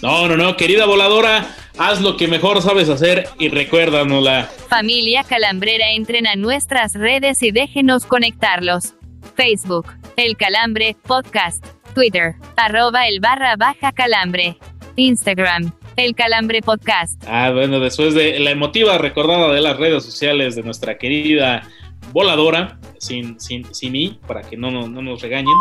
No, 0.00 0.28
no, 0.28 0.36
no, 0.36 0.56
querida 0.56 0.86
voladora, 0.86 1.56
haz 1.76 2.00
lo 2.00 2.16
que 2.16 2.28
mejor 2.28 2.62
sabes 2.62 2.88
hacer 2.88 3.28
y 3.38 3.48
recuérdanosla. 3.48 4.48
Familia 4.68 5.24
Calambrera, 5.24 5.90
entren 5.90 6.28
a 6.28 6.36
nuestras 6.36 6.92
redes 6.94 7.42
y 7.42 7.50
déjenos 7.50 8.04
conectarlos. 8.04 8.94
Facebook, 9.34 9.86
El 10.16 10.36
Calambre, 10.36 10.96
Podcast. 11.06 11.77
Twitter, 11.94 12.34
arroba 12.56 13.08
el 13.08 13.20
barra 13.20 13.56
baja 13.56 13.92
calambre. 13.92 14.56
Instagram, 14.96 15.70
El 15.96 16.14
Calambre 16.14 16.60
Podcast. 16.60 17.22
Ah, 17.28 17.50
bueno, 17.52 17.78
después 17.78 18.14
de 18.14 18.40
la 18.40 18.50
emotiva 18.50 18.98
recordada 18.98 19.52
de 19.52 19.60
las 19.60 19.76
redes 19.76 20.02
sociales 20.04 20.56
de 20.56 20.64
nuestra 20.64 20.98
querida 20.98 21.62
voladora, 22.12 22.80
sin, 22.98 23.38
sin, 23.38 23.72
sin 23.72 23.92
mí, 23.92 24.18
para 24.26 24.42
que 24.42 24.56
no, 24.56 24.70
no, 24.72 24.88
no 24.88 25.00
nos 25.02 25.22
regañen. 25.22 25.54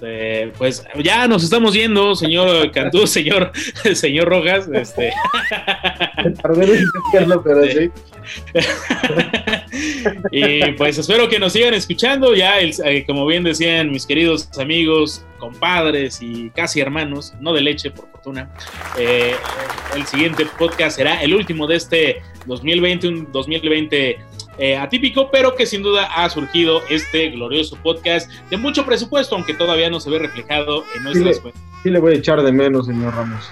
Este, 0.00 0.52
pues 0.58 0.84
ya 1.02 1.28
nos 1.28 1.42
estamos 1.44 1.74
yendo, 1.74 2.14
señor 2.14 2.70
Cantú, 2.70 3.06
señor, 3.06 3.52
señor 3.94 4.28
Rojas. 4.28 4.68
Este. 4.72 5.12
pero 7.42 7.64
sí. 7.66 7.90
y 10.30 10.72
pues 10.72 10.98
espero 10.98 11.28
que 11.28 11.38
nos 11.38 11.52
sigan 11.52 11.74
escuchando. 11.74 12.34
Ya, 12.34 12.58
el- 12.60 12.74
eh, 12.84 13.04
como 13.06 13.26
bien 13.26 13.44
decían 13.44 13.90
mis 13.90 14.06
queridos 14.06 14.48
amigos, 14.58 15.24
compadres 15.38 16.18
y 16.22 16.50
casi 16.50 16.80
hermanos, 16.80 17.34
no 17.40 17.52
de 17.52 17.60
leche, 17.62 17.90
por 17.90 18.10
fortuna. 18.10 18.50
eh, 18.98 19.34
el 19.96 20.06
siguiente 20.06 20.46
podcast 20.58 20.96
será 20.96 21.22
el 21.22 21.34
último 21.34 21.66
de 21.66 21.76
este 21.76 22.22
2020, 22.46 23.08
un 23.08 23.32
2020 23.32 24.18
eh, 24.60 24.76
atípico, 24.76 25.30
pero 25.32 25.54
que 25.56 25.66
sin 25.66 25.82
duda 25.82 26.04
ha 26.14 26.28
surgido 26.30 26.82
este 26.90 27.30
glorioso 27.30 27.76
podcast 27.82 28.30
de 28.50 28.56
mucho 28.56 28.84
presupuesto, 28.86 29.34
aunque 29.34 29.54
todavía 29.54 29.90
no 29.90 29.98
se 30.00 30.10
ve 30.10 30.18
reflejado 30.20 30.84
en 30.96 31.02
nuestras 31.04 31.36
Sí, 31.36 31.42
cuentas. 31.42 31.62
Sí 31.82 31.90
le 31.90 31.98
voy 31.98 32.12
a 32.14 32.16
echar 32.18 32.42
de 32.42 32.52
menos, 32.52 32.86
señor 32.86 33.14
Ramos. 33.14 33.42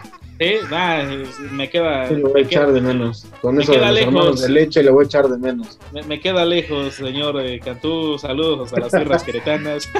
Eh, 0.41 0.61
va, 0.73 1.01
eh, 1.03 1.25
me 1.51 1.69
queda. 1.69 2.07
Sí 2.09 2.15
le 2.15 2.23
voy 2.23 2.43
a 2.43 2.45
echar 2.45 2.67
queda- 2.67 2.73
de 2.75 2.81
menos. 2.81 3.27
Con 3.41 3.57
me 3.57 3.63
eso 3.65 3.73
de 3.73 3.79
queda 3.79 3.91
los 3.91 4.01
lejos. 4.01 4.41
de 4.43 4.49
leche 4.51 4.83
le 4.85 4.91
voy 4.91 5.05
a 5.05 5.07
echar 5.07 5.27
de 5.29 5.37
menos. 5.39 5.79
Me, 5.93 6.03
me 6.05 6.21
queda 6.21 6.45
lejos, 6.45 6.95
señor 6.95 7.41
eh, 7.41 7.59
Cantú. 7.59 8.17
Saludos 8.19 8.73
a 8.73 8.79
las 8.79 8.93
tierras 8.93 9.25
queretanas. 9.25 9.89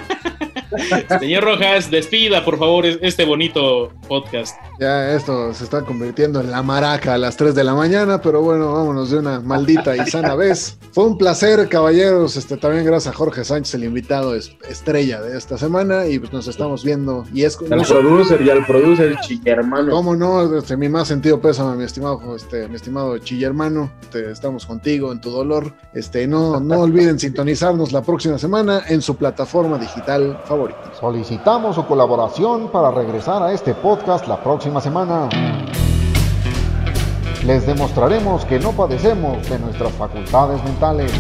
señor 1.21 1.45
Rojas, 1.45 1.91
despida, 1.91 2.45
por 2.45 2.59
favor, 2.59 2.87
es- 2.87 2.99
este 3.03 3.25
bonito 3.25 3.91
podcast. 4.09 4.57
Ya 4.81 5.15
esto 5.15 5.53
se 5.55 5.65
está 5.65 5.83
convirtiendo 5.83 6.41
en 6.41 6.51
la 6.51 6.63
maraca 6.63 7.15
a 7.15 7.19
las 7.19 7.37
3 7.37 7.55
de 7.55 7.65
la 7.65 7.75
mañana, 7.75 8.21
pero 8.21 8.43
bueno, 8.43 8.73
vámonos 8.73 9.11
de 9.11 9.19
una 9.19 9.41
maldita 9.41 9.97
y 9.97 10.09
sana 10.11 10.35
vez. 10.37 10.79
Fue 10.93 11.05
un 11.05 11.17
placer, 11.19 11.69
caballeros. 11.69 12.37
Este, 12.37 12.57
también 12.57 12.85
gracias 12.85 13.15
a 13.15 13.17
Jorge 13.17 13.45
Sánchez, 13.45 13.75
el 13.75 13.85
invitado 13.85 14.35
es- 14.35 14.53
estrella 14.69 15.21
de 15.21 15.37
esta 15.37 15.57
semana, 15.59 16.07
y 16.07 16.19
pues 16.19 16.33
nos 16.33 16.47
estamos 16.49 16.85
viendo. 16.85 17.25
Y 17.33 17.45
es 17.45 17.59
Al 17.71 17.83
producer 17.85 18.41
y 18.43 18.51
al 18.51 18.65
producer 18.67 19.17
chillermano. 19.21 19.91
¿Cómo 19.91 20.15
no? 20.17 20.57
Este, 20.59 20.77
mi 20.77 20.89
más 20.89 21.09
sentido 21.09 21.41
pésame, 21.41 21.77
mi 21.77 21.85
estimado, 21.85 22.37
este, 22.37 22.69
mi 22.69 22.77
estimado 22.77 23.17
Chillermano. 23.19 23.91
Este, 24.03 24.31
estamos 24.31 24.67
contigo 24.67 25.13
en 25.13 25.21
tu 25.21 25.31
dolor. 25.31 25.73
Este, 25.95 26.27
no, 26.27 26.61
no 26.61 26.81
olviden 26.81 27.19
sintonizarnos 27.19 27.93
la 27.93 28.03
próxima 28.03 28.39
semana 28.39 28.83
en 28.89 29.03
su 29.03 29.17
plataforma 29.17 29.79
digital 29.79 30.39
favorita. 30.45 30.58
Solicitamos 30.99 31.77
su 31.77 31.87
colaboración 31.87 32.69
para 32.73 32.91
regresar 32.91 33.43
a 33.43 33.53
este 33.53 33.75
podcast 33.75 34.27
la 34.27 34.43
próxima 34.43 34.81
semana. 34.81 35.29
Les 37.45 37.67
demostraremos 37.67 38.45
que 38.45 38.59
no 38.59 38.73
padecemos 38.73 39.49
de 39.49 39.59
nuestras 39.59 39.93
facultades 39.93 40.63
mentales. 40.65 41.13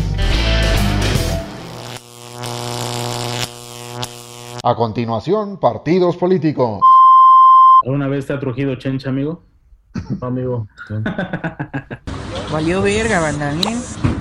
A 4.65 4.75
continuación, 4.75 5.59
partidos 5.59 6.17
políticos. 6.17 6.81
¿Alguna 7.85 8.09
vez 8.09 8.27
te 8.27 8.33
ha 8.33 8.41
trujido 8.41 8.75
Chencha, 8.75 9.11
amigo? 9.11 9.43
amigo. 10.21 10.67
Valió 12.51 12.83
verga, 12.83 13.31
¿eh? 13.31 14.18